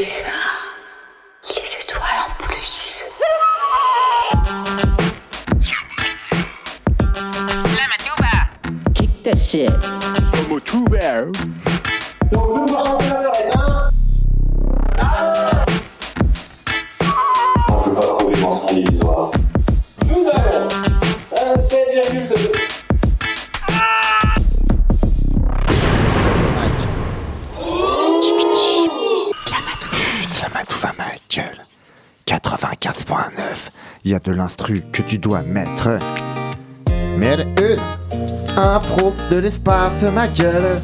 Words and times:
ça 0.00 0.30
Les 1.42 1.76
étoiles 1.78 2.02
en 2.26 2.42
plus. 2.42 3.04
Kick 8.94 9.22
that 9.22 9.36
shit. 9.36 9.70
Y 34.12 34.14
a 34.14 34.18
de 34.18 34.32
l'instru 34.32 34.82
que 34.92 35.00
tu 35.00 35.16
dois 35.16 35.42
mettre. 35.42 35.98
Mais 37.16 37.34
une 37.34 37.80
impro 38.58 39.14
de 39.30 39.38
l'espace 39.38 40.02
ma 40.12 40.28
gueule. 40.28 40.74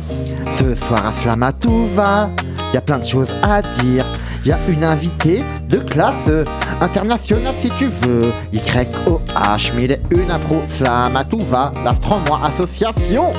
Ce 0.50 0.74
soir 0.74 1.06
à 1.06 1.12
Slamatouva, 1.12 2.30
il 2.70 2.74
y 2.74 2.76
a 2.78 2.80
plein 2.80 2.98
de 2.98 3.04
choses 3.04 3.34
à 3.42 3.60
dire. 3.60 4.06
Y 4.46 4.52
a 4.52 4.58
une 4.68 4.82
invitée 4.82 5.44
de 5.68 5.76
classe 5.76 6.30
internationale 6.80 7.54
si 7.54 7.68
tu 7.70 7.88
veux. 7.88 8.32
YOH, 8.50 9.74
mille 9.74 9.92
et 9.92 10.00
une 10.16 10.30
impro 10.30 10.62
Slamatouva, 10.66 11.74
l'Astro-moi 11.84 12.40
association. 12.42 13.30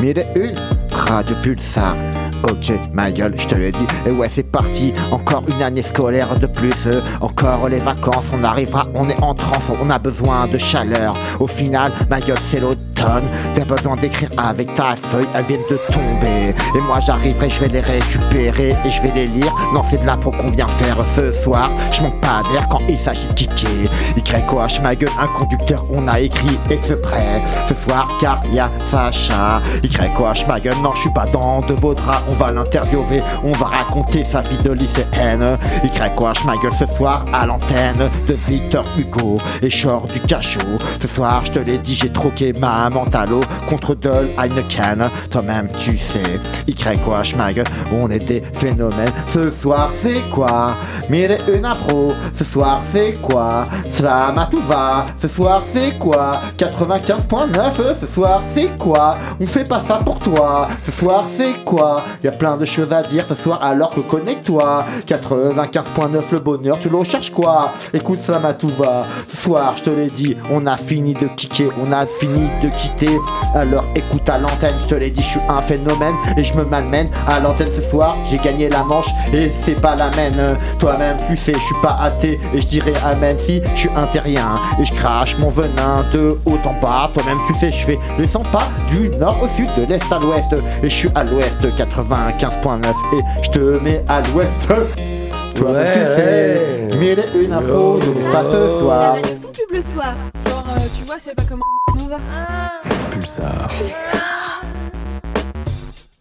Mille 0.00 0.24
une 0.36 0.60
Radio 0.92 1.34
Pulsar. 1.42 1.96
Ok, 2.44 2.72
ma 2.92 3.10
gueule, 3.10 3.34
je 3.38 3.46
te 3.46 3.54
le 3.54 3.72
dis. 3.72 3.86
Et 4.06 4.10
ouais, 4.10 4.28
c'est 4.30 4.50
parti. 4.50 4.92
Encore 5.10 5.42
une 5.48 5.62
année 5.62 5.82
scolaire 5.82 6.34
de 6.38 6.46
plus. 6.46 6.72
encore 7.20 7.68
les 7.68 7.80
vacances. 7.80 8.30
On 8.32 8.44
arrivera, 8.44 8.82
on 8.94 9.08
est 9.08 9.22
en 9.22 9.34
transe. 9.34 9.70
On 9.80 9.90
a 9.90 9.98
besoin 9.98 10.46
de 10.46 10.58
chaleur. 10.58 11.16
Au 11.40 11.46
final, 11.46 11.92
ma 12.08 12.20
gueule, 12.20 12.38
c'est 12.50 12.60
l'automne. 12.60 12.85
T'as 12.96 13.64
besoin 13.64 13.96
d'écrire 13.96 14.28
avec 14.36 14.74
ta 14.74 14.96
feuille. 14.96 15.26
Elles 15.34 15.44
viennent 15.44 15.60
de 15.70 15.78
tomber. 15.92 16.54
Et 16.76 16.80
moi, 16.86 16.98
j'arriverai, 17.00 17.50
je 17.50 17.60
vais 17.60 17.68
les 17.68 17.80
récupérer 17.80 18.70
et 18.84 18.90
je 18.90 19.02
vais 19.02 19.12
les 19.12 19.26
lire. 19.26 19.52
Non, 19.72 19.82
c'est 19.88 19.98
de 19.98 20.06
l'impro 20.06 20.30
qu'on 20.32 20.46
vient 20.48 20.68
faire 20.68 20.96
ce 21.16 21.30
soir. 21.30 21.70
Je 21.92 22.02
manque 22.02 22.20
pas 22.20 22.42
d'air 22.52 22.68
quand 22.68 22.80
il 22.88 22.96
s'agit 22.96 23.26
de 23.26 23.32
kicker. 23.32 23.88
YOH, 24.16 24.82
ma 24.82 24.94
gueule, 24.94 25.10
un 25.20 25.28
conducteur, 25.28 25.84
on 25.90 26.08
a 26.08 26.20
écrit 26.20 26.58
exprès. 26.70 27.40
Ce 27.66 27.74
soir, 27.74 28.08
car 28.20 28.40
y 28.52 28.58
a 28.58 28.70
Sacha. 28.82 29.62
YOH, 29.82 30.46
ma 30.48 30.60
gueule, 30.60 30.76
non, 30.82 30.94
je 30.94 31.02
suis 31.02 31.12
pas 31.12 31.26
dans 31.26 31.60
de 31.60 31.74
beaux 31.74 31.94
draps. 31.94 32.24
On 32.28 32.34
va 32.34 32.52
l'interviewer, 32.52 33.20
on 33.44 33.52
va 33.52 33.66
raconter 33.66 34.24
sa 34.24 34.42
vie 34.42 34.58
de 34.58 34.72
lycéenne. 34.72 35.56
YOH, 35.84 36.44
ma 36.44 36.56
gueule, 36.56 36.72
ce 36.78 36.86
soir, 36.86 37.24
à 37.32 37.46
l'antenne 37.46 38.08
de 38.28 38.36
Victor 38.46 38.84
Hugo 38.98 39.38
et 39.62 39.70
Short 39.70 40.12
du 40.12 40.20
cachot. 40.20 40.60
Ce 41.00 41.08
soir, 41.08 41.44
je 41.44 41.52
te 41.52 41.58
l'ai 41.58 41.78
dit, 41.78 41.94
j'ai 41.94 42.12
troqué 42.12 42.52
ma 42.52 42.85
mentalo 42.90 43.40
contre 43.68 43.94
Dol 43.94 44.30
Heineken. 44.38 45.10
Toi-même, 45.30 45.68
tu 45.76 45.98
sais. 45.98 46.40
YOH, 46.66 47.36
ma 47.36 47.52
gueule, 47.52 47.66
on 48.00 48.10
est 48.10 48.20
des 48.20 48.42
phénomènes. 48.54 49.10
Ce 49.26 49.50
soir, 49.50 49.90
c'est 50.02 50.28
quoi? 50.30 50.76
Et 51.10 51.38
une 51.54 51.64
impro. 51.64 52.12
Ce 52.32 52.44
soir, 52.44 52.82
c'est 52.84 53.14
quoi? 53.22 53.64
Slam 53.88 54.34
tout 54.50 54.60
va. 54.60 55.04
Ce 55.16 55.28
soir, 55.28 55.62
c'est 55.72 55.98
quoi? 55.98 56.40
95.9. 56.58 57.98
Ce 57.98 58.06
soir, 58.06 58.42
c'est 58.44 58.76
quoi? 58.78 59.18
On 59.40 59.46
fait 59.46 59.68
pas 59.68 59.80
ça 59.80 59.96
pour 59.96 60.18
toi. 60.18 60.68
Ce 60.82 60.92
soir, 60.92 61.24
c'est 61.26 61.64
quoi? 61.64 62.04
Y 62.22 62.28
a 62.28 62.32
plein 62.32 62.56
de 62.56 62.64
choses 62.64 62.92
à 62.92 63.02
dire 63.02 63.24
ce 63.26 63.34
soir, 63.34 63.60
alors 63.62 63.90
que 63.90 64.00
connecte-toi. 64.00 64.84
95.9, 65.06 66.22
le 66.32 66.38
bonheur, 66.40 66.78
tu 66.78 66.88
le 66.88 66.96
recherches 66.96 67.30
quoi? 67.30 67.72
Écoute, 67.92 68.20
Slam 68.20 68.46
tout 68.58 68.68
va. 68.68 69.06
Ce 69.26 69.36
soir, 69.36 69.74
je 69.76 69.82
te 69.84 69.90
l'ai 69.90 70.10
dit, 70.10 70.36
on 70.50 70.66
a 70.66 70.76
fini 70.76 71.14
de 71.14 71.28
kicker, 71.36 71.70
on 71.80 71.92
a 71.92 72.06
fini 72.06 72.48
de 72.62 72.68
quitter. 72.76 73.16
Alors 73.54 73.84
écoute 73.94 74.28
à 74.28 74.38
l'antenne, 74.38 74.76
je 74.82 74.88
te 74.88 74.94
l'ai 74.94 75.10
dit, 75.10 75.22
je 75.22 75.28
suis 75.28 75.40
un 75.48 75.60
phénomène 75.60 76.14
et 76.36 76.44
je 76.44 76.54
me 76.54 76.64
malmène. 76.64 77.08
À 77.26 77.40
l'antenne 77.40 77.68
ce 77.74 77.82
soir, 77.82 78.16
j'ai 78.24 78.38
gagné 78.38 78.68
la 78.68 78.82
manche 78.84 79.08
et 79.32 79.50
c'est 79.64 79.80
pas 79.80 79.94
la 79.94 80.10
mienne. 80.10 80.56
Toi-même, 80.78 81.16
tu 81.26 81.36
sais, 81.36 81.54
je 81.54 81.60
suis 81.60 81.80
pas 81.82 81.96
athée 82.00 82.38
et 82.54 82.60
je 82.60 82.66
dirais 82.66 82.92
amen 83.04 83.36
si 83.38 83.60
je 83.74 83.80
suis 83.80 83.90
un 83.96 84.06
terrien. 84.06 84.58
Et 84.80 84.84
je 84.84 84.92
crache 84.92 85.36
mon 85.38 85.48
venin 85.48 86.04
de 86.12 86.38
haut 86.46 86.58
en 86.64 86.80
bas. 86.80 87.10
Toi-même, 87.12 87.38
tu 87.46 87.54
sais, 87.54 87.72
je 87.72 87.86
fais 87.86 87.98
les 88.18 88.24
100 88.24 88.44
pas 88.44 88.68
du 88.88 89.08
nord 89.10 89.42
au 89.42 89.48
sud, 89.48 89.68
de 89.76 89.84
l'est 89.84 90.12
à 90.12 90.18
l'ouest. 90.18 90.52
Et 90.82 90.90
je 90.90 90.94
suis 90.94 91.10
à 91.14 91.24
l'ouest, 91.24 91.60
95.9 91.62 92.86
et 93.12 93.42
je 93.42 93.50
te 93.50 93.78
mets 93.82 94.04
à 94.08 94.20
l'ouest. 94.22 94.68
Toi-même, 95.54 95.92
tu 95.92 95.98
sais, 96.00 96.96
mille 96.96 97.18
et 97.18 97.44
une 97.44 97.52
infos 97.52 97.98
de 97.98 98.12
l'espace 98.12 98.46
ce 98.52 98.78
soir. 98.78 99.14
radio 99.14 99.36
sans 99.36 99.48
pub 99.48 99.70
le 99.72 99.82
soir. 99.82 100.14
Genre, 100.46 100.64
euh, 100.68 100.80
tu 100.96 101.04
vois, 101.04 101.16
c'est 101.18 101.34
pas 101.34 101.44
comme 101.44 101.60
Nova. 101.96 102.18
Pulsar. 103.26 103.68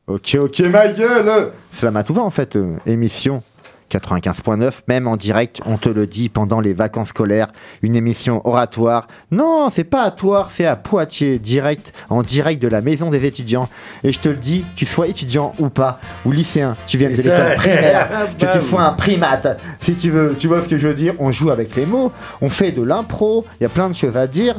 Ok, 0.08 0.38
ok, 0.40 0.60
ma 0.72 0.88
gueule 0.88 1.52
Cela 1.72 2.04
tout 2.04 2.14
va 2.14 2.24
en 2.24 2.30
fait, 2.30 2.56
euh, 2.56 2.78
émission 2.86 3.44
95.9, 3.92 4.82
même 4.88 5.08
en 5.08 5.16
direct, 5.16 5.62
on 5.66 5.78
te 5.78 5.90
le 5.90 6.08
dit 6.08 6.30
pendant 6.30 6.60
les 6.60 6.74
vacances 6.74 7.10
scolaires, 7.10 7.48
une 7.84 7.96
émission 7.96 8.42
oratoire. 8.46 9.08
Non, 9.32 9.70
c'est 9.72 9.84
pas 9.84 10.02
à 10.04 10.12
Toire, 10.12 10.50
c'est 10.50 10.66
à 10.66 10.76
Poitiers, 10.76 11.38
direct, 11.38 11.94
en 12.10 12.24
direct 12.24 12.62
de 12.62 12.68
la 12.68 12.82
maison 12.82 13.12
des 13.12 13.26
étudiants. 13.26 13.70
Et 14.04 14.12
je 14.12 14.20
te 14.20 14.30
le 14.30 14.36
dis, 14.38 14.66
tu 14.76 14.88
sois 14.88 15.08
étudiant 15.08 15.54
ou 15.60 15.70
pas, 15.70 16.00
ou 16.26 16.32
lycéen, 16.32 16.76
tu 16.88 16.98
viennes 16.98 17.16
de 17.16 17.22
l'école 17.22 17.56
primaire, 17.56 18.28
que 18.40 18.46
tu 18.46 18.46
Bam. 18.46 18.62
sois 18.62 18.82
un 18.82 18.94
primate, 18.94 19.60
si 19.80 19.94
tu 19.96 20.10
veux, 20.10 20.36
tu 20.36 20.48
vois 20.48 20.62
ce 20.64 20.68
que 20.68 20.78
je 20.78 20.88
veux 20.88 20.96
dire, 20.96 21.14
on 21.20 21.32
joue 21.32 21.52
avec 21.52 21.76
les 21.76 21.86
mots, 21.86 22.12
on 22.42 22.50
fait 22.50 22.72
de 22.72 22.82
l'impro, 22.82 23.46
il 23.60 23.64
y 23.64 23.66
a 23.68 23.70
plein 23.70 23.88
de 23.90 23.96
choses 23.96 24.18
à 24.18 24.26
dire. 24.26 24.56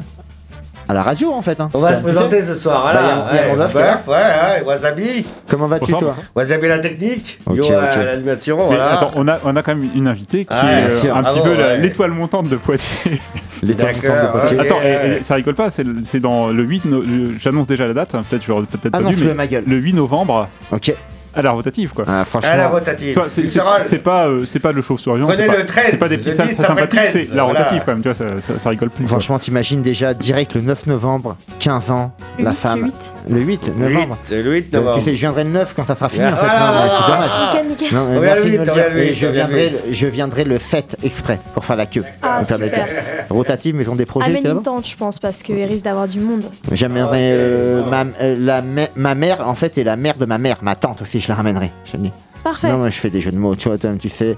À 0.88 0.94
la 0.94 1.02
radio 1.02 1.32
en 1.32 1.42
fait. 1.42 1.60
hein. 1.60 1.68
On 1.74 1.80
va 1.80 1.96
se 1.96 2.02
présenter 2.02 2.42
ce 2.44 2.54
soir. 2.54 2.84
Bah, 2.84 2.92
Voilà. 2.92 3.08
y 3.08 3.10
a- 3.10 3.46
y 3.46 3.50
a 3.50 3.52
ouais, 3.56 3.72
bref, 3.72 3.98
ouais, 4.06 4.14
ouais, 4.14 4.62
Wasabi. 4.66 5.26
Comment 5.48 5.66
vas-tu 5.66 5.92
toi. 5.92 6.14
Wasabi 6.34 6.68
la 6.68 6.78
technique. 6.78 7.38
Ok, 7.46 7.56
Yo 7.56 7.64
ok. 7.64 7.70
à 7.72 8.04
l'animation. 8.04 8.56
Voilà. 8.66 8.92
attends, 8.94 9.10
on 9.16 9.26
a, 9.26 9.38
on 9.44 9.56
a 9.56 9.62
quand 9.62 9.74
même 9.74 9.88
une 9.94 10.06
invitée 10.06 10.44
qui 10.44 10.50
Ah, 10.50 10.72
est 10.72 11.06
euh, 11.06 11.14
un 11.14 11.22
Ah 11.24 11.30
petit 11.32 11.38
bon, 11.40 11.44
peu 11.44 11.56
ouais. 11.56 11.78
l'étoile 11.78 12.10
montante 12.12 12.48
de 12.48 12.56
Poitiers. 12.56 13.20
Les 13.62 13.74
temps 13.74 13.84
D'accord, 13.86 14.26
de 14.26 14.38
Poitiers. 14.38 14.58
ok. 14.60 14.64
Attends, 14.66 14.80
et- 14.80 14.84
ouais. 14.84 15.16
et 15.20 15.22
ça 15.22 15.34
rigole 15.34 15.54
pas, 15.54 15.70
c'est 15.70 16.20
dans 16.20 16.48
le 16.48 16.62
8, 16.62 16.84
no- 16.84 17.02
j'annonce 17.40 17.66
déjà 17.66 17.86
la 17.86 17.94
date, 17.94 18.14
hein, 18.14 18.22
peut-être 18.28 18.46
l'aurais 18.46 18.62
peut-être 18.66 18.86
Ah 18.92 18.98
pas 18.98 19.00
non, 19.00 19.10
mais 19.16 19.34
ma 19.34 19.46
gueule. 19.46 19.64
le 19.66 19.76
8 19.76 19.92
novembre 19.94 20.48
Ok. 20.72 20.94
À 21.36 21.42
la 21.42 21.50
rotative 21.52 21.92
quoi. 21.92 22.04
Ah, 22.08 22.24
franchement. 22.24 22.50
À 22.52 22.56
la 22.56 22.68
rotative. 22.68 23.14
C'est- 23.28 23.28
c'est 23.28 23.40
Pulsarol. 23.42 23.80
c'est 23.80 23.98
pas, 23.98 24.26
euh, 24.26 24.44
c'est 24.46 24.58
pas 24.58 24.72
le 24.72 24.82
chauve-souris. 24.82 25.20
Prenez 25.20 25.36
c'est 25.42 25.46
pas- 25.46 25.56
le 25.56 25.66
13, 25.66 25.86
C'est 25.90 25.98
pas 25.98 26.08
des 26.08 26.18
petites 26.18 26.36
salles 26.36 26.48
10 26.48 26.56
très 26.56 26.66
sympathiques, 26.66 27.00
13, 27.00 27.12
c'est 27.12 27.34
la 27.34 27.44
voilà. 27.44 27.60
rotative 27.60 27.82
quand 27.84 27.92
même, 27.92 28.02
tu 28.02 28.08
vois, 28.08 28.14
ça, 28.14 28.24
ça, 28.40 28.58
ça 28.58 28.68
rigole 28.70 28.90
plus. 28.90 29.04
quoi. 29.04 29.08
Franchement, 29.10 29.38
t'imagines 29.38 29.82
déjà 29.82 30.14
direct 30.14 30.54
le 30.54 30.62
9 30.62 30.86
novembre, 30.86 31.36
15 31.60 31.90
ans, 31.90 32.12
Le 32.38 32.44
la 32.44 32.50
8, 32.50 32.56
femme. 32.56 32.80
le 32.80 32.86
8. 32.86 32.94
Le 33.28 33.40
8 33.40 33.66
Le 33.78 33.88
novembre. 33.94 34.18
8, 34.30 34.42
le 34.42 34.52
8 34.52 34.74
Euh, 34.74 34.78
novembre. 34.78 34.98
tu 34.98 35.04
sais, 35.04 35.14
je 35.14 35.20
viendrai 35.20 35.44
le 35.44 35.50
9 35.50 35.74
quand 35.76 35.84
ça 35.86 35.94
sera 35.94 36.08
fini 36.08 36.24
Ah, 36.24 36.32
en 36.32 36.36
fait. 36.36 36.46
ah, 36.48 36.58
non, 36.72 36.82
mais 36.82 36.88
c'est 36.88 36.94
ah, 37.04 37.10
dommage. 37.10 37.30
ah. 37.32 37.50
Nickel, 37.52 37.68
nickel. 37.68 37.88
Non, 37.98 38.06
mais 38.10 38.16
On 38.16 38.20
merci 38.20 38.50
vient 38.50 38.50
le 38.50 38.50
de 38.50 38.50
me 38.50 38.56
8, 38.56 38.56
le 38.56 38.60
on 38.60 38.64
dire. 38.64 38.74
vient 38.74 38.88
le 38.94 38.98
Et 39.02 39.08
8, 39.08 39.14
je 39.14 39.26
viendrai, 39.26 39.64
8. 39.66 39.70
le- 39.88 39.92
je 39.92 40.06
viendrai 40.06 40.44
le 40.44 40.58
7 40.58 40.96
exprès 41.02 41.38
pour 41.54 41.64
faire 41.64 41.76
la 41.76 41.86
queue. 41.86 42.04
Ah, 42.22 42.36
Pour 42.38 42.46
faire 42.48 42.58
la 42.58 42.66
super. 42.66 42.86
queue. 42.86 42.92
Rotative, 43.30 43.74
maison 43.74 43.94
des 43.96 44.06
projets, 44.06 44.30
Amène 44.30 44.46
une 44.46 44.62
tente, 44.62 44.86
je 44.88 44.96
pense, 44.96 45.18
parce 45.18 45.42
qu'il 45.42 45.62
risque 45.64 45.84
d'avoir 45.84 46.06
du 46.06 46.20
monde. 46.20 46.44
J'amènerai 46.72 47.32
euh, 47.32 47.82
ma, 47.84 48.04
euh, 48.22 48.86
ma 48.94 49.14
mère, 49.14 49.46
en 49.48 49.54
fait, 49.54 49.76
et 49.78 49.84
la 49.84 49.96
mère 49.96 50.14
de 50.16 50.24
ma 50.26 50.38
mère, 50.38 50.58
ma 50.62 50.74
tante 50.76 51.02
aussi, 51.02 51.20
je 51.26 51.32
la 51.32 51.34
ramènerai. 51.36 51.72
Je 51.84 51.92
te 51.92 51.96
le 51.96 52.04
dis. 52.04 52.12
Parfait. 52.44 52.68
Non, 52.70 52.78
moi, 52.78 52.90
je 52.90 52.98
fais 53.00 53.10
des 53.10 53.20
jeux 53.20 53.32
de 53.32 53.38
mots, 53.38 53.56
tu 53.56 53.68
vois, 53.68 53.76
toi-même, 53.76 53.98
tu 53.98 54.08
sais. 54.08 54.36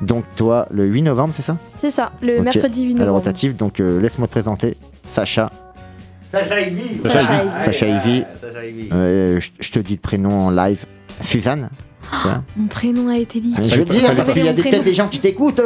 Donc, 0.00 0.24
toi, 0.34 0.66
le 0.70 0.86
8 0.86 1.02
novembre, 1.02 1.34
c'est 1.36 1.42
ça? 1.42 1.56
C'est 1.78 1.90
ça, 1.90 2.12
le 2.22 2.40
mercredi 2.40 2.84
8 2.84 2.94
À 2.94 2.98
la 3.00 3.04
novembre. 3.06 3.18
rotative, 3.24 3.54
donc 3.56 3.80
euh, 3.80 4.00
laisse-moi 4.00 4.26
te 4.26 4.32
présenter. 4.32 4.76
Sacha, 5.06 5.50
Sacha 6.32 6.60
Ivy. 6.60 6.98
Sacha 6.98 7.20
Ivy. 7.20 7.64
Sacha 7.64 7.86
Ivy. 7.86 8.24
Sacha 8.40 8.64
Ivy. 8.64 8.88
Euh, 8.92 9.40
je, 9.40 9.50
je 9.60 9.70
te 9.72 9.78
dis 9.80 9.94
le 9.94 10.00
prénom 10.00 10.30
en 10.46 10.50
live. 10.50 10.86
Suzanne. 11.20 11.68
Mon 12.56 12.66
prénom 12.68 13.08
a 13.10 13.18
été 13.18 13.40
dit. 13.40 13.54
Je 13.60 13.76
veux 13.76 13.84
te 13.84 13.92
dire, 13.92 14.14
parce 14.16 14.32
qu'il 14.32 14.44
y 14.44 14.48
a 14.48 14.54
peut-être 14.54 14.82
des 14.84 14.94
gens 14.94 15.08
qui 15.08 15.18
t'écoutent. 15.18 15.60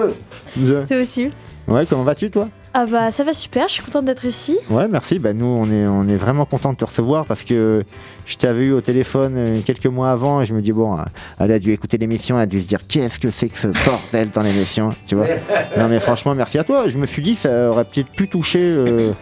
C'est 0.87 0.99
aussi. 1.01 1.31
Ouais, 1.69 1.87
comment 1.89 2.03
vas-tu 2.03 2.31
toi? 2.31 2.49
Ah 2.77 2.87
bah 2.87 3.13
ça 3.13 3.23
va 3.23 3.33
super, 3.33 3.69
je 3.69 3.75
suis 3.75 3.83
contente 3.85 4.05
d'être 4.05 4.25
ici. 4.25 4.59
Ouais, 4.69 4.89
merci. 4.89 5.21
Bah, 5.21 5.33
nous, 5.33 5.47
on 5.47 5.71
est, 5.71 5.87
on 5.87 6.09
est 6.09 6.17
vraiment 6.17 6.45
content 6.45 6.73
de 6.73 6.77
te 6.77 6.85
recevoir 6.85 7.25
parce 7.25 7.45
que 7.45 7.85
je 8.27 8.37
t'avais 8.37 8.65
eu 8.65 8.73
au 8.73 8.81
téléphone 8.81 9.35
euh, 9.37 9.61
quelques 9.65 9.87
mois 9.87 10.11
avant 10.11 10.41
et 10.41 10.45
je 10.45 10.55
me 10.55 10.61
dis, 10.61 10.73
bon, 10.73 10.99
euh, 10.99 11.03
elle 11.39 11.53
a 11.53 11.61
dû 11.61 11.71
écouter 11.71 11.99
l'émission, 11.99 12.37
elle 12.37 12.43
a 12.43 12.47
dû 12.47 12.61
se 12.61 12.67
dire, 12.67 12.81
qu'est-ce 12.89 13.21
que 13.21 13.31
c'est 13.31 13.49
que 13.49 13.57
ce 13.59 13.69
bordel 13.69 14.31
dans 14.31 14.43
l'émission, 14.43 14.91
tu 15.07 15.15
vois 15.15 15.27
Non, 15.79 15.87
mais 15.89 16.01
franchement, 16.01 16.35
merci 16.35 16.59
à 16.59 16.65
toi. 16.65 16.89
Je 16.89 16.99
me 16.99 17.07
suis 17.07 17.23
dit, 17.23 17.37
ça 17.37 17.71
aurait 17.71 17.85
peut-être 17.85 18.11
pu 18.11 18.27
toucher, 18.27 18.59
euh, 18.61 19.13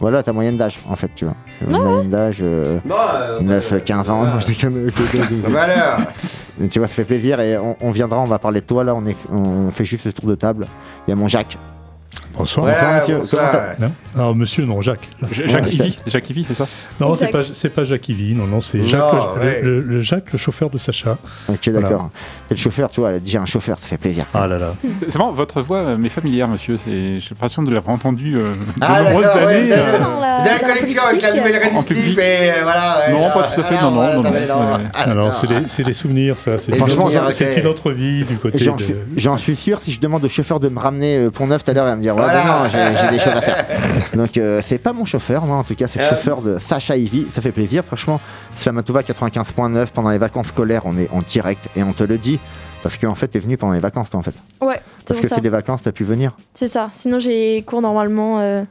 voilà, 0.00 0.22
ta 0.22 0.32
moyenne 0.32 0.56
d'âge, 0.56 0.80
en 0.88 0.96
fait, 0.96 1.10
tu 1.14 1.26
vois. 1.26 1.34
Une 1.68 1.76
moyenne 1.76 2.08
d'âge, 2.08 2.38
euh, 2.40 2.78
Bon, 2.82 2.94
euh, 3.14 3.40
9, 3.42 3.84
15 3.84 4.08
ans. 4.08 4.40
Je 4.40 4.46
déconne. 4.46 4.90
Bah 5.50 5.64
alors. 5.64 6.06
tu 6.70 6.78
vois, 6.78 6.88
ça 6.88 6.94
fait 6.94 7.04
plaisir 7.04 7.40
et 7.40 7.58
on, 7.58 7.76
on 7.78 7.90
viendra, 7.90 8.20
on 8.20 8.26
va 8.26 8.38
parler 8.38 8.62
de 8.62 8.66
toi 8.66 8.84
là, 8.84 8.94
on, 8.94 9.04
est, 9.04 9.16
on 9.30 9.70
fait 9.70 9.84
juste 9.84 10.04
ce 10.04 10.08
tour 10.08 10.30
de 10.30 10.34
table. 10.34 10.66
Il 11.06 11.10
y 11.10 11.12
a 11.12 11.16
mon 11.16 11.28
Jacques. 11.28 11.58
Bonsoir. 12.36 12.66
Ouais, 12.66 12.72
Bonsoir, 12.72 13.00
monsieur. 13.00 13.16
bonsoir. 13.18 13.52
Non 13.78 13.92
Alors, 14.14 14.34
monsieur, 14.34 14.64
non, 14.64 14.80
Jacques. 14.82 15.08
Jacques 15.32 15.50
Ouais, 15.64 15.68
Ivy, 15.70 15.98
Jacques 16.06 16.30
Ivy, 16.30 16.42
c'est 16.42 16.54
ça 16.54 16.66
Non, 17.00 17.14
c'est 17.14 17.28
pas, 17.28 17.40
c'est 17.42 17.68
pas 17.70 17.84
Jacques 17.84 18.08
Ivy, 18.08 18.34
non, 18.34 18.46
non, 18.46 18.60
c'est 18.60 18.78
Non, 18.78 18.86
Jacques, 18.86 19.12
le- 19.36 19.40
ouais. 19.42 19.60
le, 19.62 19.80
le 19.80 20.00
Jacques, 20.00 20.32
le 20.32 20.38
chauffeur 20.38 20.68
de 20.70 20.78
Sacha. 20.78 21.16
Ok, 21.48 21.68
d'accord. 21.70 22.10
C'est 22.48 22.54
le 22.54 22.60
chauffeur, 22.60 22.90
tu 22.90 23.00
vois, 23.00 23.10
elle 23.10 23.16
a 23.16 23.20
dit 23.20 23.36
un 23.36 23.46
chauffeur, 23.46 23.78
ça 23.78 23.86
fait 23.86 23.98
plaisir. 23.98 24.24
Ah 24.34 24.46
là 24.46 24.58
là. 24.58 24.74
C'est 25.00 25.10
c'est 25.10 25.18
marrant, 25.18 25.32
votre 25.32 25.62
voix 25.62 25.78
euh, 25.78 25.96
m'est 25.96 26.08
familière, 26.08 26.48
monsieur. 26.48 26.76
C'est- 26.76 27.20
J'ai 27.20 27.28
l'impression 27.30 27.62
de 27.62 27.72
l'avoir 27.72 27.94
entendue 27.94 28.36
euh, 28.36 28.52
de 28.52 28.56
Ah, 28.80 29.02
nombreuses 29.02 29.24
d'accord, 29.26 29.46
ouais, 29.48 29.54
années. 29.56 29.66
c'est 29.66 29.78
euh, 29.78 29.92
la- 29.98 30.38
Vous 30.38 30.48
avez 30.48 30.50
la 30.50 30.58
connexion 30.74 31.02
avec 31.08 31.22
la 31.22 31.32
nouvelle 31.34 31.56
en 31.56 31.80
Reddit 31.80 31.86
public. 31.94 32.18
et 32.18 32.22
euh, 32.50 32.52
voilà. 32.62 32.98
ouais, 33.06 33.12
Non, 33.12 33.18
genre, 33.20 33.32
pas 33.32 33.42
tout 33.54 33.60
à 33.60 33.64
fait, 33.64 33.74
ah, 33.78 33.82
non, 33.84 33.90
non, 33.90 33.96
voilà, 33.96 34.16
non, 34.16 34.22
non, 34.22 34.76
ouais. 34.76 34.80
Alors, 34.94 35.34
c'est 35.68 35.82
les 35.86 35.92
souvenirs, 35.94 36.36
ça. 36.38 36.58
Franchement, 36.76 37.08
c'est 37.30 37.56
une 37.60 37.66
autre 37.66 37.90
vie 37.92 38.24
du 38.24 38.36
côté 38.36 38.58
J'en 38.58 38.76
de... 38.76 38.82
suis, 38.82 38.94
j'en 39.16 39.38
suis 39.38 39.56
sûr, 39.56 39.80
si 39.80 39.92
je 39.92 40.00
demande 40.00 40.24
au 40.24 40.28
chauffeur 40.28 40.60
de 40.60 40.68
me 40.68 40.78
ramener 40.78 41.16
euh, 41.18 41.30
Pont-Neuf 41.30 41.64
tout 41.64 41.70
à 41.70 41.74
l'heure, 41.74 41.86
il 41.86 41.90
va 41.90 41.96
me 41.96 42.02
dire 42.02 42.14
Ouais, 42.16 42.25
Voilà. 42.26 42.42
ben 42.42 42.92
non, 42.92 42.94
j'ai 43.00 43.10
des 43.10 43.18
choses 43.18 43.32
à 43.34 43.40
faire. 43.40 43.66
Donc, 44.14 44.36
euh, 44.38 44.60
c'est 44.64 44.78
pas 44.78 44.92
mon 44.92 45.04
chauffeur, 45.04 45.44
non, 45.46 45.54
en 45.54 45.64
tout 45.64 45.74
cas, 45.74 45.86
c'est 45.88 45.98
le 45.98 46.04
Euh. 46.04 46.08
chauffeur 46.08 46.42
de 46.42 46.58
Sacha 46.58 46.96
Ivy. 46.96 47.26
Ça 47.30 47.40
fait 47.40 47.52
plaisir, 47.52 47.84
franchement. 47.84 48.20
Slamatova 48.54 49.02
95.9, 49.02 49.86
pendant 49.94 50.10
les 50.10 50.18
vacances 50.18 50.48
scolaires, 50.48 50.82
on 50.84 50.96
est 50.98 51.08
en 51.10 51.22
direct 51.22 51.68
et 51.76 51.82
on 51.82 51.92
te 51.92 52.04
le 52.04 52.18
dit. 52.18 52.38
Parce 52.82 52.98
qu'en 52.98 53.14
fait, 53.14 53.28
t'es 53.28 53.38
venu 53.40 53.56
pendant 53.56 53.72
les 53.72 53.80
vacances, 53.80 54.10
toi, 54.10 54.20
en 54.20 54.22
fait. 54.22 54.34
Ouais, 54.60 54.80
c'est 54.98 55.08
Parce 55.08 55.20
que 55.20 55.28
c'est 55.28 55.40
des 55.40 55.48
vacances, 55.48 55.82
t'as 55.82 55.92
pu 55.92 56.04
venir. 56.04 56.36
C'est 56.54 56.68
ça. 56.68 56.90
Sinon, 56.92 57.18
j'ai 57.18 57.62
cours 57.66 57.80
normalement. 57.82 58.38
Euh, 58.40 58.62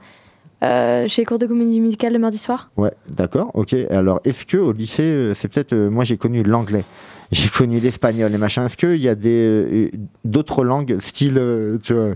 euh, 0.63 1.05
j'ai 1.07 1.25
cours 1.25 1.37
de 1.37 1.45
comédie 1.47 1.79
musicale 1.81 2.13
le 2.13 2.19
mardi 2.19 2.37
soir. 2.37 2.69
Ouais, 2.77 2.91
d'accord, 3.09 3.51
ok. 3.55 3.75
Alors, 3.89 4.21
est-ce 4.23 4.45
que 4.45 4.57
au 4.57 4.71
lycée, 4.71 5.31
c'est 5.35 5.47
peut-être. 5.49 5.73
euh, 5.73 5.89
moi, 5.89 6.05
j'ai 6.05 6.15
connu 6.17 6.43
l'anglais, 6.43 6.85
j'ai 7.31 7.49
connu 7.49 7.79
l'espagnol 7.79 8.33
et 8.33 8.37
machin. 8.37 8.65
Est-ce 8.65 8.77
qu'il 8.77 9.01
y 9.01 9.09
a 9.09 9.15
des 9.15 9.45
euh, 9.45 9.89
d'autres 10.23 10.63
langues, 10.63 10.97
style, 10.99 11.37
euh, 11.37 11.77
tu 11.83 11.93
vois, 11.93 12.13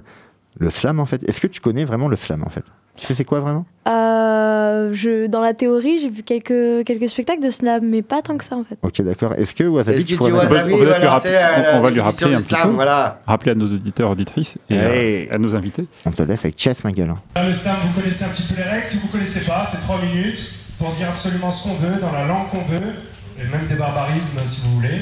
le 0.59 0.69
slam 0.69 0.99
en 0.99 1.05
fait 1.05 1.27
Est-ce 1.27 1.41
que 1.41 1.47
tu 1.47 1.59
connais 1.61 1.83
vraiment 1.85 2.07
le 2.07 2.15
slam 2.15 2.43
en 2.45 2.49
fait? 2.49 2.63
Tu 2.97 3.05
sais 3.07 3.13
c'est 3.13 3.23
quoi 3.25 3.39
vraiment? 3.39 3.65
Euh, 3.87 4.89
je, 4.93 5.27
dans 5.27 5.39
la 5.41 5.53
théorie, 5.53 5.99
j'ai 5.99 6.09
vu 6.09 6.21
quelques, 6.23 6.85
quelques 6.85 7.07
spectacles 7.07 7.41
de 7.41 7.49
slam, 7.49 7.87
mais 7.87 8.01
pas 8.01 8.21
tant 8.21 8.37
que 8.37 8.43
ça 8.43 8.55
en 8.57 8.63
fait. 8.65 8.77
Ok, 8.81 9.01
d'accord. 9.03 9.33
Est-ce 9.35 9.53
que 9.53 9.63
Wasabi, 9.63 10.03
tu 10.03 10.17
pourrais 10.17 10.31
va- 10.31 10.43
on 10.43 10.47
va 10.47 10.63
lui 10.65 10.75
rappeler- 11.07 11.39
on- 11.73 11.77
on 11.77 11.81
va 11.81 11.89
lui 11.91 11.99
rappeler 12.01 12.33
un 12.33 12.37
petit 12.39 12.49
slam, 12.49 12.69
peu. 12.69 12.75
Voilà. 12.75 13.21
Rappeler 13.25 13.51
à 13.53 13.55
nos 13.55 13.67
auditeurs, 13.67 14.09
auditrices 14.11 14.57
et 14.69 15.29
à, 15.31 15.35
à 15.35 15.37
nos 15.37 15.55
invités. 15.55 15.85
On 16.05 16.11
te 16.11 16.23
laisse 16.23 16.39
avec 16.41 16.59
Chess, 16.59 16.83
ma 16.83 16.91
gueule. 16.91 17.09
hein. 17.11 17.41
Le 17.45 17.53
slam, 17.53 17.75
vous 17.81 18.01
connaissez 18.01 18.25
un 18.25 18.29
petit 18.29 18.43
peu 18.43 18.55
les 18.57 18.63
règles. 18.69 18.85
Si 18.85 18.97
vous 18.97 19.07
ne 19.07 19.11
connaissez 19.13 19.45
pas, 19.45 19.63
c'est 19.63 19.77
3 19.79 19.99
minutes 20.01 20.53
pour 20.77 20.91
dire 20.91 21.07
absolument 21.07 21.51
ce 21.51 21.63
qu'on 21.69 21.75
veut, 21.75 21.99
dans 22.01 22.11
la 22.11 22.25
langue 22.25 22.49
qu'on 22.49 22.63
veut, 22.63 22.81
et 23.39 23.43
même 23.49 23.65
des 23.69 23.75
barbarismes 23.75 24.39
si 24.45 24.61
vous 24.67 24.75
voulez. 24.75 24.99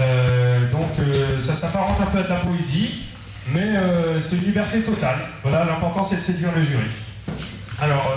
Euh, 0.00 0.70
donc 0.70 0.86
euh, 1.00 1.38
ça 1.38 1.54
s'apparente 1.54 1.96
un 2.00 2.06
peu 2.06 2.18
à 2.18 2.22
de 2.22 2.28
la 2.28 2.36
poésie, 2.36 3.04
mais 3.52 3.76
euh, 3.76 4.20
c'est 4.20 4.36
une 4.36 4.44
liberté 4.44 4.80
totale. 4.80 5.16
Voilà, 5.42 5.64
l'important 5.64 6.04
c'est 6.04 6.16
de 6.16 6.20
séduire 6.20 6.52
le 6.54 6.62
jury. 6.62 6.84
Alors, 7.80 8.14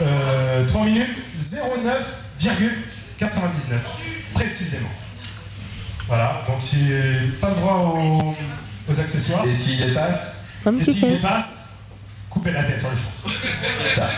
euh, 0.00 0.04
euh, 0.04 0.66
3 0.68 0.84
minutes 0.84 1.18
09,99 1.38 3.24
précisément. 4.34 4.88
Voilà, 6.08 6.42
donc 6.46 6.58
si 6.62 6.88
pas 7.40 7.48
le 7.48 7.54
droit 7.56 7.74
aux, 7.98 8.36
aux 8.88 9.00
accessoires. 9.00 9.44
Et 9.46 9.54
s'il 9.54 9.84
dépasse 9.86 10.42
Comme 10.62 10.76
Et 10.80 10.84
tu 10.84 10.92
s'il 10.92 11.00
fais. 11.00 11.10
dépasse, 11.12 11.86
coupez 12.30 12.52
la 12.52 12.62
tête 12.62 12.80
sur 12.80 12.90
le 12.90 12.96
champ. 12.96 13.30
C'est 13.82 13.94
ça. 13.96 14.08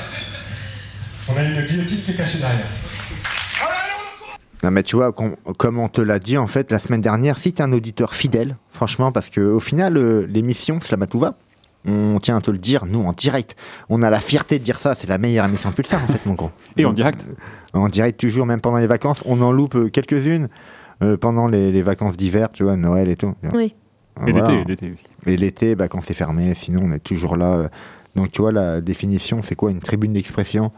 On 1.28 1.36
a 1.36 1.42
une 1.42 1.62
guillotine 1.62 2.02
qui 2.02 2.10
est 2.10 2.14
cachée 2.14 2.38
derrière. 2.38 2.66
Non 4.64 4.70
mais 4.72 4.82
tu 4.82 4.96
vois, 4.96 5.12
com- 5.12 5.36
comme 5.58 5.78
on 5.78 5.88
te 5.88 6.00
l'a 6.00 6.18
dit 6.18 6.36
en 6.36 6.46
fait 6.48 6.70
la 6.72 6.78
semaine 6.78 7.00
dernière, 7.00 7.38
si 7.38 7.52
t'es 7.52 7.62
un 7.62 7.72
auditeur 7.72 8.14
fidèle, 8.14 8.56
franchement, 8.70 9.12
parce 9.12 9.30
que 9.30 9.40
au 9.40 9.60
final, 9.60 9.96
euh, 9.96 10.26
l'émission 10.28 10.80
Slamatouva, 10.80 11.34
on 11.86 12.18
tient 12.20 12.36
à 12.36 12.40
te 12.40 12.50
le 12.50 12.58
dire, 12.58 12.84
nous 12.84 13.00
en 13.02 13.12
direct, 13.12 13.54
on 13.88 14.02
a 14.02 14.10
la 14.10 14.18
fierté 14.20 14.58
de 14.58 14.64
dire 14.64 14.80
ça, 14.80 14.94
c'est 14.96 15.06
la 15.08 15.16
meilleure 15.18 15.46
émission 15.46 15.70
de 15.70 15.74
Pulsar 15.74 16.02
en 16.02 16.06
fait, 16.08 16.26
mon 16.26 16.34
gros. 16.34 16.50
Et 16.76 16.84
en 16.84 16.92
direct. 16.92 17.24
En 17.72 17.88
direct 17.88 18.18
toujours, 18.18 18.46
même 18.46 18.60
pendant 18.60 18.78
les 18.78 18.86
vacances, 18.88 19.22
on 19.26 19.40
en 19.42 19.52
loupe 19.52 19.76
euh, 19.76 19.88
quelques-unes 19.88 20.48
euh, 21.02 21.16
pendant 21.16 21.46
les, 21.46 21.70
les 21.70 21.82
vacances 21.82 22.16
d'hiver, 22.16 22.48
tu 22.52 22.64
vois, 22.64 22.76
Noël 22.76 23.08
et 23.08 23.16
tout. 23.16 23.34
Oui. 23.54 23.74
Et 24.26 24.32
Voilà. 24.32 24.50
l'été, 24.50 24.64
l'été 24.68 24.90
aussi. 24.92 25.04
Et 25.26 25.36
l'été, 25.36 25.76
bah, 25.76 25.86
quand 25.86 26.00
c'est 26.02 26.14
fermé, 26.14 26.52
sinon 26.54 26.80
on 26.84 26.92
est 26.92 26.98
toujours 26.98 27.36
là. 27.36 27.52
euh. 27.54 27.68
Donc 28.16 28.32
tu 28.32 28.42
vois, 28.42 28.50
la 28.50 28.80
définition, 28.80 29.40
c'est 29.42 29.54
quoi 29.54 29.70
Une 29.70 29.78
tribune 29.78 30.12
d'expression? 30.14 30.72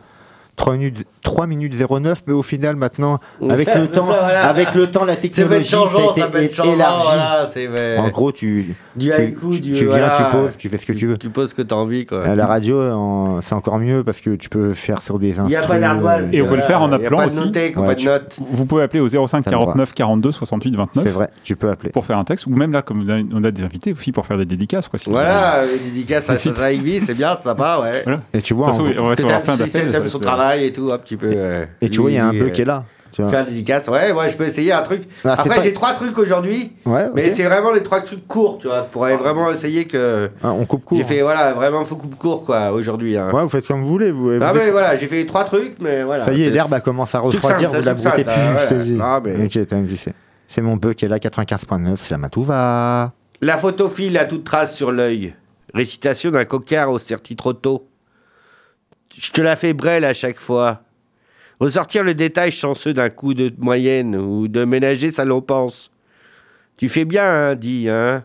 3 0.60 0.74
minutes, 0.74 1.06
3 1.22 1.46
minutes 1.46 1.74
09, 1.90 2.22
mais 2.26 2.32
au 2.34 2.42
final, 2.42 2.76
maintenant, 2.76 3.18
avec 3.48 3.68
Ouais, 3.74 3.74
le 3.80 3.86
c'est 3.86 3.94
temps, 3.94 4.06
ça, 4.06 4.18
voilà. 4.20 4.46
avec 4.46 4.74
le 4.74 4.90
temps, 4.90 5.04
la 5.06 5.14
C'est 5.14 5.20
technologie 5.20 5.68
changeant, 5.70 6.14
ça 6.14 6.28
changeant, 6.30 6.74
élargie. 6.74 7.06
voilà, 7.06 7.48
c'est. 7.52 7.98
En 7.98 8.08
gros, 8.08 8.30
tu, 8.30 8.74
du 8.94 9.10
tu, 9.10 9.36
tu- 9.52 9.60
du 9.60 9.72
tu 9.72 9.84
viens, 9.86 9.86
voilà. 9.88 10.10
tu 10.16 10.22
poses, 10.36 10.56
tu 10.58 10.68
fais 10.68 10.76
ce 10.76 10.84
que 10.84 10.92
tu 10.92 11.06
veux. 11.06 11.16
Tu 11.16 11.30
poses 11.30 11.50
ce 11.50 11.54
que 11.54 11.62
t'as 11.62 11.76
envie, 11.76 12.04
quoi. 12.04 12.26
À 12.26 12.34
la 12.34 12.46
radio, 12.46 12.78
en- 12.92 13.40
c'est 13.40 13.54
encore 13.54 13.78
mieux 13.78 14.04
parce 14.04 14.20
que 14.20 14.34
tu 14.36 14.50
peux 14.50 14.74
faire 14.74 15.00
sur 15.00 15.18
des 15.18 15.28
Il 15.28 15.32
n'y 15.44 15.56
a 15.56 15.60
instruments. 15.60 15.66
pas 15.68 15.78
d'ardoise. 15.78 16.28
Et 16.32 16.42
on 16.42 16.48
peut 16.48 16.56
le 16.56 16.62
faire 16.62 16.82
en 16.82 16.92
appelant 16.92 17.26
aussi. 17.26 17.38
Ouais, 17.76 17.94
tu-. 17.96 18.08
Vous 18.50 18.66
pouvez 18.66 18.82
appeler 18.82 19.00
au 19.00 19.08
05 19.08 19.42
T'as 19.44 19.50
le 19.50 19.54
droit. 19.56 19.66
49 19.66 19.94
42 19.94 20.32
68 20.32 20.70
C'est 20.72 20.76
29 20.76 21.14
vrai, 21.14 21.30
tu 21.42 21.56
peux 21.56 21.70
appeler. 21.70 21.90
pour 21.90 22.04
faire 22.04 22.18
un 22.18 22.24
texte, 22.24 22.46
ou 22.46 22.50
même 22.50 22.72
là, 22.72 22.82
comme 22.82 23.02
on 23.32 23.44
a, 23.44 23.50
des 23.50 23.64
invités 23.64 23.92
aussi 23.94 24.12
pour 24.12 24.26
faire 24.26 24.36
des 24.36 24.44
dédicaces. 24.44 24.88
Quoi, 24.88 24.98
si- 24.98 25.08
Voilà, 25.08 25.62
les 25.64 25.78
dédicaces 25.78 26.28
à 26.28 26.72
Ivy, 26.72 27.00
c'est 27.00 27.14
bien, 27.16 27.34
c'est 27.36 27.44
sympa, 27.44 27.80
ouais. 27.82 28.04
Et 28.34 28.42
tu 28.42 28.52
vois, 28.52 28.70
on 28.76 29.04
va 29.06 29.16
plein 29.16 29.56
d'appels. 29.56 30.08
son 30.10 30.18
va 30.18 30.49
et 30.56 30.72
tout, 30.72 30.90
un 30.92 30.98
petit 30.98 31.16
peu. 31.16 31.30
euh, 31.34 31.64
et 31.80 31.88
tu 31.88 32.00
vois, 32.00 32.10
il 32.10 32.14
y 32.14 32.18
a 32.18 32.26
un 32.26 32.32
bug 32.32 32.42
euh, 32.42 32.50
qui 32.50 32.62
est 32.62 32.64
là. 32.64 32.84
Tu 33.12 33.22
vois. 33.22 33.30
Faire 33.32 33.44
des 33.44 33.50
dédicaces, 33.50 33.88
ouais, 33.88 34.12
ouais, 34.12 34.30
je 34.30 34.36
peux 34.36 34.46
essayer 34.46 34.72
un 34.72 34.82
truc. 34.82 35.02
Ah, 35.24 35.32
Après, 35.32 35.48
pas- 35.56 35.62
j'ai 35.62 35.72
trois 35.72 35.94
trucs 35.94 36.16
aujourd'hui, 36.16 36.72
Ouais, 36.86 37.06
ok. 37.06 37.12
mais 37.16 37.30
c'est 37.30 37.42
vraiment 37.42 37.72
les 37.72 37.82
trois 37.82 38.02
trucs 38.02 38.24
courts, 38.28 38.58
tu 38.60 38.68
vois, 38.68 38.82
pour 38.84 39.04
vraiment 39.04 39.50
essayer 39.50 39.84
que. 39.86 40.30
Ah, 40.44 40.52
on 40.52 40.64
coupe 40.64 40.84
court. 40.84 40.96
J'ai 40.96 41.02
fait, 41.02 41.20
voilà, 41.22 41.52
vraiment, 41.52 41.84
faut 41.84 41.96
coupe 41.96 42.14
court, 42.16 42.46
quoi, 42.46 42.70
aujourd'hui. 42.70 43.16
hein. 43.16 43.30
Ouais, 43.32 43.42
vous 43.42 43.48
faites 43.48 43.66
comme 43.66 43.80
vous 43.82 43.88
voulez. 43.88 44.12
Vous, 44.12 44.30
Ah, 44.40 44.52
vous 44.52 44.58
êtes- 44.60 44.64
mais 44.66 44.70
voilà, 44.70 44.94
j'ai 44.94 45.08
fait 45.08 45.26
trois 45.26 45.42
trucs, 45.42 45.74
mais 45.80 46.04
voilà. 46.04 46.24
Ça 46.24 46.32
y 46.32 46.44
est, 46.44 46.50
l'herbe 46.50 46.72
a 46.72 46.78
commencé 46.80 47.16
à 47.16 47.20
refroidir, 47.20 47.68
vous 47.70 47.82
la 47.82 47.94
broutez 47.94 48.22
plus, 48.22 48.32
ah. 49.00 49.16
Ah, 49.16 49.20
mais- 49.24 49.44
Ok, 49.44 49.66
t'as 49.66 49.76
c'est. 50.48 50.62
Mon 50.62 50.76
bœuf 50.76 50.94
qui 50.94 51.04
est 51.04 51.08
là, 51.08 51.18
95.9, 51.18 51.96
c'est 52.00 52.10
la 52.12 52.18
Matouva. 52.18 53.12
La 53.40 53.56
photophile 53.58 54.18
a 54.18 54.24
toute 54.24 54.44
trace 54.44 54.74
sur 54.76 54.92
l'œil. 54.92 55.34
Récitation 55.74 56.30
d'un 56.30 56.44
coquard 56.44 56.90
au 56.90 56.98
certi 57.00 57.34
trop 57.36 57.52
tôt. 57.54 57.88
Je 59.16 59.32
te 59.32 59.40
la 59.40 59.56
fais 59.56 59.72
brêle 59.72 60.04
à 60.04 60.14
chaque 60.14 60.38
fois. 60.38 60.82
Ressortir 61.58 62.04
le 62.04 62.14
détail 62.14 62.52
chanceux 62.52 62.94
d'un 62.94 63.10
coup 63.10 63.34
de 63.34 63.52
moyenne 63.58 64.16
ou 64.16 64.48
de 64.48 64.64
ménager 64.64 65.10
sa 65.10 65.26
pense. 65.40 65.90
Tu 66.76 66.88
fais 66.88 67.04
bien, 67.04 67.24
hein, 67.24 67.54
dit, 67.54 67.88
hein. 67.88 68.24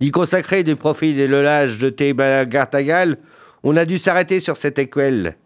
D'y 0.00 0.10
consacrer 0.10 0.64
du 0.64 0.74
profil 0.74 1.20
et 1.20 1.28
le 1.28 1.42
lâche 1.42 1.78
de 1.78 1.88
tes 1.88 2.12
Gartagal, 2.12 3.18
on 3.62 3.76
a 3.76 3.84
dû 3.84 3.98
s'arrêter 3.98 4.40
sur 4.40 4.56
cette 4.56 4.80
équelle. 4.80 5.36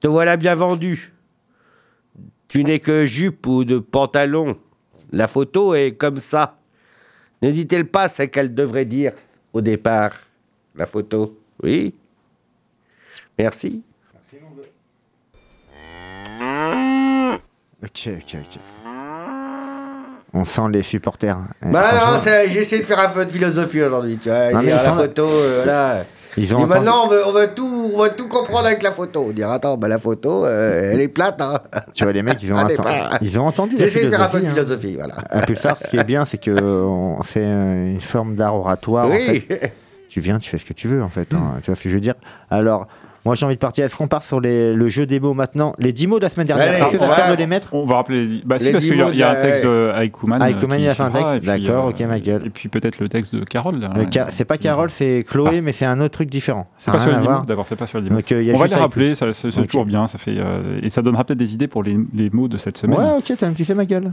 Te 0.00 0.08
voilà 0.08 0.38
bien 0.38 0.54
vendu. 0.54 1.12
Tu 2.46 2.64
n'es 2.64 2.78
que 2.78 3.04
jupe 3.04 3.46
ou 3.46 3.64
de 3.64 3.78
pantalon. 3.78 4.56
La 5.12 5.28
photo 5.28 5.74
est 5.74 5.92
comme 5.92 6.20
ça. 6.20 6.58
Dit-elle 7.42 7.86
pas 7.86 8.08
ce 8.08 8.22
qu'elle 8.22 8.54
devrait 8.54 8.86
dire 8.86 9.12
au 9.52 9.60
départ, 9.60 10.14
la 10.74 10.86
photo? 10.86 11.38
Oui 11.62 11.94
Merci. 13.38 13.82
Ok, 17.82 18.08
ok, 18.08 18.34
ok. 18.34 18.60
On 20.34 20.44
sent 20.44 20.60
les 20.72 20.82
supporters. 20.82 21.36
hein. 21.36 21.48
Bah 21.72 21.82
Franchement, 21.82 22.12
non, 22.32 22.48
j'ai 22.50 22.60
essayé 22.60 22.82
de 22.82 22.86
faire 22.86 22.98
un 23.00 23.08
peu 23.08 23.24
de 23.24 23.30
philosophie 23.30 23.82
aujourd'hui, 23.82 24.18
tu 24.18 24.28
vois. 24.28 24.50
Non, 24.52 24.60
ils 24.60 24.68
la 24.68 24.78
photo, 24.78 25.26
euh, 25.26 25.62
voilà. 25.64 26.04
Ils 26.36 26.54
ont 26.54 26.58
entendu- 26.58 26.74
maintenant, 26.74 27.04
on 27.06 27.08
veut, 27.08 27.26
on, 27.26 27.32
veut 27.32 27.48
tout, 27.54 27.90
on 27.94 28.02
veut 28.02 28.10
tout 28.16 28.28
comprendre 28.28 28.66
avec 28.66 28.82
la 28.82 28.92
photo. 28.92 29.32
Dire, 29.32 29.50
attends, 29.50 29.76
bah, 29.76 29.88
la 29.88 29.98
photo, 29.98 30.44
euh, 30.44 30.90
elle 30.92 31.00
est 31.00 31.08
plate. 31.08 31.40
Hein. 31.40 31.60
Tu 31.94 32.04
vois, 32.04 32.12
les 32.12 32.22
mecs, 32.22 32.40
ils 32.42 32.52
ont, 32.52 32.58
ils 33.22 33.40
ont 33.40 33.46
entendu 33.46 33.76
essayé 33.76 34.04
de 34.04 34.10
faire 34.10 34.22
un 34.22 34.28
peu 34.28 34.40
de 34.40 34.46
philosophie. 34.46 34.88
philosophie, 34.92 34.96
voilà. 34.96 35.14
hein. 35.18 35.24
À 35.30 35.40
Pulsar, 35.46 35.78
ce 35.80 35.88
qui 35.88 35.96
est 35.96 36.04
bien, 36.04 36.24
c'est 36.24 36.38
que 36.38 36.50
on- 36.60 37.22
c'est 37.22 37.42
une 37.44 38.00
forme 38.00 38.36
d'art 38.36 38.54
oratoire. 38.54 39.06
en 39.06 39.10
Oui. 39.10 39.40
fait. 39.40 39.72
Tu 40.08 40.20
viens, 40.20 40.38
tu 40.38 40.48
fais 40.50 40.58
ce 40.58 40.64
que 40.64 40.72
tu 40.74 40.88
veux, 40.88 41.02
en 41.02 41.08
fait. 41.10 41.32
hein. 41.34 41.58
Tu 41.62 41.70
vois 41.70 41.76
ce 41.76 41.82
que 41.82 41.88
je 41.88 41.94
veux 41.94 42.00
dire? 42.00 42.14
Alors, 42.50 42.86
moi, 43.24 43.34
j'ai 43.34 43.44
envie 43.44 43.56
de 43.56 43.60
partir. 43.60 43.84
Est-ce 43.84 43.96
qu'on 43.96 44.08
part 44.08 44.22
sur 44.22 44.40
les- 44.40 44.72
le 44.72 44.88
jeu 44.88 45.04
des 45.04 45.20
mots 45.20 45.34
maintenant? 45.34 45.74
Les 45.78 45.92
10 45.92 46.06
mots 46.06 46.18
de 46.18 46.24
la 46.24 46.28
semaine 46.30 46.46
dernière. 46.46 46.72
Est-ce 46.72 46.92
que 46.92 46.98
ça 46.98 47.14
sert 47.14 47.30
de 47.32 47.36
les 47.36 47.46
mettre 47.46 47.74
On 47.74 47.84
va 47.84 47.96
rappeler. 47.96 48.24
les- 48.24 48.42
Bah, 48.44 48.58
si, 48.58 48.70
parce 48.70 48.84
qu'il 48.84 48.96
y, 48.96 49.02
a- 49.02 49.10
y 49.12 49.22
un 49.22 49.34
texte 49.34 49.64
de 49.64 49.92
Aikuman. 50.00 50.38
Il 50.78 50.88
a 50.88 50.94
fait 50.94 51.02
un 51.02 51.10
texte 51.10 51.44
D'accord, 51.44 51.86
euh, 51.86 51.90
ok, 51.90 52.00
ma 52.02 52.20
gueule. 52.20 52.42
Et 52.46 52.50
puis 52.50 52.68
peut-être 52.68 52.98
le 53.00 53.08
texte 53.08 53.34
de 53.34 53.44
Carole. 53.44 53.82
Euh, 53.84 54.04
c'est 54.30 54.44
pas 54.44 54.56
Carole, 54.56 54.90
c'est 54.90 55.24
Chloé, 55.28 55.60
mais 55.60 55.72
c'est 55.72 55.84
un 55.84 56.00
autre 56.00 56.14
truc 56.14 56.30
différent. 56.30 56.68
C'est 56.78 56.90
pas 56.90 56.98
sur 56.98 57.10
les 57.10 57.16
à 57.16 57.18
dix 57.20 57.24
mots, 57.26 57.32
voir. 57.32 57.44
d'abord, 57.44 57.66
c'est 57.66 57.76
pas 57.76 57.86
sur 57.86 57.98
les 57.98 58.04
dix 58.04 58.10
mots. 58.10 58.16
Donc, 58.16 58.32
euh, 58.32 58.52
On 58.54 58.58
va 58.58 58.66
les 58.66 58.74
rappeler, 58.74 59.14
ça- 59.14 59.32
c'est 59.32 59.50
toujours 59.66 59.84
bien, 59.84 60.06
ça 60.06 60.16
fait, 60.18 60.36
euh, 60.38 60.78
et 60.82 60.88
ça 60.88 61.02
donnera 61.02 61.24
peut-être 61.24 61.38
des 61.38 61.54
idées 61.54 61.68
pour 61.68 61.82
les, 61.82 61.98
les 62.14 62.30
mots 62.30 62.48
de 62.48 62.56
cette 62.56 62.78
semaine. 62.78 62.98
Ouais, 62.98 63.12
ok, 63.18 63.32
t'as- 63.36 63.50
tu 63.50 63.64
fais 63.64 63.74
ma 63.74 63.84
gueule. 63.84 64.12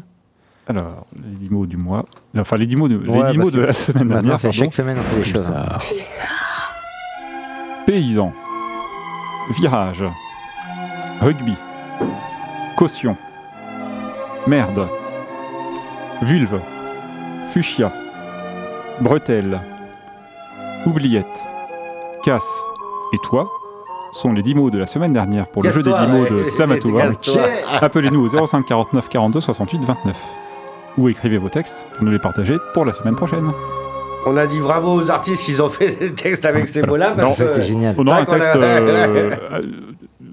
Alors, 0.67 1.05
les 1.15 1.35
10 1.35 1.50
mots 1.51 1.67
du 1.67 1.77
mois, 1.77 2.05
enfin 2.38 2.55
les 2.55 2.65
10 2.65 2.75
mots 2.75 2.88
de, 2.88 2.95
les 2.97 3.09
Ouais, 3.09 3.17
10 3.17 3.21
parce 3.21 3.38
mots 3.38 3.51
de 3.51 3.62
la 3.62 3.71
semaine 3.74 4.07
Maintenant, 4.07 4.29
dernière. 4.35 4.51
chaque 4.53 4.74
semaine, 4.74 4.97
on 5.00 5.03
fait 5.03 5.17
des 5.17 5.24
choses. 5.25 5.51
Paysan, 7.85 8.33
virage, 9.49 10.03
rugby, 11.21 11.55
caution, 12.75 13.15
merde, 14.47 14.87
vulve, 16.21 16.59
fuchsia, 17.51 17.91
bretelle, 18.99 19.61
oubliette, 20.85 21.43
Cass 22.23 22.43
et 23.13 23.17
toi 23.23 23.45
sont 24.11 24.31
les 24.31 24.41
10 24.41 24.55
mots 24.55 24.69
de 24.71 24.77
la 24.77 24.87
semaine 24.87 25.11
dernière 25.11 25.47
pour 25.47 25.61
le 25.61 25.69
jeu 25.71 25.83
des 25.83 25.91
Casse-toi, 25.91 26.07
10 26.07 26.11
mots 26.11 26.23
ouais. 26.23 26.43
de 26.43 26.43
Slamatova. 26.49 27.03
Appelez-nous 27.81 28.35
au 28.35 28.47
05 28.47 28.65
49 28.65 29.09
42 29.09 29.41
68 29.41 29.85
29 29.85 30.23
ou 30.97 31.09
écrivez 31.09 31.37
vos 31.37 31.49
textes 31.49 31.85
pour 31.93 32.03
nous 32.05 32.11
les 32.11 32.19
partager 32.19 32.57
pour 32.73 32.85
la 32.85 32.93
semaine 32.93 33.15
prochaine. 33.15 33.51
On 34.25 34.36
a 34.38 34.48
dit 34.48 34.60
bravo 34.60 34.94
aux 35.01 35.10
artistes 35.12 35.46
qui 35.46 35.60
ont 35.62 35.70
fait 35.70 35.98
des 36.00 36.12
textes 36.13 36.46
avec 36.46 36.67
ces 36.67 36.82
mots-là. 36.82 37.12
Non, 37.12 37.15
parce 37.17 37.38
que- 37.38 37.44
C'était 37.46 37.62
génial. 37.62 37.96
On 37.98 38.05
aura 38.08 38.20
un 38.22 38.25
texte, 38.25 38.50
euh, 38.55 39.36
euh, 39.51 39.62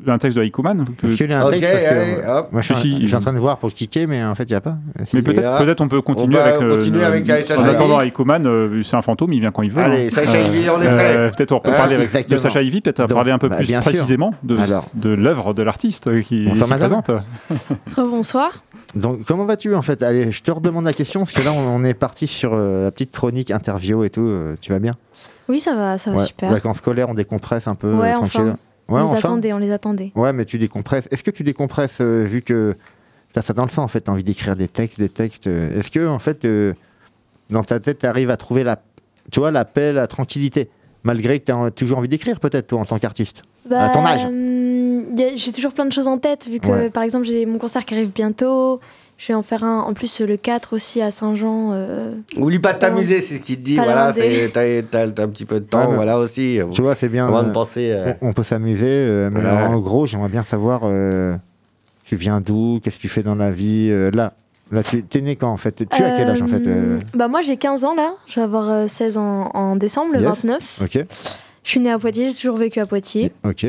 un 0.07 0.19
texte 0.19 0.37
de 0.39 0.43
Haikuman. 0.43 0.85
que- 0.97 1.03
Parce 1.03 1.15
qu'il 1.15 1.31
y 1.31 1.33
a 1.35 1.41
un 1.41 1.45
Ok, 1.47 1.53
texte, 1.53 1.71
parce 1.71 1.85
que, 1.85 1.89
allez, 1.91 2.17
euh, 2.27 2.39
hop. 2.39 2.49
moi, 2.53 2.63
je 2.63 2.73
suis, 2.73 3.07
je 3.07 3.15
en 3.15 3.19
il- 3.19 3.23
train 3.23 3.33
de 3.35 3.39
voir 3.39 3.59
pour 3.59 3.73
cliquer, 3.73 4.07
mais 4.07 4.25
en 4.25 4.35
fait, 4.35 4.45
il 4.45 4.53
n'y 4.53 4.57
a 4.57 4.61
pas. 4.63 4.77
Mais 5.13 5.23
peut-être 5.23 5.59
peut-être 5.59 5.81
on 5.83 5.89
peut 5.89 6.01
continuer 6.03 6.39
avec. 6.39 6.61
euh, 6.63 6.77
continuer 6.77 6.99
le- 7.01 7.05
avec 7.05 7.27
Sacha 7.27 7.61
En 7.61 7.65
attendant, 7.65 8.01
Haikuman, 8.01 8.47
euh, 8.47 8.83
c'est 8.83 8.97
un 8.97 9.03
fantôme, 9.03 9.33
il 9.35 9.41
vient 9.41 9.51
quand 9.53 9.63
il 9.63 9.71
veut. 9.71 9.83
Allez, 9.83 10.07
hein. 10.07 10.11
Sacha 10.11 10.41
Ivy, 10.41 10.69
on 10.71 10.81
est 10.83 10.87
prêt. 10.87 11.15
Euh, 11.17 11.31
Peut-être 11.31 11.53
on 11.53 11.61
peut 11.61 11.71
Hein, 11.71 11.75
parler 11.77 11.97
avec, 11.97 12.29
de. 12.29 12.37
Sacha 12.39 12.63
Ivy, 12.63 12.81
peut-être 12.81 13.01
Donc, 13.07 13.13
parler 13.15 13.31
un 13.33 13.39
peu 13.39 13.49
bah, 13.49 13.57
plus 13.57 13.73
précisément 13.73 14.33
de, 14.43 14.57
l'œuvre 15.15 15.53
de 15.55 15.63
l'artiste 15.63 16.07
euh, 16.09 16.23
qui 16.23 16.47
madame. 16.47 16.79
présente. 17.03 17.11
Bonsoir. 17.97 18.51
Donc, 18.95 19.25
comment 19.25 19.45
vas-tu 19.47 19.75
en 19.75 19.83
fait? 19.83 20.03
Allez, 20.03 20.31
je 20.33 20.43
te 20.43 20.51
redemande 20.51 20.85
la 20.85 20.93
question 20.93 21.21
parce 21.21 21.33
que 21.33 21.43
là, 21.43 21.53
on, 21.53 21.59
on 21.67 21.85
est 21.85 21.95
parti 21.95 22.27
sur 22.27 22.53
euh, 22.53 22.85
la 22.85 22.91
petite 22.91 23.13
chronique 23.13 23.51
interview 23.51 24.05
et 24.05 24.11
tout. 24.11 24.21
euh, 24.27 24.57
tu 24.61 24.71
vas 24.73 24.79
bien? 24.79 24.95
Oui, 25.49 25.59
ça 25.59 25.75
va, 25.75 25.97
ça 25.99 26.11
va 26.11 26.19
Ouais. 26.19 26.25
super. 26.27 26.51
Vacances 26.51 26.79
scolaires, 26.79 27.09
on 27.09 27.15
décompresse 27.15 27.67
un 27.69 27.75
peu 27.75 27.93
Ouais, 27.95 28.11
euh, 28.11 28.15
tranquille. 28.15 28.41
enfin. 28.43 28.57
Ouais, 28.89 29.01
on 29.01 29.05
les 29.05 29.11
enfin. 29.13 29.19
attendait, 29.19 29.53
on 29.55 29.59
les 29.59 29.71
attendait. 29.71 30.13
Ouais, 30.15 30.33
mais 30.33 30.45
tu 30.45 30.59
décompresses. 30.59 31.09
Est-ce 31.11 31.23
que 31.23 31.31
tu 31.31 31.43
décompresses 31.43 31.99
euh, 32.01 32.25
vu 32.25 32.43
que 32.43 32.77
tu 33.33 33.39
as 33.39 33.43
ça 33.43 33.55
dans 33.55 33.65
le 33.65 33.71
sang 33.71 33.85
en 33.85 33.89
fait, 33.89 34.03
tu 34.03 34.11
as 34.11 34.13
envie 34.13 34.25
d'écrire 34.25 34.57
des 34.57 34.69
textes, 34.69 34.99
des 34.99 35.09
textes. 35.09 35.47
Est-ce 35.47 35.91
que 35.91 36.07
en 36.07 36.19
fait, 36.19 36.47
dans 37.51 37.65
ta 37.65 37.81
tête, 37.81 38.01
tu 38.01 38.07
arrives 38.07 38.31
à 38.31 38.37
trouver 38.37 38.65
la, 38.65 38.77
tu 39.31 39.41
vois, 39.41 39.51
la 39.51 39.65
paix, 39.65 39.93
la 39.95 40.07
tranquillité, 40.07 40.69
malgré 41.03 41.41
que 41.41 41.47
tu 41.47 41.53
as 41.53 41.71
toujours 41.71 41.99
envie 41.99 42.09
d'écrire 42.09 42.41
peut-être 42.41 42.67
toi 42.67 42.81
en 42.81 42.85
tant 42.85 42.99
qu'artiste? 42.99 43.43
À 43.71 43.89
ton 43.91 44.05
âge. 44.05 44.25
hum, 44.27 44.33
y 44.33 44.35
a- 44.35 44.72
J'ai 45.37 45.52
toujours 45.52 45.73
plein 45.73 45.85
de 45.87 45.92
choses 45.92 46.09
en 46.09 46.19
tête, 46.19 46.47
vu 46.49 46.59
que 46.61 46.69
Ouais. 46.69 46.90
par 46.90 47.02
exemple, 47.02 47.25
j'ai 47.26 47.45
mon 47.47 47.59
concert 47.59 47.85
qui 47.85 47.95
arrive 47.95 48.11
bientôt. 48.11 48.81
Je 49.19 49.28
vais 49.28 49.35
en 49.35 49.42
faire 49.42 49.62
un, 49.62 49.81
en 49.81 49.92
plus 49.95 50.21
le 50.21 50.37
4 50.37 50.73
aussi 50.75 51.00
à 51.00 51.11
Saint-Jean. 51.12 51.71
euh, 51.75 52.12
Oublie 52.37 52.59
pas 52.59 52.73
de 52.73 52.78
t'amuser, 52.81 53.21
c'est 53.21 53.37
ce 53.37 53.42
qu'il 53.42 53.57
te 53.59 53.61
dit. 53.62 53.76
Voilà, 53.76 54.12
t'as 54.12 55.23
un 55.23 55.28
petit 55.28 55.45
peu 55.45 55.61
de 55.61 55.64
temps, 55.64 55.90
Ouais, 55.90 55.95
voilà 55.95 56.19
aussi. 56.19 56.59
Tu 56.73 56.83
vois, 56.83 56.95
c'est 56.97 57.09
bien. 57.09 57.28
Avant 57.28 57.40
euh, 57.45 57.49
de 57.49 57.52
penser. 57.52 57.92
euh, 57.92 58.14
on, 58.21 58.31
on 58.31 58.33
peut 58.33 58.42
s'amuser, 58.42 58.87
euh, 58.88 59.31
mais 59.33 59.40
Ouais. 59.40 59.47
alors, 59.47 59.71
en 59.71 59.78
gros, 59.78 60.07
j'aimerais 60.07 60.28
bien 60.31 60.42
savoir, 60.42 60.81
euh, 60.85 61.37
tu 62.04 62.16
viens 62.16 62.40
d'où, 62.40 62.81
qu'est-ce 62.83 62.97
que 62.97 63.02
tu 63.02 63.09
fais 63.09 63.23
dans 63.23 63.37
la 63.37 63.52
vie, 63.52 63.88
euh, 63.90 64.11
là. 64.12 64.33
Là, 64.73 64.83
tu 64.83 65.04
es 65.14 65.21
né 65.21 65.37
quand 65.37 65.50
en 65.52 65.59
fait? 65.59 65.87
Tu 65.88 66.02
as 66.02 66.12
quel 66.12 66.31
âge 66.31 66.40
en 66.40 66.47
fait 66.49 66.66
euh, 66.66 66.97
euh, 66.97 66.99
Bah 67.14 67.28
moi 67.28 67.42
j'ai 67.42 67.59
15 67.59 67.85
ans 67.85 67.95
là, 67.95 68.14
je 68.26 68.37
vais 68.37 68.40
avoir 68.40 68.71
euh, 68.71 68.87
16 68.88 69.19
ans 69.19 69.50
en 69.52 69.76
décembre, 69.76 70.14
le 70.14 70.21
Yes. 70.21 70.28
29. 70.47 70.81
Ok, 70.83 71.04
Je 71.62 71.71
suis 71.71 71.78
née 71.78 71.90
à 71.92 71.99
Poitiers, 71.99 72.31
j'ai 72.31 72.37
toujours 72.37 72.57
vécu 72.57 72.81
à 72.81 72.87
Poitiers. 72.87 73.33
ok. 73.45 73.66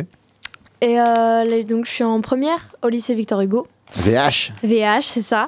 Et 0.84 1.00
euh, 1.00 1.64
donc 1.64 1.86
je 1.86 1.92
suis 1.92 2.04
en 2.04 2.20
première 2.20 2.76
au 2.84 2.90
lycée 2.90 3.16
Victor 3.16 3.40
Hugo. 3.42 3.68
VH 3.96 4.52
VH, 4.64 5.04
c'est 5.04 5.22
ça. 5.22 5.48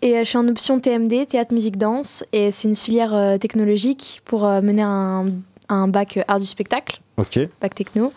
Et 0.00 0.16
euh, 0.16 0.20
je 0.20 0.28
suis 0.28 0.38
en 0.38 0.46
option 0.48 0.78
TMD, 0.78 1.26
théâtre, 1.26 1.52
musique, 1.52 1.76
danse. 1.76 2.24
Et 2.32 2.50
c'est 2.52 2.68
une 2.68 2.76
filière 2.76 3.12
euh, 3.14 3.36
technologique 3.36 4.20
pour 4.24 4.46
euh, 4.46 4.60
mener 4.60 4.82
un, 4.82 5.26
un 5.68 5.88
bac 5.88 6.16
euh, 6.18 6.22
art 6.28 6.38
du 6.40 6.46
spectacle, 6.46 7.00
Ok. 7.16 7.38
bac 7.60 7.74
techno. 7.74 8.12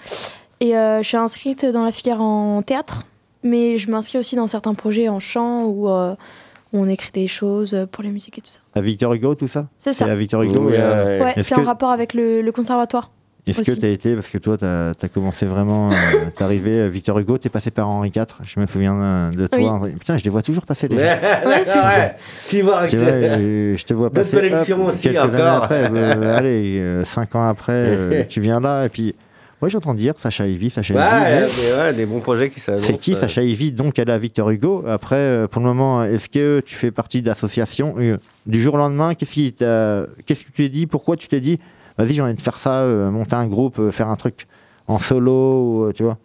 Et 0.60 0.78
euh, 0.78 1.02
je 1.02 1.08
suis 1.08 1.18
inscrite 1.18 1.66
dans 1.66 1.84
la 1.84 1.92
filière 1.92 2.22
en 2.22 2.62
théâtre, 2.62 3.04
mais 3.42 3.78
je 3.78 3.90
m'inscris 3.90 4.20
aussi 4.20 4.36
dans 4.36 4.48
certains 4.48 4.76
projets 4.76 5.10
en 5.10 5.20
chant 5.20 5.64
où, 5.66 5.90
où 5.90 6.16
on 6.72 6.88
écrit 6.88 7.12
des 7.14 7.28
choses 7.28 7.76
pour 7.92 8.04
les 8.04 8.12
musiques 8.12 8.38
et 8.38 8.42
tout 8.42 8.52
ça. 8.52 8.60
À 8.76 8.82
Victor 8.82 9.12
Hugo, 9.14 9.36
tout 9.36 9.48
ça? 9.50 9.68
C'est 9.80 9.92
ça. 9.92 10.06
à 10.06 10.16
Victor 10.16 10.44
Hugo. 10.44 10.62
ouais, 10.70 10.76
et, 10.78 10.80
euh, 10.80 11.32
c'est 11.42 11.56
que- 11.56 11.60
en 11.62 11.64
rapport 11.66 11.90
avec 11.90 12.14
le, 12.14 12.42
le 12.42 12.52
conservatoire. 12.54 13.10
Est-ce 13.46 13.62
que 13.62 13.78
tu 13.78 13.86
as 13.86 13.90
été, 13.90 14.16
parce 14.16 14.30
que 14.30 14.38
toi, 14.38 14.58
tu 14.58 14.66
as, 14.66 15.10
commencé 15.14 15.46
vraiment, 15.46 15.90
euh, 15.92 15.94
t'es 16.36 16.44
arrivé 16.44 16.80
à 16.82 16.88
Victor 16.88 17.20
Hugo, 17.20 17.38
tu 17.38 17.48
es 17.48 17.50
passé 17.50 17.72
par 17.72 17.90
Henri 17.90 18.10
IV, 18.16 18.24
je 18.46 18.60
me 18.60 18.66
souviens 18.66 18.96
euh, 18.96 19.32
de 19.32 19.48
toi. 19.48 19.60
Oui. 19.60 19.66
Henri- 19.68 19.92
Putain, 19.92 20.18
je 20.18 20.24
les 20.24 20.30
vois 20.30 20.42
toujours 20.42 20.66
passer 20.66 20.88
les 20.88 20.98
gens. 20.98 21.04
Ouais, 21.04 21.62
c'est 21.66 21.78
vrai. 21.80 21.98
ouais. 22.00 22.12
Tu 22.50 22.62
vois, 22.62 22.84
euh, 22.94 23.76
je 23.78 23.84
te 23.84 23.94
vois 23.94 24.10
passer 24.12 24.38
hop, 24.38 24.80
aussi, 24.90 25.02
quelques 25.02 25.18
années 25.18 25.36
encore. 25.36 25.64
après, 25.64 25.90
euh, 25.94 26.38
allez, 26.38 27.04
5 27.06 27.36
ans 27.36 27.48
après, 27.50 27.74
euh, 27.76 28.24
tu 28.30 28.40
viens 28.40 28.62
là, 28.62 28.86
et 28.86 28.90
puis, 28.90 29.14
moi 29.62 29.70
j'entends 29.70 29.94
dire 29.94 30.14
Sacha 30.18 30.46
Ivy, 30.48 30.70
Sacha 30.70 30.94
Ouais, 30.94 31.44
Ivy, 31.46 31.52
mais 31.76 31.82
ouais, 31.82 31.94
des 31.94 32.06
bons 32.06 32.20
projets 32.22 32.50
qui 32.50 32.60
s'annoncent. 32.62 32.84
c'est 32.86 32.98
qui 32.98 33.14
euh. 33.14 33.18
Sacha 33.18 33.42
Ivy 33.44 33.72
Donc 33.72 33.98
elle 34.00 34.10
est 34.10 34.14
à 34.14 34.18
Victor 34.18 34.50
Hugo. 34.50 34.84
Après, 34.88 35.16
euh, 35.16 35.48
pour 35.48 35.62
le 35.62 35.68
moment, 35.68 36.04
est-ce 36.04 36.28
que 36.30 36.62
tu 36.66 36.76
fais 36.76 36.92
partie 36.92 37.22
d'associations 37.22 37.96
euh, 38.00 38.18
Du 38.46 38.62
jour 38.62 38.74
au 38.74 38.78
lendemain, 38.78 39.14
qu'est-ce 39.16 39.32
qui 39.34 39.52
t'a- 39.54 40.06
qu'est-ce 40.26 40.42
que 40.42 40.48
tu 40.48 40.64
t'es 40.64 40.70
dit? 40.70 40.86
Pourquoi 40.86 41.16
tu 41.18 41.28
t'es 41.30 41.40
dit 41.42 41.60
Vas-y, 41.98 42.14
j'ai 42.14 42.22
envie 42.22 42.34
de 42.34 42.42
faire 42.42 42.58
ça, 42.58 42.74
euh, 42.82 43.12
monter 43.12 43.36
un 43.36 43.48
groupe, 43.48 43.80
euh, 43.80 43.92
faire 43.92 44.08
un 44.10 44.16
truc 44.16 44.48
en 44.88 44.98
solo, 45.00 45.32
ou, 45.32 45.84
euh, 45.86 45.92
tu 45.94 46.04
vois 46.04 46.18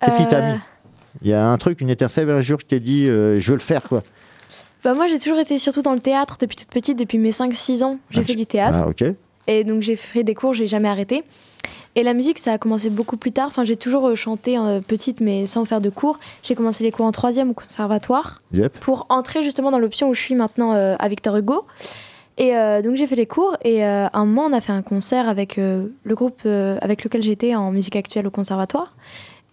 Qu'est-ce 0.00 0.18
qui 0.18 0.26
t'a 0.26 0.40
mis? 0.54 0.58
Il 1.22 1.28
y 1.28 1.32
a 1.32 1.46
un 1.46 1.56
truc, 1.58 1.80
une 1.80 1.90
étincelle 1.90 2.30
un 2.30 2.42
jour, 2.42 2.60
je 2.60 2.66
t'ai 2.66 2.80
dit, 2.80 3.06
je 3.06 3.44
veux 3.48 3.54
le 3.56 3.60
faire, 3.60 3.82
quoi. 3.82 4.02
Bah 4.84 4.94
moi 4.94 5.08
j'ai 5.08 5.18
toujours 5.18 5.40
été 5.40 5.58
surtout 5.58 5.82
dans 5.82 5.94
le 5.94 6.00
théâtre 6.00 6.36
depuis 6.40 6.54
toute 6.56 6.68
petite, 6.68 6.96
depuis 6.96 7.18
mes 7.18 7.30
5-6 7.32 7.82
ans. 7.82 7.98
J'ai 8.10 8.20
Ah, 8.20 8.24
fait 8.24 8.34
du 8.36 8.46
théâtre. 8.46 8.76
Ah, 8.82 8.88
ok. 8.88 9.02
Et 9.48 9.64
donc 9.64 9.80
j'ai 9.82 9.96
fait 9.96 10.22
des 10.22 10.34
cours, 10.34 10.54
j'ai 10.54 10.68
jamais 10.68 10.88
arrêté. 10.88 11.24
Et 11.96 12.02
la 12.04 12.12
musique, 12.14 12.38
ça 12.38 12.52
a 12.52 12.58
commencé 12.58 12.88
beaucoup 12.90 13.16
plus 13.16 13.32
tard. 13.32 13.46
Enfin, 13.48 13.64
j'ai 13.64 13.74
toujours 13.76 14.14
chanté 14.16 14.56
euh, 14.58 14.80
petite, 14.80 15.20
mais 15.20 15.46
sans 15.46 15.64
faire 15.64 15.80
de 15.80 15.88
cours. 15.88 16.20
J'ai 16.42 16.54
commencé 16.54 16.84
les 16.84 16.92
cours 16.92 17.06
en 17.06 17.10
troisième 17.10 17.50
au 17.50 17.54
conservatoire 17.54 18.42
Yep. 18.52 18.78
pour 18.80 19.06
entrer 19.08 19.42
justement 19.42 19.70
dans 19.72 19.78
l'option 19.78 20.08
où 20.10 20.14
je 20.14 20.20
suis 20.20 20.34
maintenant 20.34 20.74
euh, 20.74 20.94
à 20.98 21.08
Victor 21.08 21.34
Hugo. 21.36 21.64
Et 22.38 22.54
euh, 22.54 22.82
donc 22.82 22.96
j'ai 22.96 23.06
fait 23.06 23.16
les 23.16 23.26
cours 23.26 23.56
et 23.64 23.84
euh, 23.84 24.08
un 24.12 24.24
moment 24.26 24.44
on 24.44 24.52
a 24.52 24.60
fait 24.60 24.72
un 24.72 24.82
concert 24.82 25.26
avec 25.28 25.56
euh, 25.56 25.86
le 26.04 26.14
groupe 26.14 26.42
avec 26.44 27.02
lequel 27.02 27.22
j'étais 27.22 27.54
en 27.54 27.70
musique 27.70 27.96
actuelle 27.96 28.26
au 28.26 28.30
conservatoire. 28.30 28.94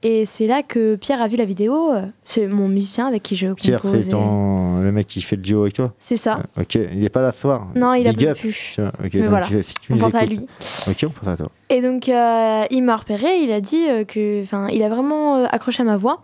Et 0.05 0.25
c'est 0.25 0.47
là 0.47 0.63
que 0.63 0.95
Pierre 0.95 1.21
a 1.21 1.29
vu 1.29 1.37
la 1.37 1.45
vidéo. 1.45 1.93
C'est 2.25 2.47
mon 2.47 2.67
musicien 2.67 3.07
avec 3.07 3.23
qui 3.23 3.37
je 3.37 3.47
Pierre, 3.53 3.79
compose. 3.81 4.01
c'est 4.01 4.07
et- 4.07 4.11
ton... 4.11 4.79
le 4.81 4.91
mec 4.91 5.07
qui 5.07 5.21
fait 5.21 5.37
le 5.37 5.41
duo 5.41 5.61
avec 5.61 5.75
toi 5.75 5.93
C'est 5.97 6.17
ça. 6.17 6.39
Ah, 6.57 6.61
Ok, 6.63 6.75
il 6.75 7.05
est 7.05 7.09
pas 7.09 7.21
là 7.21 7.31
ce 7.31 7.39
soir 7.39 7.67
Non, 7.73 7.93
il 7.93 8.05
a 8.05 8.11
Big 8.11 8.27
up. 8.27 8.37
plus. 8.37 8.71
Tu 8.73 8.81
vois, 8.81 8.91
ok, 9.01 9.13
Mais 9.13 9.21
voilà. 9.27 9.45
si 9.45 9.75
tu 9.79 9.93
On 9.93 9.97
pense 9.97 10.13
à 10.13 10.25
lui. 10.25 10.45
Ok, 10.89 11.05
on 11.05 11.09
pense 11.09 11.27
à 11.29 11.37
toi. 11.37 11.49
Et 11.69 11.81
donc, 11.81 12.09
euh, 12.09 12.63
il 12.69 12.83
m'a 12.83 12.97
repéré, 12.97 13.37
il 13.43 13.51
a 13.53 13.61
dit 13.61 13.85
que. 14.09 14.41
Enfin, 14.41 14.67
il 14.73 14.83
a 14.83 14.89
vraiment 14.89 15.37
euh, 15.37 15.45
accroché 15.49 15.83
à 15.83 15.85
ma 15.85 15.95
voix. 15.95 16.21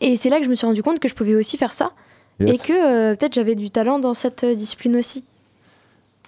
Et 0.00 0.14
c'est 0.14 0.28
là 0.28 0.38
que 0.38 0.44
je 0.44 0.50
me 0.50 0.54
suis 0.54 0.66
rendu 0.66 0.84
compte 0.84 1.00
que 1.00 1.08
je 1.08 1.14
pouvais 1.14 1.34
aussi 1.34 1.56
faire 1.56 1.72
ça. 1.72 1.90
Yes. 2.38 2.54
Et 2.54 2.58
que 2.58 2.72
euh, 2.72 3.16
peut-être 3.16 3.34
j'avais 3.34 3.56
du 3.56 3.72
talent 3.72 3.98
dans 3.98 4.14
cette 4.14 4.44
discipline 4.44 4.94
aussi, 4.96 5.24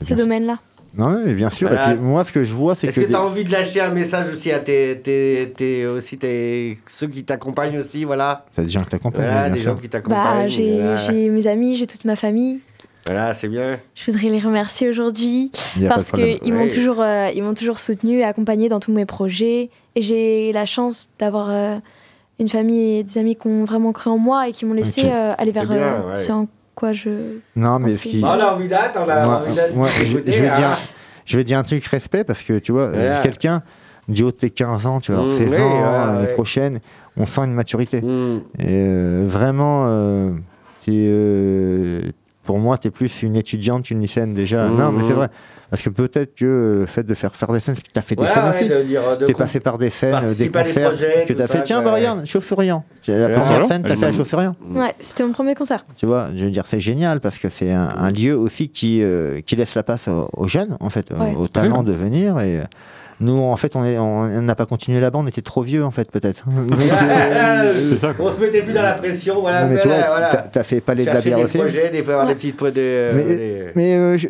ce 0.03 0.15
domaine-là. 0.15 0.59
Non, 0.97 1.21
mais 1.25 1.35
bien 1.35 1.51
sûr. 1.51 1.67
Voilà. 1.69 1.91
Et 1.93 1.95
puis, 1.97 2.05
moi, 2.05 2.23
ce 2.23 2.31
que 2.31 2.45
je 2.45 2.55
vois, 2.55 2.77
c'est 2.77 2.87
Est-ce 2.87 3.01
que. 3.01 3.07
que 3.07 3.11
tu 3.11 3.17
as 3.17 3.23
envie 3.25 3.43
de 3.45 3.51
lâcher 3.51 3.81
un 3.81 3.91
message 3.91 4.33
aussi 4.33 4.53
à 4.53 4.61
tes, 4.61 5.01
tes, 5.03 5.53
tes- 5.57 5.87
aussi 5.87 6.17
tes, 6.19 6.79
ceux 6.87 7.09
qui 7.09 7.25
t'accompagnent 7.25 7.79
aussi, 7.81 8.05
voilà 8.05 8.45
T'as 8.55 8.63
des 8.63 8.69
gens 8.69 8.81
qui 8.81 8.91
t'accompagnent, 8.91 9.25
Voilà, 9.25 9.51
des 9.51 9.59
sûr. 9.59 9.71
gens 9.71 9.77
qui 9.77 9.89
Bah, 9.89 9.89
t'accompagnent. 9.89 10.49
j'ai 10.49 10.75
voilà. 10.81 10.97
j'ai 10.97 11.29
mes 11.31 11.47
amis, 11.49 11.75
j'ai 11.75 11.89
toute 11.89 12.05
ma 12.05 12.15
famille. 12.15 12.61
Voilà, 13.07 13.35
c'est 13.35 13.49
bien. 13.49 13.79
Je 13.97 14.11
voudrais 14.11 14.29
les 14.29 14.39
remercier 14.39 14.89
aujourd'hui 14.89 15.51
parce 15.89 16.13
qu'ils 16.13 16.55
m'ont 16.55 16.63
Oui. 16.63 16.69
toujours, 16.69 17.01
euh, 17.03 17.29
ils 17.35 17.43
m'ont 17.43 17.55
toujours 17.55 17.79
soutenu 17.79 18.21
et 18.21 18.25
accompagné 18.25 18.69
dans 18.69 18.79
tous 18.81 18.93
mes 18.93 19.05
projets. 19.05 19.71
Et 19.97 20.01
j'ai 20.01 20.53
la 20.53 20.65
chance 20.65 21.09
d'avoir 21.19 21.49
euh, 21.51 21.77
une 22.39 22.49
famille 22.49 22.99
et 22.99 23.03
des 23.03 23.19
amis 23.19 23.35
qui 23.37 23.47
ont 23.49 23.65
vraiment 23.65 23.93
cru 23.93 24.11
en 24.11 24.17
moi 24.19 24.49
et 24.49 24.53
qui 24.53 24.65
m'ont 24.65 24.73
laissé 24.75 25.03
euh, 25.07 25.35
aller 25.37 25.51
vers 25.51 25.67
bien, 25.69 25.77
euh, 25.77 26.09
ouais. 26.11 26.15
ce 26.15 26.31
en 26.33 26.47
quoi 26.75 26.93
je. 26.93 27.39
Non, 27.57 27.79
mais 27.79 27.93
ce 27.93 28.09
qui. 28.09 28.21
Bon, 28.21 28.29
on 28.29 28.41
a 28.41 28.53
envie 28.55 28.69
d'être, 28.69 28.97
on 28.97 29.09
a 29.09 29.25
Moi, 29.25 29.37
envie 29.37 29.55
d'être. 29.55 29.75
moi, 29.75 29.89
je, 29.89 30.17
vais 30.17 30.49
hein. 30.49 30.57
dire, 30.57 30.69
je 31.25 31.37
vais 31.37 31.45
dire 31.45 31.59
un 31.59 31.63
truc 31.63 31.85
respect 31.87 32.25
parce 32.25 32.43
que 32.43 32.59
tu 32.59 32.73
vois, 32.73 32.83
euh, 32.83 33.23
quelqu'un 33.23 33.63
du 34.09 34.23
haut 34.23 34.31
de 34.31 34.37
tes 34.37 34.51
15 34.51 34.87
ans, 34.87 35.01
tu 35.01 35.13
vas 35.13 35.19
avoir 35.19 35.33
Mmh, 35.35 35.39
16 35.39 35.49
oui, 35.51 35.57
ans, 35.63 35.69
voilà, 35.79 36.07
l'année 36.07 36.27
ouais. 36.27 36.33
prochaine, 36.35 36.81
on 37.17 37.27
sent 37.27 37.43
une 37.43 37.55
maturité. 37.55 38.01
Hmm. 38.01 38.39
Et 38.59 38.65
euh, 38.69 39.25
vraiment, 39.27 39.85
euh, 39.87 40.31
euh, 40.89 42.01
pour 42.45 42.59
moi, 42.59 42.77
tu 42.79 42.89
es 42.89 42.91
plus 42.91 43.23
une 43.23 43.37
étudiante 43.37 43.85
qu'une 43.85 44.01
lycéenne 44.01 44.35
déjà. 44.35 44.69
Mmh, 44.69 44.77
Non, 44.79 44.93
mais 44.93 45.05
c'est 45.05 45.13
mmh. 45.13 45.17
vrai. 45.17 45.29
Parce 45.71 45.83
que 45.83 45.91
peut-être 45.91 46.35
que 46.37 46.79
le 46.81 46.87
fait 46.87 47.03
de 47.05 47.15
faire 47.15 47.35
faire 47.35 47.51
des 47.53 47.61
scènes, 47.61 47.75
tu 47.77 47.99
as 47.99 48.03
fait 48.03 48.15
des 48.15 48.23
Ouais, 48.23 48.29
scènes 48.29 48.45
ouais, 48.45 48.51
aussi. 48.51 48.69
de 48.69 48.83
dire, 48.83 49.19
de 49.19 49.27
T'es 49.27 49.33
passé 49.33 49.61
par 49.61 49.79
des 49.79 49.91
scènes, 49.91 50.11
des 50.11 50.17
à 50.17 50.35
des 50.35 50.49
concerts, 50.51 50.89
projets, 50.91 51.25
que 51.27 51.33
t'as 51.33 51.47
fait. 51.47 51.59
ça, 51.59 51.63
Tiens, 51.65 51.83
bah 51.83 51.93
regarde, 51.95 52.25
chauffeur-riant. 52.27 52.85
La 53.09 53.29
première 53.29 53.61
Ouais. 53.63 53.67
scène, 53.67 53.83
t'as 53.87 53.97
fait 53.97 54.07
à 54.07 54.13
chauffeur-riant. 54.13 54.57
Ouais, 54.71 54.95
c'était 55.01 55.25
mon 55.25 55.33
premier 55.33 55.55
concert. 55.55 55.85
Tu 55.97 56.07
vois, 56.07 56.29
je 56.35 56.45
veux 56.45 56.51
dire, 56.51 56.65
c'est 56.67 56.81
génial 56.81 57.21
parce 57.21 57.39
que 57.39 57.49
c'est 57.49 57.73
un, 57.73 57.89
un 57.97 58.11
lieu 58.11 58.37
aussi 58.37 58.69
qui, 58.69 59.03
euh, 59.03 59.41
qui 59.41 59.57
laisse 59.57 59.75
la 59.75 59.83
place 59.83 60.09
aux, 60.09 60.29
aux 60.37 60.49
jeunes, 60.49 60.77
en 60.81 60.91
fait, 60.91 61.07
Ouais. 61.13 61.35
aux 61.37 61.49
talents 61.49 61.83
de 61.83 61.93
venir. 61.93 62.39
Et 62.41 62.59
euh, 62.61 62.65
nous, 63.21 63.41
en 63.41 63.57
fait, 63.57 63.77
on 63.77 63.85
est- 63.85 63.97
on 63.99 64.21
on 64.25 64.43
n'a 64.43 64.55
pas 64.55 64.67
continué 64.67 65.01
là-bas, 65.01 65.19
on 65.21 65.27
était 65.27 65.41
trop 65.43 65.63
vieux, 65.63 65.85
en 65.85 65.91
fait, 65.91 66.11
peut-être. 66.11 66.45
Euh. 67.05 67.73
On 68.19 68.31
se 68.31 68.41
mettait 68.41 68.63
plus 68.63 68.73
dans 68.73 68.83
la 68.83 68.93
pression, 68.93 69.41
voilà. 69.41 69.67
non, 69.67 69.75
mais 69.75 69.81
tu 69.81 69.89
vois, 69.89 69.97
voilà, 69.97 70.09
voilà. 70.11 70.29
t'as- 70.29 70.49
t'as 70.49 70.63
fait 70.63 70.81
Palais 70.81 71.03
de 71.03 71.07
la 71.07 71.15
Chercher 71.15 71.29
bière 71.31 71.39
des 71.39 71.45
aussi. 71.45 71.59
projets, 71.59 71.91
des 71.91 72.03
fois 72.03 72.15
avoir 72.15 72.29
Ouais. 72.29 72.35
des 72.35 72.41
petites. 72.41 72.63
Des, 72.75 73.11
Mais- 73.15 73.25
des- 73.25 73.65
Mais 73.75 73.95
euh, 73.95 74.17
je, 74.19 74.29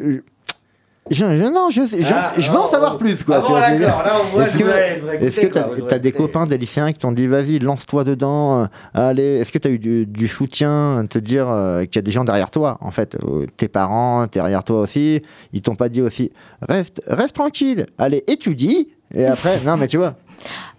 je- 1.11 1.25
non, 1.53 1.69
je, 1.71 1.83
je, 1.83 2.15
Ah, 2.15 2.33
je 2.39 2.51
veux 2.51 2.57
en 2.57 2.65
oh, 2.65 2.69
savoir 2.71 2.97
plus, 2.97 3.23
quoi. 3.23 3.43
Ah 3.45 3.49
bon, 3.49 4.41
Est-ce 4.41 4.57
que- 4.57 5.25
Est-ce 5.25 5.41
que 5.41 5.49
je 5.89 5.95
as, 5.95 5.99
des 5.99 6.13
copains, 6.13 6.47
des 6.47 6.57
lycéens 6.59 6.93
qui 6.93 6.99
t'ont 6.99 7.13
dit 7.13 7.27
vas-y, 7.27 7.59
lance-toi 7.59 8.05
dedans, 8.05 8.63
euh, 8.63 8.67
allez 8.95 9.39
Est-ce 9.41 9.53
que 9.53 9.59
tu 9.59 9.69
as 9.69 9.71
eu 9.71 9.79
du, 9.79 10.07
du 10.07 10.29
soutien, 10.29 11.05
te 11.09 11.19
dire 11.19 11.49
euh, 11.51 11.85
qu'il 11.85 11.97
y 11.97 11.99
a 11.99 12.03
des 12.03 12.11
gens 12.11 12.25
derrière 12.25 12.51
toi, 12.51 12.79
en 12.81 12.91
fait 12.91 13.17
euh, 13.23 13.47
Tes 13.57 13.69
parents, 13.69 14.27
derrière 14.33 14.65
toi 14.65 14.81
aussi, 14.81 15.21
ils 15.53 15.61
t'ont 15.63 15.75
pas 15.77 15.89
dit 15.89 16.01
aussi 16.03 16.33
reste, 16.63 17.03
reste 17.07 17.35
tranquille, 17.35 17.87
allez, 17.99 18.25
étudie, 18.27 18.89
Et 19.15 19.27
après, 19.27 19.61
non, 19.67 19.77
mais 19.77 19.87
tu 19.89 19.99
vois. 19.99 20.15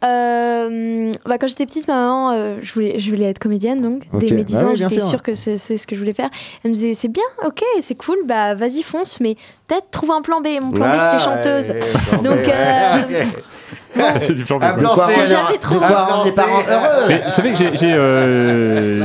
Euh, 0.03 1.11
bah, 1.25 1.37
quand 1.39 1.47
j'étais 1.47 1.65
petite, 1.65 1.87
ma 1.87 1.95
maman, 1.95 2.31
euh, 2.31 2.57
je, 2.61 2.73
voulais, 2.73 2.99
je 2.99 3.09
voulais 3.09 3.25
être 3.25 3.39
comédienne, 3.39 3.81
donc 3.81 4.03
Ok. 4.13 4.19
dès 4.25 4.35
mes 4.35 4.43
10 4.43 4.53
Bah 4.55 4.63
ans, 4.65 4.67
oui, 4.71 4.77
j'étais 4.77 4.99
sûr. 4.99 5.07
sûre 5.09 5.23
que 5.23 5.33
c'est 5.33 5.57
ce 5.57 5.87
que 5.87 5.95
je 5.95 5.99
voulais 6.01 6.13
faire. 6.13 6.29
Elle 6.63 6.69
me 6.69 6.73
disait, 6.75 6.93
c'est 6.93 7.07
bien, 7.07 7.23
ok, 7.45 7.61
c'est 7.81 7.95
cool, 7.95 8.17
bah 8.25 8.53
vas-y, 8.55 8.83
fonce, 8.83 9.19
mais 9.19 9.35
peut-être 9.67 9.89
trouve 9.91 10.11
un 10.11 10.21
plan 10.21 10.41
B. 10.41 10.47
Mon 10.61 10.71
plan 10.71 10.85
B, 10.85 10.89
Ah, 10.93 11.11
c'était 11.11 11.23
chanteuse. 11.23 11.71
ouais, 11.71 12.17
Donc, 12.23 12.37
ouais, 12.45 12.53
euh. 12.53 13.23
C'est 14.19 14.33
du 14.33 14.43
plan 14.43 14.59
B, 14.59 14.63
J'ai 15.15 15.25
jamais 15.27 15.57
trop- 15.57 15.75
De 15.75 15.79
quoi 15.79 16.03
rendre 16.03 16.25
les 16.25 16.31
parents 16.33 16.59
heureux 16.69 17.05
Mais 17.07 17.21
vous 17.25 17.31
savez 17.31 17.53
que 17.53 17.57
j'ai- 17.57 17.93
euh, 17.97 18.99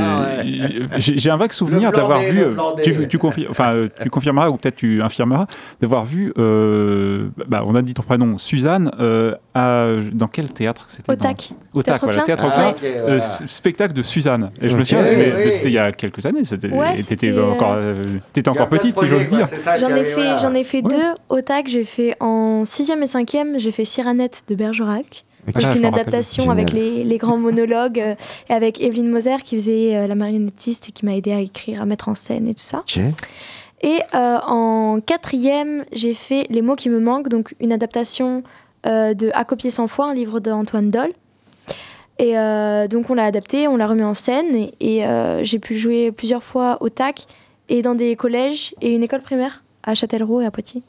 un 1.31 1.37
vague 1.37 1.53
souvenir 1.53 1.91
d'avoir 1.93 2.19
vu, 2.19 2.41
euh, 2.43 2.51
tu, 2.83 3.07
tu, 3.07 3.17
enfin, 3.49 3.71
tu 4.03 4.09
confirmeras 4.09 4.49
ou 4.49 4.57
peut-être 4.57 4.75
tu 4.75 5.01
infirmeras, 5.01 5.45
d'avoir 5.79 6.03
vu, 6.03 6.33
euh, 6.37 7.29
bah, 7.47 7.63
on 7.65 7.73
a 7.75 7.81
dit 7.81 7.93
ton 7.93 8.03
prénom, 8.03 8.37
Suzanne, 8.37 8.91
euh, 8.99 9.33
à- 9.53 9.95
dans 10.13 10.27
quel 10.27 10.51
théâtre 10.51 10.85
c'était 10.89 11.11
Au 11.11 11.15
dans- 11.15 11.21
TAC. 11.23 11.51
Au 11.73 11.81
TAC, 11.83 11.85
Théâtre 11.85 12.03
voilà, 12.05 12.15
Klein. 12.17 12.25
Théâtre 12.25 12.45
Ah, 12.47 12.55
Klein, 12.55 12.69
ok, 12.69 13.09
euh, 13.09 13.19
spectacle 13.47 13.93
de 13.93 14.03
Suzanne. 14.03 14.51
Et 14.61 14.69
je 14.69 14.77
me 14.77 14.83
souviens, 14.83 15.03
Oui, 15.03 15.15
mais, 15.17 15.25
oui. 15.25 15.31
mais 15.45 15.51
c'était 15.51 15.69
il 15.69 15.73
y 15.73 15.77
a 15.77 15.91
quelques 15.91 16.25
années, 16.25 16.43
c'était- 16.45 16.69
Ouais, 16.69 16.93
et 16.93 16.95
t'étais 16.97 17.27
c'était, 17.27 17.29
euh, 17.31 17.51
encore, 17.51 17.73
euh, 17.75 18.03
t'étais 18.33 18.49
encore 18.49 18.69
plein 18.69 18.77
de 18.77 18.81
petite, 18.83 18.99
si 18.99 19.07
j'ose 19.07 19.27
dire. 19.27 19.47
J'en 19.79 19.95
ai, 19.95 20.03
fait, 20.03 20.13
voilà. 20.13 20.37
j'en 20.37 20.53
ai 20.53 20.63
fait 20.63 20.81
Ouais. 20.83 20.89
deux 20.89 21.35
au 21.35 21.41
TAC. 21.41 21.67
J'ai 21.67 21.85
fait 21.85 22.15
en 22.19 22.63
6e 22.65 23.03
et 23.03 23.07
5e, 23.07 23.57
j'ai 23.59 23.71
fait 23.71 23.85
Cyranette 23.85 24.43
de 24.47 24.55
Bergerac. 24.55 25.25
Ah, 25.47 25.59
une 25.59 25.65
rappelle. 25.65 25.85
adaptation 25.85 26.51
avec 26.51 26.71
les, 26.71 27.03
les 27.03 27.17
grands 27.17 27.35
monologues 27.37 27.99
euh, 27.99 28.13
et 28.47 28.53
avec 28.53 28.79
Evelyne 28.79 29.09
Moser 29.09 29.37
qui 29.43 29.57
faisait 29.57 29.95
euh, 29.97 30.05
la 30.05 30.13
marionnettiste 30.13 30.89
et 30.89 30.91
qui 30.91 31.03
m'a 31.03 31.15
aidé 31.15 31.31
à 31.33 31.39
écrire, 31.39 31.81
à 31.81 31.85
mettre 31.85 32.09
en 32.09 32.13
scène 32.15 32.47
et 32.47 32.53
tout 32.53 32.61
ça. 32.61 32.83
Et 33.83 33.97
euh, 34.13 34.37
en 34.45 34.99
quatrième, 35.03 35.83
j'ai 35.91 36.13
fait 36.13 36.45
Les 36.51 36.61
mots 36.61 36.75
qui 36.75 36.89
me 36.89 36.99
manquent, 36.99 37.29
donc 37.29 37.55
une 37.59 37.71
adaptation 37.73 38.37
euh, 38.37 38.41
de 38.85 39.29
À 39.33 39.43
copier 39.45 39.69
sans 39.71 39.87
foi, 39.87 40.09
un 40.09 40.13
livre 40.13 40.39
d'Antoine 40.39 40.89
Doll. 40.89 41.11
Et 42.19 42.37
euh, 42.37 42.87
donc 42.87 43.09
on 43.09 43.15
l'a 43.15 43.25
adapté, 43.25 43.67
on 43.67 43.77
l'a 43.77 43.87
remis 43.87 44.03
en 44.03 44.13
scène 44.13 44.53
et, 44.55 44.73
et, 44.79 45.05
euh, 45.05 45.43
j'ai 45.43 45.57
pu 45.59 45.77
jouer 45.77 46.11
plusieurs 46.11 46.43
fois 46.43 46.77
au 46.81 46.89
TAC 46.89 47.25
et 47.69 47.81
dans 47.81 47.95
des 47.95 48.15
collèges 48.15 48.75
et 48.81 48.93
une 48.93 49.01
école 49.01 49.21
primaire 49.21 49.63
à 49.83 49.95
Châtellerault 49.95 50.41
et 50.41 50.45
à 50.45 50.51
Poitiers. 50.51 50.83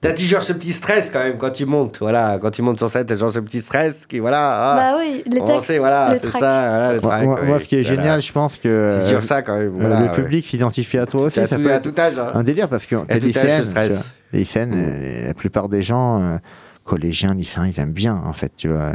T'as 0.00 0.12
toujours 0.12 0.42
ce 0.42 0.52
petit 0.52 0.72
stress 0.72 1.10
quand 1.10 1.18
même 1.18 1.36
quand 1.38 1.50
tu 1.50 1.64
montes. 1.66 1.98
Voilà, 2.00 2.38
quand 2.40 2.50
tu 2.50 2.60
montes 2.62 2.76
sur 2.78 2.88
scène, 2.90 3.04
t'as 3.06 3.14
toujours 3.14 3.32
ce 3.32 3.38
petit 3.40 3.60
stress 3.60 4.06
qui, 4.06 4.18
voilà. 4.20 4.50
ah, 4.52 4.76
bah 4.76 4.98
oui, 5.00 5.22
les 5.26 5.42
textes, 5.42 5.62
sait, 5.66 5.78
voilà, 5.78 6.12
le 6.12 6.18
c'est 6.22 6.26
ça. 6.28 6.38
Voilà, 6.38 6.92
le 6.94 7.00
Moi, 7.00 7.10
track, 7.10 7.24
moi- 7.24 7.40
ouais, 7.40 7.46
moi, 7.46 7.58
ce 7.58 7.64
qui 7.68 7.76
est 7.76 7.82
voilà. 7.82 8.02
génial, 8.02 8.22
je 8.22 8.32
pense 8.32 8.56
que 8.56 8.68
euh, 8.68 9.08
sur 9.08 9.24
ça 9.24 9.40
quand 9.42 9.56
même. 9.56 9.68
euh, 9.68 9.70
voilà, 9.80 10.00
le 10.00 10.06
ouais. 10.08 10.14
public 10.14 10.46
s'identifie 10.46 10.98
à 10.98 11.06
toi 11.06 11.22
aussi. 11.22 11.34
C'est 11.36 11.42
à 11.42 11.46
Ça 11.46 11.56
tout- 11.56 11.62
peut 11.62 11.72
à 11.72 11.76
être 11.76 11.90
tout 11.90 11.98
âge. 12.00 12.18
hein. 12.18 12.32
un 12.34 12.42
délire 12.42 12.68
parce 12.68 12.84
que 12.86 12.96
Et 12.96 13.06
t'es 13.06 13.18
lycéenne, 13.20 13.64
tu 13.64 13.70
vois. 13.72 14.66
Mm. 14.66 14.72
euh, 14.74 15.26
la 15.28 15.34
plupart 15.34 15.68
des 15.70 15.80
gens, 15.80 16.20
euh, 16.22 16.36
collégiens, 16.84 17.34
lycéens, 17.34 17.66
ils 17.66 17.80
aiment 17.80 17.92
bien, 17.92 18.14
en 18.24 18.32
fait, 18.32 18.52
tu 18.56 18.68
vois. 18.68 18.90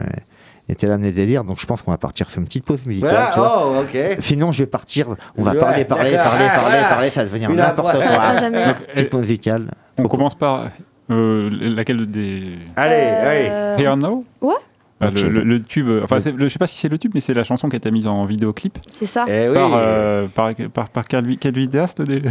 Et 0.72 0.76
t'es 0.76 0.86
là 0.86 0.94
amené 0.94 1.12
délire, 1.12 1.44
donc 1.44 1.60
je 1.60 1.66
pense 1.66 1.82
qu'on 1.82 1.90
va 1.90 1.98
partir 1.98 2.30
sur 2.30 2.40
une 2.40 2.46
petite 2.46 2.64
pause 2.64 2.86
musicale, 2.86 3.10
Voilà, 3.12 3.32
tu 3.34 3.40
vois. 3.40 3.64
oh, 3.66 3.82
ok. 3.82 4.18
Sinon, 4.20 4.52
je 4.52 4.62
vais 4.64 4.68
partir, 4.68 5.08
on 5.36 5.44
va 5.44 5.54
Ouais, 5.54 5.58
parler, 5.60 5.84
parler, 5.84 6.12
parler, 6.16 6.46
Ah, 6.48 6.56
parler, 6.56 6.70
voilà. 6.78 6.84
parler, 6.90 7.10
ça 7.10 7.22
va 7.22 7.26
devenir 7.26 7.50
Une 7.50 7.56
n'importe 7.58 7.96
quoi. 8.04 8.40
jamais. 8.40 8.66
Donc, 8.68 8.76
Petite 8.94 9.14
musicale. 9.16 9.72
on 9.98 10.08
commence 10.08 10.36
par 10.36 10.70
euh, 11.10 11.50
laquelle 11.52 12.06
des. 12.10 12.44
Allez, 12.76 12.94
allez. 12.96 13.48
Euh, 13.50 13.78
Here 13.80 13.98
Now 13.98 14.24
Ouais. 14.42 14.54
Ah, 15.02 15.12
le, 15.12 15.30
le- 15.30 15.44
le 15.44 15.62
tube, 15.62 15.88
enfin, 16.04 16.18
le- 16.36 16.48
je 16.48 16.52
sais 16.52 16.60
pas 16.60 16.68
si 16.68 16.78
c'est 16.78 16.90
le 16.90 16.98
tube, 16.98 17.12
mais 17.14 17.22
c'est 17.22 17.34
la 17.34 17.46
chanson 17.46 17.70
qui 17.70 17.76
a 17.76 17.78
été 17.78 17.90
mise 17.90 18.06
en 18.08 18.26
vidéoclip 18.26 18.78
C'est 18.92 19.06
ça, 19.06 19.24
Eh 19.30 19.48
oui. 19.48 19.54
par, 19.54 19.72
euh, 19.76 20.28
par, 20.28 20.50
par, 20.74 20.90
par 20.90 21.08
quel, 21.08 21.38
quel 21.38 21.54
vidéaste 21.54 22.02
des... 22.02 22.22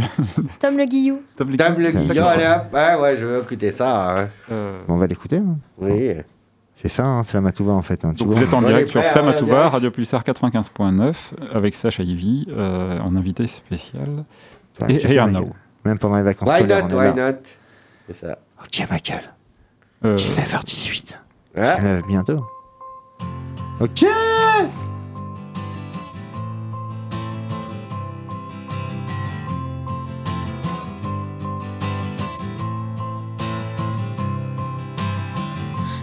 Tom 0.59 0.77
Le 0.77 0.85
Guillou. 0.85 1.21
Tom 1.35 1.49
le 1.49 1.55
guillon, 1.57 2.03
c'est 2.13 2.19
allez 2.19 2.45
hop. 2.45 2.73
Ouais, 2.73 2.95
ouais, 3.01 3.17
je 3.17 3.25
veux 3.25 3.39
écouter 3.41 3.71
ça. 3.71 4.19
hein. 4.21 4.27
Euh, 4.51 4.79
on 4.87 4.97
va 4.97 5.07
l'écouter. 5.07 5.37
hein. 5.37 5.57
Oui. 5.79 6.13
C'est 6.75 6.89
ça, 6.89 7.05
hein, 7.05 7.23
c'est 7.25 7.33
la 7.33 7.41
Matouva, 7.41 7.73
en 7.73 7.81
fait. 7.81 8.05
hein, 8.05 8.13
tu 8.15 8.23
Donc 8.23 8.33
vous 8.35 8.41
êtes 8.43 8.53
en 8.53 8.61
direct 8.61 8.87
sur 8.89 9.01
prêt, 9.01 9.09
Slam 9.09 9.25
on 9.25 9.27
est 9.29 9.31
en 9.31 9.35
Atouva, 9.35 9.55
direct. 9.55 9.73
Radio 9.73 9.91
Pulsar 9.91 10.23
95.9, 10.23 11.13
avec 11.53 11.73
Sacha 11.75 12.03
Ivy 12.03 12.47
euh, 12.51 12.99
en 12.99 13.15
invité 13.15 13.47
spécial. 13.47 14.23
Et 14.87 14.93
Michael. 14.93 15.31
Now. 15.31 15.49
Même 15.85 15.97
pendant 15.97 16.17
les 16.17 16.23
vacances 16.23 16.47
Why 16.47 16.59
scolaires, 16.59 16.87
not, 16.87 16.95
why 16.97 17.13
not? 17.15 17.37
C'est 18.07 18.25
ça. 18.27 18.37
Ok, 18.63 18.87
Michael. 18.89 19.21
Euh, 20.05 20.15
19h18. 20.15 21.15
Ouais. 21.57 21.63
19 21.75 22.01
bientôt. 22.07 22.45
Ok 23.81 24.03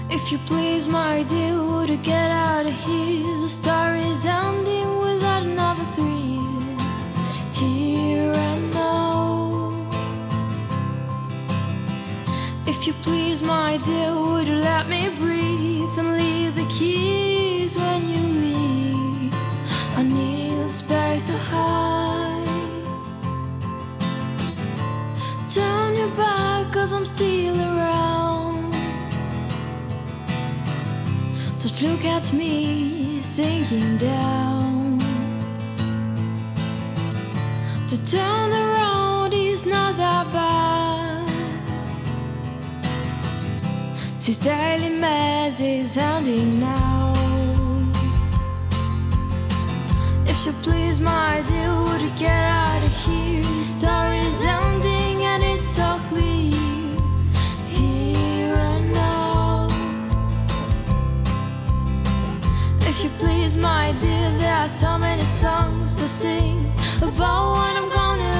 If 0.09 0.33
you 0.33 0.39
please, 0.47 0.89
my 0.89 1.23
dear, 1.25 1.62
would 1.62 1.91
you 1.91 1.99
get 1.99 2.31
out 2.31 2.65
of 2.65 2.73
here? 2.73 3.39
The 3.41 3.49
story 3.49 4.01
is 4.01 4.25
ending 4.25 4.97
without 4.97 5.43
another 5.43 5.85
thrill. 5.95 6.41
Here 7.53 8.33
and 8.33 8.73
now. 8.73 9.71
If 12.67 12.87
you 12.87 12.95
please, 13.03 13.43
my 13.43 13.77
dear, 13.85 14.15
would 14.15 14.49
you 14.49 14.55
let 14.55 14.89
me 14.89 15.11
breathe 15.19 15.99
and 15.99 16.17
leave 16.17 16.57
the 16.57 16.67
keys 16.71 17.26
Turn 25.49 25.97
your 25.97 26.11
I'm 26.92 27.07
still 27.07 27.59
around. 27.59 28.73
Just 31.59 31.83
look 31.83 32.05
at 32.05 32.33
me 32.33 33.23
sinking 33.23 33.97
down. 33.97 34.99
To 37.88 37.97
turn 38.05 38.53
around 38.53 39.33
is 39.35 39.66
not 39.66 39.97
that 39.97 40.27
bad. 40.33 41.27
This 44.21 44.38
daily 44.38 44.90
mess 44.90 45.61
is 45.61 45.97
ending 45.97 46.61
now. 46.61 47.16
If 50.47 50.55
you 50.55 50.61
please, 50.63 51.01
my 51.01 51.43
dear, 51.49 51.77
would 51.83 52.01
you 52.01 52.11
get 52.11 52.45
out 52.45 52.81
of 52.81 52.93
here? 53.05 53.43
Story 53.65 54.19
is 54.19 54.45
ending 54.45 55.25
and 55.25 55.43
it's 55.43 55.69
so 55.69 56.01
clear. 56.09 56.53
Here 57.67 58.55
and 58.55 58.93
now. 58.93 59.67
If 62.83 63.03
you 63.03 63.11
please, 63.19 63.57
my 63.57 63.91
dear, 63.99 64.39
there 64.39 64.55
are 64.55 64.69
so 64.69 64.97
many 64.97 65.25
songs 65.25 65.97
to 65.97 66.07
sing 66.07 66.73
about 67.03 67.57
when 67.57 67.77
I'm 67.83 67.91
gonna 67.91 68.36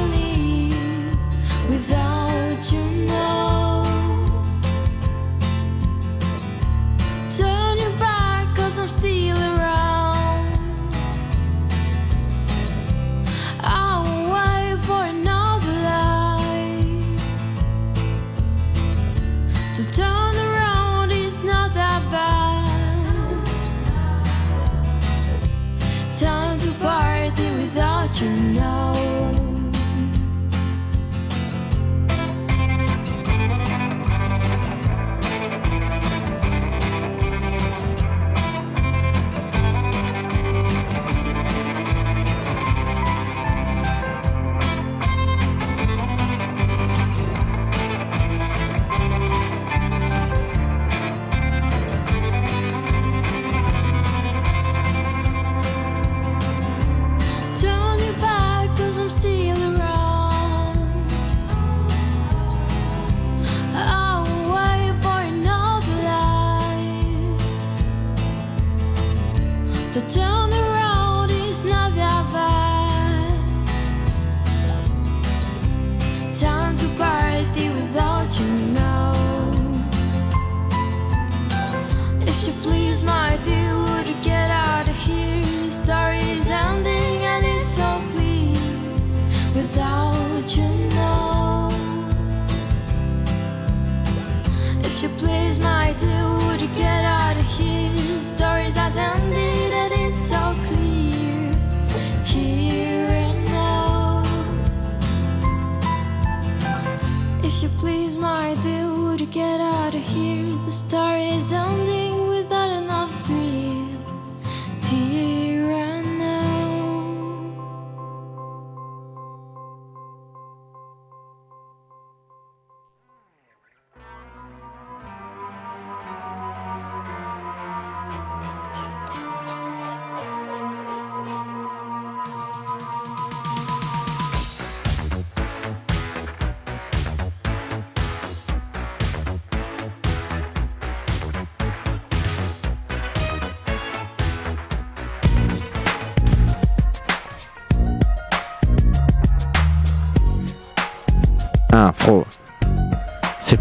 get 109.37 109.66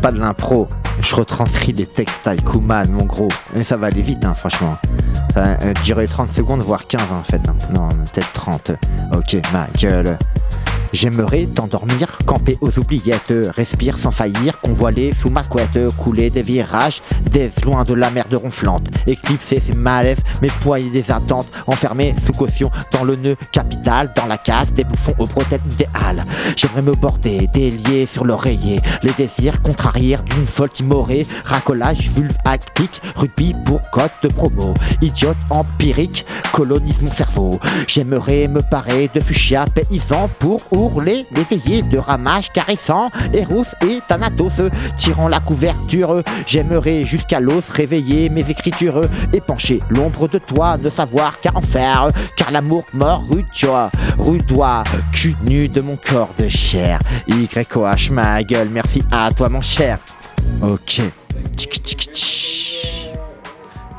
pas 0.06 0.12
de 0.12 0.20
l'impro. 0.20 0.68
Je 1.02 1.16
retranscris 1.16 1.74
des 1.74 1.88
textes 1.88 2.30
Kuman, 2.46 2.92
mon 2.92 3.06
gros. 3.06 3.30
Et 3.56 3.64
ça 3.64 3.76
va 3.76 3.88
aller 3.88 4.04
vite, 4.04 4.24
hein, 4.24 4.36
franchement. 4.36 4.78
Ça 5.34 5.42
va 5.56 5.74
durer 5.84 6.08
30 6.08 6.30
secondes, 6.30 6.62
voire 6.62 6.86
15 6.86 7.02
en 7.12 7.24
fait. 7.24 7.42
hein. 7.50 7.56
Non, 7.74 7.90
peut-être 7.90 8.32
30. 8.34 8.74
Ok, 9.16 9.36
ma 9.52 9.68
gueule. 9.80 10.16
J'aimerais 10.96 11.46
t'endormir, 11.54 12.18
camper 12.26 12.58
aux 12.62 12.80
oubliettes, 12.80 13.34
respire 13.50 13.98
sans 13.98 14.12
faillir, 14.12 14.62
convoiler 14.62 15.14
sous 15.14 15.30
ma 15.30 15.44
couette, 15.44 15.78
couler 15.98 16.30
des 16.30 16.42
virages, 16.42 17.02
des 17.34 17.52
loin 17.66 17.84
de 17.84 17.94
la 17.94 18.10
merde 18.10 18.34
ronflante, 18.34 18.88
éclipser 19.06 19.60
ses 19.60 19.74
malaises, 19.74 20.20
mes 20.42 20.48
poids 20.48 20.80
et 20.80 20.90
des 20.90 21.12
attentes, 21.12 21.50
enfermés 21.68 22.16
sous 22.26 22.32
caution 22.32 22.72
dans 22.94 23.04
le 23.04 23.18
nœud 23.18 23.36
capital, 23.52 24.14
dans 24.16 24.26
la 24.26 24.38
case 24.38 24.72
des 24.72 24.86
bouffons 24.86 25.14
aux 25.20 25.28
bretelles 25.28 25.60
idéales. 25.70 26.24
J'aimerais 26.56 26.84
me 26.84 26.94
border, 26.94 27.50
délier 27.54 28.06
sur 28.06 28.24
l'oreiller, 28.24 28.80
les 29.04 29.12
désirs 29.18 29.62
contrariés 29.62 30.16
d'une 30.26 30.48
folle 30.48 30.70
timorée, 30.70 31.28
racolage 31.44 32.10
vulvactique, 32.12 33.02
rugby 33.18 33.54
pour 33.66 33.82
cote 33.92 34.14
de 34.24 34.30
promo, 34.30 34.74
idiote 35.02 35.36
empirique, 35.50 36.26
colonise 36.54 37.02
mon 37.02 37.12
cerveau. 37.12 37.60
J'aimerais 37.86 38.48
me 38.48 38.62
parer 38.62 39.10
de 39.14 39.20
fuchsia 39.20 39.66
paysan 39.66 40.30
pour 40.40 40.62
ourler 40.86 41.26
les 41.32 41.44
veillées 41.44 41.82
de 41.82 41.98
ramage 41.98 42.52
caressant, 42.52 43.10
Eros 43.34 43.66
et 43.82 44.00
Thanatos 44.08 44.62
tirant 44.98 45.28
la 45.28 45.40
couverture. 45.40 46.22
J'aimerais 46.46 47.04
jusqu'à 47.04 47.40
l'os 47.40 47.70
réveiller 47.70 48.30
mes 48.30 48.50
écritures, 48.50 49.10
épancher 49.34 49.80
l'ombre 49.90 50.28
de 50.28 50.38
toi, 50.38 50.78
ne 50.78 50.90
savoir 50.90 51.40
qu'à 51.40 51.52
en 51.56 51.62
faire, 51.62 52.10
car 52.36 52.52
l'amour 52.52 52.86
mort 52.94 53.24
rudois, 53.30 53.92
rudois, 54.18 54.84
cul 55.12 55.36
nu 55.44 55.68
de 55.68 55.82
mon 55.82 55.98
corps 55.98 56.34
de 56.38 56.48
chair. 56.48 57.00
YOH 57.28 58.12
ma 58.12 58.44
gueule, 58.44 58.70
merci 58.72 59.04
à 59.12 59.32
toi 59.32 59.50
mon 59.50 59.62
cher. 59.62 60.00
Ok. 60.62 61.02
Tch. 61.58 61.76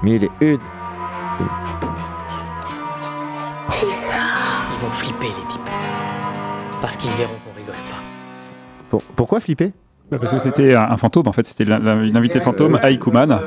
Mille 0.03 0.25
et 0.25 0.31
une. 0.41 0.61
Ils 3.83 4.83
vont 4.83 4.91
flipper, 4.91 5.27
les 5.27 5.49
types. 5.49 6.06
Parce 6.81 6.97
qu'ils 6.97 7.11
verront 7.13 7.35
qu'on 7.45 7.57
rigole 7.59 7.75
pas. 7.75 8.03
Pour- 8.89 9.03
pourquoi 9.03 9.41
flipper 9.41 9.73
Bah, 10.11 10.19
Parce 10.21 10.33
que 10.33 10.39
c'était 10.39 10.75
un, 10.75 10.97
fantôme, 10.97 11.27
en 11.27 11.33
fait, 11.33 11.47
c'était 11.47 11.71
invitée 11.71 12.41
fantôme, 12.41 12.79
Aikuman, 12.83 13.41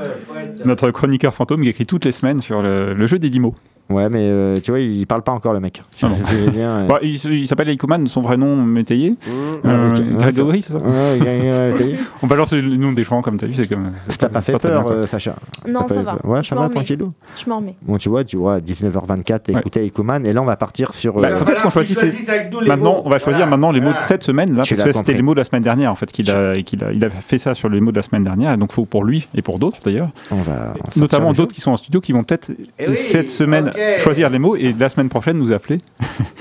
notre 0.65 0.92
chroniqueur 0.92 1.34
fantôme 1.34 1.62
qui 1.63 1.70
écrit 1.70 1.86
toutes 1.86 2.06
les 2.06 2.12
semaines 2.12 2.39
sur 2.39 2.62
le, 2.62 2.94
le 2.94 3.08
jeu 3.08 3.20
des 3.20 3.30
10 3.30 3.39
mots. 3.39 3.56
Ouais, 3.89 4.08
mais 4.10 4.19
euh, 4.21 4.58
tu 4.62 4.69
vois, 4.71 4.80
il 4.80 5.06
parle 5.08 5.23
pas 5.23 5.32
encore 5.32 5.54
le 5.54 5.60
mec. 5.60 5.82
Ah 6.04 6.08
bon. 6.08 6.15
Je 6.30 6.36
veux 6.36 6.52
dire, 6.52 6.69
euh, 6.69 6.88
Bah, 6.88 6.99
il 7.02 7.47
s'appelle 7.47 7.69
Aikuman, 7.69 8.06
son 8.08 8.21
vrai 8.21 8.38
nom 8.38 8.56
métayer. 8.56 9.15
Ah, 9.63 9.67
Euh. 9.69 9.95
Grégory, 10.17 10.62
c'est 10.62 10.73
ça 10.73 10.80
Ouais, 10.80 11.95
On 12.21 12.28
balance 12.28 12.54
le 12.54 12.62
nom 12.62 12.91
des 12.91 13.04
gens 13.04 13.21
comme 13.21 13.38
t'as 13.38 13.47
vu, 13.47 13.54
c'est 13.56 13.67
comme. 13.67 13.91
T'as 14.19 14.30
pas 14.30 14.41
fait 14.41 14.54
très 14.54 14.69
peur, 14.69 14.88
euh, 14.88 15.08
Sacha 15.08 15.36
Non, 15.67 15.88
ça 15.88 15.95
pas 16.04 16.15
va. 16.15 16.17
Ouais, 16.25 16.43
ça 16.43 16.56
va, 16.56 16.62
remets. 16.63 16.73
tranquillou. 16.75 17.13
Je 17.43 17.49
m'en 17.49 17.58
remets. 17.58 17.75
Bon, 17.82 17.97
tu 17.97 18.10
vois, 18.10 18.23
tu 18.23 18.38
vois, 18.38 18.60
19h24, 18.60 19.39
t'as 19.43 19.54
Ouais. 19.54 19.60
écouté 19.60 19.86
Ikuman, 19.86 20.25
et 20.25 20.34
là, 20.34 20.41
on 20.41 20.45
va 20.45 20.56
partir 20.56 20.93
sur. 20.93 21.19
Bah, 21.19 21.30
euh, 21.30 21.36
faut 21.38 21.45
peut-être 21.45 21.62
qu'on 21.63 21.69
choisisse 21.69 21.97
tu 21.97 22.06
les- 22.06 22.12
choisisses 22.12 22.30
avec 22.30 22.52
nous 22.52 22.60
les 22.60 22.67
Maintenant, 22.67 22.95
mots. 22.97 23.02
on 23.06 23.10
va 23.10 23.19
choisir 23.19 23.39
Voilà. 23.39 23.49
maintenant 23.52 23.71
les 23.71 23.80
mots 23.82 23.88
de 23.88 23.91
Voilà. 23.93 24.06
cette 24.06 24.23
semaine, 24.23 24.49
là, 24.52 24.58
parce 24.58 24.69
que 24.69 24.91
c'était 24.91 25.13
les 25.13 25.21
mots 25.21 25.34
de 25.34 25.39
la 25.39 25.43
semaine 25.45 25.63
dernière, 25.63 25.91
en 25.91 25.95
fait, 25.95 26.12
qu'il 26.12 26.30
a, 26.32 26.56
et 26.56 26.63
qu'il 26.63 26.84
a, 26.84 26.91
il 26.91 27.04
a 27.04 27.10
fait 27.10 27.38
ça 27.38 27.54
sur 27.56 27.69
les 27.69 27.82
mots 27.82 27.91
de 27.91 27.97
la 27.97 28.04
semaine 28.04 28.23
dernière, 28.23 28.54
et 28.54 28.58
donc 28.58 28.71
faut 28.71 28.86
pour 28.86 29.04
lui 29.04 29.28
et 29.36 29.41
pour 29.41 29.60
d'autres 29.60 29.78
d'ailleurs, 29.84 30.10
on 30.32 30.36
va. 30.38 30.71
en 30.71 30.75
sortir 30.84 31.02
notamment 31.02 31.34
d'autres 31.34 31.54
qui 31.54 31.62
sont 31.62 31.71
en 31.71 31.78
studio, 31.78 32.02
qui 32.02 32.12
vont 32.13 32.23
peut-être 32.23 32.52
Eh 32.78 32.93
cette 32.93 33.30
semaine 33.30 33.71
choisir 34.00 34.30
les 34.30 34.39
mots 34.39 34.56
et 34.56 34.74
la 34.74 34.89
semaine 34.89 35.10
prochaine 35.10 35.38
nous 35.38 35.52
appeler, 35.52 35.78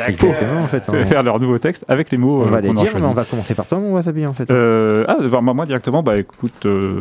en 0.00 0.66
fait. 0.68 0.82
on- 0.88 1.04
faire 1.04 1.22
leur 1.22 1.38
nouveau 1.40 1.58
texte 1.58 1.84
avec 1.88 2.10
les 2.10 2.18
mots. 2.18 2.42
On 2.42 2.46
euh, 2.46 2.50
va 2.50 2.60
les 2.60 2.72
dire, 2.72 2.92
mais 2.94 3.04
on 3.04 3.12
va 3.12 3.24
commencer 3.24 3.54
par 3.54 3.66
toi, 3.66 3.78
mon 3.78 3.92
wasabi, 3.92 4.26
en 4.26 4.32
fait. 4.32 4.50
Euh, 4.50 5.04
ah, 5.08 5.16
bah, 5.30 5.40
moi 5.40 5.66
directement, 5.66 6.02
bah 6.02 6.16
écoute, 6.18 6.66
euh, 6.66 7.00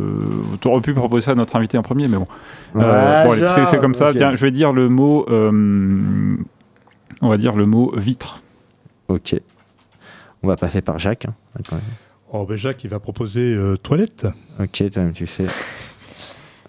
tu 0.60 0.68
aurais 0.68 0.80
pu 0.80 0.94
proposer 0.94 1.26
ça 1.26 1.30
à 1.32 1.34
notre 1.34 1.56
invité 1.56 1.78
en 1.78 1.82
premier, 1.82 2.08
mais 2.08 2.16
bon. 2.16 2.24
Euh, 2.76 3.28
Ouais, 3.28 3.38
bon, 3.40 3.66
c'est- 3.70 3.78
comme 3.78 3.94
ça. 3.94 4.12
Tiens, 4.12 4.34
je 4.34 4.44
vais 4.44 4.50
dire 4.50 4.72
le 4.72 4.88
mot. 4.88 5.24
euh, 5.28 6.36
on 7.20 7.28
va 7.28 7.36
dire 7.36 7.56
le 7.56 7.66
mot 7.66 7.92
vitre. 7.96 8.42
Ok. 9.08 9.34
On 10.42 10.48
va 10.48 10.56
passer 10.56 10.82
par 10.82 10.98
Jacques. 10.98 11.26
hein. 11.26 11.78
Oh, 12.32 12.44
ben 12.44 12.56
Jacques, 12.56 12.84
il 12.84 12.90
va 12.90 13.00
proposer 13.00 13.40
euh, 13.40 13.76
toilette. 13.76 14.26
Ok, 14.60 14.90
toi-même, 14.92 15.12
tu 15.12 15.26
sais. 15.26 15.46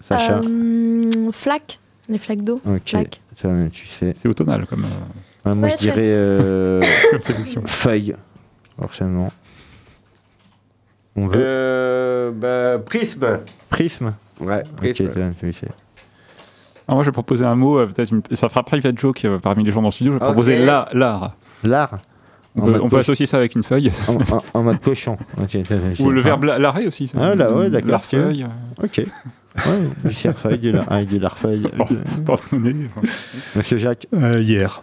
Sacha. 0.00 0.40
Euh, 0.42 1.30
flaques, 1.32 1.80
les 2.08 2.18
flaques 2.18 2.42
d'eau. 2.42 2.60
ok. 2.66 2.80
flaques. 2.86 3.20
Toi-même, 3.40 3.70
tu 3.70 3.86
sais. 3.86 4.12
C'est 4.14 4.28
automnal 4.28 4.66
comme, 4.66 4.84
euh, 4.84 5.48
Ouais, 5.48 5.54
moi, 5.54 5.68
Ouais, 5.68 5.72
je 5.72 5.78
dirais 5.78 5.96
euh, 6.04 6.82
feuille. 7.66 8.14
Forcément. 8.78 9.32
On 11.16 11.26
veut. 11.26 11.32
Euh, 11.36 12.30
bah, 12.32 12.78
prisme. 12.84 13.40
Prisme. 13.68 14.14
Ouais, 14.40 14.62
Ok, 14.62 14.80
prisme. 14.80 15.04
Alors 16.86 16.96
moi, 16.96 17.02
je 17.04 17.08
vais 17.08 17.12
proposer 17.12 17.44
un 17.44 17.54
mot, 17.54 17.78
euh, 17.78 17.86
peut-être 17.86 18.10
une- 18.10 18.22
ça 18.32 18.48
fera 18.48 18.62
private 18.64 18.98
joke 18.98 19.24
euh, 19.24 19.38
parmi 19.38 19.64
les 19.64 19.70
gens 19.70 19.80
dans 19.82 19.88
le 19.88 19.92
studio. 19.92 20.12
Je 20.12 20.18
vais 20.18 20.24
proposer 20.24 20.64
la, 20.64 20.88
l'art. 20.92 21.36
L'art. 21.62 21.98
On 22.56 22.62
peut, 22.62 22.80
on 22.82 22.88
associer 22.98 23.26
ça 23.26 23.36
avec 23.36 23.54
une 23.54 23.62
feuille. 23.62 23.90
en, 24.08 24.16
en- 24.16 24.42
en 24.54 24.62
mode 24.64 24.80
cochon. 24.80 25.16
Ou 26.00 26.10
le 26.10 26.20
verbe 26.20 26.44
la- 26.44 26.58
l'arrêt 26.58 26.86
aussi. 26.86 27.06
ça. 27.06 27.18
Ah, 27.20 27.34
là, 27.36 27.52
ouais, 27.54 27.70
d'accord, 27.70 27.90
L'arfeuille. 27.92 28.46
Ok. 28.82 29.02
Ouais, 29.56 30.56
du 30.58 30.72
la- 30.72 31.04
du 31.04 31.18
larfeuille. 31.18 31.66
Monsieur 33.56 33.78
Jacques. 33.78 34.06
Euh, 34.14 34.40
hier. 34.40 34.82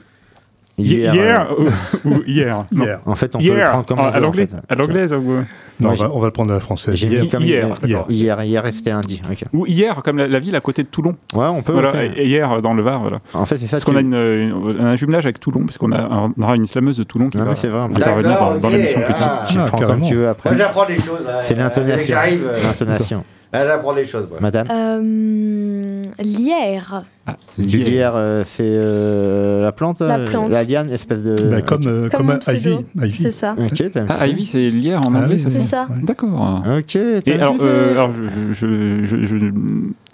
Hier, 0.80 1.12
Hier. 1.16 1.48
euh, 1.60 1.70
ou, 2.06 2.10
ou 2.18 2.24
hier? 2.28 2.66
Non. 2.72 2.84
Hier. 2.86 3.00
En 3.08 3.16
fait, 3.16 3.36
on 3.36 3.40
peut 3.40 3.46
le 3.46 3.54
Hier, 3.56 3.72
prendre 3.72 3.86
comme 3.88 3.98
à, 3.98 4.04
on 4.04 4.06
à 4.06 4.12
veut, 4.12 4.18
en 4.18 4.20
l'anglais, 4.22 4.46
fait. 4.48 4.58
à 4.70 4.76
l'anglaise 4.76 5.12
ou, 5.12 5.16
Non, 5.18 5.44
Moi, 5.80 5.92
on, 5.94 5.96
va, 5.96 6.12
on 6.14 6.20
va 6.20 6.26
le 6.28 6.32
prendre 6.32 6.52
à 6.52 6.56
la 6.56 6.60
française. 6.60 6.94
J'ai 6.94 7.08
Hier. 7.08 7.24
mis 7.24 7.30
comme 7.30 7.42
Hier, 7.42 7.66
hier. 7.66 7.70
d'accord. 7.82 8.06
Hier, 8.12 8.44
hier, 8.44 8.64
c'était 8.74 8.92
lundi. 8.92 9.20
Ok. 9.28 9.40
ou 9.54 9.66
hier, 9.66 10.00
comme 10.04 10.18
la, 10.18 10.28
la 10.28 10.38
ville 10.38 10.56
à 10.56 10.60
côté 10.60 10.84
de 10.84 10.88
Toulon. 10.90 11.16
Ouais, 11.34 11.46
on 11.48 11.64
peut. 11.64 11.74
Voilà, 11.74 11.90
faire. 11.94 12.12
et 12.16 12.28
hier 12.28 12.62
dans 12.62 12.76
le 12.76 12.84
Var, 12.84 13.00
voilà. 13.00 13.20
En 13.34 13.48
fait, 13.48 13.58
c'est 13.58 13.66
ça. 13.66 13.78
Parce 13.78 13.86
qu'on 13.86 13.96
a 13.96 14.02
une, 14.02 14.14
une- 14.14 14.78
un 14.80 14.96
jumelage 14.96 15.26
avec 15.26 15.40
Toulon, 15.40 15.62
parce 15.66 15.80
qu'on 15.80 15.92
a, 15.94 16.30
aura 16.40 16.56
une 16.56 16.68
slameuse 16.68 16.98
de 16.98 17.04
Toulon 17.04 17.30
qui 17.32 17.38
Non, 17.40 17.46
va 17.46 17.56
c'est 17.56 17.70
vrai, 17.70 17.80
en 17.80 17.90
plus. 17.90 18.04
intervenir 18.04 18.38
dans, 18.38 18.56
dans 18.58 18.68
ok, 18.68 18.74
l'émission 18.76 19.02
plus 19.02 19.16
ah. 19.18 19.24
tard. 19.24 19.46
Tu 19.48 19.58
Ah, 19.60 19.64
prends 19.66 19.78
comme 19.80 19.88
carrément. 19.88 20.06
tu 20.06 20.14
veux 20.14 20.22
Moi, 20.22 20.30
après. 20.30 20.58
j'apprends 20.58 20.86
des 20.86 20.98
choses. 20.98 21.22
C'est 21.42 21.56
Euh, 21.56 21.58
l'intonation. 21.58 22.06
J'arrive. 22.08 22.44
euh, 22.48 22.64
L'intonation. 22.64 23.24
Ah, 23.54 23.60
J'apprends 23.66 23.94
des 23.94 24.06
choses. 24.06 24.28
Madame 24.40 24.68
Euh, 24.70 26.02
lierre. 26.20 27.04
Ah, 27.26 27.36
lierre, 27.58 28.14
euh, 28.16 28.44
c'est 28.46 28.64
euh, 28.66 29.62
la 29.64 29.72
plante 29.72 30.00
La 30.02 30.18
euh, 30.18 30.28
plante. 30.30 30.52
La 30.52 30.64
liane, 30.64 30.90
espèce 30.92 31.24
de. 31.24 31.36
Bah, 31.50 31.62
comme, 31.62 31.82
euh, 31.88 32.10
Comme 32.10 32.28
comme. 32.28 32.56
Ivy. 32.56 32.78
Ivy. 33.02 33.22
C'est 33.24 33.32
ça. 33.32 33.56
Ok, 33.58 33.84
t'as 33.92 34.04
Ah, 34.10 34.28
Ivy, 34.28 34.46
c'est 34.46 34.70
lierre 34.70 35.00
en 35.08 35.14
Ah 35.14 35.20
anglais, 35.20 35.36
oui, 35.36 35.40
ça 35.40 35.50
C'est 35.50 35.60
oui. 35.60 35.64
ça. 35.64 35.88
Ouais. 35.90 35.98
D'accord. 36.04 36.64
Ok, 36.78 36.96
Et 36.96 37.32
alors, 37.34 37.56
euh, 37.62 37.92
alors 37.92 38.12
je- 38.14 38.54
je- 38.54 39.04
je- 39.06 39.26
je- 39.26 39.38
je- 39.38 39.52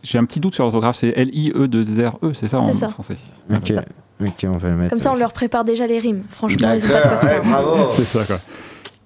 j'ai 0.04 0.18
un 0.18 0.26
petit 0.26 0.40
doute 0.40 0.54
sur 0.56 0.64
l'orthographe, 0.64 0.96
c'est 0.96 1.14
L-I-E-2-R-E, 1.16 2.32
c'est 2.34 2.48
ça 2.48 2.60
en 2.60 2.72
C'est 2.72 2.78
ça. 2.80 2.90
français 2.90 3.16
Ok, 3.52 3.74
ok, 4.22 4.46
on 4.46 4.58
va 4.58 4.70
le 4.70 4.76
mettre. 4.76 4.90
Comme 4.92 5.00
ça, 5.00 5.12
on 5.12 5.16
leur 5.16 5.34
prépare 5.34 5.64
déjà 5.66 5.88
les 5.88 6.00
rimes. 6.00 6.24
Franchement, 6.30 6.74
ils 6.74 6.86
ont 6.86 6.90
pas 6.90 7.02
de 7.02 7.08
quoi 7.08 7.18
se 7.18 7.26
bravo. 7.50 7.90
C'est 7.94 8.04
ça, 8.04 8.26
quoi. 8.26 8.42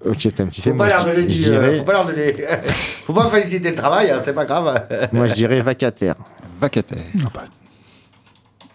Ok, 0.04 0.32
Tam, 0.34 0.48
tu 0.50 0.60
sais, 0.62 0.70
Faut 0.70 0.76
moi, 0.76 0.86
pas 0.86 0.92
leur 0.92 1.00
je, 1.00 1.06
donner 1.14 1.28
je 1.30 1.42
dirais, 1.50 1.78
Faut 1.78 1.84
pas 1.84 1.92
leur 1.92 2.06
donner. 2.06 2.34
Faut 3.04 3.12
pas 3.12 3.28
féliciter 3.30 3.70
le 3.70 3.74
travail, 3.74 4.10
hein, 4.10 4.20
c'est 4.24 4.32
pas 4.32 4.44
grave. 4.44 4.86
moi 5.12 5.26
je 5.26 5.34
dirais 5.34 5.60
vacataire. 5.60 6.14
Vacataire. 6.60 6.98
Ah 7.24 7.28
bah. 7.34 7.44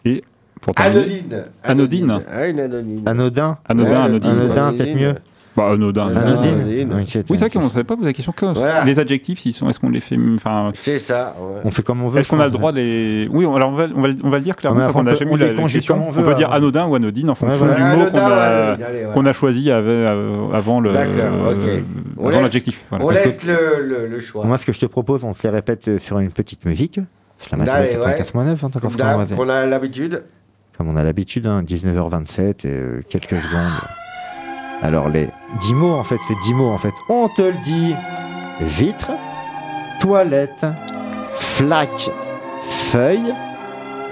Et 0.06 0.22
pour 0.62 0.76
terminer- 0.76 1.00
Anodine. 1.02 1.44
Anodine. 1.64 2.22
Ah, 2.30 2.40
anodine. 2.42 3.04
Anodin. 3.08 3.58
Anodin, 3.68 4.02
anodine. 4.04 4.30
Anodin, 4.32 4.74
peut-être 4.74 4.96
mieux. 4.96 5.16
Bah, 5.56 5.70
anodin. 5.72 6.08
Anodine. 6.16 6.94
Oui, 6.98 7.06
c'est 7.06 7.30
vrai 7.30 7.50
qu'on 7.50 7.64
ne 7.64 7.70
savait 7.70 7.84
pas 7.84 7.96
poser 7.96 8.08
la 8.08 8.14
question. 8.14 8.32
que- 8.32 8.46
Voilà. 8.54 8.84
Les 8.86 9.00
adjectifs, 9.00 9.40
s'ils 9.40 9.54
sont, 9.54 9.70
est-ce 9.70 9.80
qu'on 9.80 9.90
les 9.90 10.00
fait, 10.00 10.18
enfin, 10.36 10.72
C'est 10.74 10.98
ça. 10.98 11.36
ouais. 11.40 11.62
On 11.64 11.70
fait 11.70 11.84
comme 11.84 12.02
on 12.02 12.08
veut. 12.08 12.20
est-ce 12.20 12.30
qu'on 12.30 12.40
a 12.40 12.46
le 12.46 12.52
droit 12.52 12.72
de 12.72 12.78
les, 12.78 13.28
oui, 13.32 13.46
on- 13.46 13.56
alors 13.56 13.70
on 13.70 13.76
va, 13.76 13.86
on 13.96 14.02
va, 14.02 14.10
on 14.24 14.30
va 14.30 14.38
le 14.38 14.44
dire 14.44 14.56
clairement, 14.56 14.80
qu'on 14.92 15.02
on 15.02 15.04
n'a 15.04 15.12
peut- 15.12 15.18
jamais 15.18 15.32
on 15.32 15.36
eu 15.36 15.40
la, 15.40 15.50
question. 15.68 16.04
on 16.04 16.08
On 16.08 16.12
veut, 16.12 16.24
peut 16.24 16.34
dire 16.36 16.48
alors. 16.48 16.58
anodin 16.64 16.88
ou 16.88 16.96
anodine 16.96 17.30
en 17.30 17.36
fonction 17.36 17.58
voilà. 17.66 17.76
du 17.76 17.98
mot 18.00 18.06
qu'on 18.10 18.18
a, 18.18 18.32
allez, 18.74 19.08
qu'on 19.14 19.26
a 19.28 19.34
choisi 19.34 19.70
av- 19.70 19.88
av- 19.88 20.56
avant 20.56 20.80
le, 20.80 20.92
euh, 20.96 21.82
On 22.18 22.22
avant 22.28 22.30
laisse- 22.32 22.42
l'adjectif. 22.42 22.86
voilà. 22.90 23.06
On 23.06 23.10
laisse 23.10 23.44
le, 23.46 23.84
le, 23.88 24.08
le 24.08 24.20
choix. 24.20 24.46
Moi, 24.46 24.58
ce 24.58 24.66
que 24.66 24.74
je 24.74 24.80
te 24.80 24.86
propose, 24.88 25.24
on 25.24 25.34
te 25.34 25.44
les 25.44 25.50
répète 25.50 25.88
euh, 25.88 25.98
sur 26.00 26.18
une 26.20 26.32
petite 26.32 26.66
musique. 26.66 27.00
C'est 27.38 27.52
la 27.52 27.58
matinée 27.58 27.98
ouais. 27.98 28.18
94.9 28.18 28.64
en 28.64 28.70
tant 28.70 28.80
qu'enfant 28.80 28.98
on 29.38 29.50
a 29.50 29.66
l'habitude. 29.66 30.24
Comme 30.78 30.88
on 30.90 30.96
a 30.96 31.04
l'habitude, 31.04 31.46
hein, 31.46 31.62
19h27 31.62 32.66
et 32.66 32.70
euh, 32.72 33.02
quelques 33.08 33.36
secondes. 33.36 33.70
Alors, 34.84 35.08
les 35.08 35.30
10 35.62 35.76
mots, 35.76 35.94
en 35.94 36.04
fait, 36.04 36.20
c'est 36.28 36.38
10 36.44 36.54
mots, 36.56 36.70
en 36.70 36.78
fait. 36.78 36.94
On 37.08 37.30
te 37.30 37.42
le 37.42 37.54
dit. 37.64 37.96
Vitre, 38.60 39.12
toilette, 40.02 40.66
flaque, 41.34 42.12
feuille, 42.64 43.34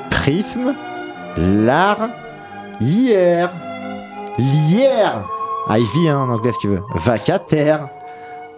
prisme, 0.09 0.73
lard, 1.37 2.09
hier, 2.79 3.51
lière. 4.37 5.25
Ivy, 5.69 6.09
en 6.09 6.29
anglais, 6.29 6.53
si 6.53 6.59
tu 6.59 6.67
veux. 6.69 6.83
Vacataire, 6.95 7.89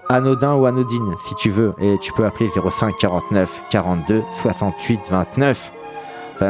anodin 0.08 0.54
ou 0.54 0.68
anodine, 0.68 1.16
si 1.26 1.34
tu 1.34 1.50
veux. 1.50 1.74
Et 1.80 1.98
tu 1.98 2.14
peux 2.14 2.26
appeler 2.26 2.50
05 2.50 2.96
49 3.00 3.64
42 3.72 4.24
68 4.40 5.02
29. 5.10 5.74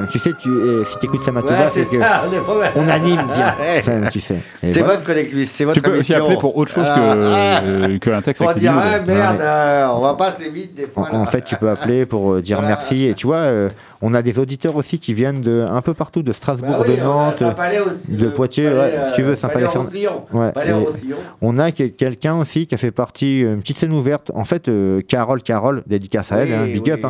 Tu 0.10 0.20
sais, 0.20 0.32
tu, 0.38 0.50
et 0.50 0.84
si 0.86 0.98
tu 1.00 1.06
écoutes 1.06 1.22
Samatova, 1.22 1.54
Ouais, 1.66 1.70
c'est 1.74 1.90
que 1.90 2.00
ça, 2.00 2.24
on 2.76 2.82
on 2.82 2.88
anime 2.90 3.22
bien. 3.34 3.56
Ça, 3.84 3.92
tu 4.12 4.20
sais. 4.20 4.40
C'est 4.62 4.80
voilà. 4.80 4.94
votre 4.96 5.04
collectif, 5.06 5.50
c'est 5.52 5.66
votre 5.66 5.82
Tu 5.82 5.90
peux 5.90 5.98
aussi 6.00 6.14
appeler 6.14 6.38
pour 6.38 6.58
autre 6.58 6.72
chose 6.72 6.86
Ah, 6.88 7.62
que, 7.64 7.98
que 7.98 8.10
un 8.10 8.22
texte 8.22 8.42
Pour 8.44 8.54
dire, 8.56 8.74
ah 8.76 9.00
merde, 9.06 9.08
Ouais. 9.08 9.16
euh, 9.42 9.88
on 9.94 10.02
va 10.02 10.14
pas 10.16 10.28
assez 10.30 10.50
vite 10.50 10.74
des 10.76 10.88
En, 10.96 11.06
fois. 11.06 11.14
en 11.16 11.20
là. 11.20 11.26
fait, 11.26 11.42
tu 11.44 11.56
peux 11.56 11.70
appeler 11.70 12.06
pour 12.06 12.34
euh, 12.34 12.42
dire 12.42 12.58
Voilà. 12.60 12.76
merci. 12.76 13.06
Et 13.06 13.14
tu 13.14 13.28
vois, 13.28 13.38
euh, 13.38 13.70
on 14.02 14.14
a 14.14 14.22
des 14.22 14.40
auditeurs 14.40 14.76
aussi 14.76 15.00
qui 15.00 15.14
viennent 15.14 15.42
de 15.42 15.66
un 15.70 15.82
peu 15.82 15.94
partout, 15.94 16.24
de 16.24 16.32
Strasbourg, 16.34 16.78
Bah 16.80 16.86
oui, 16.88 16.96
de 16.98 17.02
Nantes, 17.04 17.42
aussi, 17.42 18.12
de 18.12 18.26
le 18.26 18.32
Poitiers, 18.32 18.70
Palais, 18.70 18.78
ouais, 18.98 19.06
si 19.08 19.14
tu 19.14 19.22
veux, 19.22 19.32
euh, 19.32 19.36
Saint-Palais-Ferme- 19.36 19.86
Palais-Roussillon. 19.88 20.26
Ouais, 20.34 20.52
Palais-Roussillon. 20.52 21.18
et 21.18 21.36
on 21.42 21.58
a 21.60 21.72
quel- 21.72 21.94
quelqu'un 21.94 22.36
aussi 22.36 22.68
qui 22.68 22.76
a 22.76 22.78
fait 22.78 22.92
partie, 22.92 23.42
une 23.42 23.60
petite 23.62 23.78
scène 23.78 23.94
ouverte. 23.94 24.32
En 24.36 24.46
fait, 24.46 24.68
euh, 24.68 25.02
Carole, 25.08 25.42
Carole, 25.42 25.84
dédicace 25.88 26.32
à 26.32 26.38
elle, 26.38 26.50
Oui, 26.50 26.54
hein, 26.56 26.66
big 26.74 26.92
up. 26.92 27.02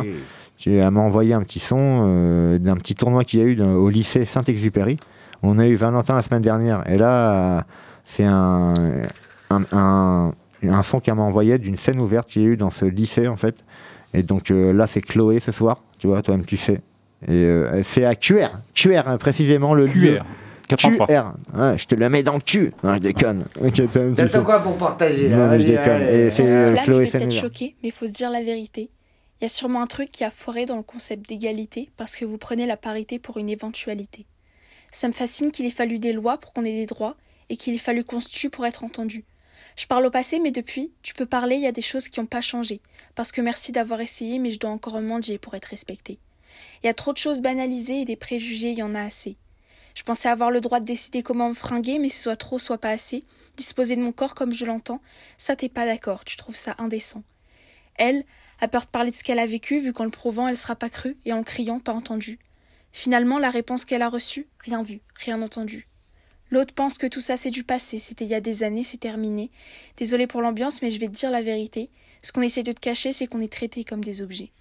Elle 0.66 0.90
m'a 0.90 1.00
envoyé 1.00 1.34
un 1.34 1.42
petit 1.42 1.60
son 1.60 2.04
euh, 2.06 2.58
d'un 2.58 2.76
petit 2.76 2.94
tournoi 2.94 3.24
qu'il 3.24 3.40
y 3.40 3.42
a 3.42 3.46
eu 3.46 3.56
dans- 3.56 3.74
au 3.74 3.90
lycée 3.90 4.24
Saint-Exupéry. 4.24 4.98
On 5.42 5.58
a 5.58 5.66
eu 5.66 5.74
Valentin 5.74 6.14
la 6.14 6.22
semaine 6.22 6.40
dernière. 6.42 6.88
Et 6.90 6.96
là, 6.96 7.64
c'est 8.04 8.24
un, 8.24 8.72
un, 9.50 9.62
un, 9.72 10.32
un 10.62 10.82
son 10.82 11.00
qu'elle 11.00 11.14
m'a 11.16 11.22
envoyé 11.22 11.58
d'une 11.58 11.76
scène 11.76 12.00
ouverte 12.00 12.28
qu'il 12.28 12.42
y 12.42 12.44
a 12.46 12.48
eu 12.48 12.56
dans 12.56 12.70
ce 12.70 12.84
lycée, 12.86 13.28
en 13.28 13.36
fait. 13.36 13.56
Et 14.14 14.22
donc 14.22 14.50
euh, 14.50 14.72
là, 14.72 14.86
c'est 14.86 15.00
Chloé 15.02 15.40
ce 15.40 15.52
soir. 15.52 15.80
Tu 15.98 16.06
vois, 16.06 16.22
toi-même, 16.22 16.44
tu 16.46 16.56
sais. 16.56 16.80
Et 17.26 17.32
euh, 17.32 17.82
c'est 17.82 18.04
à 18.04 18.14
QR. 18.14 18.48
QR, 18.74 19.02
hein, 19.06 19.18
précisément 19.18 19.74
le 19.74 19.86
lieu. 19.86 20.16
QR. 20.16 20.24
83. 20.68 21.06
QR. 21.06 21.22
Ouais, 21.54 21.76
je 21.76 21.86
te 21.86 21.94
le 21.94 22.08
mets 22.08 22.22
dans 22.22 22.34
le 22.34 22.40
cul. 22.40 22.72
Non, 22.82 22.94
je 22.94 22.98
déconne. 23.00 23.44
Ok, 23.62 23.74
toi-même, 23.92 24.14
tu 24.14 24.26
T'as 24.26 24.38
quoi 24.40 24.60
pour 24.62 24.76
partager 24.78 25.28
là 25.28 25.36
Non, 25.36 25.50
mais 25.50 25.60
je 25.60 25.66
déconne. 25.66 25.88
allez. 25.90 26.18
Et 26.18 26.30
c'est 26.30 26.48
euh, 26.48 26.70
slam, 26.72 26.76
je 26.78 26.84
Chloé 26.90 27.04
vais 27.04 27.10
peut-être 27.10 27.32
choquer, 27.32 27.76
mais 27.82 27.88
il 27.90 27.92
faut 27.92 28.06
se 28.06 28.12
dire 28.12 28.30
la 28.30 28.42
vérité. 28.42 28.88
Il 29.44 29.48
y 29.48 29.52
a 29.52 29.60
sûrement 29.60 29.82
un 29.82 29.86
truc 29.86 30.10
qui 30.10 30.24
a 30.24 30.30
foiré 30.30 30.64
dans 30.64 30.78
le 30.78 30.82
concept 30.82 31.28
d'égalité 31.28 31.90
parce 31.98 32.16
que 32.16 32.24
vous 32.24 32.38
prenez 32.38 32.64
la 32.64 32.78
parité 32.78 33.18
pour 33.18 33.36
une 33.36 33.50
éventualité. 33.50 34.24
Ça 34.90 35.06
me 35.06 35.12
fascine 35.12 35.52
qu'il 35.52 35.66
ait 35.66 35.70
fallu 35.70 35.98
des 35.98 36.14
lois 36.14 36.38
pour 36.38 36.54
qu'on 36.54 36.64
ait 36.64 36.72
des 36.72 36.86
droits 36.86 37.14
et 37.50 37.58
qu'il 37.58 37.74
ait 37.74 37.76
fallu 37.76 38.04
qu'on 38.04 38.20
se 38.20 38.30
tue 38.30 38.48
pour 38.48 38.64
être 38.64 38.84
entendu. 38.84 39.26
Je 39.76 39.84
parle 39.84 40.06
au 40.06 40.10
passé, 40.10 40.38
mais 40.38 40.50
depuis, 40.50 40.94
tu 41.02 41.12
peux 41.12 41.26
parler, 41.26 41.56
il 41.56 41.60
y 41.60 41.66
a 41.66 41.72
des 41.72 41.82
choses 41.82 42.08
qui 42.08 42.20
n'ont 42.20 42.26
pas 42.26 42.40
changé. 42.40 42.80
Parce 43.16 43.32
que 43.32 43.42
merci 43.42 43.70
d'avoir 43.70 44.00
essayé, 44.00 44.38
mais 44.38 44.50
je 44.50 44.58
dois 44.58 44.70
encore 44.70 44.98
mendier 45.02 45.36
pour 45.36 45.52
être 45.52 45.66
respecté. 45.66 46.18
Il 46.82 46.86
y 46.86 46.88
a 46.88 46.94
trop 46.94 47.12
de 47.12 47.18
choses 47.18 47.42
banalisées 47.42 48.00
et 48.00 48.04
des 48.06 48.16
préjugés, 48.16 48.70
il 48.70 48.78
y 48.78 48.82
en 48.82 48.94
a 48.94 49.02
assez. 49.02 49.36
Je 49.94 50.04
pensais 50.04 50.30
avoir 50.30 50.50
le 50.50 50.62
droit 50.62 50.80
de 50.80 50.86
décider 50.86 51.22
comment 51.22 51.50
me 51.50 51.54
fringuer, 51.54 51.98
mais 51.98 52.08
c'est 52.08 52.22
soit 52.22 52.36
trop, 52.36 52.58
soit 52.58 52.78
pas 52.78 52.92
assez. 52.92 53.24
Disposer 53.58 53.94
de 53.94 54.00
mon 54.00 54.12
corps 54.12 54.34
comme 54.34 54.54
je 54.54 54.64
l'entends, 54.64 55.02
ça 55.36 55.54
t'es 55.54 55.68
pas 55.68 55.84
d'accord, 55.84 56.24
tu 56.24 56.38
trouves 56.38 56.56
ça 56.56 56.74
indécent. 56.78 57.22
Elle 57.96 58.24
a 58.60 58.68
peur 58.68 58.82
de 58.82 58.90
parler 58.90 59.10
de 59.10 59.16
ce 59.16 59.24
qu'elle 59.24 59.38
a 59.38 59.46
vécu, 59.46 59.80
vu 59.80 59.92
qu'en 59.92 60.04
le 60.04 60.10
prouvant, 60.10 60.48
elle 60.48 60.56
sera 60.56 60.76
pas 60.76 60.90
crue, 60.90 61.16
et 61.24 61.32
en 61.32 61.42
criant, 61.42 61.80
pas 61.80 61.92
entendue. 61.92 62.38
Finalement, 62.92 63.38
la 63.38 63.50
réponse 63.50 63.84
qu'elle 63.84 64.02
a 64.02 64.08
reçue, 64.08 64.46
rien 64.60 64.82
vu, 64.82 65.00
rien 65.16 65.42
entendu. 65.42 65.88
L'autre 66.50 66.74
pense 66.74 66.98
que 66.98 67.08
tout 67.08 67.20
ça 67.20 67.36
c'est 67.36 67.50
du 67.50 67.64
passé, 67.64 67.98
c'était 67.98 68.24
il 68.24 68.30
y 68.30 68.34
a 68.34 68.40
des 68.40 68.62
années, 68.62 68.84
c'est 68.84 68.98
terminé. 68.98 69.50
Désolé 69.96 70.28
pour 70.28 70.42
l'ambiance, 70.42 70.82
mais 70.82 70.92
je 70.92 71.00
vais 71.00 71.08
te 71.08 71.12
dire 71.12 71.30
la 71.30 71.42
vérité. 71.42 71.90
Ce 72.22 72.30
qu'on 72.30 72.42
essaie 72.42 72.62
de 72.62 72.70
te 72.70 72.80
cacher, 72.80 73.12
c'est 73.12 73.26
qu'on 73.26 73.40
est 73.40 73.52
traités 73.52 73.82
comme 73.82 74.04
des 74.04 74.22
objets. 74.22 74.52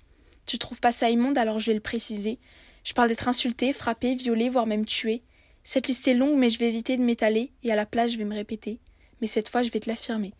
Tu 0.45 0.57
trouves 0.57 0.79
pas 0.79 0.91
ça 0.91 1.09
immonde, 1.09 1.37
alors 1.37 1.59
je 1.59 1.67
vais 1.67 1.75
le 1.75 1.79
préciser. 1.79 2.39
Je 2.83 2.93
parle 2.93 3.09
d'être 3.09 3.27
insulté, 3.27 3.71
frappé, 3.73 4.15
violé, 4.15 4.49
voire 4.49 4.65
même 4.65 4.85
tué. 4.85 5.21
Cette 5.63 5.87
liste 5.87 6.07
est 6.07 6.15
longue, 6.15 6.37
mais 6.37 6.49
je 6.49 6.59
vais 6.59 6.69
éviter 6.69 6.97
de 6.97 7.03
m'étaler, 7.03 7.51
et 7.63 7.71
à 7.71 7.75
la 7.75 7.85
place, 7.85 8.11
je 8.11 8.17
vais 8.17 8.25
me 8.25 8.33
répéter. 8.33 8.79
Mais 9.21 9.27
cette 9.27 9.49
fois, 9.49 9.61
je 9.61 9.69
vais 9.69 9.79
te 9.79 9.89
l'affirmer. 9.89 10.33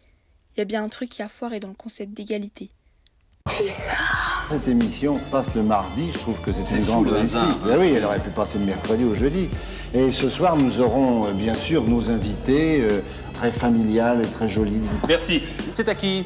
Il 0.56 0.60
y 0.60 0.62
a 0.62 0.66
bien 0.66 0.84
un 0.84 0.90
truc 0.90 1.10
qui 1.10 1.22
a 1.22 1.30
foiré 1.30 1.60
dans 1.60 1.70
le 1.70 1.74
concept 1.76 2.14
d'égalité. 2.14 2.72
Cette 4.50 4.68
émission 4.68 5.14
passe 5.32 5.54
le 5.56 5.64
mardi, 5.64 6.12
je 6.14 6.18
trouve 6.20 6.36
que 6.42 6.52
c'est 6.52 6.76
une 6.76 6.86
grande 6.86 7.08
réussite. 7.08 7.36
hein. 7.36 7.50
Ben 7.66 7.78
oui, 7.80 7.94
elle 7.96 8.06
aurait 8.06 8.20
pu 8.20 8.30
passer 8.30 8.58
le 8.60 8.66
mercredi 8.66 9.04
ou 9.04 9.14
jeudi. 9.16 9.50
Et 9.94 10.12
ce 10.12 10.30
soir, 10.30 10.56
nous 10.58 10.80
aurons 10.80 11.28
euh, 11.28 11.32
bien 11.34 11.54
sûr 11.56 11.84
nos 11.84 12.10
invités, 12.10 12.82
euh, 12.82 13.02
très 13.34 13.52
familiales 13.52 14.22
et 14.24 14.28
très 14.28 14.48
jolies. 14.48 14.80
Merci. 15.08 15.44
C'est 15.74 15.88
à 15.90 15.96
qui 15.96 16.24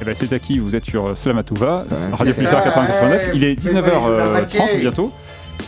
Eh 0.00 0.04
ben, 0.04 0.14
c'est 0.14 0.32
à 0.32 0.38
qui 0.38 0.58
Vous 0.58 0.74
êtes 0.76 0.84
sur 0.84 1.16
Slamatouva, 1.16 1.84
Ouais, 1.90 1.96
Radio 2.16 2.34
Pulsar 2.34 2.62
ça, 2.62 2.70
89. 2.70 3.10
ouais, 3.26 3.30
Il 3.34 3.44
est 3.44 3.60
fais-moi 3.60 3.80
les 3.82 3.86
choses 3.92 4.06
à 4.20 4.22
19h30 4.22 4.32
maquiller. 4.32 4.80
bientôt. 4.80 5.12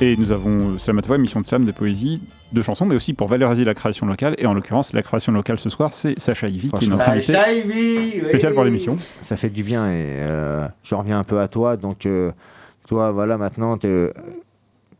Et 0.01 0.17
nous 0.17 0.33
avons 0.33 0.75
euh, 0.75 0.79
Slamatouva, 0.79 1.15
émission 1.17 1.41
de 1.41 1.47
slam, 1.47 1.65
de 1.65 1.71
poésie, 1.71 2.21
de 2.53 2.61
chansons, 2.63 2.87
mais 2.87 2.97
aussi 2.97 3.13
pour 3.13 3.29
valoriser 3.29 3.65
la 3.65 3.75
création 3.75 4.07
locale. 4.07 4.35
Et 4.39 4.47
en 4.47 4.55
l'occurrence, 4.55 4.93
la 4.93 5.03
création 5.03 5.33
locale 5.33 5.59
ce 5.61 5.71
soir, 5.71 5.93
c'est 5.93 6.19
Sacha 6.19 6.49
Ivy, 6.49 6.71
qui 6.71 6.87
est 6.87 6.89
notre 6.89 7.09
invité 7.09 7.35
Ivy, 7.35 8.25
spécial 8.25 8.53
oui. 8.53 8.57
pour 8.57 8.65
l'émission. 8.65 8.97
Ça 9.23 9.37
fait 9.37 9.51
du 9.51 9.63
bien 9.63 9.89
et 9.89 9.95
euh, 9.95 10.67
je 10.83 10.95
reviens 10.95 11.19
un 11.21 11.25
peu 11.25 11.39
à 11.39 11.47
toi. 11.49 11.77
Donc, 11.77 12.07
euh, 12.07 12.33
toi, 12.89 13.13
voilà, 13.13 13.39
maintenant, 13.39 13.79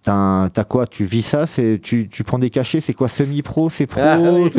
t'as 0.05 0.49
quoi? 0.69 0.87
Tu 0.87 1.05
vis 1.05 1.23
ça? 1.23 1.47
C'est, 1.49 1.81
tu, 1.83 2.09
tu 2.09 2.23
prends 2.23 2.39
des 2.39 2.51
cachets? 2.51 2.81
C'est 2.81 2.93
quoi? 2.95 3.09
Semi-pro? 3.09 3.71
C'est 3.71 3.87
pro? 3.87 4.01
Ah, 4.03 4.19
oui. 4.21 4.51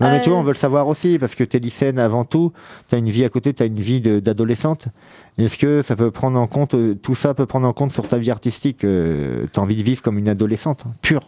Non, 0.00 0.10
mais 0.10 0.20
tu 0.20 0.28
vois, 0.28 0.38
Euh. 0.38 0.40
on 0.40 0.44
veut 0.44 0.52
le 0.52 0.58
savoir 0.58 0.86
aussi 0.86 1.18
parce 1.18 1.34
que 1.34 1.44
t'es 1.44 1.58
lycéenne 1.58 1.98
avant 1.98 2.24
tout. 2.24 2.52
T'as 2.88 2.98
une 2.98 3.08
vie 3.08 3.24
à 3.24 3.28
côté, 3.30 3.54
t'as 3.54 3.66
une 3.66 3.80
vie 3.80 4.00
d'adolescente. 4.00 4.88
Est-ce 5.38 5.56
que 5.56 5.82
ça 5.82 5.96
peut 5.96 6.10
prendre 6.10 6.38
en 6.38 6.46
compte, 6.46 6.74
euh, 6.74 6.94
tout 6.94 7.14
ça 7.14 7.34
peut 7.34 7.46
prendre 7.46 7.66
en 7.66 7.72
compte 7.72 7.92
sur 7.92 8.06
ta 8.06 8.18
vie 8.18 8.30
artistique 8.30 8.84
euh, 8.84 9.46
T'as 9.52 9.62
envie 9.62 9.76
de 9.76 9.82
vivre 9.82 10.02
comme 10.02 10.18
une 10.18 10.28
adolescente, 10.28 10.84
hein, 10.86 10.92
pure 11.00 11.22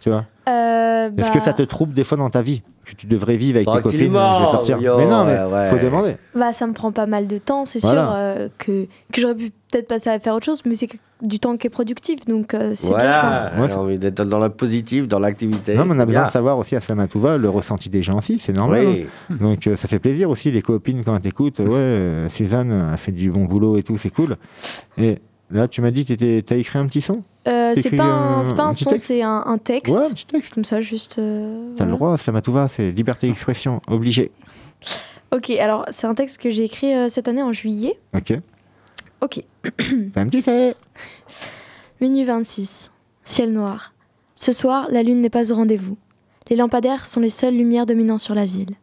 Tu 0.00 0.10
vois? 0.10 0.26
Euh, 0.48 1.10
Est-ce 1.16 1.30
que 1.30 1.38
bah- 1.38 1.44
ça 1.44 1.52
te 1.52 1.62
trouble 1.62 1.92
des 1.94 2.04
fois 2.04 2.16
dans 2.16 2.30
ta 2.30 2.42
vie 2.42 2.62
Que 2.84 2.92
tu 2.94 3.06
devrais 3.06 3.36
vivre 3.36 3.56
avec 3.56 3.68
tes 3.68 3.80
copines 3.82 4.00
Je 4.00 4.06
vais 4.06 4.50
sortir. 4.50 4.78
yo, 4.80 4.96
mais 4.98 5.06
non, 5.06 5.24
mais 5.24 5.36
ouais, 5.38 5.44
ouais. 5.52 5.70
faut 5.70 5.84
demander. 5.84 6.16
Bah, 6.34 6.52
ça 6.52 6.66
me 6.66 6.72
prend 6.72 6.90
pas 6.92 7.06
mal 7.06 7.26
de 7.26 7.38
temps, 7.38 7.64
c'est 7.66 7.80
Voilà. 7.82 8.02
sûr 8.06 8.12
euh, 8.14 8.48
que, 8.58 8.86
que 9.12 9.20
j'aurais 9.20 9.34
pu 9.34 9.50
peut-être 9.70 9.88
passer 9.88 10.08
à 10.10 10.18
faire 10.18 10.34
autre 10.34 10.46
chose, 10.46 10.62
mais 10.64 10.74
c'est 10.74 10.88
du 11.20 11.38
temps 11.40 11.56
qui 11.56 11.66
est 11.66 11.70
productif, 11.70 12.24
donc 12.26 12.54
euh, 12.54 12.72
c'est 12.74 12.88
bien, 12.88 12.98
je 12.98 13.04
pense. 13.20 13.38
Voilà, 13.40 13.60
Ouais, 13.62 13.68
j'ai 13.68 13.74
envie 13.74 13.98
d'être 13.98 14.22
dans 14.24 14.38
le 14.38 14.48
positif, 14.48 15.08
dans 15.08 15.18
l'activité. 15.18 15.74
Non, 15.74 15.84
mais 15.84 15.94
on 15.96 15.98
a 15.98 16.06
besoin 16.06 16.26
de 16.26 16.30
savoir 16.30 16.56
aussi 16.58 16.76
à 16.76 16.80
Slamatouva 16.80 17.36
le 17.36 17.48
ressenti 17.50 17.90
des 17.90 18.02
gens 18.02 18.18
aussi, 18.18 18.38
c'est 18.38 18.56
normal. 18.56 18.86
Oui. 18.86 19.06
hein. 19.30 19.36
Donc 19.40 19.66
euh, 19.66 19.76
ça 19.76 19.88
fait 19.88 19.98
plaisir 19.98 20.30
aussi, 20.30 20.50
les 20.50 20.62
copines, 20.62 21.02
quand 21.04 21.14
elles 21.14 21.20
t'écoutent. 21.20 21.58
Ouais, 21.58 21.66
euh, 21.74 22.28
Suzanne 22.28 22.72
a 22.72 22.96
fait 22.96 23.12
du 23.12 23.30
bon 23.30 23.44
boulot 23.44 23.76
et 23.76 23.82
tout, 23.82 23.98
c'est 23.98 24.10
cool. 24.10 24.36
Et 24.96 25.18
là, 25.50 25.66
tu 25.68 25.80
m'as 25.82 25.90
dit 25.90 26.04
que 26.04 26.40
t'as 26.40 26.56
écrit 26.56 26.78
un 26.78 26.86
petit 26.86 27.00
son? 27.02 27.22
Euh, 27.48 27.74
c'est 27.80 27.90
pas 27.96 28.04
un, 28.04 28.40
un- 28.40 28.44
c'est 28.44 28.54
pas 28.54 28.64
un 28.64 28.68
un 28.68 28.70
petit 28.72 28.84
son, 28.84 28.90
texte 28.90 29.06
c'est 29.06 29.22
un, 29.22 29.42
un 29.46 29.58
texte. 29.58 29.94
Ouais, 29.96 30.04
un 30.04 30.10
petit 30.10 30.26
texte. 30.26 30.54
Comme 30.54 30.64
ça, 30.64 30.80
juste. 30.80 31.18
euh, 31.18 31.72
T'as 31.76 31.84
le 31.84 31.90
voilà. 31.92 31.96
droit, 31.96 32.18
Slamatouva, 32.18 32.68
c'est 32.68 32.90
liberté 32.90 33.26
d'expression, 33.28 33.80
obligé. 33.88 34.30
Ok, 35.32 35.50
alors 35.50 35.84
c'est 35.90 36.06
un 36.06 36.14
texte 36.14 36.40
que 36.40 36.50
j'ai 36.50 36.64
écrit 36.64 36.94
euh, 36.94 37.08
cette 37.08 37.28
année 37.28 37.42
en 37.42 37.52
juillet. 37.52 37.98
Ok. 38.16 38.32
Ok. 39.20 39.42
C'est 39.80 40.16
un 40.16 40.26
petit 40.28 40.42
fait. 40.42 40.76
Minuit 42.00 42.24
26. 42.24 42.90
Ciel 43.24 43.52
noir. 43.52 43.92
Ce 44.36 44.52
soir, 44.52 44.86
la 44.90 45.02
lune 45.02 45.20
n'est 45.20 45.28
pas 45.30 45.50
au 45.52 45.56
rendez-vous. 45.56 45.96
Les 46.48 46.56
lampadaires 46.56 47.04
sont 47.04 47.18
les 47.20 47.28
seules 47.30 47.56
lumières 47.56 47.84
dominant 47.84 48.18
sur 48.18 48.34
la 48.36 48.44
ville. 48.46 48.76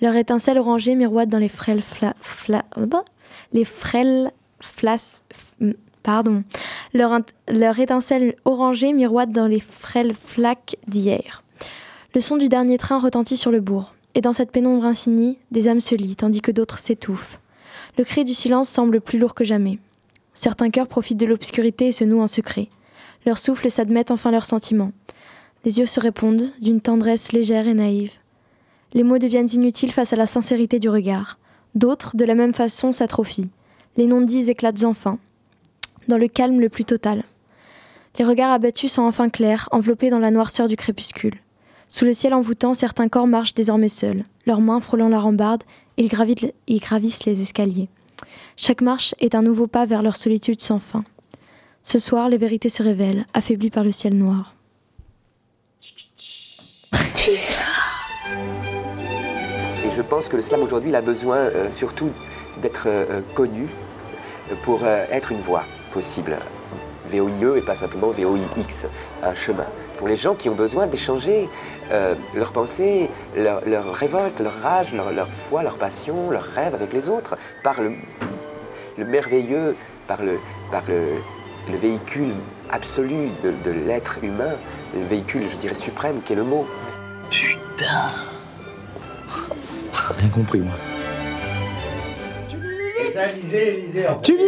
Leur 0.00 0.14
étincelle 0.14 0.58
orangée 0.58 0.94
miroite 0.94 1.28
dans 1.28 1.38
les 1.38 1.48
frêles 1.48 1.82
fla... 1.82 2.14
fla- 2.22 2.62
bah, 2.86 3.04
les 3.52 3.64
frêles 3.64 4.30
flas... 4.60 5.22
Pardon. 6.04 6.44
Leur 6.92 7.80
étincelle 7.80 8.36
orangée 8.44 8.92
miroite 8.92 9.30
dans 9.30 9.46
les 9.46 9.58
frêles 9.58 10.12
flaques 10.14 10.76
d'hier. 10.86 11.42
Le 12.14 12.20
son 12.20 12.36
du 12.36 12.50
dernier 12.50 12.76
train 12.76 12.98
retentit 12.98 13.38
sur 13.38 13.50
le 13.50 13.60
bourg, 13.60 13.94
et 14.14 14.20
dans 14.20 14.34
cette 14.34 14.52
pénombre 14.52 14.84
infinie, 14.84 15.38
des 15.50 15.66
âmes 15.66 15.80
se 15.80 15.94
lient, 15.94 16.14
tandis 16.14 16.42
que 16.42 16.52
d'autres 16.52 16.78
s'étouffent. 16.78 17.40
Le 17.96 18.04
cri 18.04 18.24
du 18.24 18.34
silence 18.34 18.68
semble 18.68 19.00
plus 19.00 19.18
lourd 19.18 19.34
que 19.34 19.44
jamais. 19.44 19.78
Certains 20.34 20.68
cœurs 20.68 20.88
profitent 20.88 21.18
de 21.18 21.26
l'obscurité 21.26 21.88
et 21.88 21.92
se 21.92 22.04
nouent 22.04 22.22
en 22.22 22.26
secret. 22.26 22.68
Leurs 23.24 23.38
souffles 23.38 23.70
s'admettent 23.70 24.10
enfin 24.10 24.30
leurs 24.30 24.44
sentiments. 24.44 24.92
Les 25.64 25.78
yeux 25.78 25.86
se 25.86 26.00
répondent 26.00 26.52
d'une 26.60 26.82
tendresse 26.82 27.32
légère 27.32 27.66
et 27.66 27.74
naïve. 27.74 28.12
Les 28.92 29.04
mots 29.04 29.18
deviennent 29.18 29.48
inutiles 29.50 29.90
face 29.90 30.12
à 30.12 30.16
la 30.16 30.26
sincérité 30.26 30.78
du 30.78 30.90
regard. 30.90 31.38
D'autres, 31.74 32.14
de 32.14 32.26
la 32.26 32.34
même 32.34 32.52
façon, 32.52 32.92
s'atrophient. 32.92 33.48
Les 33.96 34.06
non-dits 34.06 34.50
éclatent 34.50 34.84
enfin, 34.84 35.18
dans 36.08 36.18
le 36.18 36.28
calme 36.28 36.60
le 36.60 36.68
plus 36.68 36.84
total. 36.84 37.24
Les 38.18 38.24
regards 38.24 38.52
abattus 38.52 38.92
sont 38.92 39.02
enfin 39.02 39.28
clairs, 39.28 39.68
enveloppés 39.72 40.10
dans 40.10 40.18
la 40.18 40.30
noirceur 40.30 40.68
du 40.68 40.76
crépuscule. 40.76 41.34
Sous 41.88 42.04
le 42.04 42.12
ciel 42.12 42.34
envoûtant, 42.34 42.74
certains 42.74 43.08
corps 43.08 43.26
marchent 43.26 43.54
désormais 43.54 43.88
seuls, 43.88 44.24
leurs 44.46 44.60
mains 44.60 44.80
frôlant 44.80 45.08
la 45.08 45.20
rambarde, 45.20 45.64
ils, 45.96 46.10
ils 46.66 46.80
gravissent 46.80 47.24
les 47.24 47.42
escaliers. 47.42 47.88
Chaque 48.56 48.82
marche 48.82 49.14
est 49.20 49.34
un 49.34 49.42
nouveau 49.42 49.66
pas 49.66 49.84
vers 49.84 50.02
leur 50.02 50.16
solitude 50.16 50.60
sans 50.60 50.78
fin. 50.78 51.04
Ce 51.82 51.98
soir, 51.98 52.28
les 52.28 52.38
vérités 52.38 52.68
se 52.68 52.82
révèlent, 52.82 53.26
affaiblies 53.34 53.70
par 53.70 53.84
le 53.84 53.92
ciel 53.92 54.16
noir. 54.16 54.54
Et 59.84 59.90
je 59.94 60.02
pense 60.02 60.28
que 60.28 60.36
le 60.36 60.42
slam 60.42 60.62
aujourd'hui 60.62 60.94
a 60.94 61.00
besoin 61.00 61.36
euh, 61.36 61.70
surtout 61.70 62.10
d'être 62.62 62.84
euh, 62.86 63.20
connu 63.34 63.66
pour 64.62 64.84
euh, 64.84 65.04
être 65.10 65.32
une 65.32 65.40
voie 65.40 65.64
possible. 65.94 66.36
VOIE 67.08 67.56
et 67.58 67.62
pas 67.62 67.76
simplement 67.76 68.10
VOIX, 68.10 68.86
un 69.22 69.34
chemin. 69.34 69.66
Pour 69.98 70.08
les 70.08 70.16
gens 70.16 70.34
qui 70.34 70.48
ont 70.48 70.54
besoin 70.54 70.86
d'échanger 70.88 71.48
euh, 71.92 72.14
leurs 72.34 72.52
pensées, 72.52 73.08
leur, 73.36 73.66
leur 73.66 73.94
révolte, 73.94 74.40
leur 74.40 74.56
rage, 74.60 74.92
leur, 74.92 75.12
leur 75.12 75.28
foi, 75.28 75.62
leur 75.62 75.76
passion, 75.76 76.30
leurs 76.30 76.50
rêves 76.58 76.74
avec 76.74 76.92
les 76.92 77.08
autres, 77.08 77.36
par 77.62 77.80
le, 77.80 77.92
le 78.98 79.04
merveilleux, 79.04 79.76
par 80.08 80.20
le, 80.22 80.40
par 80.72 80.82
le, 80.88 81.00
le 81.70 81.76
véhicule 81.76 82.34
absolu 82.70 83.28
de, 83.44 83.52
de 83.64 83.70
l'être 83.70 84.18
humain, 84.22 84.54
le 84.94 85.04
véhicule, 85.04 85.44
je 85.52 85.56
dirais, 85.56 85.74
suprême, 85.74 86.20
qui 86.24 86.32
est 86.32 86.36
le 86.36 86.44
mot. 86.44 86.66
Putain 87.30 88.10
Rien 90.18 90.28
compris, 90.28 90.58
moi. 90.58 90.74
Ça, 93.26 93.32
lisez, 93.32 93.80
lisez. 93.80 94.08
en 94.08 94.16
Tu 94.16 94.32
lis 94.32 94.42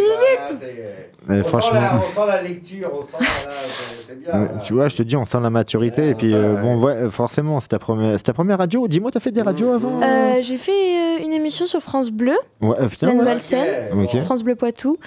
voilà, 1.26 1.42
franchement- 1.44 1.72
Sent 1.72 1.80
la, 1.80 1.96
on 1.96 2.14
sent 2.14 2.26
la 2.28 2.42
lecture, 2.42 2.90
on 2.94 3.02
sent. 3.02 3.24
c'est 3.66 4.20
bien. 4.20 4.48
Tu 4.64 4.72
vois, 4.74 4.88
je 4.88 4.96
te 4.96 5.02
dis, 5.02 5.16
on 5.16 5.24
sent 5.24 5.38
la 5.42 5.50
maturité. 5.50 6.08
et 6.10 6.14
puis, 6.14 6.32
euh, 6.32 6.54
bon, 6.54 6.80
ouais, 6.82 7.10
forcément, 7.10 7.58
c'est 7.60 7.68
ta 7.68 7.78
première, 7.78 8.12
c'est 8.16 8.22
ta 8.24 8.32
première 8.32 8.58
radio. 8.58 8.86
Dis-moi, 8.86 9.10
t'as 9.10 9.18
fait 9.20 9.32
des 9.32 9.42
radios 9.42 9.72
avant 9.72 10.00
Euh, 10.02 10.38
j'ai 10.40 10.56
fait 10.56 10.70
euh, 11.18 11.24
une 11.24 11.32
émission 11.32 11.66
sur 11.66 11.80
France 11.80 12.10
Bleu, 12.10 12.36
Ouais, 12.60 12.76
euh, 12.80 12.88
putain, 12.88 13.08
la 13.08 13.12
ouais. 13.14 13.18
nouvelle 13.18 13.40
scène, 13.40 13.98
Ok. 13.98 14.16
France 14.24 14.42
Bleu 14.44 14.54
Poitou. 14.54 14.98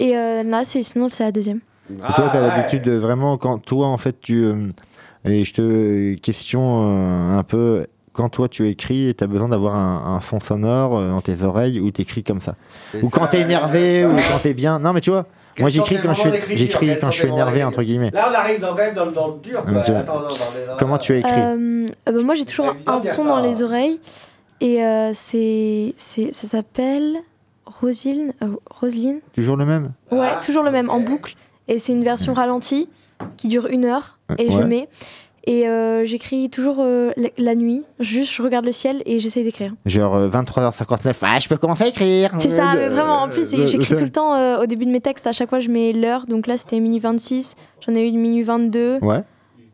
Et 0.00 0.16
euh, 0.16 0.42
là, 0.42 0.62
c'est 0.64 0.82
sinon 0.82 1.08
c'est 1.08 1.22
la 1.24 1.32
deuxième. 1.32 1.60
Et 1.90 2.12
toi, 2.14 2.30
t'as 2.32 2.40
l'habitude 2.40 2.82
de 2.82 2.92
vraiment, 2.92 3.36
quand 3.36 3.58
toi, 3.58 3.86
en 3.88 3.98
fait, 3.98 4.16
tu. 4.20 4.44
euh, 4.44 4.54
et 5.24 5.44
je 5.44 5.52
te 5.52 6.14
question 6.14 6.82
euh, 6.84 7.38
un 7.38 7.42
peu. 7.44 7.86
Quand 8.12 8.28
toi 8.28 8.48
tu 8.48 8.68
écris, 8.68 9.14
tu 9.16 9.22
as 9.24 9.26
besoin 9.26 9.48
d'avoir 9.48 9.74
un, 9.76 10.16
un 10.16 10.20
fond 10.20 10.40
sonore 10.40 10.98
euh, 10.98 11.08
dans 11.10 11.20
tes 11.20 11.42
oreilles 11.42 11.78
où 11.80 11.90
tu 11.92 12.02
écris 12.02 12.22
comme 12.24 12.40
ça. 12.40 12.56
Ou 13.02 13.08
quand 13.08 13.26
t'es 13.28 13.40
énervé, 13.40 14.04
ou 14.04 14.10
quand 14.30 14.38
t'es 14.42 14.52
bien. 14.54 14.78
Non, 14.80 14.92
mais 14.92 15.00
tu 15.00 15.10
vois, 15.10 15.26
moi 15.60 15.68
j'écris 15.68 15.98
quand 16.02 16.12
je 16.14 16.20
suis, 16.20 16.30
j'écris 16.56 16.98
quand 17.00 17.10
je 17.12 17.18
suis 17.18 17.28
énervé, 17.28 17.62
entre 17.62 17.82
guillemets. 17.84 18.10
Là, 18.12 18.28
on 18.30 18.34
arrive 18.34 18.60
dans, 18.60 18.68
quand 18.70 18.74
même 18.76 18.94
dans, 18.94 19.04
le- 19.06 19.12
dans 19.12 19.28
le 19.28 19.34
dur. 19.40 19.62
Mais 19.66 19.72
Quoi. 19.74 19.82
tu- 19.82 19.92
Attends, 19.92 20.14
non, 20.14 20.20
dans 20.22 20.28
les- 20.28 20.66
dans- 20.66 20.76
Comment 20.78 20.98
tu 20.98 21.12
as 21.12 21.16
écrit 21.18 21.30
Euh, 21.32 21.86
euh, 22.08 22.12
bah, 22.12 22.22
moi, 22.24 22.34
j'ai 22.34 22.44
toujours 22.44 22.74
un 22.86 23.00
son 23.00 23.24
dans 23.24 23.40
les 23.40 23.62
oreilles. 23.62 24.00
Et 24.60 24.84
euh, 24.84 25.12
c'est, 25.14 25.94
c'est, 25.96 26.34
ça 26.34 26.46
s'appelle 26.48 27.16
Roselyne. 27.64 28.32
euh, 28.42 28.56
Toujours 29.32 29.56
le 29.56 29.64
même? 29.64 29.92
Ouais, 30.10 30.18
Ah, 30.22 30.40
toujours 30.44 30.62
le 30.64 30.70
même, 30.70 30.90
en 30.90 31.00
boucle. 31.00 31.34
Et 31.68 31.78
c'est 31.78 31.92
une 31.92 32.04
version 32.04 32.34
ralentie 32.34 32.88
qui 33.36 33.48
dure 33.48 33.66
une 33.68 33.84
heure. 33.84 34.18
Et 34.38 34.50
je 34.50 34.58
mets. 34.58 34.88
Et 35.44 35.66
euh, 35.68 36.04
j'écris 36.04 36.50
toujours 36.50 36.76
euh, 36.80 37.12
la, 37.16 37.28
la 37.38 37.54
nuit. 37.54 37.82
Juste, 37.98 38.32
je 38.32 38.42
regarde 38.42 38.66
le 38.66 38.72
ciel 38.72 39.02
et 39.06 39.20
j'essaye 39.20 39.42
d'écrire. 39.42 39.72
Genre 39.86 40.14
euh, 40.14 40.28
23h59. 40.28 41.14
Ah, 41.22 41.38
je 41.40 41.48
peux 41.48 41.56
commencer 41.56 41.84
à 41.84 41.86
écrire 41.88 42.32
C'est 42.38 42.50
ça, 42.50 42.72
Euh, 42.72 42.74
mais 42.76 42.88
vraiment, 42.88 43.22
en 43.22 43.28
plus, 43.28 43.54
euh, 43.54 43.66
j'écris 43.66 43.94
euh, 43.94 43.98
tout 43.98 44.04
le 44.04 44.10
temps 44.10 44.34
euh, 44.34 44.62
au 44.62 44.66
début 44.66 44.84
de 44.86 44.90
mes 44.90 45.00
textes. 45.00 45.26
À 45.26 45.32
chaque 45.32 45.48
fois, 45.48 45.60
je 45.60 45.70
mets 45.70 45.92
l'heure. 45.92 46.26
Donc 46.26 46.46
là, 46.46 46.56
c'était 46.58 46.78
minuit 46.80 46.98
26. 46.98 47.54
J'en 47.86 47.94
ai 47.94 48.02
eu 48.04 48.08
une 48.08 48.20
minuit 48.20 48.42
22. 48.42 48.98
Ouais. 49.00 49.22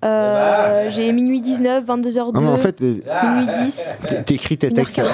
Euh, 0.07 0.91
j'ai 0.91 1.11
minuit 1.13 1.41
19, 1.41 1.85
22h02. 1.85 2.33
Non, 2.35 2.41
mais 2.41 2.49
en 2.49 2.57
fait, 2.57 2.81
euh, 2.83 2.95
minuit 3.25 3.47
10. 3.65 3.99
t- 4.07 4.23
t'écris 4.23 4.57
tes 4.59 4.73
textes 4.73 4.99
euh, 4.99 5.05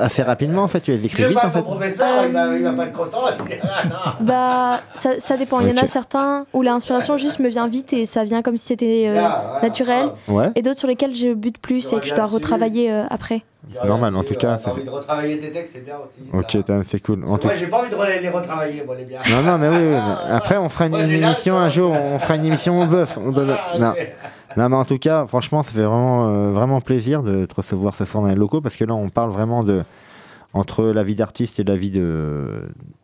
assez 0.00 0.22
rapidement, 0.22 0.62
en 0.64 0.68
fait, 0.68 0.80
tu 0.80 0.90
les 0.90 1.06
écris 1.06 1.24
vite, 1.24 1.38
en 1.42 1.50
fait. 1.50 1.62
professeur, 1.62 2.24
il, 2.26 2.32
va, 2.32 2.46
il 2.56 2.62
va 2.64 2.72
pas 2.72 2.84
être 2.86 2.92
content. 2.92 3.18
Bah, 4.20 4.80
ça, 4.94 5.10
ça 5.18 5.36
dépend. 5.36 5.60
Il 5.60 5.68
y 5.68 5.72
en 5.72 5.82
a 5.82 5.86
certains 5.86 6.46
où 6.52 6.62
l'inspiration 6.62 7.16
juste 7.16 7.38
me 7.40 7.48
vient 7.48 7.68
vite 7.68 7.92
et 7.92 8.06
ça 8.06 8.24
vient 8.24 8.42
comme 8.42 8.56
si 8.56 8.66
c'était 8.66 9.06
euh, 9.08 9.20
naturel. 9.62 10.06
Ouais. 10.28 10.50
Et 10.56 10.62
d'autres 10.62 10.78
sur 10.78 10.88
lesquels 10.88 11.14
je 11.14 11.32
bute 11.34 11.58
plus 11.58 11.92
et 11.92 12.00
que 12.00 12.06
je 12.06 12.14
dois 12.14 12.26
retravailler 12.26 12.90
euh, 12.90 13.04
après. 13.10 13.42
C'est 13.72 13.86
normal, 13.86 14.16
en 14.16 14.24
tout 14.24 14.34
cas. 14.34 14.56
T'as 14.56 14.70
envie 14.72 14.84
de 14.84 14.90
retravailler 14.90 15.38
tes 15.38 15.50
textes, 15.52 15.74
c'est 15.74 15.84
bien 15.84 15.94
aussi. 15.96 16.28
Ok, 16.32 16.64
t'as- 16.64 16.82
c'est 16.84 16.98
cool. 17.00 17.24
En 17.28 17.38
tout- 17.38 17.46
Moi, 17.46 17.56
j'ai 17.56 17.66
pas 17.66 17.78
envie 17.80 17.90
de 17.90 17.94
re- 17.94 18.20
les 18.20 18.28
retravailler, 18.28 18.82
moi, 18.84 18.96
les 18.96 19.04
biens. 19.04 19.20
Non, 19.30 19.42
non, 19.42 19.58
mais 19.58 19.68
oui, 19.68 19.96
Après, 20.30 20.56
on 20.56 20.68
fera 20.68 20.86
une, 20.86 20.94
émission 20.96 21.56
un 21.56 21.68
jour, 21.68 21.92
on 21.92 22.18
fera 22.18 22.36
une 22.36 22.46
émission 22.46 22.80
au 22.80 22.86
bœuf. 22.86 23.16
au 23.18 23.30
bœuf. 23.32 23.56
Non. 23.78 23.92
Non, 24.56 24.68
mais 24.68 24.76
en 24.76 24.84
tout 24.84 24.98
cas, 24.98 25.26
franchement, 25.26 25.62
ça 25.62 25.70
fait 25.72 25.80
vraiment, 25.82 26.28
euh, 26.28 26.50
vraiment 26.52 26.80
plaisir 26.80 27.22
de 27.22 27.46
te 27.46 27.54
recevoir 27.54 27.94
ce 27.94 28.04
soir 28.04 28.22
dans 28.22 28.28
les 28.30 28.34
locaux 28.34 28.60
parce 28.60 28.76
que 28.76 28.84
là, 28.84 28.94
on 28.94 29.08
parle 29.08 29.30
vraiment 29.30 29.62
de 29.64 29.82
entre 30.52 30.86
la 30.86 31.04
vie 31.04 31.14
d'artiste 31.14 31.60
et 31.60 31.64
la 31.64 31.76
vie 31.76 31.90
de, 31.90 32.48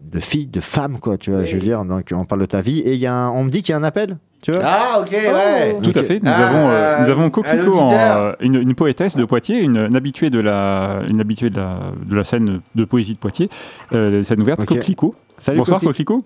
de 0.01 0.19
fille, 0.21 0.47
de 0.47 0.59
femme, 0.61 0.99
quoi, 0.99 1.17
tu 1.17 1.31
vois, 1.31 1.45
je 1.45 1.55
veux 1.55 1.63
dire. 1.63 1.85
Donc, 1.85 2.09
on 2.13 2.25
parle 2.25 2.41
de 2.41 2.47
ta 2.47 2.61
vie 2.61 2.81
et 2.81 2.95
il 2.95 2.99
y 2.99 3.07
a 3.07 3.15
un- 3.15 3.31
on 3.31 3.45
me 3.45 3.51
dit 3.51 3.63
qu'il 3.63 3.71
y 3.73 3.75
a 3.75 3.79
un 3.79 3.85
appel, 3.85 4.19
tu 4.43 4.51
vois. 4.51 4.63
Ah, 4.65 4.99
ok, 5.01 5.13
ouais. 5.13 5.77
Tout 5.81 5.93
à 5.95 6.03
fait. 6.03 6.21
Nous 6.21 6.29
Ah, 6.29 6.49
avons, 6.49 6.69
euh, 6.71 7.05
nous 7.05 7.09
avons 7.09 7.31
Coquelicot, 7.31 7.79
en, 7.79 7.93
euh, 7.93 8.33
une, 8.41 8.57
une 8.57 8.75
poétesse 8.75 9.17
de 9.17 9.25
Poitiers, 9.25 9.61
une, 9.61 9.77
une 9.77 9.95
habituée 9.95 10.29
de 10.29 10.41
la, 10.41 11.03
une 11.09 11.21
habituée 11.21 11.51
de 11.51 11.59
la, 11.61 11.79
de 12.05 12.17
la 12.17 12.25
scène 12.25 12.63
de 12.75 12.85
poésie 12.85 13.15
de 13.15 13.19
Poitiers, 13.21 13.49
euh, 13.93 14.25
scène 14.25 14.41
ouverte, 14.43 14.63
Ok. 14.63 14.67
Coquelicot. 14.67 15.15
Salut, 15.39 15.59
Bonsoir. 15.59 15.81
Coquelicot. 15.81 16.25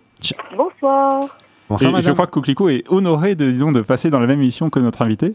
Bonsoir. 0.57 1.21
Bonsoir, 1.71 1.99
Et 1.99 2.03
je 2.03 2.11
crois 2.11 2.27
que 2.27 2.33
Coquelicot 2.33 2.69
est 2.69 2.85
honoré 2.89 3.37
de, 3.37 3.49
disons, 3.49 3.71
de 3.71 3.81
passer 3.81 4.11
dans 4.11 4.19
la 4.21 4.27
même 4.27 4.41
émission 4.41 4.71
que 4.71 4.81
notre 4.81 5.03
invité. 5.03 5.35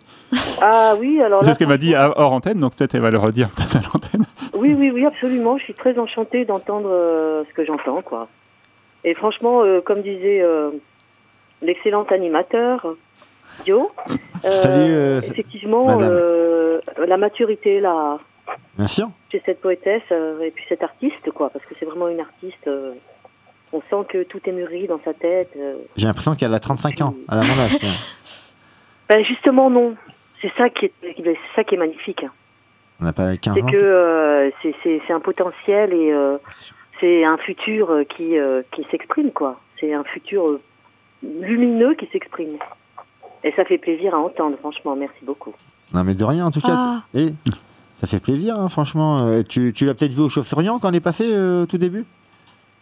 Ah 0.61 0.93
oui, 0.99 1.21
alors. 1.21 1.43
C'est 1.43 1.53
ce 1.53 1.59
qu'elle 1.59 1.69
m'a 1.69 1.77
dit 1.77 1.95
hors 1.95 2.33
antenne, 2.33 2.59
donc 2.59 2.75
peut-être 2.75 2.93
elle 2.93 3.01
va 3.01 3.09
le 3.09 3.17
redire 3.17 3.49
peut-être 3.55 3.77
à 3.77 3.81
l'antenne. 3.81 4.25
Oui, 4.53 4.75
oui, 4.77 4.91
oui, 4.93 5.05
absolument. 5.05 5.57
Je 5.57 5.63
suis 5.63 5.73
très 5.73 5.97
enchantée 5.97 6.43
d'entendre 6.45 6.89
euh, 6.91 7.43
ce 7.49 7.53
que 7.53 7.65
j'entends, 7.65 8.01
quoi. 8.01 8.27
Et 9.05 9.13
franchement, 9.13 9.63
euh, 9.63 9.79
comme 9.81 10.01
disait 10.01 10.41
euh, 10.41 10.71
l'excellent 11.61 12.03
animateur, 12.03 12.85
euh, 13.69 13.79
Salut, 14.43 14.91
euh, 14.91 15.21
effectivement, 15.21 15.85
madame. 15.85 16.09
euh, 16.11 16.79
la 17.07 17.15
maturité, 17.15 17.79
là, 17.79 18.17
Bien 18.77 18.87
sûr. 18.87 19.09
chez 19.31 19.41
cette 19.45 19.61
poétesse 19.61 20.01
euh, 20.11 20.41
et 20.41 20.51
puis 20.51 20.65
cet 20.67 20.83
artiste, 20.83 21.31
quoi, 21.33 21.49
parce 21.51 21.63
que 21.65 21.75
c'est 21.79 21.85
vraiment 21.85 22.09
une 22.09 22.19
artiste. 22.19 22.67
On 23.75 23.81
sent 24.03 24.07
que 24.09 24.23
tout 24.23 24.39
est 24.45 24.51
mûri 24.51 24.87
dans 24.87 24.99
sa 25.05 25.13
tête. 25.13 25.51
euh. 25.57 25.75
J'ai 25.97 26.07
l'impression 26.07 26.35
qu'elle 26.35 26.53
a 26.53 26.59
35 26.59 27.01
ans, 27.01 27.13
à 27.27 27.35
la 27.35 27.41
mon 27.43 27.59
âge. 27.59 27.77
Ben, 29.07 29.23
justement, 29.23 29.69
non. 29.69 29.95
C'est 30.41 30.51
ça 30.57 30.67
qui 30.69 30.85
est, 30.85 30.93
c'est 31.03 31.37
ça 31.55 31.63
qui 31.63 31.75
est 31.75 31.77
magnifique. 31.77 32.25
On 32.99 33.03
n'a 33.05 33.13
pas 33.13 33.37
15 33.37 33.53
c'est 33.53 33.61
ans. 33.63 33.67
que 33.67 33.75
euh, 33.77 34.49
c'est- 34.63 34.73
c'est 34.83 34.99
c'est 35.05 35.13
un 35.13 35.19
potentiel 35.19 35.93
et 35.93 36.11
euh, 36.11 36.37
c'est 36.99 37.23
un 37.23 37.37
futur 37.37 37.91
qui, 38.15 38.35
euh, 38.37 38.63
qui 38.71 38.83
s'exprime, 38.89 39.31
quoi. 39.31 39.59
C'est 39.79 39.93
un 39.93 40.03
futur 40.05 40.59
lumineux 41.21 41.93
qui 41.95 42.07
s'exprime. 42.11 42.57
Et 43.43 43.51
ça 43.55 43.63
fait 43.65 43.77
plaisir 43.77 44.15
à 44.15 44.17
entendre, 44.17 44.57
franchement. 44.57 44.95
Merci 44.95 45.19
beaucoup. 45.23 45.53
Non, 45.93 46.03
mais 46.03 46.15
de 46.15 46.23
rien, 46.23 46.45
en 46.47 46.51
tout 46.51 46.61
cas. 46.61 46.75
Ah. 46.75 47.03
Et 47.13 47.27
ça 47.95 48.07
fait 48.07 48.19
plaisir, 48.19 48.59
hein, 48.59 48.69
franchement. 48.69 49.43
Tu 49.47 49.71
tu 49.71 49.85
l'as 49.85 49.93
peut-être 49.93 50.13
vu 50.13 50.21
au 50.21 50.29
chauffeuriant 50.29 50.79
quand 50.79 50.89
on 50.89 50.93
est 50.93 50.99
passé 50.99 51.25
euh, 51.31 51.63
au 51.63 51.65
tout 51.67 51.77
début? 51.77 52.05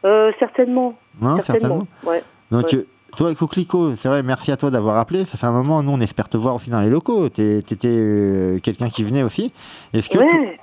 Euh, 0.06 0.32
certainement. 0.40 0.96
Non, 1.22 1.40
certainement. 1.42 1.88
Ouais. 2.06 2.24
Donc, 2.52 2.64
Ouais. 2.64 2.68
tu- 2.70 2.86
toi, 3.18 3.34
Coquelicot, 3.36 3.96
c'est 3.96 4.10
vrai, 4.10 4.24
merci 4.24 4.52
à 4.52 4.58
toi 4.58 4.70
d'avoir 4.72 4.98
appelé. 4.98 5.24
Ça 5.26 5.38
fait 5.38 5.46
un 5.46 5.52
moment, 5.52 5.82
nous, 5.84 5.92
on 5.92 6.00
espère 6.02 6.28
te 6.30 6.36
voir 6.38 6.56
aussi 6.56 6.70
dans 6.70 6.82
les 6.82 6.90
locaux. 6.90 7.30
Tu 7.30 7.42
étais 7.58 8.60
quelqu'un 8.62 8.90
qui 8.90 9.04
venait 9.04 9.24
aussi. 9.24 9.54
Est-ce 9.94 10.10
que 10.10 10.18
Ouais. 10.18 10.60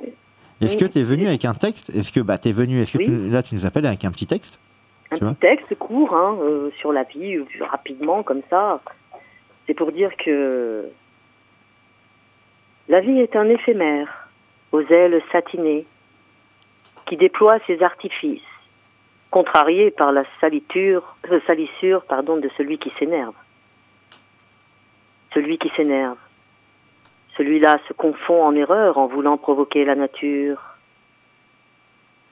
est-ce 0.60 0.76
que 0.76 0.84
tu 0.84 0.98
es 0.98 1.02
venu 1.02 1.26
avec 1.28 1.44
un 1.44 1.54
texte? 1.54 1.90
Est-ce 1.90 2.12
que 2.12 2.20
bah, 2.20 2.38
tu 2.38 2.48
es 2.48 2.52
venu 2.52 2.80
Est-ce 2.80 2.92
que 2.92 2.98
Oui. 2.98 3.04
tu- 3.06 3.30
là, 3.30 3.42
tu 3.42 3.54
nous 3.54 3.64
appelles 3.66 3.86
avec 3.86 4.04
un 4.04 4.10
petit 4.10 4.26
texte 4.26 4.58
Un 5.12 5.16
Tu 5.16 5.24
petit 5.24 5.34
texte 5.40 5.74
court 5.78 6.14
hein, 6.14 6.36
euh, 6.42 6.70
sur 6.78 6.92
la 6.92 7.04
vie, 7.04 7.36
euh, 7.36 7.44
rapidement, 7.70 8.22
comme 8.22 8.42
ça. 8.50 8.80
C'est 9.66 9.74
pour 9.74 9.90
dire 9.92 10.10
que 10.24 10.84
la 12.88 13.00
vie 13.00 13.18
est 13.20 13.36
un 13.36 13.48
éphémère, 13.48 14.28
aux 14.72 14.80
ailes 14.82 15.20
satinées, 15.32 15.86
qui 17.06 17.16
déploie 17.16 17.58
ses 17.66 17.82
artifices, 17.82 18.40
contrarié 19.30 19.90
par 19.90 20.12
la 20.12 20.24
saliture, 20.40 21.16
euh, 21.30 21.40
salissure 21.46 22.02
pardon, 22.04 22.36
de 22.36 22.50
celui 22.56 22.78
qui 22.78 22.92
s'énerve. 22.98 23.34
Celui 25.32 25.58
qui 25.58 25.70
s'énerve. 25.76 26.18
Celui-là 27.36 27.78
se 27.88 27.92
confond 27.92 28.42
en 28.42 28.54
erreur 28.54 28.98
en 28.98 29.06
voulant 29.06 29.38
provoquer 29.38 29.84
la 29.84 29.94
nature. 29.94 30.60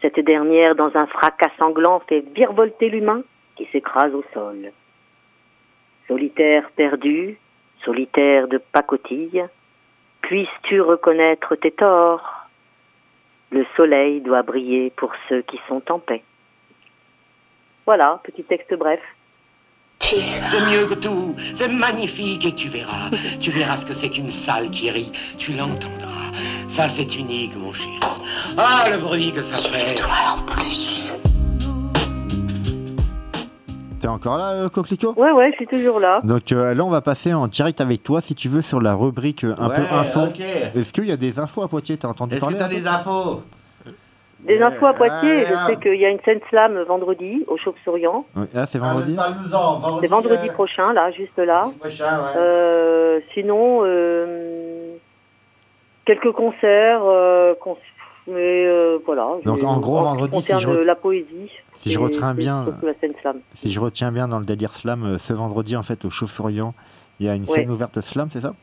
Cette 0.02 0.20
dernière, 0.20 0.74
dans 0.74 0.94
un 0.96 1.06
fracas 1.06 1.50
sanglant, 1.58 2.00
fait 2.08 2.20
virevolter 2.34 2.88
l'humain 2.88 3.22
qui 3.56 3.66
s'écrase 3.72 4.14
au 4.14 4.24
sol. 4.32 4.72
Solitaire 6.06 6.70
perdu, 6.76 7.38
solitaire 7.84 8.48
de 8.48 8.58
pacotille, 8.58 9.44
puisses-tu 10.22 10.80
reconnaître 10.80 11.56
tes 11.56 11.72
torts? 11.72 12.46
Le 13.50 13.64
soleil 13.76 14.20
doit 14.20 14.42
briller 14.42 14.90
pour 14.90 15.12
ceux 15.28 15.42
qui 15.42 15.58
sont 15.68 15.82
en 15.90 15.98
paix. 15.98 16.22
Voilà, 17.88 18.20
petit 18.22 18.44
texte 18.44 18.74
bref. 18.78 19.00
C'est 19.98 20.60
mieux 20.70 20.84
que 20.88 20.92
tout, 20.92 21.34
c'est 21.54 21.68
magnifique 21.68 22.44
et 22.44 22.54
tu 22.54 22.68
verras. 22.68 23.08
Tu 23.40 23.50
verras 23.50 23.78
ce 23.78 23.86
que 23.86 23.94
c'est 23.94 24.10
qu'une 24.10 24.28
salle 24.28 24.68
qui 24.68 24.90
rit, 24.90 25.10
tu 25.38 25.52
l'entendras. 25.52 26.34
Ça 26.68 26.86
c'est 26.86 27.16
unique 27.16 27.56
mon 27.56 27.72
chéri. 27.72 27.98
Ah 28.58 28.90
le 28.92 28.98
bruit 28.98 29.32
que 29.32 29.40
ça 29.40 29.56
fait. 29.56 29.94
Toi 29.94 30.10
en 30.36 30.42
plus. 30.42 31.14
T'es 34.02 34.08
encore 34.08 34.36
là, 34.36 34.50
euh, 34.50 34.68
Coquelicot? 34.68 35.14
Ouais, 35.16 35.32
ouais, 35.32 35.50
je 35.52 35.56
suis 35.56 35.66
toujours 35.66 35.98
là. 35.98 36.20
Donc 36.24 36.52
euh, 36.52 36.74
là, 36.74 36.84
on 36.84 36.90
va 36.90 37.00
passer 37.00 37.32
en 37.32 37.46
direct 37.46 37.80
avec 37.80 38.02
toi, 38.02 38.20
si 38.20 38.34
tu 38.34 38.50
veux, 38.50 38.60
sur 38.60 38.82
la 38.82 38.94
rubrique 38.94 39.44
euh, 39.44 39.56
un 39.58 39.70
peu 39.70 39.82
info. 39.90 40.28
Est-ce 40.74 40.92
qu'il 40.92 41.06
y 41.06 41.12
a 41.12 41.16
des 41.16 41.38
infos 41.38 41.62
à 41.62 41.68
Poitiers? 41.68 41.96
T'as 41.96 42.08
entendu 42.08 42.36
Est-ce 42.36 42.44
que 42.44 42.52
t'as 42.52 42.68
des 42.68 42.86
infos? 42.86 43.42
Des 44.40 44.62
infos 44.62 44.86
à 44.86 44.92
Poitiers, 44.94 45.44
ah, 45.46 45.48
je 45.50 45.66
sais 45.72 45.76
qu'il 45.80 46.00
y 46.00 46.04
a 46.06 46.10
une 46.10 46.20
scène 46.24 46.40
slam 46.48 46.78
vendredi 46.84 47.44
au 47.48 47.56
Chauve-Souriant. 47.56 48.24
Ah, 48.54 48.66
c'est 48.66 48.78
vendredi 48.78 49.16
vendredi. 49.16 49.98
C'est 50.00 50.06
vendredi 50.06 50.48
euh, 50.48 50.52
prochain, 50.52 50.92
là, 50.92 51.10
juste 51.10 51.36
là. 51.38 51.66
prochain, 51.80 52.18
ouais. 52.22 52.32
Euh, 52.36 53.20
sinon, 53.34 53.80
euh, 53.82 54.94
quelques 56.04 56.30
concerts, 56.32 57.02
euh, 57.04 57.54
cons- 57.60 57.76
mais 58.28 58.66
euh, 58.66 58.98
voilà. 59.04 59.28
Donc, 59.44 59.62
en 59.64 59.78
gros, 59.80 60.00
vendredi, 60.02 60.40
si 60.40 60.52
je 60.60 60.68
re- 60.68 60.82
la 60.82 60.94
poésie. 60.94 61.50
si 61.74 61.90
je 61.90 61.98
c'est- 61.98 62.04
retiens 62.04 62.34
bien- 62.34 62.64
surtout 62.64 62.86
la 62.86 62.94
scène 63.00 63.12
slam. 63.20 63.38
Si 63.54 63.72
je 63.72 63.80
retiens 63.80 64.12
bien 64.12 64.28
dans 64.28 64.38
le 64.38 64.44
délire 64.44 64.72
slam, 64.72 65.18
ce 65.18 65.32
vendredi, 65.32 65.76
en 65.76 65.82
fait, 65.82 66.04
au 66.04 66.10
Chauffuriant, 66.10 66.74
il 67.20 67.26
y 67.26 67.28
a 67.28 67.34
une 67.34 67.42
Ouais. 67.44 67.48
scène 67.60 67.70
ouverte 67.70 68.00
slam, 68.02 68.28
c'est 68.30 68.40
ça? 68.42 68.54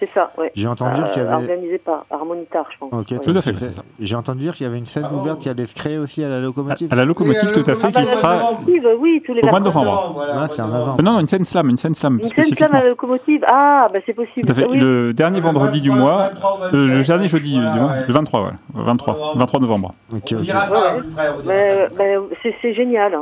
C'est 0.00 0.08
ça, 0.14 0.30
ouais. 0.38 0.52
J'ai 0.54 0.68
entendu 0.68 0.94
dire 0.94 1.10
qu'il 1.10 1.22
y 1.22 1.26
avait- 1.26 1.34
Organisé 1.34 1.78
par 1.78 2.04
Harmonitar, 2.10 2.64
je 2.72 2.78
pense. 2.78 2.92
Ok, 2.92 3.06
Ouais. 3.10 3.18
Tout 3.18 3.36
à 3.36 3.40
fait, 3.42 3.52
c'est 3.54 3.72
ça. 3.72 3.82
J'ai 3.98 4.14
entendu 4.14 4.38
dire 4.40 4.54
qu'il 4.54 4.64
y 4.64 4.68
avait 4.68 4.78
une 4.78 4.86
scène 4.86 5.06
ouverte 5.12 5.40
qui 5.40 5.48
allait 5.48 5.66
se 5.66 5.74
créer 5.74 5.98
aussi 5.98 6.22
à 6.22 6.28
la 6.28 6.40
locomotive. 6.40 6.88
À 6.92 6.94
la 6.96 7.04
locomotive, 7.04 7.50
tout 7.52 7.68
à 7.68 7.74
fait, 7.74 7.86
Ah 7.88 7.90
bah, 7.90 7.90
qui 7.90 7.98
la 7.98 8.04
sera 8.04 8.36
locomotive, 8.36 8.88
oui, 9.00 9.22
tous 9.26 9.34
les 9.34 9.42
au 9.42 9.46
mois 9.48 9.58
de 9.60 9.64
24 9.64 9.84
novembre. 9.84 10.24
Ah, 10.32 10.46
c'est 10.48 10.62
en 10.62 10.68
novembre. 10.68 10.96
Euh, 11.00 11.02
Non, 11.02 11.12
non, 11.14 11.20
une 11.20 11.28
scène 11.28 11.44
slam, 11.44 11.68
une 11.68 11.76
scène 11.76 11.94
slam 11.94 12.18
Une 12.22 12.28
scène 12.28 12.44
slam 12.54 12.74
à 12.74 12.80
la 12.82 12.88
locomotive, 12.90 13.42
ah, 13.48 13.88
bah 13.92 13.98
c'est 14.06 14.12
possible. 14.12 14.46
Tout 14.46 14.52
à 14.52 14.54
fait. 14.54 14.64
Ah 14.66 14.70
oui. 14.70 14.78
Le 14.78 15.12
dernier 15.12 15.40
vendredi 15.40 15.80
du 15.80 15.90
mois, 15.90 16.30
euh, 16.72 16.86
le 16.98 17.02
dernier 17.02 17.28
jeudi 17.28 17.54
du 17.54 17.60
mois, 17.60 17.92
le 18.06 18.12
23, 18.14 18.40
voilà. 18.40 18.56
23, 18.74 19.32
23 19.36 19.60
novembre. 19.60 19.94
Ok, 20.14 20.32
ok. 20.32 20.48
à 20.50 20.68
c'est 22.42 22.54
c'est 22.62 22.74
génial. 22.74 23.18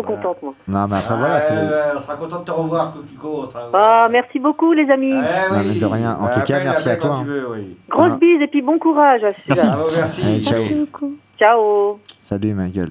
Hein. 0.00 0.02
Trop 0.02 0.14
contente, 0.16 0.42
moi. 0.42 0.54
Non, 0.68 0.86
mais 0.88 0.96
après, 0.96 1.16
voilà, 1.16 1.34
ouais, 1.36 1.92
on 1.96 2.00
sera 2.00 2.16
content 2.16 2.40
de 2.40 2.44
te 2.44 2.50
revoir, 2.50 2.92
Coquelicot. 2.94 3.50
sera- 3.50 3.70
Ah, 3.74 4.08
merci 4.10 4.38
beaucoup, 4.38 4.72
les 4.72 4.90
amis. 4.90 5.12
Ouais, 5.12 5.20
Non, 5.52 5.62
mais 5.66 5.78
de 5.78 5.84
rien. 5.86 6.16
En 6.20 6.28
tout 6.34 6.40
cas, 6.46 6.62
merci 6.64 6.88
à 6.88 6.96
toi. 6.96 7.16
hein. 7.16 7.24
veux, 7.24 7.50
oui. 7.52 7.76
Grosse 7.90 8.10
Ah. 8.14 8.18
bise 8.20 8.40
et 8.42 8.48
puis 8.48 8.62
bon 8.62 8.78
courage 8.78 9.22
à 9.22 9.26
Merci. 9.26 9.40
celui-là. 9.48 9.66
Bravo, 9.76 9.90
merci. 9.96 10.22
Allez, 10.22 10.42
ciao. 10.42 10.52
Merci 10.58 10.74
beaucoup. 10.74 11.12
Ciao. 11.38 11.98
Salut 12.22 12.54
ma 12.54 12.68
gueule. 12.68 12.90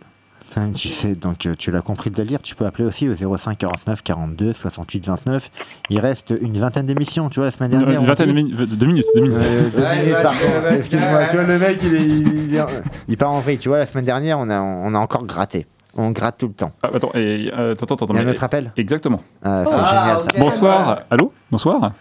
Tu 0.76 0.90
sais, 0.90 1.16
donc 1.16 1.48
euh, 1.48 1.56
tu 1.58 1.72
l'as 1.72 1.82
compris 1.82 2.12
le 2.12 2.16
délire, 2.16 2.40
tu 2.40 2.54
peux 2.54 2.68
appeler 2.68 2.86
aussi 2.86 3.10
au 3.10 3.16
05 3.16 3.58
49 3.58 4.04
42 4.04 4.54
68 4.54 5.08
29. 5.08 5.50
Il 5.90 6.00
reste 6.00 6.32
une 6.40 6.60
vingtaine 6.60 6.86
d'émissions, 6.86 7.28
tu 7.30 7.40
vois, 7.40 7.46
la 7.46 7.52
semaine 7.52 7.72
dernière. 7.72 8.00
une 8.00 8.06
vingtaine 8.06 8.28
de 8.28 8.34
dit- 8.34 8.44
minutes, 8.44 8.76
deux 8.78 8.86
minutes, 8.86 9.06
deux 9.16 9.22
minutes. 9.22 9.38
Euh, 9.40 9.70
deux 9.76 9.82
Ouais, 9.82 10.02
minutes, 10.04 10.78
Excuse-moi, 10.78 11.20
tu 11.32 11.38
vois, 11.38 11.46
le 11.48 11.58
mec, 11.58 11.80
il, 11.82 11.96
est- 11.96 12.04
il, 12.04 12.56
est- 12.56 12.62
il 13.08 13.18
part 13.18 13.32
en 13.32 13.40
vrille. 13.40 13.58
Tu 13.58 13.68
vois, 13.68 13.80
la 13.80 13.88
semaine 13.88 14.06
dernière, 14.06 14.38
on 14.38 14.48
a, 14.52 14.62
on 14.62 14.94
a 14.94 15.00
encore 15.00 15.26
gratté. 15.26 15.66
On 15.96 16.12
gratte 16.12 16.40
tout 16.40 16.48
le 16.48 16.54
temps. 16.54 16.72
Ah, 16.82 16.90
attends, 16.94 17.12
et, 17.14 17.52
euh, 17.54 17.74
attends, 17.74 17.96
attends, 17.96 18.08
Il 18.10 18.16
y 18.16 18.18
a 18.18 18.22
un 18.22 18.26
mais- 18.26 18.32
autre 18.32 18.44
appel 18.44 18.72
Exactement. 18.78 19.20
Ah, 19.44 19.64
C'est 19.66 19.76
Ah, 19.78 19.86
génial 19.86 20.18
ok. 20.18 20.32
ça. 20.34 20.40
Bonsoir. 20.40 21.02
Allô 21.10 21.32
Bonsoir. 21.52 21.92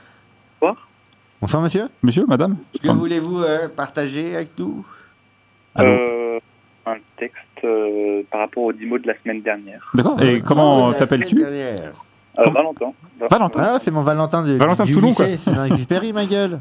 Bonsoir 1.41 1.61
monsieur 1.61 1.89
Monsieur, 2.05 2.25
madame 2.29 2.57
Que 2.81 2.89
voulez-vous 2.89 3.41
euh, 3.43 3.69
partager 3.69 4.37
avec 4.37 4.57
nous? 4.59 4.87
Allô 5.75 5.91
Euh, 5.91 6.39
un 6.87 6.95
texte 7.19 7.37
euh, 7.65 8.23
par 8.31 8.43
rapport 8.43 8.63
aux 8.63 8.73
10 8.73 8.87
mots 8.87 8.99
de 8.99 9.09
la 9.09 9.15
semaine 9.23 9.43
dernière. 9.43 9.91
D'accord. 9.93 10.23
Et 10.23 10.41
comment 10.41 10.93
t'appelles-tu. 10.93 11.45
Euh, 11.45 11.77
Valentin. 12.39 12.93
Valentin. 13.29 13.61
Ah, 13.61 13.79
c'est 13.81 13.91
mon 13.91 14.03
Valentin 14.03 14.45
de, 14.45 14.53
Valentin 14.53 14.85
de 14.85 14.89
du 14.89 14.95
Toulon, 14.95 15.09
lycée. 15.09 15.37
quoi. 15.45 15.67
C'est 15.91 16.13
ma 16.13 16.27
gueule. 16.27 16.61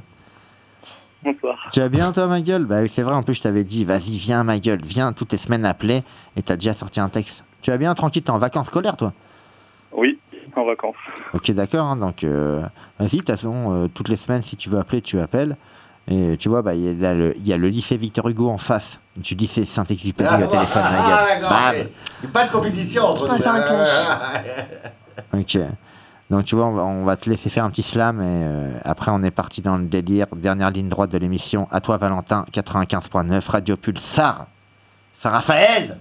Bonsoir. 1.24 1.70
Tu 1.72 1.80
vas 1.80 1.90
bien, 1.90 2.12
toi, 2.12 2.28
ma 2.28 2.42
gueule? 2.42 2.66
Bah 2.66 2.82
oui, 2.82 2.90
c'est 2.90 3.04
vrai, 3.04 3.14
en 3.14 3.22
plus, 3.24 3.36
je 3.36 3.42
t'avais 3.44 3.64
dit, 3.64 3.86
vas-y, 3.86 4.18
viens, 4.18 4.44
ma 4.44 4.58
gueule, 4.60 4.82
viens 4.84 5.14
toutes 5.14 5.32
les 5.32 5.38
semaines 5.38 5.66
appeler, 5.66 6.04
et 6.36 6.42
t'as 6.42 6.56
déjà 6.56 6.74
sorti 6.74 7.00
un 7.00 7.10
texte. 7.10 7.44
Tu 7.62 7.70
vas 7.70 7.78
bien, 7.78 7.94
tranquille, 7.94 8.24
t'es 8.24 8.32
en 8.32 8.40
vacances 8.40 8.68
scolaires, 8.68 8.98
toi? 8.98 9.14
Oui, 9.92 10.20
en 10.56 10.66
vacances. 10.66 10.96
Ok, 11.34 11.52
d'accord, 11.52 11.86
hein, 11.86 11.96
donc 11.98 12.24
euh, 12.24 12.62
vas-y, 12.98 13.10
de 13.12 13.18
toute 13.18 13.28
façon, 13.28 13.72
euh, 13.72 13.88
toutes 13.94 14.10
les 14.10 14.16
semaines, 14.16 14.42
si 14.42 14.56
tu 14.58 14.70
veux 14.70 14.80
appeler, 14.80 15.02
tu 15.02 15.20
appelles. 15.20 15.56
Et 16.08 16.36
tu 16.38 16.50
vois, 16.50 16.64
bah, 16.64 16.74
il 16.74 17.00
y, 17.00 17.06
a 17.06 17.14
le- 17.14 17.38
il 17.38 17.48
y 17.48 17.54
a 17.54 17.58
le 17.58 17.70
lycée 17.70 17.96
Victor 17.96 18.28
Hugo 18.28 18.50
en 18.50 18.58
face. 18.58 19.00
Du 19.16 19.36
lycée 19.36 19.66
Saint-Exupéry 19.66 20.28
Ah, 20.32 20.38
au 20.44 20.48
téléphone, 20.48 20.82
ma 20.82 20.90
ah, 20.98 21.08
gueule. 21.08 21.42
d'accord, 21.42 21.50
Bam 21.52 21.76
ok. 21.76 21.92
Il 22.24 22.26
y 22.26 22.30
a 22.30 22.32
Pas 22.34 22.48
de 22.48 22.52
compétition 22.52 23.04
entre 23.04 23.24
On 23.26 23.28
va 23.28 23.36
nous. 23.38 23.44
faire 23.44 23.54
un 23.54 23.62
clash. 23.62 24.08
Ok. 25.34 25.58
Donc 26.32 26.46
tu 26.46 26.56
vois, 26.56 26.68
on 26.68 27.04
va, 27.04 27.18
te 27.18 27.30
laisser 27.30 27.50
faire 27.50 27.66
un 27.66 27.70
petit 27.70 27.84
slam 27.84 28.22
et 28.22 28.24
euh, 28.24 28.80
après 28.86 29.12
on 29.12 29.22
est 29.22 29.36
parti 29.36 29.62
dans 29.62 29.78
le 29.78 29.84
délire. 29.84 30.28
Dernière 30.34 30.72
ligne 30.72 30.88
droite 30.88 31.12
de 31.12 31.18
l'émission. 31.18 31.68
À 31.72 31.82
toi 31.82 31.98
Valentin, 31.98 32.46
95.9, 32.54 33.52
Radio 33.52 33.76
Pulsar. 33.76 34.48
Saint-Raphaël 35.12 35.98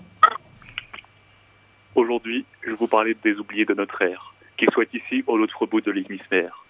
Aujourd'hui, 1.96 2.44
je 2.62 2.70
vais 2.70 2.76
vous 2.76 2.86
parler 2.86 3.16
des 3.24 3.34
oubliés 3.38 3.64
de 3.64 3.74
notre 3.74 4.00
ère, 4.02 4.32
qu'ils 4.56 4.70
soient 4.70 4.84
ici 4.94 5.24
ou 5.26 5.36
l'autre 5.36 5.66
bout 5.66 5.80
de 5.80 5.90
l'hémisphère. 5.90 6.64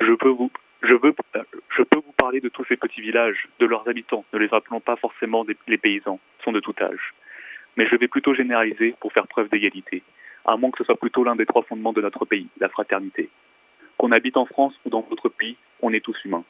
Je 0.00 0.14
peux 0.14 0.30
vous, 0.30 0.50
je 0.82 0.94
veux, 0.94 1.14
euh, 1.36 1.42
je 1.76 1.82
peux 1.82 1.98
vous 1.98 2.14
parler 2.16 2.40
de 2.40 2.48
tous 2.48 2.64
ces 2.64 2.78
petits 2.78 3.02
villages, 3.02 3.46
de 3.60 3.66
leurs 3.66 3.86
habitants, 3.90 4.24
ne 4.32 4.38
les 4.38 4.48
appelons 4.54 4.80
pas 4.80 4.96
forcément 4.96 5.44
des, 5.44 5.58
les 5.68 5.76
paysans, 5.76 6.18
sont 6.42 6.52
de 6.52 6.60
tout 6.60 6.74
âge. 6.80 7.12
Mais 7.76 7.86
je 7.86 7.96
vais 7.96 8.08
plutôt 8.08 8.34
généraliser 8.34 8.94
pour 9.00 9.12
faire 9.12 9.26
preuve 9.26 9.50
d'égalité, 9.50 10.02
à 10.44 10.56
moins 10.56 10.70
que 10.70 10.78
ce 10.78 10.84
soit 10.84 10.96
plutôt 10.96 11.24
l'un 11.24 11.36
des 11.36 11.46
trois 11.46 11.62
fondements 11.62 11.92
de 11.92 12.00
notre 12.00 12.24
pays, 12.24 12.48
la 12.58 12.68
fraternité. 12.68 13.30
Qu'on 13.98 14.12
habite 14.12 14.36
en 14.36 14.46
France 14.46 14.74
ou 14.84 14.90
dans 14.90 15.02
d'autres 15.08 15.28
pays, 15.28 15.56
on 15.80 15.92
est 15.92 16.04
tous 16.04 16.16
humains, 16.24 16.44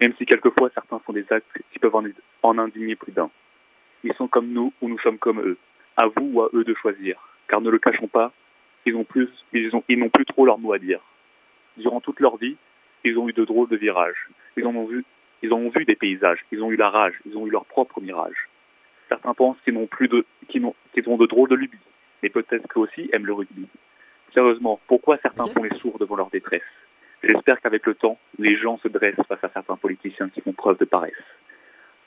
même 0.00 0.14
si 0.18 0.26
quelquefois 0.26 0.70
certains 0.74 0.98
font 1.00 1.12
des 1.12 1.24
actes 1.30 1.46
qui 1.72 1.78
peuvent 1.78 1.94
en, 2.42 2.58
indigner 2.58 2.96
plus 2.96 3.12
d'un. 3.12 3.30
Ils 4.04 4.14
sont 4.14 4.28
comme 4.28 4.48
nous 4.48 4.72
ou 4.80 4.88
nous 4.88 4.98
sommes 5.00 5.18
comme 5.18 5.40
eux. 5.40 5.58
À 5.96 6.06
vous 6.06 6.30
ou 6.32 6.42
à 6.42 6.50
eux 6.52 6.64
de 6.64 6.74
choisir. 6.74 7.18
Car 7.48 7.60
ne 7.60 7.70
le 7.70 7.78
cachons 7.78 8.08
pas, 8.08 8.32
ils 8.86 8.94
ont 8.94 9.04
plus, 9.04 9.28
ils 9.52 9.74
ont, 9.74 9.82
ils 9.88 9.98
n'ont 9.98 10.10
plus 10.10 10.24
trop 10.24 10.46
leur 10.46 10.58
mot 10.58 10.72
à 10.72 10.78
dire. 10.78 11.00
Durant 11.76 12.00
toute 12.00 12.20
leur 12.20 12.36
vie, 12.36 12.56
ils 13.04 13.18
ont 13.18 13.28
eu 13.28 13.32
de 13.32 13.44
drôles 13.44 13.68
de 13.68 13.76
virages. 13.76 14.28
Ils 14.56 14.66
en 14.66 14.74
ont 14.74 14.86
vu, 14.86 15.04
ils 15.42 15.52
ont 15.52 15.68
vu 15.70 15.84
des 15.84 15.96
paysages. 15.96 16.44
Ils 16.52 16.62
ont 16.62 16.70
eu 16.70 16.76
la 16.76 16.90
rage. 16.90 17.14
Ils 17.26 17.36
ont 17.36 17.46
eu 17.46 17.50
leur 17.50 17.64
propre 17.64 18.00
mirage. 18.00 18.48
Certains 19.08 19.34
pensent 19.34 19.56
qu'ils 19.64 19.74
n'ont 19.74 19.86
plus 19.86 20.08
de, 20.08 20.24
qu'ils, 20.48 20.62
n'ont, 20.62 20.74
qu'ils 20.92 21.08
ont 21.08 21.16
de 21.16 21.26
drôles 21.26 21.48
de 21.48 21.54
lubies. 21.54 21.78
Mais 22.22 22.28
peut-être 22.28 22.66
qu'eux 22.68 22.80
aussi 22.80 23.08
aiment 23.12 23.26
le 23.26 23.32
rugby. 23.32 23.66
Sérieusement, 24.34 24.80
pourquoi 24.86 25.18
certains 25.18 25.46
font 25.46 25.62
les 25.62 25.76
sourds 25.78 25.98
devant 25.98 26.16
leur 26.16 26.30
détresse? 26.30 26.62
J'espère 27.22 27.60
qu'avec 27.60 27.86
le 27.86 27.94
temps, 27.94 28.18
les 28.38 28.56
gens 28.56 28.78
se 28.78 28.88
dressent 28.88 29.26
face 29.28 29.42
à 29.42 29.48
certains 29.48 29.76
politiciens 29.76 30.28
qui 30.28 30.40
font 30.40 30.52
preuve 30.52 30.78
de 30.78 30.84
paresse. 30.84 31.12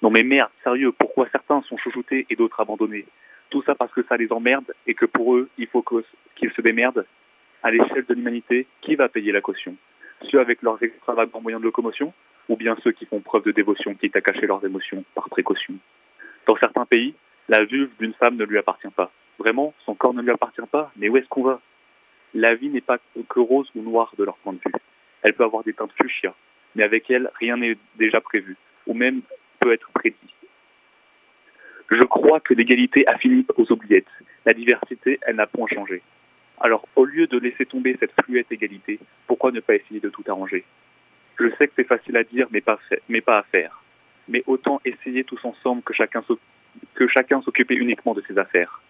Non 0.01 0.09
mais 0.09 0.23
merde, 0.23 0.49
sérieux, 0.63 0.91
pourquoi 0.91 1.27
certains 1.31 1.61
sont 1.63 1.77
chouchoutés 1.77 2.25
et 2.29 2.35
d'autres 2.35 2.59
abandonnés? 2.59 3.05
Tout 3.49 3.61
ça 3.63 3.75
parce 3.75 3.91
que 3.93 4.03
ça 4.03 4.17
les 4.17 4.31
emmerde 4.31 4.73
et 4.87 4.93
que 4.93 5.05
pour 5.05 5.35
eux, 5.35 5.49
il 5.57 5.67
faut 5.67 5.83
qu'ils 6.35 6.51
se 6.51 6.61
démerdent? 6.61 7.05
À 7.63 7.69
l'échelle 7.69 8.05
de 8.07 8.13
l'humanité, 8.13 8.65
qui 8.81 8.95
va 8.95 9.09
payer 9.09 9.31
la 9.31 9.41
caution? 9.41 9.75
Ceux 10.29 10.39
avec 10.39 10.61
leurs 10.61 10.81
extravagants 10.81 11.41
moyens 11.41 11.61
de 11.61 11.65
locomotion? 11.67 12.13
Ou 12.49 12.55
bien 12.55 12.75
ceux 12.83 12.91
qui 12.91 13.05
font 13.05 13.19
preuve 13.19 13.43
de 13.43 13.51
dévotion, 13.51 13.93
quitte 13.93 14.15
à 14.15 14.21
cacher 14.21 14.47
leurs 14.47 14.65
émotions 14.65 15.03
par 15.13 15.29
précaution? 15.29 15.75
Dans 16.47 16.55
certains 16.57 16.85
pays, 16.85 17.13
la 17.49 17.63
vulve 17.65 17.91
d'une 17.99 18.13
femme 18.13 18.35
ne 18.35 18.45
lui 18.45 18.57
appartient 18.57 18.89
pas. 18.95 19.11
Vraiment, 19.41 19.73
son 19.87 19.95
corps 19.95 20.13
ne 20.13 20.21
lui 20.21 20.29
appartient 20.29 20.61
pas, 20.71 20.91
mais 20.97 21.09
où 21.09 21.17
est-ce 21.17 21.27
qu'on 21.27 21.41
va? 21.41 21.59
La 22.35 22.53
vie 22.53 22.69
n'est 22.69 22.79
pas 22.79 22.99
que 23.27 23.39
rose 23.39 23.67
ou 23.73 23.81
noire 23.81 24.13
de 24.15 24.23
leur 24.23 24.37
point 24.37 24.53
de 24.53 24.59
vue. 24.63 24.71
Elle 25.23 25.33
peut 25.33 25.43
avoir 25.43 25.63
des 25.63 25.73
teintes 25.73 25.93
fuchsia, 25.99 26.35
mais 26.75 26.83
avec 26.83 27.09
elle, 27.09 27.31
rien 27.39 27.57
n'est 27.57 27.75
déjà 27.95 28.21
prévu, 28.21 28.55
ou 28.85 28.93
même 28.93 29.21
peut 29.59 29.73
être 29.73 29.89
prédit. 29.93 30.35
Je 31.89 32.03
crois 32.03 32.39
que 32.39 32.53
l'égalité 32.53 33.03
a 33.07 33.17
fini 33.17 33.43
aux 33.57 33.71
oubliettes. 33.71 34.13
La 34.45 34.53
diversité, 34.53 35.19
elle 35.23 35.37
n'a 35.37 35.47
point 35.47 35.67
changé. 35.67 36.03
Alors, 36.59 36.87
au 36.95 37.05
lieu 37.05 37.25
de 37.25 37.39
laisser 37.39 37.65
tomber 37.65 37.97
cette 37.99 38.13
fluette 38.23 38.51
égalité, 38.51 38.99
pourquoi 39.25 39.51
ne 39.51 39.59
pas 39.59 39.73
essayer 39.73 39.99
de 39.99 40.09
tout 40.09 40.23
arranger? 40.27 40.63
Je 41.39 41.49
sais 41.57 41.67
que 41.67 41.73
c'est 41.75 41.87
facile 41.87 42.15
à 42.15 42.23
dire, 42.23 42.45
mais 42.51 42.61
pas, 42.61 42.79
mais 43.09 43.21
pas 43.21 43.39
à 43.39 43.43
faire. 43.43 43.81
Mais 44.27 44.43
autant 44.45 44.79
essayer 44.85 45.23
tous 45.23 45.43
ensemble 45.43 45.81
que 45.81 45.93
chacun 45.95 46.21
s'oc- 46.21 46.39
que 46.93 47.07
chacun 47.07 47.41
s'occupait 47.41 47.73
uniquement 47.73 48.13
de 48.13 48.21
ses 48.27 48.37
affaires. 48.37 48.83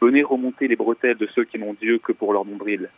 Venez 0.00 0.22
remonter 0.22 0.68
les 0.68 0.76
bretelles 0.76 1.16
de 1.16 1.26
ceux 1.34 1.44
qui 1.44 1.58
n'ont 1.58 1.74
Dieu 1.74 1.98
que 1.98 2.12
pour 2.12 2.32
leur 2.32 2.44
nombril. 2.44 2.88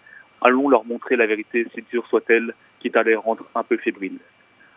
Allons 0.43 0.69
leur 0.69 0.85
montrer 0.85 1.17
la 1.17 1.27
vérité, 1.27 1.67
si 1.75 1.83
dure 1.91 2.07
soit-elle, 2.09 2.55
quitte 2.81 2.97
à 2.97 3.03
les 3.03 3.15
rendre 3.17 3.45
un 3.55 3.63
peu 3.63 3.77
fébriles. 3.77 4.19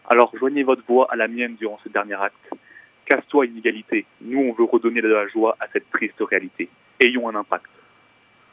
Alors 0.09 0.31
joignez 0.37 0.63
votre 0.63 0.83
voix 0.87 1.07
à 1.11 1.15
la 1.15 1.27
mienne 1.27 1.55
durant 1.55 1.79
ce 1.83 1.89
dernier 1.89 2.15
acte. 2.15 2.35
Casse-toi 3.05 3.45
inégalité. 3.47 4.05
Nous, 4.21 4.39
on 4.39 4.53
veut 4.53 4.63
redonner 4.65 5.01
de 5.01 5.07
la 5.07 5.27
joie 5.27 5.55
à 5.59 5.65
cette 5.73 5.89
triste 5.91 6.15
réalité. 6.21 6.69
Ayons 6.99 7.27
un 7.29 7.35
impact. 7.35 7.65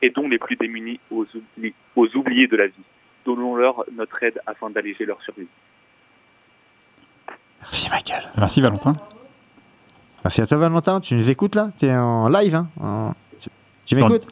Aidons 0.02 0.28
les 0.28 0.38
plus 0.38 0.56
démunis 0.56 0.98
aux, 1.10 1.24
oubli- 1.58 1.74
aux 1.94 2.08
oubliés 2.16 2.46
de 2.48 2.56
la 2.56 2.66
vie. 2.68 2.72
Donnons-leur 3.24 3.84
notre 3.92 4.22
aide 4.22 4.40
afin 4.46 4.70
d'alléger 4.70 5.04
leur 5.04 5.20
survie. 5.22 5.46
Merci 7.60 7.90
Michael. 7.90 8.30
Merci 8.36 8.60
Valentin. 8.60 8.92
Merci 10.24 10.40
à 10.40 10.46
toi 10.46 10.56
Valentin. 10.56 11.00
Tu 11.00 11.14
nous 11.14 11.30
écoutes 11.30 11.54
là? 11.54 11.70
T'es 11.78 11.92
en 11.94 12.28
live 12.28 12.54
hein? 12.54 12.68
En- 12.80 13.12
Tu, 13.91 13.97
m'écoutes? 13.97 14.26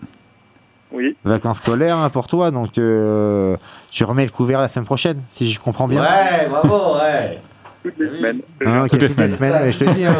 Oui. 0.92 1.16
Vacances 1.24 1.58
scolaires 1.58 1.96
hein, 1.96 2.10
pour 2.10 2.28
toi, 2.28 2.52
donc 2.52 2.78
euh, 2.78 3.56
tu 3.90 4.04
remets 4.04 4.24
le 4.24 4.30
couvert 4.30 4.60
la 4.60 4.68
semaine 4.68 4.84
prochaine, 4.86 5.20
si 5.30 5.50
je 5.50 5.58
comprends 5.58 5.88
bien. 5.88 6.00
Ouais, 6.00 6.48
bravo, 6.48 6.96
ouais. 6.96 7.40
Toutes 7.82 7.98
les 7.98 8.16
semaines. 8.16 8.40
Ah, 8.64 8.84
Toutes 8.88 9.02
les 9.02 9.08
semaines. 9.08 9.36
je 9.72 9.78
te 9.78 9.92
dis, 9.92 10.04
hein, 10.04 10.14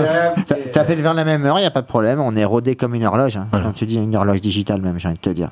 t'appelles 0.72 1.01
vers 1.01 1.14
la 1.14 1.24
même 1.24 1.45
heure, 1.47 1.59
il 1.59 1.62
n'y 1.62 1.66
a 1.68 1.70
pas 1.70 1.82
de 1.82 1.86
problème. 1.86 2.20
On 2.20 2.34
est 2.34 2.45
rodé 2.45 2.74
comme 2.74 2.97
une 2.97 3.05
horloge. 3.05 3.36
hein. 3.36 3.47
Comme 3.53 3.74
tu 3.74 3.86
dis, 3.86 4.03
une 4.03 4.16
horloge 4.16 4.41
digitale 4.41 4.82
même, 4.82 4.99
j'ai 4.99 5.07
envie 5.07 5.16
de 5.16 5.22
te 5.22 5.30
dire. 5.30 5.51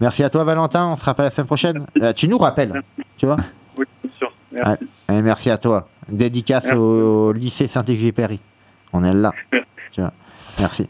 Merci 0.00 0.24
à 0.24 0.30
toi, 0.30 0.42
Valentin. 0.42 0.88
On 0.88 0.96
se 0.96 1.04
rappelle 1.04 1.26
la 1.26 1.30
semaine 1.30 1.46
prochaine. 1.46 1.86
Euh, 2.02 2.12
tu 2.12 2.26
nous 2.26 2.38
rappelles, 2.38 2.82
tu 3.16 3.26
vois? 3.26 3.36
Oui, 3.78 3.84
bien 4.02 4.12
sûr. 4.18 4.32
Merci. 4.50 4.70
Allez, 5.08 5.18
et 5.18 5.22
merci 5.22 5.50
à 5.50 5.58
toi. 5.58 5.88
Dédicace 6.08 6.64
Merci. 6.64 6.78
au, 6.78 7.32
lycée 7.32 7.68
Saint-Exupéry. 7.68 8.40
On 8.92 9.04
est 9.04 9.14
là. 9.14 9.32
Tu 9.92 10.00
vois. 10.00 10.12
Merci. 10.58 10.88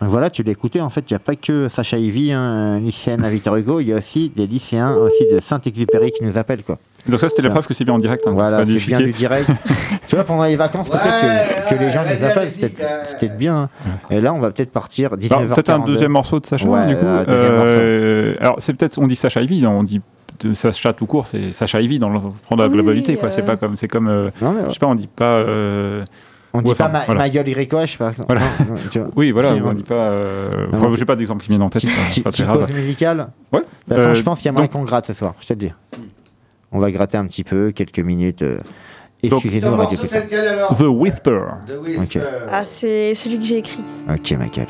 Donc 0.00 0.10
voilà, 0.10 0.28
tu 0.30 0.42
l'as 0.42 0.52
écouté. 0.52 0.80
En 0.80 0.90
fait, 0.90 1.08
il 1.10 1.12
n'y 1.12 1.16
a 1.16 1.20
pas 1.20 1.34
que 1.36 1.68
Sacha 1.68 1.96
Ivy, 1.96 2.32
hein, 2.32 2.78
lycéenne 2.80 3.24
à 3.24 3.30
Victor 3.30 3.56
Hugo. 3.56 3.80
Il 3.80 3.88
y 3.88 3.92
a 3.92 3.96
aussi 3.96 4.30
des 4.34 4.46
lycéens 4.46 4.94
aussi 4.96 5.24
de 5.32 5.40
Saint-Exupéry 5.40 6.10
qui 6.12 6.24
nous 6.24 6.36
appellent. 6.36 6.62
Quoi. 6.64 6.78
Donc 7.08 7.20
ça, 7.20 7.28
c'était 7.28 7.42
la 7.42 7.50
preuve 7.50 7.66
que 7.66 7.74
c'est 7.74 7.84
bien 7.84 7.94
en 7.94 7.98
direct. 7.98 8.22
hein, 8.26 8.32
Voilà, 8.32 8.64
c'est 8.66 8.74
bien 8.86 8.98
du 9.00 9.12
direct. 9.12 9.48
tu 10.08 10.16
vois, 10.16 10.24
pendant 10.24 10.44
les 10.44 10.56
vacances, 10.56 10.88
peut-être 10.88 11.68
que, 11.68 11.74
que 11.74 11.80
les 11.80 11.90
gens 11.90 12.02
Ouais, 12.02 12.16
nous 12.16 12.22
ouais, 12.24 12.30
appellent. 12.30 12.48
ouais, 12.48 13.02
C'est 13.04 13.18
peut-être 13.18 13.38
bien. 13.38 13.68
hein. 13.86 13.90
Et 14.10 14.20
là, 14.20 14.34
on 14.34 14.38
va 14.40 14.50
peut-être 14.50 14.72
partir 14.72 15.10
19h42. 15.16 15.32
Alors, 15.32 15.48
peut-être 15.54 15.70
un 15.70 15.78
deuxième 15.80 16.12
morceau 16.12 16.40
de 16.40 16.46
Sacha, 16.46 16.66
Ouais, 16.66 16.86
du 16.88 16.96
coup. 16.96 17.06
un 17.06 17.24
deuxième 17.24 17.52
Euh, 17.54 18.34
alors, 18.40 18.56
c'est 18.58 18.74
peut-être, 18.74 18.98
on 18.98 19.06
dit 19.06 19.16
Sacha 19.16 19.40
Ivy, 19.42 19.66
on 19.66 19.82
dit 19.84 20.00
de 20.40 20.52
Sacha 20.52 20.92
tout 20.92 21.06
court, 21.06 21.26
c'est 21.28 21.52
Sacha 21.52 21.80
Ivy 21.80 21.98
dans 22.00 22.10
le 22.10 22.18
prendre 22.42 22.62
la 22.62 22.68
Oui, 22.68 22.74
globalité, 22.74 23.16
quoi. 23.16 23.28
euh. 23.28 23.30
C'est 23.30 23.42
pas 23.42 23.56
comme, 23.56 23.76
c'est 23.76 23.86
comme, 23.88 24.08
euh, 24.08 24.30
Non, 24.42 24.52
mais 24.52 24.62
je 24.68 24.72
sais 24.72 24.78
pas, 24.80 24.86
on 24.88 24.94
dit 24.96 25.06
pas. 25.06 25.44
On 26.56 26.62
dit 26.62 26.70
ouais, 26.70 26.76
pas 26.76 26.88
ma, 26.88 27.04
voilà. 27.04 27.20
ma 27.22 27.28
gueule 27.28 27.48
Iricoche, 27.48 27.98
par 27.98 28.10
exemple. 28.10 28.32
Voilà. 28.32 28.46
Non, 28.60 28.74
non, 28.76 28.80
tu 28.90 28.98
vois. 29.00 29.08
Oui, 29.16 29.32
voilà, 29.32 29.54
Si, 29.54 29.60
on 29.60 29.66
on- 29.68 29.72
dit 29.72 29.82
pas. 29.82 29.94
Euh... 29.94 30.66
Enfin, 30.72 30.92
j'ai 30.96 31.04
pas 31.04 31.16
d'exemple 31.16 31.42
qui 31.44 31.50
me 31.50 31.56
vient 31.56 31.66
en 31.66 31.68
tête. 31.68 31.82
Petite 31.82 32.42
grave. 32.44 32.66
pause 32.66 32.74
musicale. 32.76 33.28
Ouais. 33.52 33.58
De 33.60 33.64
toute 33.64 33.88
façon, 33.88 34.00
Euh, 34.10 34.14
je 34.14 34.22
pense 34.22 34.38
qu'il 34.38 34.46
y 34.46 34.48
a 34.50 34.52
moyen 34.52 34.66
donc- 34.66 34.72
qu'on 34.72 34.84
gratte 34.84 35.06
ce 35.06 35.12
soir, 35.14 35.34
je 35.40 35.46
te 35.48 35.52
le 35.52 35.58
dis. 35.58 35.72
On 36.70 36.78
va 36.78 36.90
gratter 36.92 37.16
un 37.18 37.26
petit 37.26 37.44
peu, 37.44 37.72
quelques 37.72 37.98
minutes. 37.98 38.42
euh, 38.42 38.58
Donc- 39.24 39.42
Excusez-nous, 39.44 39.70
Ton 39.70 39.76
Radio 39.76 39.98
The 39.98 40.82
Whisper. 40.82 41.40
The 41.66 41.72
Whisper. 41.88 42.20
Ah, 42.52 42.64
c'est 42.64 43.14
celui 43.14 43.38
que 43.38 43.44
j'ai 43.44 43.58
écrit. 43.58 43.80
Ok, 44.08 44.32
Michael. 44.38 44.66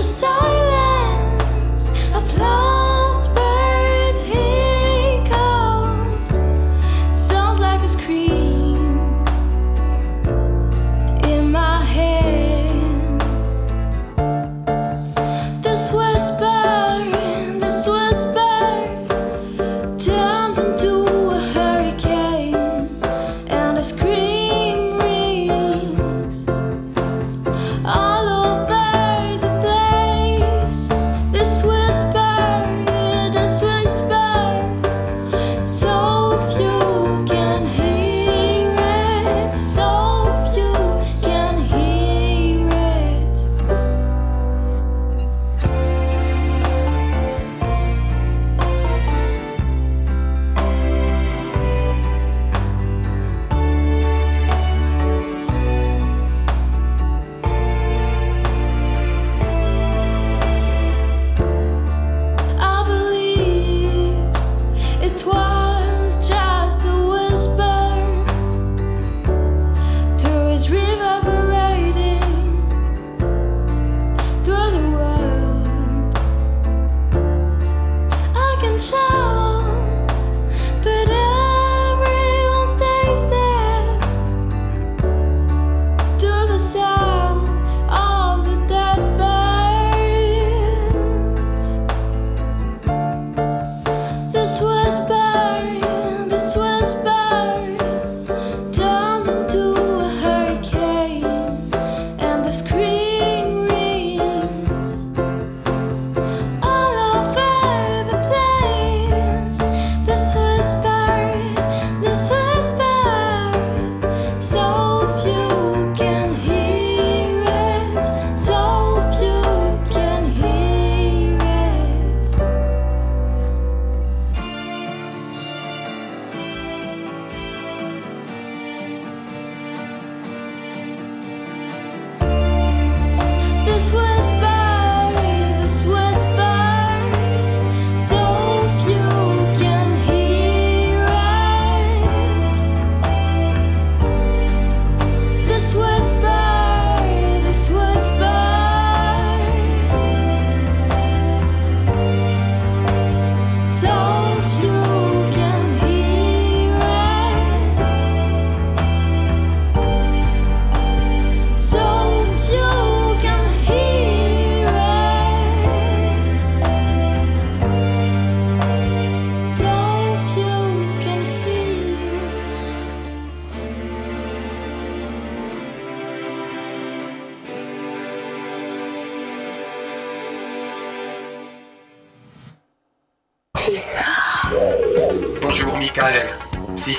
The 0.00 0.04
silence 0.04 0.49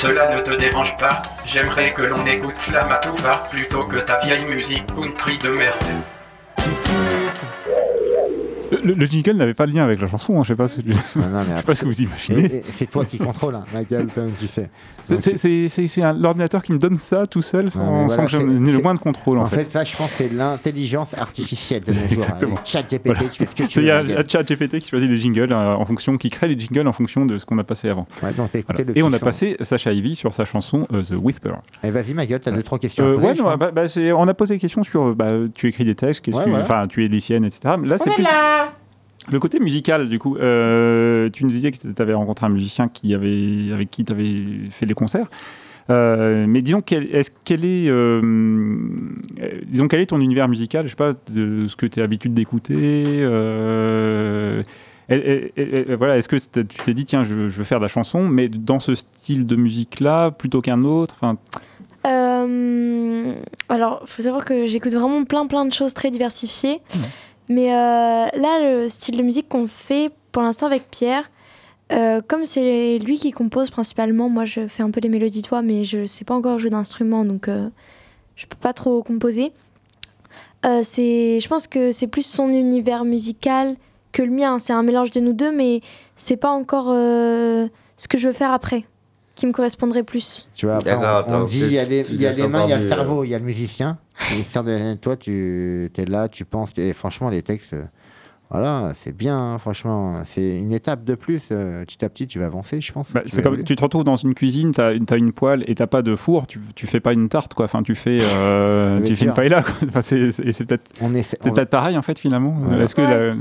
cela 0.02 0.36
ne 0.36 0.41
te 0.41 0.49
dérange 0.49 0.97
pas, 0.97 1.22
j'aimerais 1.45 1.91
que 1.91 2.02
l'on 2.02 2.26
écoute 2.26 2.56
Slamatouva 2.56 3.43
plutôt 3.52 3.86
que 3.86 3.97
ta 3.97 4.18
vieille 4.18 4.45
musique 4.45 4.88
country 4.95 5.38
de 5.38 5.49
merde. 5.49 5.76
Le, 8.72 8.94
le 8.94 9.06
jingle 9.06 9.34
n'avait 9.34 9.54
pas 9.54 9.68
de 9.68 9.74
lien 9.74 9.84
avec 9.84 10.00
la 10.00 10.08
chanson, 10.08 10.40
hein, 10.40 10.44
je 10.44 10.50
sais 10.50 10.56
pas, 10.56 10.68
ce 10.68 10.80
que, 10.80 10.90
Non, 10.90 10.96
non, 11.28 11.40
mais 11.40 11.42
je 11.42 11.46
sais 11.46 11.52
après, 11.54 11.64
pas 11.64 11.76
ce 11.76 11.82
que 11.82 11.88
vous 11.88 12.02
imaginez. 12.02 12.64
C'est 12.72 12.90
toi 12.90 13.04
qui 13.06 13.18
contrôle, 13.18 13.56
hein, 13.56 13.64
Michael, 13.74 14.08
comme 14.16 14.32
tu 14.40 14.48
sais. 14.48 14.70
C'est- 15.04 15.20
C'est 15.20 15.38
c'est- 15.38 15.68
c'est- 15.70 15.88
c'est 15.88 16.02
l'ordinateur 16.14 16.62
qui 16.64 16.72
me 16.72 16.78
donne 16.78 16.96
ça 16.96 17.26
tout 17.26 17.42
seul 17.42 17.70
sans, 17.72 17.80
Non, 17.84 18.04
mais 18.04 18.10
sans 18.10 18.16
voilà, 18.16 18.24
que 18.26 18.30
c'est- 18.32 18.38
ai 18.38 18.60
le 18.60 18.68
c'est- 18.78 18.82
moins 18.82 18.94
de 18.94 19.00
contrôle 19.00 19.40
en, 19.40 19.44
En 19.44 19.48
fait, 19.48 19.70
ça, 19.70 19.84
je 19.84 19.96
pense, 19.98 20.10
c'est 20.12 20.32
l'intelligence 20.32 21.14
artificielle 21.16 21.82
de 21.84 21.92
nos 21.92 22.00
jours. 22.00 22.12
Exactement. 22.14 22.54
Avec 22.54 22.66
ChatGPT, 22.66 23.06
Voilà. 23.08 23.20
tu 23.30 23.30
fais 23.38 23.46
ce 23.46 23.56
que 23.56 23.64
tu 23.64 23.70
C'est- 23.70 23.80
veux. 23.82 23.86
Il 23.86 23.90
y 23.90 23.92
a 23.92 24.04
Michael. 24.04 24.26
un 24.26 24.30
chat 24.30 24.44
GPT 24.44 24.80
qui 24.80 24.90
choisit 24.90 25.10
les 25.10 25.18
jingles 25.18 25.52
euh, 25.52 25.74
en 25.76 25.86
fonction, 25.86 26.18
qui 26.18 26.30
crée 26.30 26.48
les 26.48 26.58
jingles 26.60 26.88
en 26.88 26.94
fonction 26.94 27.26
de 27.26 27.38
ce 27.38 27.46
qu'on 27.46 27.58
a 27.58 27.64
passé 27.64 27.90
avant. 27.90 28.06
Ouais, 28.24 28.32
donc 28.34 28.52
t'as 28.52 28.60
écouté 28.60 28.84
le 28.86 28.98
Et 28.98 29.04
on 29.04 29.12
a 29.12 29.20
passé 29.20 29.58
Sacha 29.62 29.92
Ivy 29.92 30.16
sur 30.16 30.34
sa 30.34 30.46
chanson 30.46 30.88
euh, 30.94 31.02
The 31.04 31.16
Whisper. 31.20 31.52
Et 31.84 31.92
vas-y, 31.92 32.14
ma 32.14 32.26
gueule, 32.26 32.40
t'as 32.40 32.52
deux, 32.52 32.64
trois 32.64 32.80
questions 32.80 33.04
Euh, 33.06 33.18
ouais, 33.18 33.34
non, 33.34 33.56
bah, 33.58 33.72
bah, 33.74 33.88
c'est- 33.90 34.12
on 34.14 34.28
a 34.28 34.34
posé 34.34 34.56
des 34.56 34.60
questions 34.60 34.84
sur 34.84 35.14
bah, 35.16 35.32
tu 35.54 35.68
écris 35.68 35.84
des 35.84 35.96
textes, 35.96 36.24
tu 36.90 37.06
es 37.06 37.08
lycéenne, 37.08 37.44
etc. 37.44 37.76
Là, 37.84 37.98
c'est 37.98 38.10
On 38.10 38.12
est 38.12 38.16
plus 38.16 38.24
là 38.24 38.61
le 39.30 39.40
côté 39.40 39.60
musical. 39.60 40.08
Du 40.10 40.18
coup, 40.20 40.38
euh, 40.38 41.30
tu 41.30 41.44
nous 41.44 41.50
disais 41.52 41.72
que 41.72 41.78
tu 41.78 42.02
avais 42.02 42.14
rencontré 42.14 42.46
un 42.46 42.50
musicien 42.50 42.88
qui 42.88 43.14
avait, 43.14 43.72
avec 43.74 43.92
qui 43.92 44.04
tu 44.06 44.12
avais 44.12 44.70
fait 44.70 44.86
les 44.86 44.94
concerts. 44.94 45.28
Euh, 45.90 46.46
mais 46.48 46.62
disons, 46.62 46.82
quel, 46.82 47.14
est-ce, 47.14 47.32
quel 47.44 47.66
est, 47.66 47.90
euh, 47.90 48.22
disons, 49.66 49.88
quel 49.88 50.00
est 50.00 50.06
ton 50.06 50.22
univers 50.22 50.48
musical? 50.48 50.86
Je 50.86 50.92
sais 50.92 50.96
pas, 50.96 51.12
de 51.32 51.68
ce 51.68 51.76
que 51.76 51.86
tu 51.86 52.00
as 52.00 52.04
l'habitude 52.04 52.34
d'écouter. 52.34 53.24
et- 55.10 55.16
et- 55.16 55.52
et- 55.58 55.92
et 55.92 55.96
voilà, 55.96 56.18
est-ce 56.18 56.30
que 56.30 56.38
tu 56.38 56.64
t'es 56.86 56.94
dit, 56.94 57.04
tiens, 57.06 57.24
je, 57.24 57.50
je 57.50 57.58
veux 57.58 57.64
faire 57.66 57.80
de 57.80 57.84
la 57.84 57.90
chanson, 57.90 58.28
mais 58.28 58.48
dans 58.48 58.80
ce 58.80 58.96
style 58.96 59.46
de 59.46 59.56
musique-là, 59.58 60.32
plutôt 60.32 60.62
qu'un 60.62 60.84
autre? 60.84 61.16
Enfin, 61.20 61.38
Euh, 62.08 63.34
alors, 63.70 64.02
faut 64.08 64.22
savoir 64.24 64.46
que 64.46 64.66
j'écoute 64.66 64.94
vraiment 64.94 65.24
plein 65.26 65.46
plein 65.48 65.66
de 65.66 65.74
choses 65.74 65.94
très 65.94 66.10
diversifiées. 66.12 66.80
Mais 67.52 67.74
euh, 67.74 68.28
là, 68.34 68.60
le 68.62 68.88
style 68.88 69.18
de 69.18 69.24
musique 69.24 69.49
qu'on 69.49 69.68
fait 69.68 70.10
pour 70.32 70.41
l'instant 70.41 70.68
avec 70.68 70.89
Pierre, 70.89 71.30
euh, 71.91 72.22
comme 72.26 72.45
c'est 72.45 72.97
lui 72.97 73.18
qui 73.18 73.34
compose 73.34 73.70
principalement, 73.70 74.30
moi 74.30 74.45
je 74.45 74.70
fais 74.70 74.84
un 74.84 74.89
peu 74.89 75.02
les 75.02 75.10
mélodies 75.10 75.43
voix, 75.49 75.62
mais 75.62 75.84
je 75.84 76.06
sais 76.06 76.24
pas 76.24 76.34
encore 76.34 76.58
jouer 76.60 76.70
d'instrument, 76.70 77.26
donc 77.26 77.49
euh, 77.49 77.68
je 78.38 78.45
peux 78.45 78.56
pas 78.56 78.72
trop 78.72 79.04
composer. 79.04 79.52
Euh, 80.66 80.80
c'est, 80.82 81.41
je 81.41 81.47
pense 81.49 81.68
que 81.68 81.91
c'est 81.91 82.08
plus 82.08 82.26
son 82.26 82.47
univers 82.47 83.04
musical 83.04 83.76
que 84.14 84.22
le 84.22 84.32
mien. 84.32 84.58
C'est 84.58 84.72
un 84.72 84.84
mélange 84.84 85.12
de 85.12 85.20
nous 85.20 85.34
deux, 85.34 85.52
mais 85.52 85.82
c'est 86.16 86.38
pas 86.38 86.52
encore 86.52 86.86
ce 86.88 88.08
que 88.08 88.18
je 88.18 88.28
veux 88.28 88.34
faire 88.34 88.54
après 88.54 88.86
qui 89.36 89.48
me 89.48 89.52
correspondrait 89.54 90.04
plus. 90.04 90.48
Tu 90.56 90.66
vois, 90.66 90.76
après, 90.76 90.96
on, 91.28 91.46
dit 91.46 91.62
il 91.62 91.72
y 91.74 91.80
a 91.80 91.84
tu- 91.84 91.90
des, 91.90 92.04
tu 92.04 92.12
il 92.14 92.22
y 92.22 92.26
a 92.26 92.30
laisses 92.30 92.38
des 92.42 92.48
mains, 92.48 92.66
il 92.66 92.70
y 92.70 92.74
a 92.74 92.78
le 92.78 92.88
cerveau, 92.88 93.24
il 93.24 93.30
y 93.30 93.36
a 93.36 93.40
le 93.40 93.46
musicien. 93.46 93.98
Et 94.38 94.44
ça, 94.44 94.62
de- 94.64 94.96
toi, 94.96 95.16
tu 95.16 95.90
es 95.98 96.06
là, 96.06 96.28
tu 96.28 96.46
penses. 96.46 96.74
Et 96.78 96.94
franchement, 96.94 97.30
les 97.30 97.42
textes, 97.42 97.74
euh, 97.74 97.84
voilà, 98.52 98.92
c'est 98.96 99.16
bien, 99.16 99.38
hein, 99.54 99.58
franchement. 99.58 100.22
C'est 100.26 100.58
une 100.58 100.74
étape 100.74 101.06
de 101.06 101.16
plus. 101.16 101.48
euh, 101.52 101.86
petit 101.86 102.04
à 102.04 102.10
petit, 102.10 102.28
tu 102.28 102.38
vas 102.40 102.48
avancer, 102.48 102.82
je 102.82 102.92
pense. 102.92 103.14
Bah, 103.14 103.22
Tu 103.26 103.42
comme 103.42 103.64
tu 103.64 103.76
te 103.78 103.82
retrouves 103.82 104.04
dans 104.04 104.18
une 104.18 104.34
cuisine, 104.36 104.74
tu 104.74 104.82
as, 104.82 104.92
une 105.16 105.32
poêle 105.32 105.64
et 105.68 105.76
t'as 105.76 105.88
pas 105.88 106.02
de 106.02 106.16
four, 106.18 106.46
tu, 106.46 106.60
tu 106.76 106.86
fais 106.86 107.00
pas 107.00 107.14
une 107.14 107.30
tarte 107.30 107.54
quoi. 107.54 107.66
Enfin, 107.66 107.82
tu 107.82 107.96
fais, 107.96 108.18
euh, 108.36 109.00
va 109.02 109.08
tu 109.08 109.16
fais 109.16 109.26
une 109.26 109.34
paella. 109.34 109.64
quoi. 109.64 109.74
Enfin, 109.88 110.02
c'est 110.02 110.18
peut-être 110.66 110.92
on- 111.02 111.10
peut-être 111.10 111.70
pareil 111.70 111.98
en 111.98 112.02
fait 112.02 112.20
finalement. 112.20 112.54
Voilà. 112.62 112.84
Est-ce 112.84 112.94
que 112.96 113.02
la- 113.02 113.34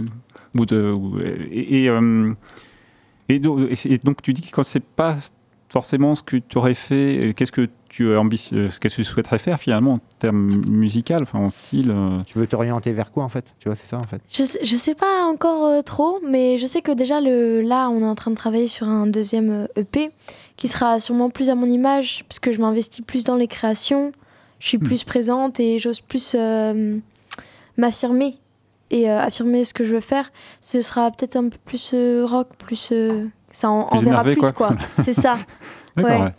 ou 0.57 0.65
de- 0.67 0.93
ou- 0.93 1.19
et, 1.21 1.83
et, 1.85 1.89
euh, 1.89 2.33
et 3.29 3.39
donc, 3.41 3.61
et 3.85 3.99
donc, 3.99 4.23
tu 4.23 4.33
dis 4.33 4.43
que 4.43 4.51
quand 4.53 4.63
c'est 4.65 4.83
pas 4.83 5.17
forcément 5.73 6.15
ce 6.15 6.23
que 6.23 6.37
tu 6.37 6.59
aurais 6.59 6.75
fait, 6.75 7.33
qu'est-ce 7.37 7.53
que 7.53 7.69
tu 7.89 8.07
euh, 8.09 8.23
qu'est-ce 8.29 8.79
que 8.81 8.89
tu 8.89 9.05
souhaiterais 9.05 9.39
faire 9.39 9.59
finalement 9.61 9.95
en 9.95 10.01
termes 10.19 10.51
musical, 10.69 11.23
enfin 11.23 11.39
en 11.41 11.51
style. 11.51 11.91
euh, 11.95 12.23
Tu 12.27 12.39
veux 12.39 12.47
t'orienter 12.47 12.93
vers 12.93 13.11
quoi, 13.13 13.25
en 13.25 13.29
fait? 13.29 13.45
Tu 13.59 13.69
vois, 13.69 13.77
c'est 13.77 13.87
ça, 13.89 13.99
en 13.99 14.03
fait. 14.05 14.21
Je, 14.29 14.43
sais- 14.45 14.61
je 14.65 14.77
sais 14.77 14.95
pas 14.95 15.25
encore 15.25 15.65
euh, 15.65 15.83
trop, 15.83 16.19
mais 16.29 16.59
je 16.59 16.67
sais 16.67 16.83
que 16.83 16.93
déjà 16.93 17.21
le, 17.21 17.61
là, 17.63 17.89
on 17.89 18.01
est 18.01 18.05
en 18.07 18.15
train 18.15 18.31
de 18.31 18.37
travailler 18.37 18.67
sur 18.69 18.89
un 18.89 19.07
deuxième 19.07 19.67
EP 19.77 20.11
qui 20.57 20.69
sera 20.69 20.99
sûrement 21.01 21.31
plus 21.31 21.51
à 21.51 21.55
mon 21.55 21.67
image, 21.67 22.25
puisque 22.29 22.53
je 22.53 22.61
m'investis 22.61 23.05
plus 23.05 23.25
dans 23.25 23.37
les 23.37 23.49
créations, 23.49 24.13
je 24.61 24.69
suis 24.69 24.79
plus 24.79 25.05
présente 25.05 25.59
et 25.59 25.79
j'ose 25.79 26.01
plus 26.01 26.33
euh, 26.39 26.99
m'affirmer 27.77 28.37
et 28.91 29.09
euh, 29.11 29.21
affirmer 29.21 29.65
ce 29.65 29.73
que 29.73 29.85
je 29.85 29.95
veux 29.95 30.01
faire. 30.01 30.31
Ce 30.61 30.81
sera 30.81 31.11
peut-être 31.11 31.37
un 31.37 31.49
peu 31.49 31.59
plus 31.65 31.93
euh, 31.95 32.25
rock, 32.27 32.49
plus. 32.59 32.91
Ça 33.61 33.71
en, 33.71 33.85
Plus 33.85 33.99
en 33.99 34.01
verra 34.01 34.11
énervé, 34.23 34.33
plus, 34.33 34.41
quoi. 34.41 34.53
quoi. 34.53 34.77
C'est 35.05 35.13
ça. 35.13 35.35
D'accord. 35.97 36.11
Ouais. 36.13 36.21
ouais. 36.23 36.35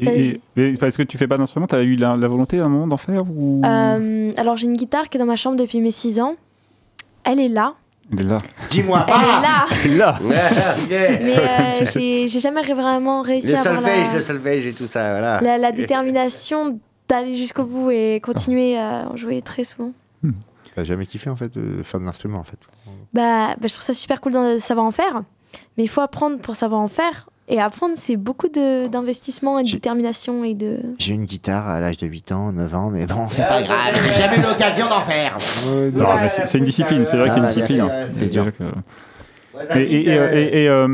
Et, 0.00 0.40
et- 0.56 0.72
parce 0.78 0.96
que 0.96 1.02
tu 1.04 1.16
fais 1.18 1.28
pas 1.28 1.38
d'instrument, 1.38 1.66
tu 1.66 1.74
as 1.76 1.82
eu 1.82 1.94
la, 1.96 2.16
la 2.16 2.26
volonté 2.28 2.58
à 2.60 2.64
un 2.64 2.68
moment 2.68 2.86
d'en 2.88 2.96
faire 2.96 3.22
ou? 3.30 3.62
Euh, 3.64 4.32
alors, 4.36 4.56
j'ai 4.56 4.66
une 4.66 4.74
guitare 4.74 5.08
qui 5.08 5.16
est 5.16 5.20
dans 5.20 5.26
ma 5.26 5.36
chambre 5.36 5.56
depuis 5.56 5.80
mes 5.80 5.92
6 5.92 6.20
ans. 6.20 6.34
Elle 7.22 7.38
est 7.40 7.48
là. 7.48 7.74
Elle 8.12 8.20
est 8.20 8.24
là. 8.28 8.38
Dis-moi 8.70 9.06
Elle 9.08 9.14
est 9.14 9.42
là. 9.42 9.66
Elle 9.84 9.92
est 9.92 9.96
là. 9.96 10.18
Mais 10.90 11.38
euh, 11.38 11.86
j'ai 11.92 12.28
j'ai 12.28 12.40
jamais 12.40 12.62
vraiment 12.62 13.22
réussi 13.22 13.48
Le 13.48 13.54
à 13.56 13.60
avoir 13.60 13.76
solfège, 13.76 14.06
la, 14.08 14.14
le 14.14 14.20
solfège 14.20 14.66
et 14.66 14.72
tout 14.74 14.86
ça, 14.86 15.10
voilà. 15.12 15.40
la, 15.40 15.58
la 15.58 15.72
détermination 15.72 16.78
d'aller 17.08 17.36
jusqu'au 17.36 17.64
bout 17.64 17.90
et 17.92 18.20
continuer 18.22 18.76
à 18.78 19.08
en 19.10 19.16
jouer 19.16 19.40
très 19.42 19.64
souvent. 19.64 19.92
T'as 20.74 20.82
jamais 20.84 21.06
kiffé, 21.06 21.30
en 21.30 21.36
fait, 21.36 21.56
de 21.56 21.82
faire 21.84 22.00
de 22.00 22.04
l'instrument, 22.04 22.38
en 22.40 22.44
fait? 22.44 22.58
Bah, 23.12 23.54
bah, 23.54 23.54
je 23.68 23.68
trouve 23.72 23.84
ça 23.84 23.92
super 23.94 24.20
cool 24.20 24.32
de 24.32 24.58
savoir 24.58 24.84
en 24.84 24.90
faire, 24.90 25.22
mais 25.76 25.84
il 25.84 25.88
faut 25.88 26.00
apprendre 26.00 26.38
pour 26.38 26.56
savoir 26.56 26.80
en 26.80 26.88
faire. 26.88 27.28
Et 27.46 27.60
apprendre, 27.60 27.92
c'est 27.96 28.16
beaucoup 28.16 28.48
de- 28.48 28.86
d'investissement 28.86 29.58
et 29.58 29.64
de 29.64 29.70
détermination 29.70 30.44
et 30.44 30.54
de. 30.54 30.78
J'ai 30.98 31.12
une 31.12 31.26
guitare 31.26 31.68
à 31.68 31.78
l'âge 31.78 31.98
de 31.98 32.06
8 32.06 32.32
ans, 32.32 32.52
9 32.52 32.74
ans, 32.74 32.88
mais 32.90 33.04
bon, 33.04 33.26
c'est 33.28 33.42
pas 33.46 33.62
grave. 33.62 33.78
J'ai 34.08 34.14
jamais 34.22 34.38
eu 34.38 34.42
l'occasion 34.42 34.88
d'en 34.88 35.00
faire. 35.02 35.36
Non, 35.94 36.06
mais 36.22 36.30
c'est 36.30 36.46
c'est 36.48 36.56
une 36.58 36.64
discipline, 36.64 37.04
c'est 37.04 37.18
vrai 37.18 37.28
qu'il 37.28 37.42
y 37.42 37.46
a 37.46 37.50
une 37.50 37.50
Ah, 37.50 37.52
bien 37.54 37.64
discipline. 37.66 37.80
hein. 37.90 38.06
c'est 38.18 38.26
dur. 38.28 38.46
Que- 38.56 39.78
Et, 39.78 39.82
et- 39.82 40.08
et, 40.08 40.18
euh, 40.18 40.32
et- 40.34 40.62
et, 40.64 40.68
euh, 40.68 40.86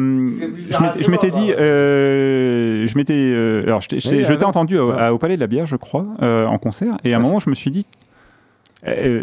je 1.01 1.11
m'étais- 1.11 1.31
dit, 1.31 1.51
euh, 1.53 2.87
je 2.87 2.99
m'étais, 2.99 3.15
euh, 3.15 3.63
alors 3.67 3.81
je 3.81 3.89
t'ai- 3.89 4.45
entendu 4.45 4.77
au, 4.79 4.91
à- 4.91 5.13
au 5.15 5.19
Palais 5.19 5.37
de 5.37 5.41
la 5.41 5.47
Bière, 5.47 5.67
je 5.67 5.77
crois, 5.77 6.05
euh, 6.21 6.47
en 6.47 6.59
concert, 6.59 6.93
et 7.05 7.15
à 7.15 7.17
un 7.17 7.21
moment 7.21 7.39
je 7.39 7.49
me 7.49 7.55
suis 7.55 7.71
dit, 7.71 7.87
euh, 7.87 8.10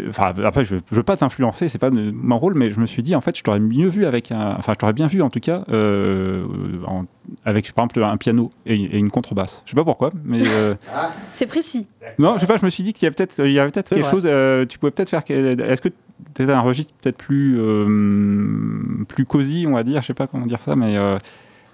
enfin 0.08 0.32
après 0.44 0.64
je, 0.64 0.76
je 0.90 0.94
veux 0.94 1.02
pas 1.02 1.16
t'influencer, 1.16 1.68
c'est 1.68 1.78
pas 1.78 1.90
de- 1.90 2.10
mon 2.12 2.38
rôle, 2.38 2.54
mais 2.54 2.70
je 2.70 2.78
me 2.80 2.86
suis 2.86 3.02
dit 3.02 3.14
en 3.16 3.20
fait 3.20 3.36
je 3.36 3.42
t'aurais 3.42 3.58
mieux 3.60 3.88
vu 3.88 4.06
avec 4.06 4.30
un, 4.30 4.54
enfin 4.58 4.72
je 4.72 4.78
t'aurais 4.78 4.92
bien 4.92 5.06
vu 5.08 5.20
en 5.22 5.30
tout 5.30 5.40
cas 5.40 5.64
euh, 5.70 6.44
en- 6.86 7.04
avec 7.44 7.72
par 7.72 7.84
exemple 7.86 8.04
un 8.04 8.16
piano 8.16 8.50
et, 8.66 8.74
et 8.74 8.96
une 8.98 9.10
contrebasse. 9.10 9.62
Je 9.66 9.70
sais 9.70 9.76
pas 9.76 9.84
pourquoi, 9.84 10.10
mais 10.24 10.40
euh, 10.46 10.74
C'est 11.34 11.46
précis. 11.46 11.88
non, 12.18 12.34
je 12.36 12.40
sais 12.40 12.46
pas, 12.46 12.56
je 12.56 12.64
me 12.64 12.70
suis 12.70 12.82
dit 12.84 12.92
qu'il 12.92 13.06
y 13.06 13.08
a 13.08 13.10
peut-être 13.10 13.44
il 13.44 13.52
y 13.52 13.58
avait 13.58 13.70
peut-être 13.70 13.88
C'est 13.88 13.96
quelque 13.96 14.04
vrai. 14.04 14.12
chose 14.14 14.24
euh, 14.26 14.64
tu 14.66 14.78
pouvais 14.78 14.92
peut-être 14.92 15.10
faire 15.10 15.22
est-ce 15.28 15.80
que 15.80 15.88
tu 16.34 16.42
un 16.50 16.60
registre 16.60 16.94
peut-être 17.00 17.16
plus 17.18 17.58
euh, 17.60 19.04
plus 19.08 19.24
cosy, 19.24 19.66
on 19.68 19.72
va 19.74 19.82
dire, 19.82 20.02
je 20.02 20.06
sais 20.08 20.14
pas 20.14 20.26
comment 20.26 20.46
dire 20.46 20.60
ça 20.60 20.76
mais 20.76 20.96
euh, 20.96 21.18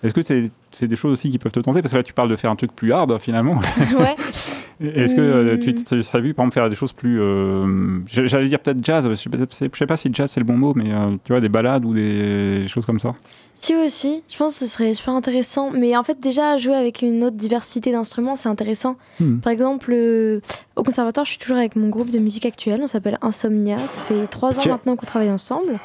est-ce 0.03 0.13
que 0.15 0.23
c'est 0.23 0.51
c'est 0.71 0.89
des 0.89 0.97
choses 0.97 1.13
aussi 1.13 1.31
qui 1.31 1.39
peuvent 1.39 1.53
te 1.53 1.61
tenter? 1.61 1.81
Parce 1.83 1.93
que 1.93 1.97
là 1.99 2.03
tu 2.03 2.13
parles 2.13 2.29
de 2.29 2.37
faire 2.37 2.51
un 2.51 2.57
truc 2.57 2.75
plus 2.75 2.93
hard 2.93 3.17
finalement. 3.21 3.55
Ouais. 3.99 4.17
Est-ce 4.81 5.15
que 5.15 5.21
euh, 5.21 5.57
tu 5.59 5.75
te 5.75 6.01
serais 6.03 6.21
vu 6.21 6.35
par 6.35 6.45
exemple 6.45 6.55
faire 6.55 6.69
des 6.69 6.75
choses 6.75 6.93
plus 6.93 7.21
euh, 7.21 8.01
j'allais 8.07 8.49
dire 8.49 8.59
peut-être 8.61 8.85
jazz, 8.85 9.09
je 9.09 9.15
sais, 9.15 9.31
pas- 9.31 9.39
je 9.39 9.77
sais 9.79 9.87
pas 9.87 9.97
si 9.97 10.11
jazz 10.13 10.31
c'est 10.31 10.41
le 10.41 10.47
bon 10.47 10.57
mot 10.57 10.73
mais 10.75 10.93
euh, 10.93 11.17
tu 11.25 11.33
vois 11.33 11.41
des 11.41 11.49
balades 11.49 11.85
ou 11.85 11.95
des 11.95 12.67
choses 12.69 12.85
comme 12.85 12.99
ça. 12.99 13.15
Si 13.57 13.75
aussi, 13.77 14.25
je 14.29 14.37
pense 14.37 14.59
que 14.59 14.65
ce 14.65 14.71
serait 14.71 14.93
super 14.95 15.15
intéressant. 15.15 15.71
Mais 15.71 15.97
en 15.97 16.03
fait, 16.03 16.19
déjà, 16.19 16.57
jouer 16.57 16.75
avec 16.75 17.03
une 17.03 17.23
autre 17.23 17.37
diversité 17.37 17.93
d'instruments, 17.93 18.35
c'est 18.35 18.49
intéressant. 18.49 18.97
Hmm. 19.21 19.39
Par 19.39 19.53
exemple, 19.53 19.93
euh, 19.93 20.41
au 20.75 20.83
conservatoire, 20.83 21.25
je 21.25 21.31
suis 21.31 21.39
toujours 21.39 21.59
avec 21.59 21.77
mon 21.77 21.89
groupe 21.89 22.11
de 22.11 22.19
musique 22.19 22.47
actuelle. 22.47 22.81
On 22.83 22.89
s'appelle 22.89 23.17
Insomnia. 23.23 23.79
Ça 23.87 24.01
fait 24.01 24.27
trois 24.27 24.59
ans 24.59 24.63
maintenant 24.69 24.97
qu'on 24.97 25.07
travaille 25.07 25.31
ensemble. 25.31 25.79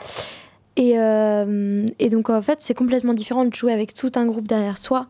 Et, 0.77 0.93
euh, 0.97 1.85
et 1.99 2.09
donc, 2.09 2.31
en 2.31 2.41
fait, 2.41 2.57
c'est 2.61 2.73
complètement 2.73 3.13
différent 3.13 3.45
de 3.45 3.53
jouer 3.53 3.71
avec 3.71 3.93
tout 3.93 4.11
un 4.15 4.25
groupe 4.25 4.47
derrière 4.47 4.79
soi 4.79 5.05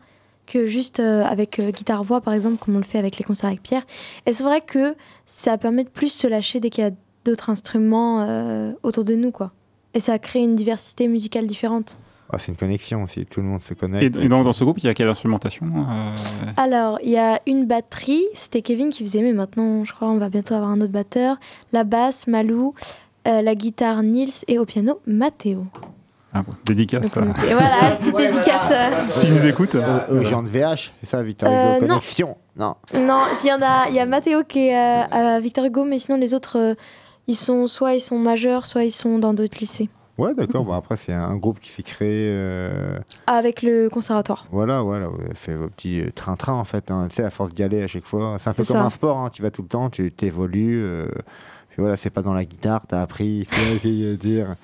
que 0.50 0.66
juste 0.66 0.98
euh, 0.98 1.24
avec 1.24 1.60
euh, 1.60 1.70
guitare-voix, 1.70 2.20
par 2.20 2.34
exemple, 2.34 2.56
comme 2.58 2.74
on 2.74 2.78
le 2.78 2.84
fait 2.84 2.98
avec 2.98 3.18
les 3.18 3.24
concerts 3.24 3.48
avec 3.48 3.62
Pierre. 3.62 3.84
Et 4.26 4.32
c'est 4.32 4.42
vrai 4.42 4.60
que 4.60 4.96
ça 5.24 5.56
permet 5.56 5.84
de 5.84 5.88
plus 5.88 6.12
se 6.12 6.26
lâcher 6.26 6.58
dès 6.58 6.70
qu'il 6.70 6.82
y 6.82 6.86
a 6.86 6.90
d'autres 7.24 7.50
instruments 7.50 8.26
euh, 8.28 8.72
autour 8.82 9.04
de 9.04 9.14
nous, 9.14 9.30
quoi? 9.30 9.52
Et 9.94 10.00
ça 10.00 10.18
crée 10.18 10.40
une 10.40 10.56
diversité 10.56 11.06
musicale 11.06 11.46
différente. 11.46 11.98
Ah, 12.32 12.38
c'est 12.38 12.52
une 12.52 12.58
connexion 12.58 13.02
aussi, 13.02 13.26
tout 13.26 13.40
le 13.40 13.46
monde 13.46 13.60
se 13.60 13.74
connecte. 13.74 14.16
et 14.16 14.28
dans, 14.28 14.42
dans 14.42 14.52
ce 14.52 14.62
groupe, 14.62 14.78
il 14.78 14.86
y 14.86 14.88
a 14.88 14.94
quelle 14.94 15.08
instrumentation 15.08 15.66
euh, 15.66 16.10
Alors, 16.56 16.98
il 17.02 17.10
y 17.10 17.18
a 17.18 17.40
une 17.46 17.66
batterie, 17.66 18.24
c'était 18.34 18.62
Kevin 18.62 18.90
qui 18.90 19.04
faisait, 19.04 19.22
mais 19.22 19.32
maintenant, 19.32 19.84
je 19.84 19.92
crois, 19.92 20.08
on 20.08 20.18
va 20.18 20.28
bientôt 20.28 20.54
avoir 20.54 20.70
un 20.70 20.80
autre 20.80 20.92
batteur. 20.92 21.38
La 21.72 21.84
basse, 21.84 22.26
Malou, 22.26 22.74
euh, 23.26 23.42
la 23.42 23.54
guitare, 23.54 24.02
Nils, 24.02 24.44
et 24.48 24.58
au 24.58 24.64
piano, 24.64 25.00
Matteo. 25.06 25.66
Ah, 26.32 26.42
bon, 26.42 26.52
dédicace. 26.64 27.16
Euh, 27.16 27.22
était- 27.30 27.54
voilà, 27.54 27.90
petite 27.98 28.16
dédicace. 28.16 28.70
euh. 28.70 28.90
S'ils 29.10 29.34
nous 29.34 29.46
écoutent. 29.46 29.74
Euh, 29.74 30.00
euh, 30.10 30.22
gens 30.24 30.42
de 30.42 30.48
VH, 30.48 30.92
c'est 31.00 31.06
ça, 31.06 31.22
Victor 31.22 31.48
Euh, 31.50 31.76
Hugo 31.76 31.82
non. 31.82 31.88
Connexion 31.88 32.36
Non. 32.56 32.74
Non, 32.94 33.22
il 33.42 33.48
y 33.48 33.52
en 33.52 33.62
a, 33.62 33.88
il 33.88 33.94
y 33.94 34.00
a 34.00 34.06
Matteo 34.06 34.44
qui 34.44 34.68
est 34.68 34.76
euh, 34.76 35.36
à 35.36 35.40
Victor 35.40 35.64
Hugo, 35.64 35.84
mais 35.84 35.98
sinon 35.98 36.16
les 36.18 36.34
autres, 36.34 36.58
euh, 36.58 36.74
ils 37.26 37.34
sont 37.36 37.66
soit 37.66 37.94
ils 37.94 38.00
sont 38.00 38.18
majeurs, 38.18 38.66
soit 38.66 38.84
ils 38.84 38.90
sont 38.92 39.18
dans 39.18 39.34
d'autres 39.34 39.58
lycées. 39.60 39.88
Ouais, 40.18 40.34
d'accord. 40.34 40.64
Bon, 40.64 40.72
après, 40.74 40.96
c'est 40.98 41.14
un 41.14 41.34
groupe 41.36 41.58
qui 41.60 41.70
s'est 41.70 41.82
créé. 41.82 42.28
euh, 42.30 42.98
Avec 43.26 43.62
le 43.62 43.88
conservatoire. 43.88 44.44
Voilà, 44.52 44.82
voilà, 44.82 45.06
vous 45.08 45.18
avez 45.22 45.34
fait 45.34 45.54
vos 45.54 45.68
petits 45.68 46.00
euh, 46.02 46.10
train-train 46.14 46.52
en 46.52 46.64
fait. 46.64 46.90
hein. 46.90 47.06
Tu 47.08 47.16
sais, 47.16 47.24
à 47.24 47.30
force 47.30 47.54
d'y 47.54 47.62
aller 47.62 47.82
à 47.82 47.86
chaque 47.88 48.06
fois. 48.06 48.36
C'est 48.38 48.50
un 48.50 48.52
peu 48.52 48.62
comme 48.64 48.76
ça. 48.76 48.82
un 48.82 48.90
sport, 48.90 49.16
hein. 49.18 49.30
tu 49.32 49.40
vas 49.40 49.50
tout 49.50 49.62
le 49.62 49.68
temps, 49.68 49.88
tu 49.88 50.12
t'évolues. 50.12 50.82
euh, 50.84 51.06
puis 51.70 51.76
voilà, 51.78 51.96
c'est 51.96 52.10
pas 52.10 52.20
dans 52.20 52.34
la 52.34 52.44
guitare, 52.44 52.82
t'as 52.86 53.00
appris, 53.00 53.46
dire. 54.20 54.56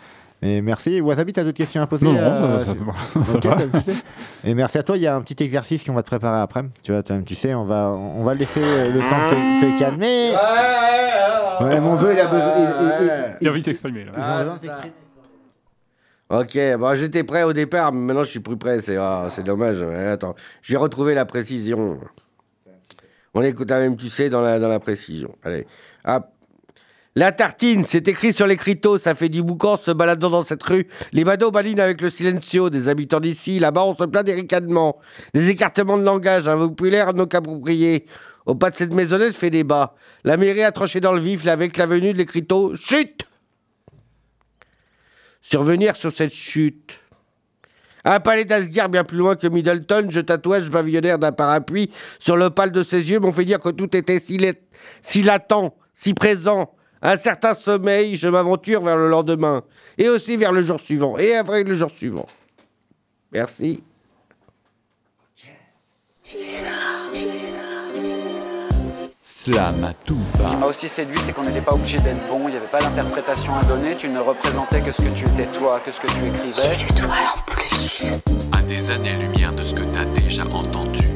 Et 0.48 0.62
merci. 0.62 1.00
Wasabi, 1.00 1.32
t'as 1.32 1.42
d'autres 1.42 1.56
questions 1.56 1.82
à 1.82 1.86
poser 1.88 2.04
Non, 2.06 2.12
non, 2.12 2.18
euh, 2.20 2.60
ça- 2.60 2.66
ça 3.14 3.24
ça 3.24 3.38
Ok, 3.38 3.44
va. 3.46 3.56
tu 3.80 3.84
sais. 3.92 3.96
Et 4.44 4.54
merci 4.54 4.78
à 4.78 4.82
toi. 4.82 4.96
Il 4.96 5.02
y 5.02 5.06
a 5.06 5.14
un 5.16 5.20
petit 5.22 5.42
exercice 5.42 5.82
qu'on 5.82 5.92
va 5.94 6.02
te 6.02 6.06
préparer 6.06 6.40
après. 6.40 6.62
Tu 6.82 6.92
vois, 6.92 7.02
tu 7.02 7.12
tu 7.24 7.34
sais, 7.34 7.52
on 7.54 7.64
va, 7.64 7.88
on 7.90 8.22
va 8.22 8.34
laisser 8.34 8.60
euh, 8.62 8.92
le 8.92 9.00
temps 9.00 9.30
de 9.30 9.60
te, 9.60 9.74
te 9.74 9.78
calmer. 9.78 10.32
Ouais, 11.60 11.80
mon 11.80 11.96
bœuf, 11.96 12.10
il 12.14 12.20
a 12.20 12.26
besoin. 12.26 12.52
il- 12.58 12.62
il- 12.62 13.06
il- 13.06 13.36
Il 13.40 13.48
a 13.48 13.50
envie 13.50 13.60
de 13.60 13.64
s'exprimer. 13.64 14.04
là. 14.04 14.12
de 14.44 14.60
s'exprimer. 14.60 14.92
Ok, 16.28 16.58
bon, 16.78 16.94
j'étais 16.96 17.22
prêt 17.24 17.44
au 17.44 17.52
départ, 17.52 17.92
mais 17.92 18.00
maintenant 18.00 18.24
je 18.24 18.30
suis 18.30 18.40
plus 18.40 18.56
prêt. 18.56 18.80
C'est 18.80 18.96
ah, 18.96 19.28
c'est 19.30 19.44
dommage. 19.44 19.78
Ouais, 19.80 20.08
attends, 20.08 20.34
je 20.62 20.72
vais 20.72 20.78
retrouver 20.78 21.14
la 21.14 21.24
précision. 21.24 21.98
On 23.34 23.42
écoute 23.42 23.70
la 23.70 23.78
même, 23.80 23.96
tu 23.96 24.08
sais, 24.08 24.28
dans 24.28 24.40
la, 24.40 24.58
dans 24.58 24.68
la 24.68 24.80
précision. 24.80 25.34
Allez. 25.44 25.66
Hop. 26.06 26.26
La 27.18 27.32
tartine, 27.32 27.82
c'est 27.86 28.08
écrit 28.08 28.34
sur 28.34 28.46
l'écriteau, 28.46 28.98
ça 28.98 29.14
fait 29.14 29.30
du 29.30 29.42
boucan 29.42 29.78
se 29.78 29.90
baladant 29.90 30.28
dans 30.28 30.44
cette 30.44 30.62
rue. 30.62 30.86
Les 31.12 31.24
badauds 31.24 31.50
balinent 31.50 31.80
avec 31.80 32.02
le 32.02 32.10
silencio 32.10 32.68
des 32.68 32.90
habitants 32.90 33.20
d'ici. 33.20 33.58
Là-bas, 33.58 33.84
on 33.84 33.96
se 33.96 34.04
plaint 34.04 34.22
des 34.22 34.34
ricanements, 34.34 34.98
des 35.32 35.48
écartements 35.48 35.96
de 35.96 36.02
langage, 36.02 36.46
un 36.46 36.56
vocabulaire 36.56 37.14
non 37.14 37.24
qu'approprié. 37.24 38.04
Au 38.44 38.54
pas 38.54 38.70
de 38.70 38.76
cette 38.76 38.92
maisonnette 38.92 39.34
fait 39.34 39.48
débat. 39.48 39.94
La 40.24 40.36
mairie 40.36 40.62
a 40.62 40.72
tranché 40.72 41.00
dans 41.00 41.14
le 41.14 41.22
vif 41.22 41.46
avec 41.46 41.78
la 41.78 41.86
venue 41.86 42.12
de 42.12 42.18
l'écriteau. 42.18 42.76
Chut 42.76 43.26
Survenir 45.40 45.96
sur 45.96 46.12
cette 46.12 46.34
chute. 46.34 47.00
Un 48.04 48.20
palais 48.20 48.44
d'Asgard 48.44 48.90
bien 48.90 49.04
plus 49.04 49.16
loin 49.16 49.36
que 49.36 49.46
Middleton, 49.46 50.08
je 50.10 50.20
tatouage 50.20 50.70
pavillonnaire 50.70 51.18
d'un 51.18 51.32
parapluie 51.32 51.90
sur 52.18 52.36
l'opale 52.36 52.72
de 52.72 52.82
ses 52.82 53.08
yeux 53.08 53.20
m'ont 53.20 53.32
fait 53.32 53.46
dire 53.46 53.58
que 53.58 53.70
tout 53.70 53.96
était 53.96 54.20
si, 54.20 54.38
si 55.00 55.22
latent, 55.22 55.72
si 55.94 56.12
présent. 56.12 56.75
Un 57.02 57.16
certain 57.16 57.54
sommeil, 57.54 58.16
je 58.16 58.28
m'aventure 58.28 58.82
vers 58.82 58.96
le 58.96 59.08
lendemain. 59.08 59.62
Et 59.98 60.08
aussi 60.08 60.36
vers 60.36 60.52
le 60.52 60.62
jour 60.64 60.80
suivant. 60.80 61.16
Et 61.18 61.34
après 61.34 61.62
le 61.62 61.76
jour 61.76 61.90
suivant. 61.90 62.26
Merci. 63.32 63.82
Slam 69.22 69.92
tout 70.04 70.14
Ce 70.14 70.48
qui 70.48 70.56
m'a 70.56 70.66
aussi 70.66 70.88
séduit, 70.88 71.18
c'est 71.24 71.32
qu'on 71.32 71.42
n'était 71.42 71.60
pas 71.60 71.74
obligé 71.74 71.98
d'être 71.98 72.26
bon, 72.28 72.48
il 72.48 72.52
n'y 72.52 72.56
avait 72.56 72.66
pas 72.66 72.80
d'interprétation 72.80 73.54
à 73.54 73.64
donner, 73.64 73.96
tu 73.96 74.08
ne 74.08 74.20
représentais 74.20 74.80
que 74.80 74.92
ce 74.92 75.02
que 75.02 75.08
tu 75.08 75.24
étais 75.24 75.46
toi, 75.58 75.78
que 75.84 75.92
ce 75.92 76.00
que 76.00 76.06
tu 76.06 76.26
écrivais. 76.26 76.74
C'est 76.74 76.94
toi 76.94 77.08
en 77.08 77.50
plus. 77.50 78.12
à 78.52 78.62
des 78.62 78.90
années-lumière 78.90 79.52
de 79.52 79.62
ce 79.62 79.74
que 79.74 79.82
t'as 79.92 80.04
déjà 80.20 80.44
entendu. 80.44 81.06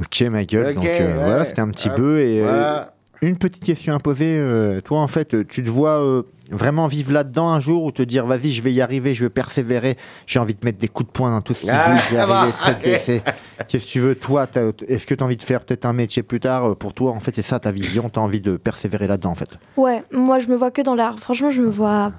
Ok, 0.00 0.20
ma 0.22 0.44
gueule. 0.44 0.68
Ok, 0.68 0.74
donc 0.74 0.86
euh, 0.86 1.06
ouais. 1.06 1.24
voilà, 1.24 1.44
c'était 1.44 1.62
un 1.62 1.70
petit 1.70 1.90
peu. 1.90 2.20
Et 2.20 2.40
euh, 2.40 2.44
voilà. 2.44 2.95
Une 3.22 3.36
petite 3.36 3.64
question 3.64 3.94
à 3.94 3.98
poser. 3.98 4.36
euh, 4.38 4.80
toi, 4.80 5.00
en 5.00 5.08
fait, 5.08 5.46
tu 5.48 5.62
te 5.62 5.68
vois 5.70 6.00
euh, 6.02 6.22
vraiment 6.50 6.86
vivre 6.86 7.12
là-dedans 7.12 7.48
un 7.48 7.60
jour 7.60 7.84
ou 7.84 7.90
te 7.90 8.02
dire, 8.02 8.26
vas-y, 8.26 8.50
je 8.50 8.62
vais 8.62 8.72
y 8.72 8.80
arriver, 8.80 9.14
je 9.14 9.24
vais 9.24 9.30
persévérer. 9.30 9.96
J'ai 10.26 10.38
envie 10.38 10.54
de 10.54 10.64
mettre 10.64 10.78
des 10.78 10.88
coups 10.88 11.08
de 11.08 11.12
poing 11.12 11.30
dans 11.30 11.40
tout 11.40 11.54
ce 11.54 11.62
qui 11.62 11.70
Ah, 11.70 11.90
bouge, 11.90 12.00
je 12.10 12.14
vais 12.14 12.20
arriver. 12.20 13.22
Qu'est-ce 13.68 13.86
que 13.86 13.90
tu 13.90 14.00
veux, 14.00 14.14
toi 14.14 14.46
Est-ce 14.86 15.06
que 15.06 15.14
tu 15.14 15.22
as 15.22 15.26
envie 15.26 15.36
de 15.36 15.42
faire 15.42 15.60
peut-être 15.64 15.86
un 15.86 15.92
métier 15.92 16.22
plus 16.22 16.40
tard 16.40 16.64
euh, 16.70 16.74
Pour 16.74 16.92
toi, 16.94 17.12
en 17.12 17.20
fait, 17.20 17.34
c'est 17.34 17.42
ça 17.42 17.58
ta 17.58 17.70
vision. 17.70 18.08
Tu 18.10 18.18
as 18.18 18.22
envie 18.22 18.40
de 18.40 18.56
persévérer 18.56 19.06
là-dedans, 19.06 19.30
en 19.30 19.34
fait? 19.34 19.58
Ouais, 19.76 20.04
moi 20.12 20.38
je 20.38 20.46
me 20.48 20.56
vois 20.56 20.70
que 20.70 20.82
dans 20.82 20.94
l'art. 20.94 21.18
Franchement, 21.18 21.50
je 21.50 21.62
me 21.62 21.70
vois 21.70 22.12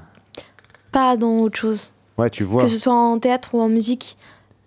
pas 0.91 1.15
dans 1.17 1.37
autre 1.37 1.57
chose. 1.57 1.91
Ouais, 2.17 2.29
tu 2.29 2.43
vois. 2.43 2.63
Que 2.63 2.67
ce 2.67 2.77
soit 2.79 2.93
en 2.95 3.19
théâtre 3.19 3.49
ou 3.53 3.61
en 3.61 3.69
musique, 3.69 4.17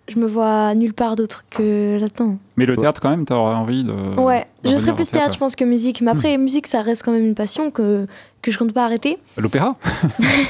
je 0.07 0.19
me 0.19 0.27
vois 0.27 0.73
nulle 0.75 0.93
part 0.93 1.15
d'autre 1.15 1.45
que 1.49 1.97
là-dedans. 1.99 2.37
Mais 2.57 2.65
le 2.65 2.75
théâtre, 2.75 2.99
quand 3.01 3.09
même, 3.09 3.25
t'aurais 3.25 3.55
envie 3.55 3.83
de. 3.83 3.91
ouais, 4.19 4.45
de 4.63 4.69
je 4.69 4.75
serais 4.75 4.93
plus 4.93 5.09
théâtre, 5.09 5.33
je 5.33 5.39
pense, 5.39 5.55
que 5.55 5.63
musique. 5.63 6.01
Mais 6.01 6.11
après, 6.11 6.37
musique, 6.37 6.67
ça 6.67 6.81
reste 6.81 7.03
quand 7.03 7.11
même 7.11 7.25
une 7.25 7.35
passion 7.35 7.71
que, 7.71 8.07
que 8.41 8.51
je 8.51 8.57
compte 8.57 8.73
pas 8.73 8.85
arrêter. 8.85 9.17
L'opéra 9.37 9.75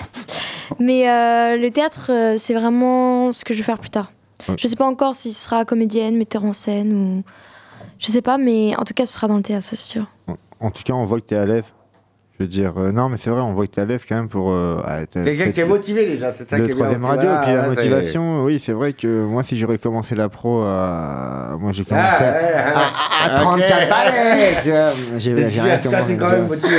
Mais 0.79 1.09
euh, 1.09 1.57
le 1.57 1.69
théâtre, 1.69 2.11
euh, 2.11 2.35
c'est 2.37 2.53
vraiment 2.53 3.31
ce 3.31 3.43
que 3.43 3.53
je 3.53 3.59
vais 3.59 3.65
faire 3.65 3.79
plus 3.79 3.89
tard. 3.89 4.11
Ouais. 4.47 4.55
Je 4.57 4.67
sais 4.67 4.75
pas 4.75 4.85
encore 4.85 5.15
si 5.15 5.33
ce 5.33 5.43
sera 5.43 5.65
comédienne, 5.65 6.15
metteur 6.17 6.45
en 6.45 6.53
scène 6.53 6.93
ou. 6.93 7.23
Je 7.99 8.07
sais 8.07 8.21
pas, 8.23 8.39
mais 8.39 8.75
en 8.77 8.83
tout 8.83 8.95
cas, 8.95 9.05
ce 9.05 9.13
sera 9.13 9.27
dans 9.27 9.37
le 9.37 9.43
théâtre, 9.43 9.65
c'est 9.69 9.75
sûr. 9.75 10.07
En 10.59 10.71
tout 10.71 10.81
cas, 10.83 10.93
on 10.93 11.05
voit 11.05 11.19
que 11.19 11.27
tu 11.27 11.35
es 11.35 11.37
à 11.37 11.45
l'aise. 11.45 11.73
Dire, 12.45 12.73
euh, 12.77 12.91
non, 12.91 13.09
mais 13.09 13.17
c'est 13.17 13.29
vrai, 13.29 13.41
on 13.41 13.53
voit 13.53 13.67
que 13.67 13.71
tu 13.73 13.79
es 13.79 13.83
à 13.83 13.85
l'aise 13.85 14.03
quand 14.07 14.15
même 14.15 14.27
pour. 14.29 14.51
euh, 14.51 14.81
ah, 14.85 15.05
Quelqu'un 15.05 15.51
qui 15.51 15.59
est 15.61 15.65
motivé 15.65 16.05
déjà, 16.05 16.31
c'est 16.31 16.43
ça 16.47 16.57
le 16.57 16.65
qui 16.65 16.71
est 16.71 16.73
troisième 16.75 17.05
radio. 17.05 17.29
Et 17.29 17.35
puis 17.43 17.51
la 17.51 17.55
là, 17.57 17.63
c'est- 17.63 17.69
motivation 17.69 18.43
oui 18.43 18.59
c'est 18.63 18.71
vrai 18.71 18.93
que 18.93 19.07
moi 19.25 19.43
si 19.43 19.55
j'aurais 19.55 19.77
commencé 19.77 20.15
la 20.15 20.29
pro 20.29 20.61
à... 20.63 21.55
moi 21.59 21.71
j'ai 21.71 21.83
commencé 21.83 22.07
Ah, 22.09 22.23
à- 22.25 23.27
à, 23.27 23.35
à- 23.35 23.39
à 23.39 23.43
Ok. 23.53 23.59
34 23.61 23.89
balais 23.89 24.55
tu 24.63 24.69
vois 24.71 24.89
j'ai 25.17 25.33
T'es- 25.35 25.47
rien 25.47 25.77
commencé 25.77 26.03
t'es 26.13 26.17
quand 26.17 26.29
même 26.31 26.47
motivé, 26.47 26.75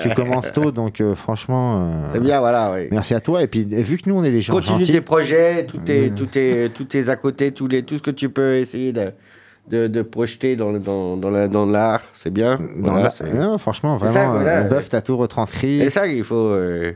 tu, 0.00 0.14
commences 0.14 0.52
tôt 0.52 0.70
donc 0.72 1.00
euh, 1.00 1.14
franchement 1.14 1.80
euh, 1.82 2.08
C'est 2.12 2.20
bien, 2.20 2.40
voilà, 2.40 2.72
oui. 2.74 2.88
merci 2.90 3.14
à 3.14 3.20
toi. 3.20 3.42
Et 3.42 3.46
puis 3.46 3.64
vu 3.64 3.98
que 3.98 4.08
nous 4.08 4.16
on 4.16 4.24
est 4.24 4.30
des 4.30 4.40
gens 4.40 4.52
Continue 4.52 4.78
gentils 4.80 4.92
tes 4.92 5.00
projets, 5.00 5.64
tout 5.66 5.80
est, 5.88 6.10
tout 6.14 6.28
est, 6.36 6.72
tout 6.74 6.96
est 6.96 7.08
à 7.08 7.16
côté, 7.16 7.52
tous 7.52 7.68
les, 7.68 7.82
tout 7.82 7.96
ce 7.98 8.02
que 8.02 8.10
tu 8.10 8.28
peux 8.28 8.56
essayer 8.56 8.92
de, 8.92 9.12
de, 9.70 9.86
de 9.86 10.02
projeter 10.02 10.56
dans, 10.56 10.70
le- 10.72 10.78
dans, 10.78 11.16
dans, 11.16 11.30
la- 11.30 11.48
dans 11.48 11.66
l'art, 11.66 12.02
c'est 12.14 12.30
bien. 12.32 12.58
dans 12.76 12.92
Voilà, 12.92 13.12
non, 13.34 13.58
franchement 13.58 13.98
ça, 13.98 14.06
vraiment 14.06 14.32
voilà. 14.32 14.58
euh, 14.60 14.68
Bœuf 14.68 14.88
t'as 14.88 15.00
tout 15.00 15.16
retranscrit 15.16 15.80
C'est 15.80 15.90
ça 15.90 16.08
qu'il 16.08 16.24
faut. 16.24 16.34
euh, 16.34 16.92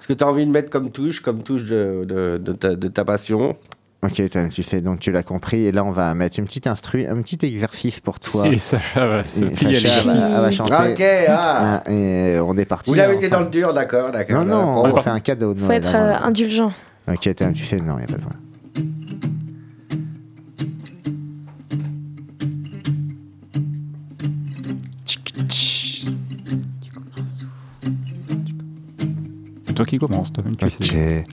ce 0.00 0.06
que 0.08 0.12
tu 0.12 0.22
as 0.24 0.28
envie 0.28 0.44
de 0.46 0.50
mettre 0.50 0.70
comme 0.70 0.90
touche, 0.90 1.20
comme 1.20 1.42
touche 1.42 1.64
de, 1.64 2.04
de, 2.06 2.38
de 2.38 2.52
ta, 2.52 2.74
de 2.76 2.88
ta 2.88 3.04
passion. 3.04 3.56
ok 4.02 4.22
t'as- 4.30 4.48
tu 4.48 4.62
sais 4.62 4.80
donc 4.82 5.00
tu 5.00 5.10
l'as 5.12 5.22
compris 5.22 5.64
et 5.66 5.72
là 5.72 5.82
on 5.84 5.90
va 5.92 6.12
mettre 6.14 6.38
une 6.38 6.44
petite 6.44 6.66
instru 6.66 7.06
un 7.06 7.22
petit 7.22 7.38
exercice 7.46 8.00
pour 8.00 8.20
toi 8.20 8.46
Et 8.52 8.58
Sacha 8.58 9.06
va 9.06 9.20
Et 9.20 9.54
Sacha 9.56 10.02
va, 10.02 10.12
elle 10.12 10.40
va 10.42 10.50
chanter 10.50 10.92
Ok, 10.92 11.02
ah. 11.28 11.80
Ah, 11.86 11.90
et 11.90 12.38
on 12.40 12.54
est 12.58 12.66
parti 12.66 12.90
Vous 12.90 12.96
l'avez 12.96 13.14
été 13.14 13.28
dans 13.30 13.40
le 13.40 13.46
dur, 13.48 13.72
d'accord, 13.72 14.10
d'accord. 14.10 14.44
non 14.44 14.84
non 14.84 14.84
on 14.94 14.96
fait 15.00 15.10
un 15.10 15.20
cadeau 15.20 15.54
de 15.54 15.60
Faut 15.60 15.66
Noël 15.66 15.78
être 15.84 15.94
avant. 15.94 16.04
euh, 16.24 16.28
indulgent. 16.28 16.70
Ok, 17.08 17.34
t'as- 17.34 17.52
tu 17.52 17.64
sais, 17.64 17.76
non, 17.80 17.96
il 17.98 18.04
a 18.04 18.06
pas 18.06 18.12
de 18.14 18.18
problème. 18.20 18.40
Toi 29.84 29.90
qui 29.90 29.98
commence, 29.98 30.32
toi 30.32 30.42
même 30.44 30.56
tu 30.56 30.64
Ok. 30.64 30.70
sais. 30.80 31.24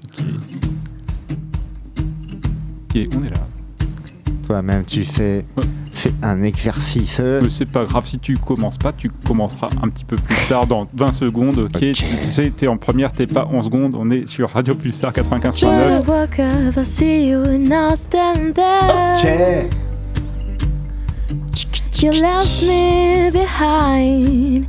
Ok, 2.89 3.07
on 3.17 3.23
est 3.23 3.29
là. 3.29 3.47
Toi-même, 4.45 4.83
tu 4.83 5.05
sais, 5.05 5.45
c'est 5.91 6.13
un 6.21 6.43
exercice. 6.43 7.19
Mais 7.19 7.49
c'est 7.49 7.65
pas 7.65 7.83
grave 7.83 8.05
si 8.05 8.19
tu 8.19 8.37
commences 8.37 8.77
pas, 8.77 8.91
tu 8.91 9.09
commenceras 9.25 9.69
un 9.81 9.87
petit 9.87 10.03
peu 10.03 10.17
plus 10.17 10.35
tard 10.49 10.67
dans 10.67 10.87
20 10.93 11.11
secondes, 11.13 11.57
ok, 11.59 11.79
Tu 11.79 11.93
sais, 11.95 12.51
t'es 12.55 12.67
en 12.67 12.75
première, 12.77 13.13
t'es 13.13 13.27
pas 13.27 13.45
en 13.45 13.61
seconde, 13.61 13.95
on 13.95 14.09
est 14.11 14.27
sur 14.27 14.49
Radio 14.49 14.75
Pulsar 14.75 15.13
95.9. 15.13 15.51
Just 15.97 16.07
woke 16.07 16.39
up, 16.39 16.75
I 16.77 16.83
see 16.85 17.29
you 17.29 17.57
not 17.59 17.97
standing 17.97 18.53
there. 18.53 19.69
You 22.03 22.09
left 22.13 22.63
me 22.63 23.29
behind, 23.31 24.65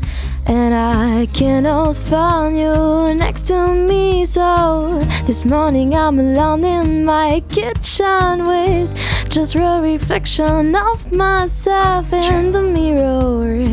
and 0.47 0.75
I 0.75 1.27
cannot 1.27 1.97
find 1.97 2.57
you 2.57 3.15
next 3.15 3.47
to 3.49 3.69
me. 3.69 4.25
So 4.25 4.99
this 5.27 5.45
morning 5.45 5.95
I'm 5.95 6.19
alone 6.19 6.65
in 6.65 7.05
my 7.05 7.43
kitchen 7.49 8.47
with 8.47 8.95
just 9.29 9.55
a 9.55 9.81
reflection 9.81 10.75
of 10.75 11.13
myself 11.13 12.13
in 12.13 12.53
the 12.53 12.63
mirror 12.63 13.65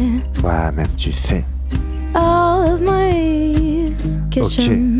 Toi-même, 0.41 0.89
tu 0.95 1.11
sais. 1.11 1.45
of 2.15 2.81
my 2.81 3.91
kitchen. 4.31 4.98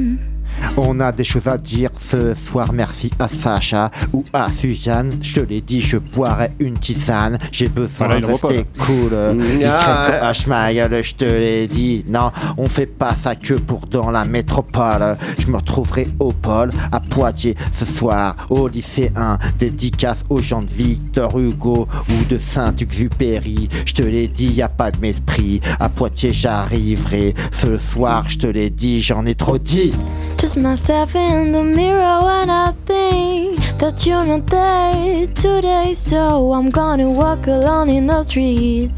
On 0.82 1.02
a 1.02 1.12
des 1.12 1.26
choses 1.26 1.48
à 1.50 1.58
dire 1.58 1.90
ce 1.98 2.34
soir, 2.34 2.72
merci 2.72 3.12
à 3.20 3.28
Sacha 3.28 3.92
ou 4.14 4.24
à 4.32 4.50
Suzanne. 4.50 5.18
Je 5.22 5.36
te 5.36 5.40
l'ai 5.42 5.60
dit, 5.60 5.82
je 5.82 5.98
boirai 5.98 6.52
une 6.60 6.78
tisane. 6.80 7.38
J'ai 7.52 7.68
besoin 7.68 8.08
Voilà, 8.08 8.22
de 8.22 8.26
rester 8.26 8.66
cool. 8.80 9.12
Mm, 9.12 9.44
Il 9.60 9.66
ah, 9.66 10.32
je 10.34 11.14
te 11.16 11.26
l'ai 11.26 11.68
dit. 11.68 12.06
Non, 12.08 12.32
on 12.58 12.70
fait 12.70 12.86
pas 12.86 13.14
ça 13.14 13.36
que 13.36 13.56
pour 13.56 13.88
dans 13.88 14.10
la 14.10 14.24
métropole. 14.24 15.18
Je 15.38 15.48
me 15.48 15.58
retrouverai 15.58 16.08
au 16.18 16.32
pôle, 16.32 16.70
à 16.94 17.02
Poitiers, 17.02 17.56
ce 17.74 17.84
soir, 17.84 18.38
au 18.50 18.70
lycée 18.70 19.12
1. 19.18 19.38
Dédicace 19.60 20.24
aux 20.30 20.42
gens 20.42 20.62
de 20.62 20.72
Victor 20.72 21.38
Hugo 21.38 21.90
ou 22.10 22.26
de 22.30 22.38
Saint-Exupéry. 22.38 23.68
Je 23.86 23.94
te 23.94 24.04
l'ai 24.04 24.30
dit, 24.30 24.48
y 24.48 24.62
a 24.62 24.70
pas 24.70 24.92
de 24.92 25.00
mépris. 25.02 25.60
À 25.82 25.90
Poitiers, 25.90 26.32
j'arriverai. 26.32 27.34
Ce 27.52 27.78
soir, 27.78 28.30
je 28.30 28.38
te 28.38 28.48
l'ai 28.48 28.70
dit, 28.70 29.02
j'en 29.02 29.26
ai 29.26 29.36
trop 29.36 29.58
dit. 29.58 29.92
Just 30.40 30.58
myself 30.70 31.16
in 31.16 31.52
the 31.52 31.64
mirror 31.64 32.22
when 32.22 32.48
I 32.48 32.72
think 32.86 33.58
that 33.80 34.06
you're 34.06 34.24
not 34.24 34.46
there 34.46 35.26
today. 35.26 35.96
So 35.96 36.54
I'm 36.54 36.70
gonna 36.70 37.10
walk 37.10 37.48
alone 37.48 37.90
in 37.90 38.06
the 38.06 38.22
street, 38.22 38.92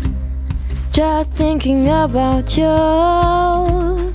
just 0.91 1.29
thinking 1.31 1.87
about 1.87 2.57
you. 2.57 4.11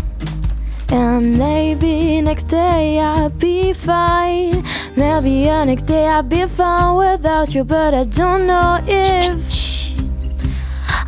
And 0.90 1.38
maybe 1.38 2.20
next 2.20 2.48
day 2.48 3.00
I'll 3.00 3.30
be 3.30 3.72
fine. 3.72 4.62
Maybe 4.94 5.44
the 5.44 5.64
next 5.64 5.86
day 5.86 6.06
I'll 6.08 6.22
be 6.22 6.44
fine 6.44 6.94
without 6.96 7.54
you, 7.54 7.64
but 7.64 7.94
I 7.94 8.04
don't 8.04 8.46
know 8.46 8.84
if 8.86 9.32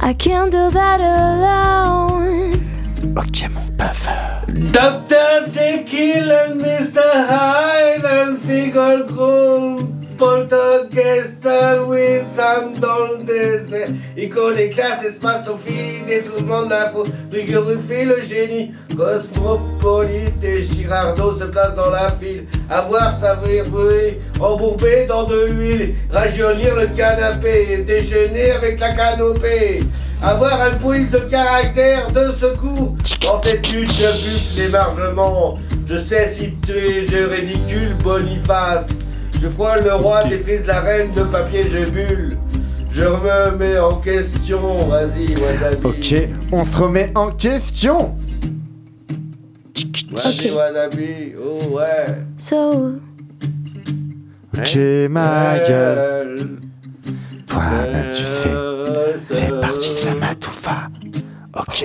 I 0.00 0.14
can 0.14 0.48
do 0.48 0.70
that 0.70 1.00
alone. 1.00 2.57
Ok, 3.18 3.48
mon 3.50 3.66
puff. 3.76 4.08
Dr. 4.46 5.50
Jekyll 5.50 6.30
and 6.30 6.60
Mr. 6.60 7.26
Hyde 7.26 8.04
and 8.04 8.38
Finkelkrumm 8.38 9.98
Poltergeist 10.16 11.44
Wilson 11.88 12.80
dans 12.80 13.18
le 13.18 13.24
désert 13.24 13.88
Icône 14.16 14.58
éclate, 14.58 15.04
espace 15.04 15.48
au 15.48 15.56
fil 15.56 16.04
le 16.06 16.44
monde 16.44 16.70
l'info 16.70 17.02
Rigorifie 17.32 18.04
le 18.04 18.22
génie 18.22 18.72
Cosmopolite 18.96 20.42
et 20.44 20.62
Girardot 20.62 21.38
se 21.38 21.44
place 21.44 21.74
dans 21.74 21.90
la 21.90 22.12
file 22.20 22.46
Avoir 22.70 23.18
sa 23.20 23.34
bruit 23.34 23.62
embourbé 24.40 25.06
dans 25.08 25.24
de 25.24 25.46
l'huile 25.46 25.94
Rajeunir 26.12 26.76
le 26.76 26.86
canapé 26.96 27.84
déjeuner 27.84 28.52
avec 28.52 28.78
la 28.78 28.92
canopée 28.94 29.80
avoir 30.22 30.70
une 30.72 30.78
police 30.78 31.10
de 31.10 31.18
caractère 31.18 32.10
de 32.10 32.32
secours. 32.40 32.96
Dans 33.22 33.42
cette 33.42 33.70
lutte 33.72 33.90
je 33.92 34.28
bute 34.28 34.56
l'émargement 34.56 35.54
Je 35.86 35.96
sais 35.96 36.28
si 36.28 36.52
tu 36.66 36.72
es 36.72 37.06
je 37.06 37.24
ridicule 37.28 37.94
Boniface. 38.02 38.88
Je 39.40 39.48
frôle 39.48 39.84
le 39.84 39.94
roi, 39.94 40.24
défrise 40.24 40.66
la 40.66 40.80
reine 40.80 41.10
de 41.12 41.22
papier 41.22 41.66
je 41.70 41.88
bulle. 41.90 42.36
Je 42.90 43.04
me 43.04 43.56
mets 43.56 43.78
en 43.78 43.94
question. 43.96 44.88
Vas-y 44.88 45.36
Wasabi 45.36 45.84
Ok, 45.84 46.28
on 46.52 46.64
se 46.64 46.76
remet 46.76 47.12
en 47.14 47.30
question. 47.32 48.16
Vas-y 50.10 50.50
Wasabi 50.50 51.34
Oh 51.40 51.76
ouais. 51.76 52.16
So, 52.38 52.94
Ok, 54.56 54.76
ma 55.10 55.58
gueule. 55.60 56.58
Toi-même, 57.46 58.06
tu 58.10 58.22
sais, 58.24 58.48
fais 59.18 59.46
de 59.46 59.52
la 59.52 59.60
matoufa. 59.60 59.77
Ok. 61.58 61.82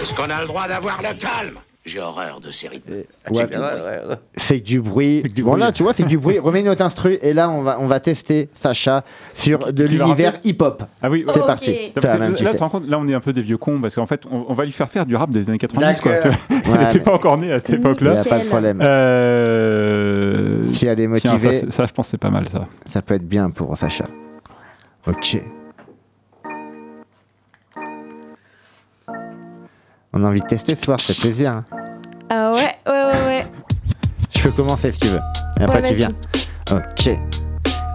Est-ce 0.00 0.14
qu'on 0.14 0.30
a 0.30 0.40
le 0.40 0.46
droit 0.46 0.68
d'avoir 0.68 0.98
le 1.02 1.14
calme? 1.18 1.58
J'ai 1.86 2.00
horreur 2.00 2.40
de 2.40 2.50
ces 2.50 2.68
rythmes. 2.68 2.92
Ouais, 3.30 3.46
C'est 4.38 4.58
que 4.60 4.64
du 4.64 4.80
bruit. 4.80 5.22
bon 5.42 5.54
là, 5.54 5.70
tu 5.70 5.82
vois, 5.82 5.92
c'est 5.92 6.02
que 6.04 6.08
du 6.08 6.16
bruit. 6.16 6.38
Remets 6.38 6.62
notre 6.62 6.80
instru 6.82 7.18
et 7.20 7.34
là, 7.34 7.50
on 7.50 7.60
va, 7.60 7.76
on 7.78 7.86
va 7.86 8.00
tester 8.00 8.48
Sacha 8.54 9.04
sur 9.34 9.70
de 9.70 9.84
l'univers 9.84 10.32
hip-hop. 10.44 10.82
Ah 11.02 11.10
oui, 11.10 11.26
c'est 11.30 11.40
ok. 11.40 11.46
parti. 11.46 11.76
Là, 11.94 12.54
te 12.54 12.58
rends 12.58 12.70
compte, 12.70 12.88
là, 12.88 12.98
on 12.98 13.06
est 13.06 13.12
un 13.12 13.20
peu 13.20 13.34
des 13.34 13.42
vieux 13.42 13.58
cons 13.58 13.80
parce 13.82 13.94
qu'en 13.96 14.06
fait, 14.06 14.22
on, 14.30 14.46
on 14.48 14.54
va 14.54 14.64
lui 14.64 14.72
faire 14.72 14.88
faire 14.88 15.04
du 15.04 15.14
rap 15.14 15.28
des 15.30 15.46
années 15.50 15.58
90. 15.58 16.00
Quoi, 16.00 16.12
tu. 16.20 16.28
Il 16.50 16.72
n'était 16.72 16.98
mais- 16.98 17.04
pas 17.04 17.12
encore 17.12 17.36
né 17.36 17.52
à 17.52 17.60
cette 17.60 17.70
époque-là. 17.74 18.14
Y 18.14 18.18
a 18.18 18.24
pas 18.24 18.38
de 18.38 18.44
problème. 18.48 18.80
Euh... 18.80 20.64
Si 20.72 20.86
elle 20.86 21.00
est 21.00 21.20
tiens, 21.20 21.32
motivée- 21.34 21.52
ça, 21.52 21.60
c'est- 21.60 21.70
ça, 21.70 21.84
je 21.84 21.92
pense 21.92 22.06
que 22.06 22.10
c'est 22.12 22.16
pas 22.18 22.30
mal 22.30 22.48
ça. 22.48 22.66
Ça 22.86 23.02
peut 23.02 23.14
être 23.14 23.28
bien 23.28 23.50
pour 23.50 23.76
Sacha. 23.76 24.04
Ok. 25.06 25.36
On 30.14 30.22
a 30.24 30.28
envie 30.28 30.40
de 30.40 30.46
tester 30.46 30.74
ce 30.76 30.84
soir, 30.84 31.00
ça 31.00 31.12
fait 31.12 31.20
plaisir. 31.20 31.50
hein. 31.52 31.64
Ah 32.30 32.52
ouais, 32.52 32.76
ouais, 32.86 33.04
ouais, 33.04 33.26
ouais. 33.26 33.46
Je 34.34 34.42
peux 34.42 34.50
commencer 34.52 34.92
si 34.92 35.00
tu 35.00 35.08
veux. 35.08 35.20
Et 35.60 35.64
après 35.64 35.82
Ouais, 35.82 35.88
tu 35.88 35.94
viens. 35.94 36.12
Ok. 36.70 37.10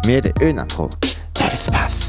Mille 0.06 0.22
et 0.42 0.50
une 0.50 0.60
intro. 0.60 0.90
Dans 1.40 1.48
l'espace. 1.50 2.09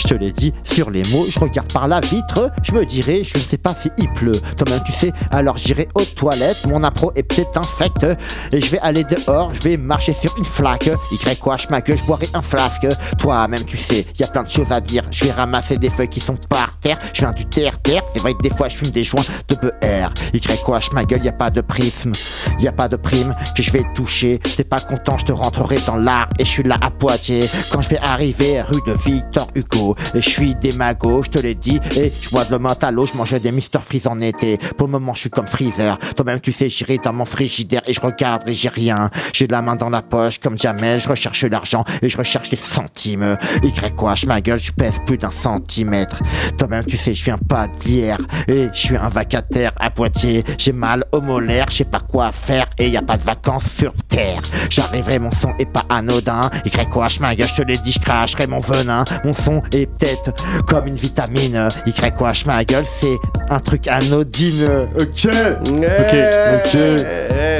Je 0.00 0.08
te 0.08 0.14
l'ai 0.14 0.32
dit, 0.32 0.54
sur 0.64 0.90
les 0.90 1.02
mots, 1.10 1.26
je 1.28 1.38
regarde 1.38 1.70
par 1.70 1.86
la 1.86 2.00
vitre, 2.00 2.50
je 2.62 2.72
me 2.72 2.86
dirais, 2.86 3.22
je 3.22 3.36
ne 3.36 3.42
sais 3.42 3.58
pas 3.58 3.74
si 3.74 3.90
il 3.98 4.10
pleut. 4.14 4.40
Toi-même, 4.56 4.82
tu 4.82 4.92
sais, 4.92 5.12
alors 5.30 5.58
j'irai 5.58 5.88
aux 5.94 6.06
toilettes, 6.06 6.66
mon 6.66 6.82
impro 6.84 7.12
est 7.16 7.22
peut-être 7.22 7.58
infect, 7.58 8.06
et 8.50 8.60
je 8.62 8.70
vais 8.70 8.78
aller 8.78 9.04
dehors, 9.04 9.52
je 9.52 9.60
vais 9.60 9.76
marcher 9.76 10.14
sur 10.14 10.34
une 10.38 10.44
flaque. 10.46 10.88
Y 11.12 11.70
ma 11.70 11.82
gueule, 11.82 11.98
je 11.98 12.04
boirai 12.04 12.28
un 12.32 12.40
flasque. 12.40 12.86
Toi-même, 13.18 13.64
tu 13.64 13.76
sais, 13.76 14.06
y 14.18 14.24
a 14.24 14.28
plein 14.28 14.42
de 14.42 14.48
choses 14.48 14.72
à 14.72 14.80
dire. 14.80 15.02
Je 15.10 15.26
vais 15.26 15.32
ramasser 15.32 15.76
des 15.76 15.90
feuilles 15.90 16.08
qui 16.08 16.20
sont 16.20 16.36
par 16.48 16.78
terre, 16.78 16.98
je 17.12 17.20
viens 17.20 17.32
du 17.32 17.44
terre-terre, 17.44 18.02
c'est 18.10 18.20
vrai 18.20 18.32
que 18.32 18.42
des 18.42 18.50
fois 18.50 18.68
je 18.68 18.76
fume 18.76 18.90
des 18.90 19.04
joints 19.04 19.24
de 19.48 19.54
BR. 19.54 20.14
Y 20.32 20.94
ma 20.94 21.04
gueule, 21.04 21.22
y 21.22 21.28
a 21.28 21.32
pas 21.32 21.50
de 21.50 21.60
prisme, 21.60 22.12
y 22.58 22.66
a 22.66 22.72
pas 22.72 22.88
de 22.88 22.96
prime 22.96 23.34
que 23.54 23.62
je 23.62 23.70
vais 23.70 23.84
toucher. 23.94 24.40
T'es 24.56 24.64
pas 24.64 24.80
content, 24.80 25.18
je 25.18 25.26
te 25.26 25.32
rentrerai 25.32 25.78
dans 25.86 25.96
l'art, 25.96 26.30
et 26.38 26.44
je 26.46 26.50
suis 26.50 26.62
là 26.62 26.78
à 26.80 26.90
Poitiers. 26.90 27.44
Quand 27.70 27.82
je 27.82 27.90
vais 27.90 27.98
arriver 27.98 28.62
rue 28.62 28.80
de 28.86 28.92
Victor 28.92 29.48
Hugo, 29.54 29.89
et 30.14 30.20
je 30.20 30.28
suis 30.28 30.54
démago, 30.54 31.22
je 31.22 31.30
te 31.30 31.38
l'ai 31.38 31.54
dit, 31.54 31.80
et 31.96 32.12
je 32.20 32.30
bois 32.30 32.44
de 32.44 32.56
l'eau 32.90 33.06
je 33.06 33.16
mangeais 33.16 33.40
des 33.40 33.52
Mister 33.52 33.78
Freeze 33.80 34.06
en 34.06 34.20
été. 34.20 34.58
Pour 34.76 34.86
le 34.86 34.92
moment, 34.92 35.14
je 35.14 35.20
suis 35.20 35.30
comme 35.30 35.46
Freezer. 35.46 35.98
Toi-même, 36.16 36.40
tu 36.40 36.52
sais, 36.52 36.68
j'irai 36.68 36.98
dans 36.98 37.12
mon 37.12 37.24
frigidaire 37.24 37.82
et 37.86 37.92
je 37.92 38.00
regarde 38.00 38.48
et 38.48 38.54
j'ai 38.54 38.68
rien. 38.68 39.10
J'ai 39.32 39.46
la 39.46 39.62
main 39.62 39.76
dans 39.76 39.90
la 39.90 40.02
poche 40.02 40.38
comme 40.38 40.58
Jamel, 40.58 41.00
je 41.00 41.08
recherche 41.08 41.44
l'argent 41.44 41.84
et 42.02 42.08
je 42.08 42.16
recherche 42.16 42.50
les 42.50 42.56
centimes. 42.56 43.36
Y 43.62 43.94
quoi, 43.94 44.14
je 44.14 44.26
ma 44.26 44.40
gueule, 44.40 44.60
je 44.60 44.72
pèse 44.72 44.96
plus 45.06 45.18
d'un 45.18 45.30
centimètre. 45.30 46.20
Toi-même, 46.58 46.84
tu 46.84 46.96
sais, 46.96 47.14
je 47.14 47.24
viens 47.24 47.38
pas 47.38 47.68
d'hier 47.68 48.18
et 48.48 48.68
je 48.72 48.78
suis 48.78 48.96
un 48.96 49.08
vacataire 49.08 49.72
à 49.76 49.90
Poitiers. 49.90 50.44
J'ai 50.58 50.72
mal 50.72 51.04
au 51.12 51.20
molaire, 51.20 51.66
je 51.70 51.76
sais 51.76 51.84
pas 51.84 52.00
quoi 52.00 52.32
faire 52.32 52.66
et 52.78 52.88
y 52.88 52.96
a 52.96 53.02
pas 53.02 53.16
de 53.16 53.22
vacances 53.22 53.68
sur 53.78 53.92
terre. 54.08 54.42
J'arriverai, 54.68 55.18
mon 55.18 55.32
son 55.32 55.54
est 55.58 55.70
pas 55.70 55.84
anodin. 55.88 56.50
Y 56.64 56.88
quoi, 56.88 57.08
je 57.08 57.20
ma 57.20 57.34
gueule, 57.34 57.48
je 57.48 57.54
te 57.54 57.62
l'ai 57.62 57.78
dit, 57.78 57.92
je 57.92 58.00
cracherai 58.00 58.46
mon 58.46 58.60
venin. 58.60 59.04
Mon 59.24 59.34
son 59.34 59.62
est 59.72 59.79
peut-être 59.86 60.32
comme 60.66 60.86
une 60.86 60.96
vitamine. 60.96 61.68
Y 61.86 62.14
quoi, 62.14 62.32
je 62.32 62.44
ma 62.46 62.64
gueule, 62.64 62.86
c'est 62.86 63.18
un 63.48 63.58
truc 63.58 63.88
anodine. 63.88 64.68
Ok. 64.98 65.26
Ok. 65.26 66.14
Ok. 66.54 66.76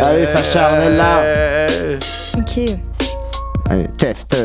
Allez, 0.03 0.27
Sacha, 0.27 0.71
on 0.73 0.83
est 0.83 0.97
là. 0.97 1.23
Ok. 2.39 2.61
Allez, 3.68 3.87
test. 3.99 4.37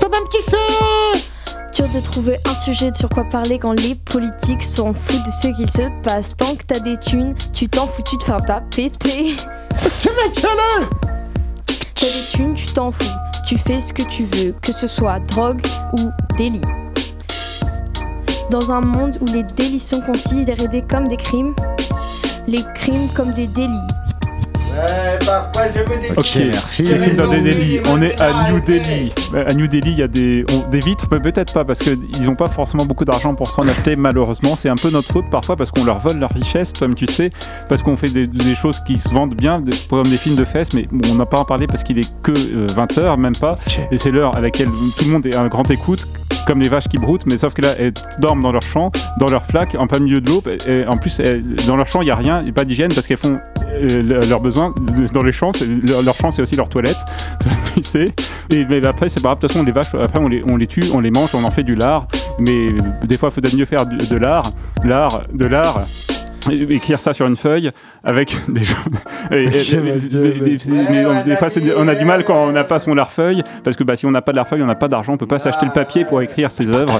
Toi-même, 0.00 0.24
tu 0.30 0.42
sais. 0.50 0.56
Dur 1.74 1.86
de 1.94 2.00
trouver 2.00 2.38
un 2.44 2.54
sujet 2.54 2.90
sur 2.92 3.08
quoi 3.08 3.24
parler 3.24 3.58
quand 3.58 3.72
les 3.72 3.94
politiques 3.94 4.62
s'en 4.62 4.92
foutent 4.92 5.24
de 5.24 5.30
ce 5.30 5.48
qu'il 5.56 5.70
se 5.70 5.82
passe. 6.02 6.34
Tant 6.36 6.56
que 6.56 6.64
t'as 6.66 6.80
des 6.80 6.96
thunes, 6.96 7.34
tu 7.52 7.68
t'en 7.68 7.86
fous, 7.86 8.02
tu 8.02 8.18
te 8.18 8.24
feras 8.24 8.40
pas 8.40 8.62
péter. 8.74 9.36
T'as 12.00 12.06
des 12.06 12.26
thunes, 12.30 12.54
tu 12.54 12.66
t'en 12.66 12.92
fous. 12.92 13.04
Tu 13.44 13.58
fais 13.58 13.80
ce 13.80 13.92
que 13.92 14.02
tu 14.02 14.22
veux, 14.22 14.54
que 14.62 14.72
ce 14.72 14.86
soit 14.86 15.18
drogue 15.18 15.60
ou 15.94 16.10
délit. 16.36 16.62
Dans 18.50 18.70
un 18.70 18.80
monde 18.80 19.18
où 19.20 19.24
les 19.32 19.42
délits 19.42 19.80
sont 19.80 20.00
considérés 20.02 20.84
comme 20.88 21.08
des 21.08 21.16
crimes, 21.16 21.56
les 22.46 22.62
crimes 22.76 23.08
comme 23.16 23.32
des 23.32 23.48
délits. 23.48 23.74
Ouais, 24.70 25.18
parfois 25.26 25.62
je 25.74 25.80
me 25.80 26.00
dis 26.00 26.08
Ok, 26.16 26.48
merci. 26.52 26.84
Dans 27.16 27.28
des 27.30 27.40
délits. 27.40 27.80
On 27.88 28.00
est 28.02 28.20
à 28.20 28.50
New. 28.50 28.60
Delhi. 28.60 29.12
Euh, 29.34 29.44
À 29.48 29.54
New 29.54 29.66
Delhi, 29.66 29.90
il 29.92 29.98
y 29.98 30.02
a 30.02 30.08
des, 30.08 30.44
on- 30.52 30.68
des 30.68 30.80
vitres, 30.80 31.06
mais 31.10 31.18
peut-être 31.20 31.52
pas, 31.52 31.64
parce 31.64 31.78
qu'ils 31.80 31.98
n'ont 32.24 32.34
pas 32.36 32.48
forcément 32.48 32.84
beaucoup 32.84 33.04
d'argent 33.04 33.34
pour 33.34 33.48
s'en 33.50 33.62
acheter, 33.62 33.96
malheureusement. 33.96 34.56
C'est 34.56 34.68
un 34.68 34.74
peu 34.76 34.90
notre 34.90 35.10
faute 35.12 35.26
parfois, 35.30 35.56
parce 35.56 35.70
qu'on 35.70 35.84
leur 35.84 35.98
vole 35.98 36.18
leur 36.18 36.30
richesse, 36.30 36.72
comme 36.78 36.94
tu 36.94 37.06
sais, 37.06 37.30
parce 37.68 37.82
qu'on 37.82 37.96
fait 37.96 38.08
des, 38.10 38.26
des 38.26 38.54
choses 38.54 38.80
qui 38.86 38.98
se 38.98 39.08
vendent 39.12 39.34
bien, 39.34 39.60
des- 39.60 39.76
comme 39.88 40.02
des 40.04 40.16
films 40.16 40.36
de 40.36 40.44
fesses, 40.44 40.72
mais 40.74 40.86
bon, 40.90 41.10
on 41.12 41.14
n'a 41.14 41.26
pas 41.26 41.38
en 41.40 41.44
parlé 41.44 41.66
parce 41.66 41.82
qu'il 41.82 41.98
est 41.98 42.08
que 42.22 42.32
20h, 42.32 43.16
même 43.18 43.36
pas. 43.36 43.58
Et 43.90 43.98
c'est 43.98 44.10
l'heure 44.10 44.36
à 44.36 44.40
laquelle 44.40 44.68
tout 44.96 45.04
le 45.04 45.10
monde 45.10 45.26
est 45.26 45.34
à 45.34 45.48
grande 45.48 45.70
écoute, 45.70 46.06
comme 46.46 46.60
les 46.60 46.68
vaches 46.68 46.88
qui 46.88 46.98
broutent, 46.98 47.26
mais 47.26 47.38
sauf 47.38 47.52
que 47.54 47.62
là, 47.62 47.74
elles 47.78 47.92
dorment 48.20 48.42
dans 48.42 48.52
leur 48.52 48.62
champ, 48.62 48.90
dans 49.18 49.28
leur 49.28 49.44
flaque, 49.44 49.74
en 49.78 49.86
plein 49.86 49.98
milieu 49.98 50.20
de 50.20 50.30
l'eau. 50.30 50.42
Et 50.66 50.84
en 50.86 50.96
plus, 50.96 51.20
elles- 51.20 51.42
dans 51.66 51.76
leur 51.76 51.86
champ, 51.86 52.00
il 52.02 52.06
n'y 52.06 52.10
a 52.10 52.16
rien, 52.16 52.40
il 52.40 52.44
n'y 52.44 52.50
a 52.50 52.52
pas 52.54 52.64
d'hygiène, 52.64 52.92
parce 52.94 53.06
qu'elles 53.06 53.16
font 53.18 53.38
euh, 53.80 54.02
le- 54.02 54.20
leurs 54.28 54.40
besoins 54.40 54.67
dans 55.12 55.22
les 55.22 55.32
champs. 55.32 55.52
Leur, 56.04 56.14
champ, 56.14 56.30
c'est 56.30 56.42
aussi 56.42 56.56
leur 56.56 56.68
toilette, 56.68 56.98
tu 57.74 57.82
sais. 57.82 58.12
Et 58.50 58.64
mais 58.64 58.84
après, 58.86 59.08
c'est 59.08 59.20
pas 59.20 59.28
grave. 59.28 59.38
De 59.38 59.40
toute 59.42 59.52
façon, 59.52 59.64
les 59.64 59.72
vaches, 59.72 59.94
après, 59.94 60.18
on 60.18 60.56
les, 60.56 60.66
tue, 60.66 60.84
on 60.92 61.00
les 61.00 61.10
mange, 61.10 61.34
on 61.34 61.44
en 61.44 61.50
fait 61.50 61.64
du 61.64 61.74
lard. 61.74 62.06
Mais 62.38 62.68
des 63.04 63.16
fois, 63.16 63.30
il 63.30 63.34
faudrait 63.34 63.56
mieux 63.56 63.66
faire 63.66 63.86
de 63.86 64.16
l'art, 64.16 64.52
l'art, 64.84 65.22
de 65.32 65.46
l'art. 65.46 65.84
Écrire 66.50 67.00
ça 67.00 67.12
sur 67.12 67.26
une 67.26 67.36
feuille 67.36 67.70
avec 68.04 68.36
des 68.48 68.60
des- 68.60 68.66
fois, 71.36 71.48
on 71.76 71.88
a 71.88 71.94
du 71.94 72.04
mal 72.04 72.24
quand 72.24 72.44
on 72.46 72.52
n'a 72.52 72.64
pas 72.64 72.78
son 72.78 72.94
lard-feuille, 72.94 73.42
parce 73.64 73.76
que 73.76 73.84
bah, 73.84 73.96
si 73.96 74.06
on 74.06 74.10
n'a 74.10 74.22
pas 74.22 74.32
de 74.32 74.36
lard-feuille, 74.36 74.62
on 74.62 74.66
n'a 74.66 74.74
pas 74.74 74.88
d'argent, 74.88 75.14
on 75.14 75.16
peut 75.16 75.26
pas 75.26 75.38
s'acheter 75.38 75.66
le 75.66 75.72
papier 75.72 76.04
pour 76.04 76.20
écrire 76.22 76.50
ses 76.50 76.68
œuvres. 76.70 76.98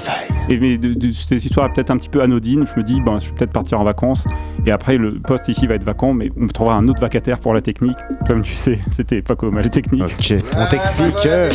Et 0.48 0.58
mais 0.58 0.78
de, 0.78 0.94
de- 0.94 1.12
cette 1.12 1.44
histoire 1.44 1.66
est 1.66 1.72
peut-être 1.72 1.90
un 1.90 1.96
petit 1.96 2.08
peu 2.08 2.22
anodine. 2.22 2.66
Je 2.66 2.78
me 2.78 2.84
dis, 2.84 3.00
ben, 3.00 3.18
je 3.18 3.26
vais 3.28 3.32
peut-être 3.34 3.52
partir 3.52 3.80
en 3.80 3.84
vacances. 3.84 4.26
Et 4.66 4.72
après, 4.72 4.96
le 4.96 5.10
poste 5.12 5.48
ici 5.48 5.66
va 5.66 5.74
être 5.74 5.84
vacant, 5.84 6.12
mais 6.12 6.30
on 6.40 6.46
trouvera 6.46 6.74
un 6.76 6.86
autre 6.86 7.00
vacataire 7.00 7.38
pour 7.38 7.54
la 7.54 7.60
technique. 7.60 7.96
Comme 8.26 8.42
tu 8.42 8.54
sais, 8.54 8.78
c'était 8.90 9.22
pas 9.22 9.36
comme 9.36 9.58
la 9.58 9.68
technique. 9.68 10.02
On 10.56 10.66
t'explique. 10.66 11.26
euh, 11.26 11.50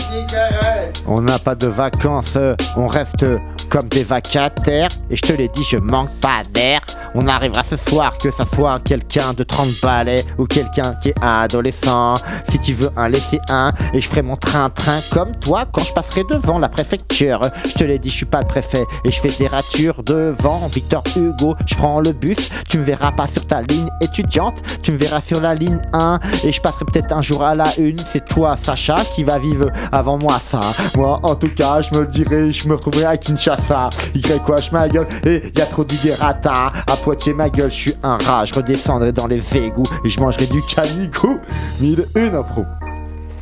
On 1.08 1.22
n'a 1.22 1.40
pas 1.40 1.56
de 1.56 1.68
vacances, 1.68 2.36
euh, 2.38 2.56
on 2.78 2.88
reste 2.88 3.26
comme 3.70 3.88
des 3.90 4.04
vacataires. 4.04 4.90
Et 5.10 5.16
je 5.16 5.22
te 5.22 5.34
l'ai 5.34 5.48
dit, 5.50 5.64
je 5.64 5.78
manque 5.78 6.10
pas 6.22 6.44
d'air. 6.54 6.80
On 7.16 7.28
arrivera 7.28 7.64
ce 7.64 7.76
que 8.20 8.32
ça 8.32 8.46
soit 8.46 8.80
quelqu'un 8.80 9.34
de 9.34 9.44
30 9.44 9.68
balais 9.82 10.26
ou 10.38 10.46
quelqu'un 10.46 10.96
qui 11.02 11.10
est 11.10 11.16
adolescent. 11.22 12.16
Si 12.50 12.58
tu 12.60 12.74
veux 12.74 12.90
un, 12.96 13.10
laisser 13.10 13.40
un. 13.50 13.72
Et 13.94 14.02
je 14.02 14.08
ferai 14.08 14.22
mon 14.22 14.36
train-train 14.36 15.00
comme 15.12 15.32
toi 15.36 15.66
quand 15.72 15.84
je 15.84 15.94
passerai 15.94 16.24
devant 16.24 16.58
la 16.58 16.70
préfecture. 16.70 17.42
Je 17.68 17.74
te 17.74 17.84
l'ai 17.84 18.00
dit, 18.00 18.10
je 18.10 18.16
suis 18.16 18.26
pas 18.26 18.42
le 18.42 18.48
préfet 18.48 18.84
et 19.06 19.12
je 19.12 19.20
fais 19.20 19.32
des 19.38 19.48
ratures 19.48 20.02
devant 20.04 20.68
Victor 20.68 21.04
Hugo. 21.16 21.56
Je 21.68 21.76
prends 21.76 22.00
le 22.00 22.14
bus, 22.14 22.38
tu 22.68 22.80
me 22.80 22.84
verras 22.84 23.12
pas 23.12 23.28
sur 23.28 23.46
ta 23.46 23.62
ligne 23.62 23.90
étudiante, 24.02 24.62
tu 24.82 24.92
me 24.92 24.98
verras 24.98 25.22
sur 25.22 25.40
la 25.40 25.54
ligne 25.54 25.80
1 25.94 26.20
et 26.44 26.52
je 26.52 26.62
passerai 26.62 26.86
peut-être 26.86 27.12
un 27.12 27.22
jour 27.22 27.44
à 27.44 27.54
la 27.54 27.78
une. 27.78 28.00
C'est 28.00 28.26
toi, 28.26 28.58
Sacha, 28.58 28.96
qui 29.14 29.24
va 29.24 29.38
vivre 29.38 29.70
avant 29.92 30.18
moi 30.18 30.40
ça. 30.40 30.62
Moi, 30.96 31.20
en 31.22 31.36
tout 31.36 31.54
cas, 31.54 31.82
je 31.82 31.96
me 31.96 32.02
le 32.02 32.08
dirai, 32.08 32.52
je 32.52 32.68
me 32.68 32.76
retrouverai 32.76 33.06
à 33.06 33.18
Kinshasa. 33.18 33.90
Y 34.16 34.42
quoi, 34.44 34.60
je 34.60 34.72
ma 34.72 34.88
gueule 34.90 35.08
et 35.26 35.44
y 35.56 35.62
a 35.62 35.66
trop 35.66 35.84
d'idérata. 35.84 36.72
À 36.88 36.98
Poitiers, 36.98 37.34
ma 37.34 37.50
gueule, 37.50 37.72
je 37.74 37.80
suis 37.80 37.96
un 38.04 38.18
rat. 38.18 38.46
Je 38.46 38.54
redescendrai 38.54 39.12
dans 39.12 39.28
les 39.28 39.58
égouts 39.58 39.84
et 40.06 40.10
je 40.10 40.20
mangerai 40.20 40.46
du 40.48 40.62
canico. 40.62 41.40
Mille 41.80 42.08
une 42.16 42.36
impro. 42.36 42.66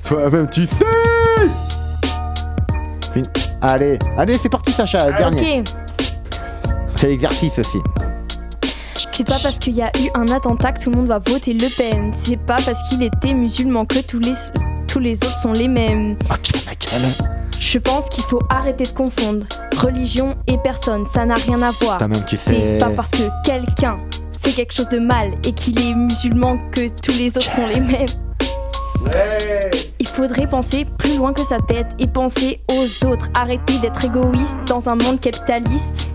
Toi-même, 0.03 0.49
tu 0.49 0.65
sais. 0.65 0.85
Allez, 3.61 3.99
allez, 4.17 4.37
c'est 4.37 4.49
parti, 4.49 4.71
Sacha, 4.71 5.11
dernier. 5.11 5.59
Ok. 5.59 5.67
C'est 6.95 7.07
l'exercice 7.07 7.59
aussi. 7.59 7.79
C'est 8.95 9.27
pas 9.27 9.37
parce 9.43 9.59
qu'il 9.59 9.73
y 9.73 9.81
a 9.81 9.91
eu 9.99 10.09
un 10.15 10.27
attentat 10.29 10.71
que 10.71 10.81
tout 10.81 10.89
le 10.89 10.95
monde 10.95 11.07
va 11.07 11.19
voter 11.19 11.53
Le 11.53 11.67
Pen. 11.77 12.11
C'est 12.13 12.37
pas 12.37 12.57
parce 12.65 12.81
qu'il 12.89 13.03
était 13.03 13.33
musulman 13.33 13.85
que 13.85 13.99
tous 13.99 14.19
les, 14.19 14.33
tous 14.87 14.99
les 14.99 15.23
autres 15.23 15.37
sont 15.37 15.51
les 15.51 15.67
mêmes. 15.67 16.17
Je 17.59 17.77
pense 17.77 18.09
qu'il 18.09 18.23
faut 18.23 18.41
arrêter 18.49 18.85
de 18.85 18.89
confondre 18.89 19.45
religion 19.75 20.35
et 20.47 20.57
personne. 20.57 21.05
Ça 21.05 21.25
n'a 21.25 21.35
rien 21.35 21.61
à 21.61 21.71
voir. 21.71 21.97
Toi-même, 21.97 22.23
tu 22.25 22.37
sais. 22.37 22.55
C'est 22.55 22.79
pas 22.79 22.89
parce 22.89 23.11
que 23.11 23.23
quelqu'un 23.43 23.99
fait 24.41 24.51
quelque 24.51 24.73
chose 24.73 24.89
de 24.89 24.99
mal 24.99 25.33
et 25.45 25.53
qu'il 25.53 25.79
est 25.79 25.93
musulman 25.93 26.57
que 26.71 26.87
tous 26.89 27.11
les 27.11 27.37
autres 27.37 27.51
sont 27.51 27.67
les 27.67 27.79
mêmes. 27.79 28.07
Il 29.99 30.07
faudrait 30.07 30.47
penser 30.47 30.85
plus 30.97 31.15
loin 31.15 31.33
que 31.33 31.43
sa 31.43 31.59
tête 31.59 31.87
et 31.99 32.07
penser 32.07 32.61
aux 32.71 33.05
autres. 33.05 33.27
Arrêter 33.35 33.77
d'être 33.79 34.03
égoïste 34.03 34.57
dans 34.67 34.89
un 34.89 34.95
monde 34.95 35.19
capitaliste. 35.19 36.09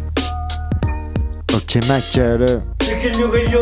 Ok, 2.83 3.03
Ludwig, 3.16 3.55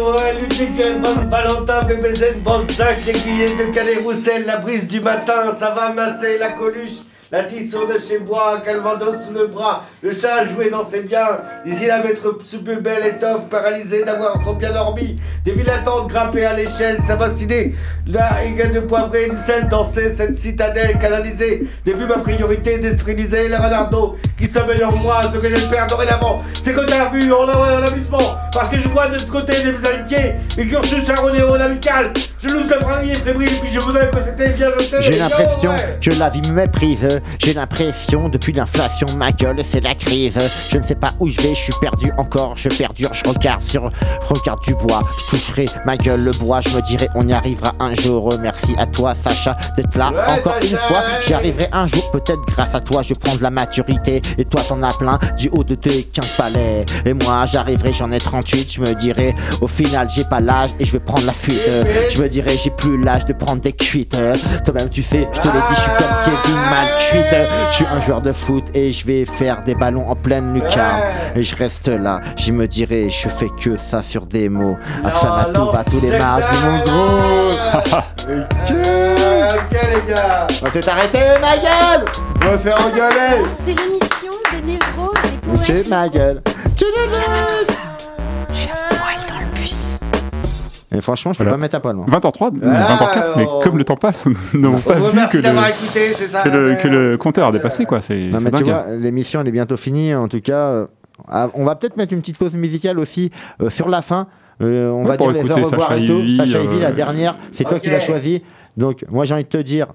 Van 1.01 1.27
Valentin, 1.29 1.83
BBZ, 1.85 2.37
Bonsac, 2.43 3.05
l'aiguillette 3.07 3.57
de 3.59 3.73
Calais-Roussel, 3.73 4.45
la 4.47 4.57
brise 4.57 4.89
du 4.89 5.01
matin, 5.01 5.55
ça 5.57 5.71
va 5.71 5.93
masser 5.93 6.39
la 6.39 6.51
coluche. 6.51 7.03
La 7.35 7.43
tisson 7.43 7.80
de 7.80 7.99
chez 7.99 8.20
Bois, 8.20 8.62
Calvados 8.64 9.16
sous 9.26 9.35
le 9.35 9.49
bras, 9.49 9.82
le 10.03 10.12
chat 10.12 10.37
a 10.43 10.47
joué 10.47 10.70
dans 10.70 10.87
ses 10.87 11.01
biens, 11.01 11.41
îles 11.66 11.91
à 11.91 12.01
mettre 12.01 12.39
sous 12.45 12.62
plus 12.62 12.76
belle 12.76 13.05
étoffe, 13.05 13.49
paralysé 13.51 14.05
d'avoir 14.05 14.41
trop 14.41 14.55
bien 14.55 14.70
dormi, 14.70 15.18
des 15.45 15.51
villes 15.51 15.68
attentes 15.68 16.07
grimpées 16.07 16.47
à 16.47 16.53
l'échelle, 16.53 17.01
s'abassiner, 17.01 17.74
la 18.07 18.45
higue 18.45 18.72
de 18.72 18.78
poivré 18.78 19.24
et 19.24 19.30
du 19.30 19.37
sel, 19.37 19.68
danser 19.68 20.11
cette 20.11 20.39
citadelle 20.39 20.97
canalisée, 21.01 21.66
depuis 21.85 22.07
ma 22.07 22.18
priorité 22.18 22.78
déstabiliser 22.78 23.49
les 23.49 23.57
renardos 23.57 24.14
qui 24.39 24.47
sommeillent 24.47 24.85
en 24.85 24.93
moi, 24.93 25.22
ce 25.32 25.37
que 25.37 25.49
j'espère 25.49 25.89
dorénavant, 25.89 26.41
c'est 26.62 26.72
que 26.72 26.87
t'as 26.87 27.09
vu 27.09 27.32
en, 27.32 27.49
en 27.49 27.82
amusement, 27.82 28.37
parce 28.53 28.68
que 28.68 28.76
je 28.76 28.89
vois 28.91 29.09
de 29.09 29.18
ce 29.18 29.26
côté 29.26 29.55
des 29.55 29.85
amitiés, 29.85 30.35
les 30.57 30.68
cursus 30.68 31.11
aéronéo 31.11 31.55
amical, 31.55 32.12
je 32.41 32.49
loue 32.53 32.61
le 32.61 32.80
bringuier 32.80 33.14
fébrile, 33.14 33.59
puis 33.61 33.72
je 33.72 33.80
voudrais 33.80 34.09
que 34.11 34.18
c'était 34.24 34.51
bien 34.51 34.70
jeté. 34.78 34.97
J'ai 35.01 35.18
l'impression 35.18 35.70
ouais. 35.70 35.99
que 36.01 36.11
la 36.11 36.30
vie 36.30 36.43
me 36.43 36.53
méprise. 36.53 37.09
J'ai 37.39 37.55
l'impression 37.55 38.29
depuis 38.29 38.53
l'inflation, 38.53 39.07
ma 39.16 39.33
gueule, 39.33 39.62
c'est 39.64 39.83
la 39.83 39.95
crise. 39.95 40.39
Je 40.70 40.79
ne 40.79 40.83
sais 40.83 40.95
pas 40.95 41.12
où 41.20 41.29
je 41.29 41.41
vais, 41.41 41.55
je 41.55 41.61
suis 41.61 41.72
perdu 41.81 42.11
encore, 42.18 42.57
je 42.57 42.68
perdure, 42.68 43.12
je 43.12 43.29
regarde 43.29 43.62
sur, 43.62 43.91
je 44.22 44.35
regarde 44.35 44.62
du 44.62 44.75
bois. 44.75 45.01
Je 45.18 45.37
toucherai 45.37 45.66
ma 45.85 45.97
gueule, 45.97 46.25
le 46.25 46.33
bois, 46.33 46.61
je 46.61 46.70
me 46.70 46.81
dirai 46.81 47.09
on 47.14 47.27
y 47.29 47.33
arrivera 47.33 47.72
un 47.81 47.95
jour. 47.95 48.35
Merci 48.41 48.75
à 48.79 48.87
toi, 48.87 49.14
Sacha, 49.14 49.57
d'être 49.77 49.97
là 49.97 50.11
Ouais, 50.12 50.39
encore 50.39 50.55
Sacha, 50.55 50.66
une 50.66 50.77
fois. 50.77 51.03
J'y 51.20 51.35
arriverai 51.35 51.68
un 51.72 51.87
jour, 51.87 52.11
peut-être 52.11 52.41
grâce 52.47 52.75
à 52.75 52.81
toi, 52.81 53.03
je 53.03 53.14
prends 53.14 53.37
de 53.37 53.43
la 53.43 53.51
maturité. 53.51 54.20
Et 54.39 54.45
toi, 54.45 54.62
t'en 54.68 54.83
as 54.83 54.95
plein 54.95 55.18
du 55.37 55.49
haut 55.51 55.64
de 55.64 55.75
tes 55.75 56.05
15 56.05 56.27
palais. 56.37 56.85
Et 57.05 57.12
moi, 57.12 57.45
j'arriverai, 57.51 57.93
j'en 57.93 58.11
ai 58.12 58.18
38. 58.18 58.72
Je 58.72 58.81
me 58.81 58.95
dirai 58.95 59.35
au 59.61 59.68
final, 59.68 60.09
j'ai 60.14 60.25
pas 60.25 60.41
l'âge 60.41 60.70
et 60.79 60.85
je 60.85 60.93
vais 60.93 61.01
prendre 61.01 61.27
la 61.27 61.33
fuite. 61.33 61.61
Je 62.11 62.20
me 62.20 62.29
dirai, 62.29 62.57
j'ai 62.57 62.70
plus 62.70 63.03
l'âge 63.03 63.25
de 63.27 63.33
prendre 63.33 63.61
des 63.61 63.72
cuites. 63.72 64.16
Toi-même, 64.64 64.89
tu 64.89 65.03
sais, 65.03 65.29
je 65.33 65.41
te 65.41 65.47
l'ai 65.47 65.53
dit, 65.68 65.75
je 65.75 65.81
suis 65.81 65.91
comme 65.99 66.07
Kevin 66.25 66.57
mal 66.57 66.89
cuite. 67.11 67.37
Je 67.71 67.77
suis 67.77 67.87
un 67.87 68.01
joueur 68.01 68.21
de 68.21 68.33
foot 68.33 68.65
et 68.75 68.93
je 68.93 69.07
vais 69.07 69.25
faire 69.25 69.63
des 69.63 69.75
ballons 69.75 70.09
en 70.09 70.15
pleine 70.15 70.55
lucarne. 70.55 71.01
Et 71.37 71.43
je 71.43 71.57
reste 71.57 71.89
là, 71.89 72.21
je 72.37 72.53
me 72.53 72.67
dirai, 72.67 73.11
je 73.11 73.29
fais 73.29 73.51
que 73.61 73.77
ça 73.77 74.03
sur 74.03 74.27
des 74.27 74.49
mots. 74.49 74.77
À 75.05 75.47
tout 75.53 75.71
va 75.71 75.85
tous 75.85 76.01
les 76.01 76.19
mardis, 76.19 76.57
mon 76.65 76.79
gros. 76.85 77.51
Ok. 77.75 78.75
Ok 79.55 79.71
les 79.73 80.13
gars 80.13 80.47
On 80.61 80.65
va 80.65 80.71
peut 80.71 80.81
arrêter, 80.87 81.19
ma 81.41 81.57
gueule 81.57 82.05
On 82.45 82.51
va 82.51 82.59
faire 82.59 82.79
engueuler 82.87 83.43
C'est 83.65 83.75
l'émission 83.75 84.33
des 84.53 84.63
névroses 84.63 85.15
et 85.69 85.83
Ok, 85.83 85.89
ma 85.89 86.09
gueule. 86.09 86.43
J'ai 86.77 86.87
Et 90.97 91.01
franchement, 91.01 91.33
je 91.33 91.39
peux 91.39 91.45
Voilà. 91.45 91.57
pas 91.57 91.61
mettre 91.61 91.75
à 91.77 91.81
poil, 91.81 91.97
moi. 91.97 92.07
20h03, 92.09 92.53
Ah, 92.65 92.97
20h04, 92.97 93.33
mais 93.37 93.47
oh. 93.49 93.61
comme 93.63 93.79
le 93.79 93.85
temps 93.85 93.97
passe, 93.97 94.27
nous 94.55 94.61
n'avons 94.61 94.79
pas 94.79 94.95
Oh, 95.01 95.09
vu 95.09 95.19
que 95.31 95.39
le, 95.39 95.45
écouté, 95.49 96.01
c'est 96.15 96.29
ça, 96.29 96.43
que, 96.43 96.49
le, 96.51 96.71
ouais. 96.71 96.79
que 96.81 96.89
le 96.89 97.17
compteur 97.19 97.49
a 97.49 97.53
dépassé, 97.53 97.85
quoi. 97.85 98.01
C'est 98.01 98.29
Non, 98.29 98.39
c'est 98.39 98.45
mais 98.45 98.51
tu 98.53 98.63
dingue. 98.65 98.73
vois, 98.73 98.87
l'émission 98.97 99.41
elle 99.41 99.49
est 99.49 99.53
bientôt 99.53 99.77
finie. 99.77 100.15
En 100.15 100.29
tout 100.29 100.41
cas, 100.41 100.57
euh, 100.69 100.87
ah, 101.29 101.49
on 101.55 101.65
va 101.65 101.75
peut-être 101.75 101.97
mettre 101.97 102.13
une 102.13 102.21
petite 102.21 102.39
pause 102.39 102.55
musicale 102.55 102.99
aussi 102.99 103.31
euh, 103.61 103.71
sur 103.71 103.89
la 103.89 104.03
fin. 104.03 104.29
Euh, 104.63 104.89
on 104.91 105.03
Ouais, 105.03 105.09
va 105.09 105.17
pour 105.17 105.33
dire 105.33 105.35
les 105.35 105.43
au 105.43 105.47
écouter 105.47 105.63
revoir 105.65 105.89
Sacha 105.89 106.01
et 106.03 106.07
tout. 106.07 106.19
Ivy, 106.19 106.37
Sacha 106.37 106.59
euh, 106.59 106.65
Ivy, 106.65 106.79
la 106.81 106.93
dernière, 106.93 107.37
c'est 107.51 107.65
toi 107.65 107.81
qui 107.81 107.91
l'as 107.91 108.01
choisi. 108.01 108.43
Donc, 108.77 109.05
moi, 109.11 109.25
j'ai 109.25 109.35
envie 109.35 109.43
de 109.45 109.49
te 109.49 109.57
dire 109.59 109.89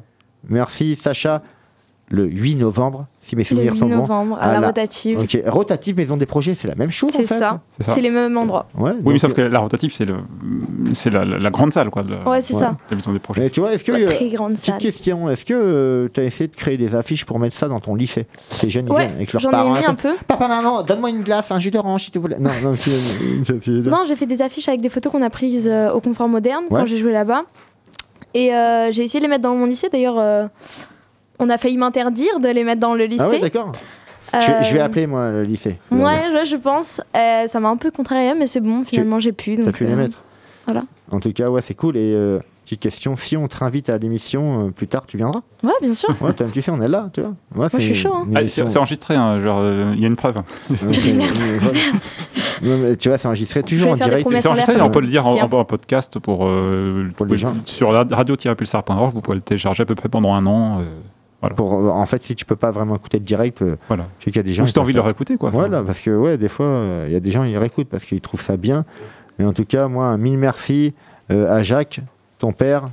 merci, 0.49 0.95
Sacha. 0.95 1.41
Le 2.11 2.25
8 2.25 2.55
novembre, 2.55 3.05
si 3.21 3.35
mes 3.35 3.43
Le 3.43 3.45
souvenirs 3.45 3.73
8 3.73 3.77
sont 3.79 3.87
bons. 3.87 3.97
novembre, 3.97 4.39
à 4.41 4.59
la 4.59 4.65
rotative. 4.67 5.19
Ok, 5.19 5.37
rotative, 5.45 5.95
maison 5.95 6.17
des 6.17 6.25
projets, 6.25 6.55
c'est 6.55 6.67
la 6.67 6.73
même 6.73 6.89
chose. 6.89 7.11
C'est 7.11 7.19
en 7.23 7.27
fait. 7.27 7.37
ça. 7.37 7.61
C'est 7.77 7.83
ça. 7.83 7.93
C'est 7.93 8.01
les 8.01 8.09
mêmes 8.09 8.35
endroits. 8.35 8.65
Ouais, 8.75 8.93
Oui, 9.03 9.13
mais 9.13 9.19
sauf 9.19 9.33
que 9.33 9.41
la 9.41 9.59
rotative, 9.59 9.93
c'est 9.93 10.05
le, 10.05 10.15
c'est 10.93 11.11
la, 11.11 11.23
la- 11.23 11.37
la 11.37 11.49
grande 11.51 11.71
salle, 11.71 11.91
quoi. 11.91 12.01
de 12.01 12.13
la- 12.15 12.27
Ouais, 12.27 12.41
c'est 12.41 12.53
ça. 12.53 12.71
de 12.71 12.75
la 12.89 12.95
maison 12.95 13.13
des 13.13 13.19
projets. 13.19 13.41
Mais 13.43 13.49
tu 13.51 13.59
vois, 13.59 13.73
est-ce 13.73 13.83
que. 13.83 13.91
La 13.91 13.99
euh, 13.99 14.05
très 14.07 14.29
grande 14.29 14.53
petite 14.53 14.65
salle. 14.65 14.77
question, 14.79 15.29
est-ce 15.29 15.45
que 15.45 16.09
tu 16.11 16.19
as 16.19 16.23
essayé 16.23 16.47
de 16.47 16.55
créer 16.55 16.77
des 16.77 16.95
affiches 16.95 17.25
pour 17.25 17.37
mettre 17.37 17.55
ça 17.55 17.67
dans 17.67 17.79
ton 17.79 17.93
lycée 17.93 18.25
Ces 18.33 18.71
jeunes 18.71 18.87
ils 18.87 18.91
Ouais, 18.91 19.05
viennent 19.05 19.15
avec 19.17 19.31
leurs 19.31 19.41
j'en 19.41 19.49
ai 19.49 19.51
parents. 19.51 19.73
mis 19.73 19.79
et 19.81 19.85
un 19.85 19.93
peu. 19.93 20.15
Papa, 20.27 20.47
maman, 20.47 20.81
donne-moi 20.81 21.11
une 21.11 21.21
glace, 21.21 21.51
un 21.51 21.59
jus 21.59 21.69
d'orange, 21.69 22.05
s'il 22.05 22.11
te 22.11 22.17
plaît. 22.17 22.37
Non, 22.39 22.49
non, 22.63 22.73
Non, 23.91 24.03
j'ai 24.07 24.15
fait 24.15 24.25
des 24.25 24.41
affiches 24.41 24.67
avec 24.67 24.81
des 24.81 24.89
photos 24.89 25.11
qu'on 25.11 25.21
a 25.21 25.29
prises 25.29 25.67
euh, 25.71 25.91
au 25.91 26.01
Confort 26.01 26.27
Moderne 26.27 26.63
Ouais. 26.71 26.79
quand 26.79 26.85
j'ai 26.87 26.97
joué 26.97 27.11
là-bas. 27.11 27.43
Et 28.33 28.53
euh, 28.53 28.89
j'ai 28.91 29.03
essayé 29.03 29.19
de 29.19 29.25
les 29.25 29.29
mettre 29.29 29.43
dans 29.43 29.55
mon 29.55 29.65
lycée. 29.65 29.89
D'ailleurs, 29.91 30.17
euh, 30.17 30.47
on 31.39 31.49
a 31.49 31.57
failli 31.57 31.77
m'interdire 31.77 32.39
de 32.39 32.49
les 32.49 32.63
mettre 32.63 32.81
dans 32.81 32.93
le 32.95 33.05
lycée. 33.05 33.23
Ah 33.25 33.29
ouais, 33.29 33.39
d'accord. 33.39 33.71
Je, 34.33 34.39
je 34.63 34.73
vais 34.73 34.79
Euh, 34.79 34.85
appeler, 34.85 35.07
moi, 35.07 35.31
le 35.31 35.43
lycée. 35.43 35.79
Ouais, 35.91 36.25
je, 36.31 36.45
je 36.51 36.55
pense. 36.55 37.01
Euh, 37.17 37.47
ça 37.47 37.59
m'a 37.59 37.69
un 37.69 37.77
peu 37.77 37.89
contrarié, 37.89 38.33
mais 38.37 38.45
c'est 38.45 38.59
bon, 38.59 38.83
finalement, 38.83 39.17
j'ai 39.19 39.31
pu. 39.31 39.57
T'as 39.57 39.71
pu 39.71 39.85
les 39.85 39.93
euh, 39.93 39.95
mettre 39.95 40.19
Voilà. 40.65 40.83
En 41.11 41.19
tout 41.19 41.33
cas, 41.33 41.49
ouais, 41.49 41.61
c'est 41.61 41.73
cool. 41.73 41.97
Et 41.97 42.13
euh, 42.13 42.37
petite 42.63 42.79
question, 42.81 43.15
si 43.17 43.35
on 43.37 43.47
te 43.47 43.63
invite 43.63 43.89
à 43.89 43.97
l'émission 43.97 44.67
euh, 44.67 44.69
plus 44.69 44.85
tard, 44.87 45.07
tu 45.07 45.17
viendras? 45.17 45.41
Ouais, 45.63 45.71
bien 45.81 45.95
sûr. 45.95 46.09
Ouais, 46.21 46.29
tu 46.53 46.61
sais, 46.61 46.69
on 46.69 46.79
est 46.79 46.87
là, 46.87 47.09
tu 47.11 47.21
vois. 47.21 47.33
Ouais, 47.55 47.67
je 47.73 47.79
suis 47.79 47.95
chaud, 47.95 48.13
hein. 48.13 48.27
Ah, 48.35 48.41
c'est 48.47 48.77
enregistré, 48.77 49.15
hein, 49.15 49.39
genre, 49.39 49.57
euh, 49.61 49.93
il 49.95 50.01
y 50.01 50.03
a 50.03 50.07
une 50.07 50.15
preuve. 50.15 50.35
Non, 52.61 52.77
mais 52.77 52.95
tu 52.97 53.09
vois, 53.09 53.17
c'est 53.17 53.27
enregistré 53.27 53.63
toujours 53.63 53.91
en 53.91 53.95
direct. 53.95 54.27
C'est 54.39 54.47
enregistré, 54.47 54.79
on 54.81 54.89
peut 54.91 54.99
le 55.01 55.07
dire 55.07 55.25
en, 55.25 55.33
si, 55.35 55.41
en- 55.41 55.49
en 55.49 55.65
podcast 55.65 56.19
pour, 56.19 56.45
euh, 56.45 57.07
Pour 57.15 57.25
les 57.25 57.37
gens. 57.37 57.55
sur 57.65 57.91
la- 57.91 58.03
radio-pulsar.org, 58.09 59.13
vous 59.13 59.21
pouvez 59.21 59.35
le 59.37 59.41
télécharger 59.41 59.83
à 59.83 59.85
peu 59.85 59.95
près 59.95 60.09
pendant 60.09 60.33
un 60.33 60.45
an. 60.45 60.79
euh, 60.81 60.83
voilà. 61.41 61.55
Pour, 61.55 61.73
euh, 61.73 61.89
en 61.89 62.05
fait, 62.05 62.21
si 62.23 62.35
tu 62.35 62.45
peux 62.45 62.55
pas 62.55 62.71
vraiment 62.71 62.95
écouter 62.95 63.17
le 63.19 63.23
direct, 63.25 63.61
euh, 63.61 63.75
Voilà. 63.87 64.07
qu'il 64.19 64.35
y 64.35 64.39
a 64.39 64.43
des 64.43 64.53
gens. 64.53 64.63
Ou 64.63 64.67
si 64.67 64.73
t'as 64.73 64.81
envie 64.81 64.93
de 64.93 64.97
le 64.97 65.03
réécouter, 65.03 65.37
quoi. 65.37 65.49
Voilà, 65.49 65.81
parce 65.83 65.99
que 65.99 66.11
ouais, 66.15 66.37
des 66.37 66.49
fois, 66.49 66.65
euh, 66.65 67.05
il 67.07 67.13
y 67.13 67.15
a 67.15 67.19
des 67.19 67.31
gens 67.31 67.43
ils 67.43 67.57
réécoutent 67.57 67.87
parce 67.89 68.03
qu'ils 68.05 68.21
trouvent 68.21 68.41
ça 68.41 68.57
bien. 68.57 68.85
Mais 69.37 69.45
en 69.45 69.53
tout 69.53 69.65
cas, 69.65 69.87
moi, 69.87 70.05
un 70.07 70.17
mille 70.17 70.37
merci 70.37 70.93
euh, 71.31 71.49
à 71.49 71.63
Jacques, 71.63 72.01
ton 72.39 72.51
père. 72.51 72.89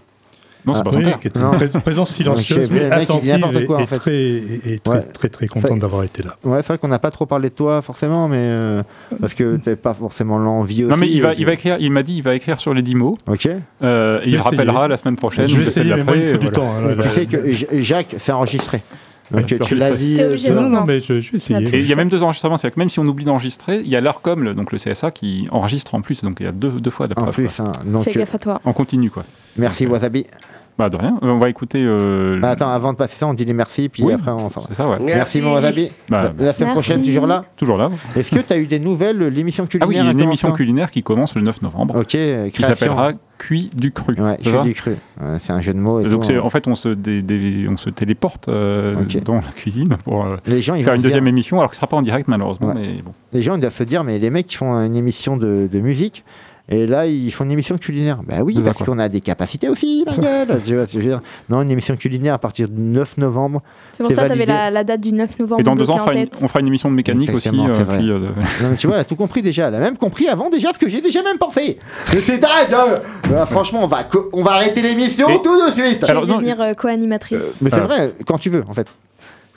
Non, 0.66 0.74
c'est 0.74 0.80
Ah, 0.80 0.84
pas 0.84 0.90
ton 0.90 0.96
Oui, 0.98 1.04
père. 1.04 1.20
qui 1.20 1.28
était 1.28 1.38
une 1.40 1.80
présence 1.80 2.10
silencieuse, 2.10 2.70
mais 2.70 2.90
attentive 2.90 3.38
quoi, 3.66 3.76
et, 3.76 3.80
en 3.80 3.84
et 3.84 3.86
fait. 3.86 3.96
très, 3.98 4.14
et- 4.16 4.60
et 4.66 4.78
très, 4.80 4.94
Ouais. 4.96 5.02
très, 5.02 5.28
très, 5.28 5.46
d'avoir 5.78 6.02
été 6.02 6.22
là. 6.22 6.36
Ouais, 6.44 6.60
c'est 6.62 6.68
vrai 6.68 6.78
qu'on 6.78 6.88
n'a 6.88 6.98
pas 6.98 7.10
trop 7.12 7.24
parlé 7.26 7.50
de 7.50 7.54
toi 7.54 7.82
forcément, 7.82 8.26
mais 8.28 8.36
euh, 8.40 8.82
parce 9.20 9.34
que 9.34 9.56
t'avais 9.58 9.76
pas 9.76 9.94
forcément 9.94 10.38
l'envie 10.38 10.82
aussi. 10.84 10.90
Non, 10.90 10.96
mais 10.96 11.08
il 11.08 11.22
va, 11.22 11.30
puis- 11.32 11.40
il 11.40 11.46
va 11.46 11.52
écrire, 11.52 11.76
il 11.78 11.90
m'a 11.92 12.02
dit, 12.02 12.16
il 12.16 12.22
va 12.22 12.34
écrire 12.34 12.58
sur 12.58 12.74
les 12.74 12.82
10 12.82 12.96
mots. 12.96 13.16
Ok. 13.28 13.48
Euh, 13.82 14.20
et 14.24 14.28
il 14.30 14.38
rappellera 14.38 14.88
la 14.88 14.96
semaine 14.96 15.16
prochaine. 15.16 15.46
Je 15.46 15.56
vais 15.56 15.66
essayer, 15.66 15.94
mais 15.94 16.02
moi, 16.04 16.16
il 16.16 16.26
faut 16.32 16.36
du 16.38 16.50
temps. 16.50 16.68
hein, 16.74 16.88
là, 16.88 16.94
Tu 16.94 17.00
là. 17.00 17.08
sais 17.08 17.26
que 17.26 17.38
Jacques, 17.82 18.16
c'est 18.18 18.32
enregistré. 18.32 18.82
Donc 19.32 19.46
tu 19.46 19.74
l'as 19.74 19.90
dit. 19.90 20.18
Euh. 20.20 20.36
Non, 20.54 20.62
Non. 20.62 20.68
non, 20.68 20.84
mais 20.84 21.00
je, 21.00 21.18
je 21.18 21.32
vais 21.32 21.36
essayer. 21.36 21.68
Et 21.74 21.80
il 21.80 21.86
y 21.88 21.92
a 21.92 21.96
même 21.96 22.08
deux 22.08 22.22
enregistrements, 22.22 22.56
c'est-à-dire 22.56 22.76
que 22.76 22.80
même 22.80 22.88
si 22.88 23.00
on 23.00 23.04
oublie 23.06 23.24
d'enregistrer, 23.24 23.80
il 23.84 23.88
y 23.88 23.96
a 23.96 24.00
l'ARCOM, 24.00 24.44
le- 24.44 24.54
donc 24.54 24.70
le 24.70 24.78
CSA, 24.78 25.10
qui 25.10 25.48
enregistre 25.50 25.96
en 25.96 26.00
plus, 26.00 26.22
donc 26.22 26.36
il 26.38 26.46
y 26.46 26.48
a 26.48 26.52
deux, 26.52 26.70
deux 26.70 26.90
fois 26.90 27.08
la 27.08 27.20
En 27.20 27.26
plus, 27.32 27.58
hein, 27.58 27.72
donc 27.86 28.04
Fais 28.04 28.16
euh, 28.16 28.20
gaffe 28.20 28.36
à 28.36 28.38
toi. 28.38 28.60
En 28.64 28.72
continu, 28.72 29.10
quoi. 29.10 29.24
merci 29.56 29.84
Wasabi. 29.86 30.26
Bah, 30.78 30.90
de 30.90 30.96
rien. 30.96 31.18
Euh, 31.22 31.28
On 31.28 31.38
va 31.38 31.48
écouter. 31.48 31.82
euh, 31.84 32.38
Bah, 32.40 32.50
attends, 32.50 32.68
avant 32.70 32.92
de 32.92 32.98
passer 32.98 33.16
ça, 33.16 33.26
on 33.26 33.32
dit 33.34 33.44
les 33.46 33.54
merci, 33.54 33.88
puis 33.88 34.02
Oui, 34.02 34.12
après 34.12 34.30
on 34.30 34.50
s'en 34.50 34.60
va. 34.60 34.66
c'est 34.68 34.74
ça, 34.74 34.86
ouais. 34.88 34.98
Merci, 35.00 35.40
mon 35.40 35.54
Wasabi. 35.54 35.90
Bah, 36.10 36.18
la, 36.18 36.22
la 36.22 36.52
semaine 36.52 36.68
merci. 36.68 36.72
prochaine, 36.72 37.02
toujours 37.02 37.26
là 37.26 37.44
Toujours 37.56 37.78
là. 37.78 37.90
Est-ce 38.14 38.30
que 38.30 38.40
tu 38.40 38.52
as 38.52 38.58
eu 38.58 38.66
des 38.66 38.78
nouvelles 38.78 39.18
L'émission 39.28 39.64
Ah 39.64 39.68
culinaire 39.68 39.88
oui, 39.88 39.94
il 39.94 40.04
y 40.04 40.08
a 40.08 40.10
une 40.12 40.20
émission 40.20 40.52
culinaire 40.52 40.90
qui 40.90 41.02
commence 41.02 41.34
le 41.34 41.40
9 41.42 41.62
novembre. 41.62 41.96
Ok, 41.96 42.14
euh, 42.14 42.46
Qui 42.46 42.52
création. 42.62 42.74
s'appellera 42.74 43.12
Cuit 43.38 43.68
du 43.76 43.92
cru. 43.92 44.14
Ouais, 44.18 44.38
va 44.44 44.60
du 44.62 44.72
cru. 44.72 44.92
C'est 45.38 45.52
un 45.52 45.60
jeu 45.60 45.74
de 45.74 45.78
mots. 45.78 46.00
Et 46.00 46.04
Donc 46.04 46.24
tout, 46.26 46.32
hein. 46.32 46.40
en 46.42 46.48
fait 46.48 46.66
on 46.68 46.74
se, 46.74 46.88
dé- 46.88 47.20
dé- 47.20 47.66
on 47.70 47.76
se 47.76 47.90
téléporte 47.90 48.48
euh, 48.48 48.94
dans 49.26 49.34
la 49.34 49.42
cuisine 49.54 49.96
pour 50.04 50.24
euh, 50.24 50.36
Les 50.46 50.62
gens, 50.62 50.74
ils 50.74 50.84
faire 50.84 50.94
une 50.94 51.02
deuxième 51.02 51.24
dire- 51.24 51.28
émission 51.34 51.58
alors 51.58 51.68
que 51.68 51.76
ce 51.76 51.80
sera 51.80 51.86
pas 51.86 51.98
en 51.98 52.02
direct 52.02 52.28
malheureusement 52.28 52.68
Ouais. 52.68 52.74
mais 52.96 53.02
bon. 53.02 53.12
Les 53.34 53.42
gens 53.42 53.54
ils 53.56 53.60
doivent 53.60 53.74
se 53.74 53.82
dire, 53.84 54.04
mais 54.04 54.18
les 54.18 54.30
mecs 54.30 54.46
qui 54.46 54.56
font 54.56 54.72
une 54.82 54.96
émission 54.96 55.36
de, 55.36 55.68
de 55.70 55.80
musique, 55.80 56.24
et 56.68 56.86
là 56.86 57.06
ils 57.06 57.32
font 57.32 57.44
une 57.44 57.52
émission 57.52 57.76
culinaire. 57.78 58.20
Bah 58.26 58.36
oui, 58.42 58.58
parce 58.64 58.78
qu'on 58.78 58.98
a 58.98 59.08
des 59.08 59.20
capacités 59.20 59.68
aussi, 59.68 60.04
ma 60.06 60.12
gueule. 60.12 60.60
Veux 60.64 61.00
dire? 61.02 61.20
Non, 61.48 61.62
une 61.62 61.70
émission 61.70 61.96
culinaire 61.96 62.34
à 62.34 62.38
partir 62.38 62.68
du 62.68 62.80
9 62.80 63.18
novembre. 63.18 63.62
C'est 63.92 64.02
pour 64.02 64.12
ça 64.12 64.22
que 64.22 64.26
tu 64.28 64.32
avais 64.32 64.46
la, 64.46 64.70
la 64.70 64.84
date 64.84 65.00
du 65.00 65.12
9 65.12 65.38
novembre 65.38 65.60
Et 65.60 65.64
dans 65.64 65.76
deux 65.76 65.88
ans 65.90 65.94
on 65.94 65.98
fera, 65.98 66.14
une, 66.14 66.28
tête. 66.28 66.38
on 66.42 66.48
fera 66.48 66.60
une 66.60 66.66
émission 66.66 66.90
de 66.90 66.94
mécanique 66.96 67.32
aussi. 67.34 67.48
Exactement, 67.48 67.68
c'est 67.74 67.80
euh, 67.82 67.84
vrai. 67.84 67.98
puis, 67.98 68.10
euh, 68.10 68.18
de- 68.18 68.24
Non, 68.64 68.70
mais 68.70 68.76
tu 68.76 68.86
vois, 68.86 68.96
elle 68.96 69.02
a 69.02 69.04
tout 69.04 69.16
compris 69.16 69.42
déjà. 69.42 69.68
Elle 69.68 69.74
a 69.76 69.80
même 69.80 69.96
compris 69.96 70.28
avant 70.28 70.50
déjà 70.50 70.72
ce 70.72 70.78
que 70.78 70.88
j'ai 70.88 71.00
déjà 71.00 71.22
même 71.22 71.38
pensé. 71.38 71.78
Mais 72.12 72.20
c'est 72.20 72.38
dingue. 72.38 72.50
Euh, 73.32 73.46
franchement, 73.46 73.80
on 73.84 73.86
va, 73.86 74.04
co- 74.04 74.28
on 74.32 74.42
va 74.42 74.52
arrêter 74.52 74.82
l'émission 74.82 75.28
tout 75.42 75.56
de 75.66 75.72
suite. 75.72 76.04
Je 76.06 76.12
vais 76.14 76.20
devenir 76.26 76.60
euh, 76.60 76.74
co-animatrice. 76.74 77.60
Mais 77.62 77.70
c'est 77.70 77.80
vrai, 77.80 78.12
quand 78.26 78.38
tu 78.38 78.50
veux, 78.50 78.64
en 78.68 78.74
fait. 78.74 78.86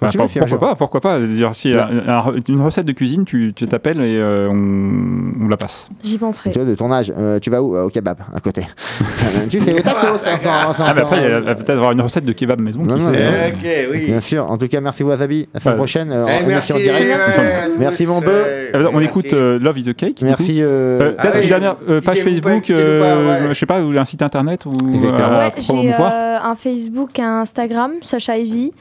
Bah, 0.02 0.08
pour- 0.16 0.26
pourquoi 0.28 0.46
genre. 0.48 0.60
pas 0.60 0.76
Pourquoi 0.76 1.02
pas 1.02 1.20
dire, 1.20 1.54
Si 1.56 1.74
Là. 1.74 1.90
un- 2.08 2.10
un- 2.30 2.34
une 2.48 2.62
recette 2.62 2.86
de 2.86 2.92
cuisine, 2.94 3.26
tu 3.26 3.54
t'appelles 3.54 4.00
et 4.02 4.18
euh, 4.18 4.48
on, 4.50 5.46
on 5.46 5.48
la 5.50 5.58
passe. 5.58 5.90
J'y 6.04 6.18
penserai. 6.18 6.52
Tu 6.52 6.60
vois, 6.60 6.68
de 6.70 6.76
ton 6.76 6.92
âge, 6.92 7.12
euh, 7.18 7.40
tu 7.40 7.50
vas 7.50 7.62
où? 7.62 7.76
Euh, 7.76 7.84
Au 7.84 7.90
kebab, 7.90 8.18
à 8.34 8.40
côté. 8.40 8.66
tu 9.50 9.60
fais 9.60 9.74
au 9.74 9.82
tacos. 9.82 9.98
Ah, 10.26 10.38
mais 10.42 10.50
encore- 10.50 10.88
après, 10.88 11.24
il 11.26 11.44
va 11.46 11.56
peut-être 11.56 11.70
avoir 11.72 11.92
une 11.92 12.02
recette 12.02 12.26
de 12.26 12.32
kebab 12.32 12.62
maison. 12.62 12.82
Non, 12.84 12.96
qui 12.98 13.04
non, 13.04 13.12
sait, 13.12 13.18
mais- 13.18 13.26
euh, 13.26 13.50
Ok, 13.90 13.92
oui. 13.94 14.06
Bien 14.06 14.20
sûr. 14.20 14.50
En 14.50 14.58
tout 14.58 14.68
cas, 14.68 14.80
merci 14.82 15.04
Wasabi. 15.04 15.48
La 15.54 15.60
semaine 15.60 15.74
Ouais. 15.74 15.78
prochaine, 15.80 16.12
euh, 16.12 16.26
Eh, 16.30 16.44
en 16.44 16.48
merci, 16.48 16.72
à 16.72 16.76
tous, 16.76 17.78
Merci 17.80 18.06
mon 18.08 18.22
euh, 18.22 18.26
bœuf. 18.26 18.86
On 18.88 18.92
merci. 18.94 19.06
écoute 19.08 19.34
euh, 19.34 19.60
Love 19.60 19.80
is 19.80 19.90
a 19.90 19.94
Cake. 19.94 20.22
Merci. 20.22 20.62
euh, 20.62 21.00
Euh, 21.02 21.12
Peut-être 21.12 21.36
ah 21.36 21.42
une 21.42 21.48
dernière 21.50 21.76
euh, 21.90 22.02
page 22.02 22.20
Facebook, 22.22 22.70
euh, 22.70 23.50
je 23.50 23.54
sais 23.54 23.66
pas, 23.66 23.82
ou 23.82 23.98
un 23.98 24.06
site 24.06 24.22
internet 24.22 24.66
ou 24.66 24.72
Exactement. 24.94 25.28
à 25.28 25.38
Ouais, 25.48 25.54
j'ai 25.58 25.64
promouvoir. 25.64 26.12
euh, 26.14 26.38
un 26.44 26.56
Facebook, 26.56 27.20
un 27.20 27.42
Instagram, 27.42 27.92
Sacha 28.02 28.38
Ivy. 28.38 28.72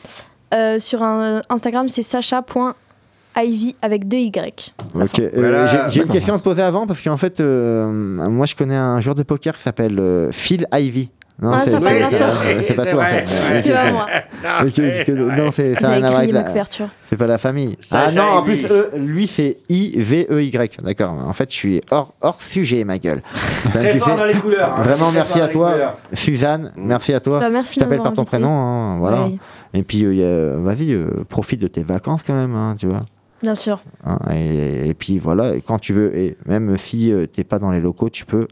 Euh, 0.55 0.79
sur 0.79 1.03
un 1.03 1.43
Instagram, 1.51 1.89
c'est 1.89 2.03
sacha.ivy 2.03 3.77
avec 3.83 4.09
deux 4.09 4.17
Y. 4.19 4.75
Ok, 4.95 5.19
euh, 5.21 5.31
Voilà. 5.35 5.89
j'ai- 5.89 6.03
une 6.03 6.09
question 6.09 6.35
à 6.35 6.39
te 6.39 6.43
poser 6.45 6.63
avant 6.63 6.87
parce 6.87 7.01
qu'en 7.03 7.17
fait, 7.17 7.41
euh, 7.41 7.87
moi 7.87 8.47
je 8.47 8.55
connais 8.55 8.77
un 8.77 9.01
joueur 9.01 9.15
de 9.15 9.23
poker 9.23 9.55
qui 9.57 9.63
s'appelle 9.63 9.99
euh, 10.01 10.31
Phil 10.31 10.67
Ivy. 10.73 11.11
Non, 11.41 11.53
Ah, 11.55 11.63
c'est 11.65 11.71
pas 11.79 11.91
C'est 12.61 12.75
toi. 12.91 13.05
C'est 13.63 13.73
pas 13.73 13.91
moi. 13.93 14.07
Non, 15.37 15.51
c'est 15.53 15.75
ça 15.75 15.91
rien 15.91 16.03
à 16.03 16.09
voir 16.09 16.19
avec 16.21 16.33
la. 16.33 16.45
C'est 17.03 17.17
pas 17.17 17.27
la 17.27 17.39
famille. 17.39 17.77
Ah 17.91 18.11
non, 18.13 18.23
en 18.23 18.43
plus, 18.43 18.67
lui 18.97 19.27
c'est 19.29 19.59
I 19.69 19.95
V 20.01 20.27
E 20.31 20.43
Y. 20.43 20.83
D'accord. 20.83 21.13
En 21.13 21.33
fait, 21.33 21.51
je 21.51 21.57
suis 21.57 21.81
hors 21.91 22.13
hors 22.23 22.41
sujet, 22.43 22.85
ma 22.85 22.99
gueule. 22.99 23.23
Enfin, 23.67 23.81
Très 23.81 23.93
tu 23.93 23.99
fort 23.99 24.09
fais- 24.11 24.17
dans 24.17 24.25
les 24.25 24.35
couleurs. 24.35 24.81
Vraiment, 24.83 25.11
merci 25.13 25.41
à 25.41 25.49
toi. 25.49 25.97
Suzanne. 26.13 26.73
Merci 26.77 27.13
à 27.15 27.21
toi. 27.21 27.41
Bah, 27.41 27.51
merci 27.51 27.75
je 27.77 27.81
t'appelle 27.81 27.99
de 27.99 28.03
par 28.03 28.13
ton 28.15 28.25
prénom, 28.25 28.51
hein, 28.51 28.97
voilà. 28.99 29.29
Et 29.75 29.83
puis, 29.83 30.03
euh, 30.05 30.57
vas-y, 30.61 30.93
euh, 30.93 31.09
profite 31.29 31.61
de 31.61 31.69
tes 31.69 31.83
vacances 31.83 32.23
quand 32.27 32.35
même, 32.35 32.55
hein, 32.55 32.75
tu 32.79 32.87
vois. 32.87 33.03
bien 33.43 33.55
sûr. 33.55 33.81
Hein, 34.05 34.19
et, 34.33 34.89
et 34.89 34.95
puis 34.95 35.19
voilà, 35.19 35.53
quand 35.67 35.79
tu 35.79 35.93
veux, 35.93 36.17
et 36.17 36.37
même 36.47 36.77
si 36.79 37.13
euh, 37.13 37.27
t'es 37.27 37.45
pas 37.45 37.59
dans 37.59 37.71
les 37.71 37.81
locaux, 37.81 38.09
tu 38.09 38.25
peux 38.25 38.49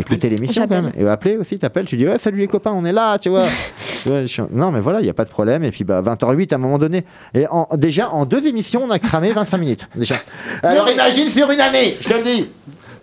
écouter 0.00 0.28
l'émission 0.28 0.66
quand 0.68 0.82
même. 0.82 0.92
Et 0.96 1.06
appeler 1.06 1.36
aussi, 1.36 1.58
t'appelles, 1.58 1.86
tu 1.86 1.96
dis 1.96 2.06
ouais, 2.06 2.18
salut 2.18 2.38
les 2.38 2.48
copains, 2.48 2.72
on 2.72 2.84
est 2.84 2.92
là, 2.92 3.18
tu 3.18 3.28
vois. 3.28 3.44
Suis- 4.26 4.42
non, 4.52 4.70
mais 4.70 4.80
voilà, 4.80 5.00
il 5.00 5.04
n'y 5.04 5.10
a 5.10 5.14
pas 5.14 5.24
de 5.24 5.30
problème. 5.30 5.64
Et 5.64 5.70
puis 5.70 5.84
bah, 5.84 6.02
20h08 6.02 6.52
à 6.52 6.56
un 6.56 6.58
moment 6.58 6.78
donné. 6.78 7.04
Et 7.34 7.46
en- 7.48 7.68
déjà, 7.74 8.10
en 8.10 8.26
deux 8.26 8.46
émissions, 8.46 8.82
on 8.84 8.90
a 8.90 8.98
cramé 8.98 9.32
25 9.32 9.58
minutes. 9.58 9.88
Déjà. 9.94 10.16
Alors 10.62 10.88
imagine 10.90 11.28
sur 11.28 11.50
une 11.50 11.60
année, 11.60 11.96
je 12.00 12.08
te 12.08 12.14
le 12.14 12.22
dis. 12.22 12.50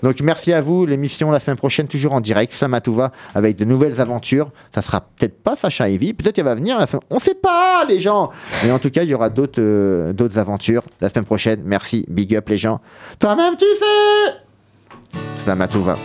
Donc 0.03 0.19
merci 0.21 0.51
à 0.51 0.61
vous. 0.61 0.87
L'émission 0.87 1.29
la 1.29 1.39
semaine 1.39 1.57
prochaine, 1.57 1.87
toujours 1.87 2.13
en 2.13 2.21
direct, 2.21 2.53
Slamatouva, 2.53 3.11
avec 3.35 3.55
de 3.55 3.65
nouvelles 3.65 4.01
aventures. 4.01 4.49
Ça 4.73 4.81
sera 4.81 5.01
peut-être 5.01 5.43
pas 5.43 5.55
Sacha 5.55 5.89
Ivy, 5.89 6.13
peut-être 6.13 6.33
qu'elle 6.35 6.45
va 6.45 6.55
venir 6.55 6.79
la 6.79 6.87
semaine. 6.87 7.03
On 7.11 7.19
sait 7.19 7.35
pas, 7.35 7.85
les 7.87 7.99
gens. 7.99 8.31
Mais 8.65 8.71
en 8.71 8.79
tout 8.79 8.89
cas, 8.89 9.03
il 9.03 9.09
y 9.09 9.13
aura 9.13 9.29
d'autres 9.29 9.59
euh, 9.61 10.11
d'autres 10.11 10.39
aventures 10.39 10.81
la 11.01 11.09
semaine 11.09 11.25
prochaine. 11.25 11.61
Merci, 11.65 12.03
big 12.09 12.35
up 12.35 12.49
les 12.49 12.57
gens. 12.57 12.79
Toi-même, 13.19 13.55
tu 13.57 13.65
sais. 13.79 15.19
Slamatouva. 15.43 15.95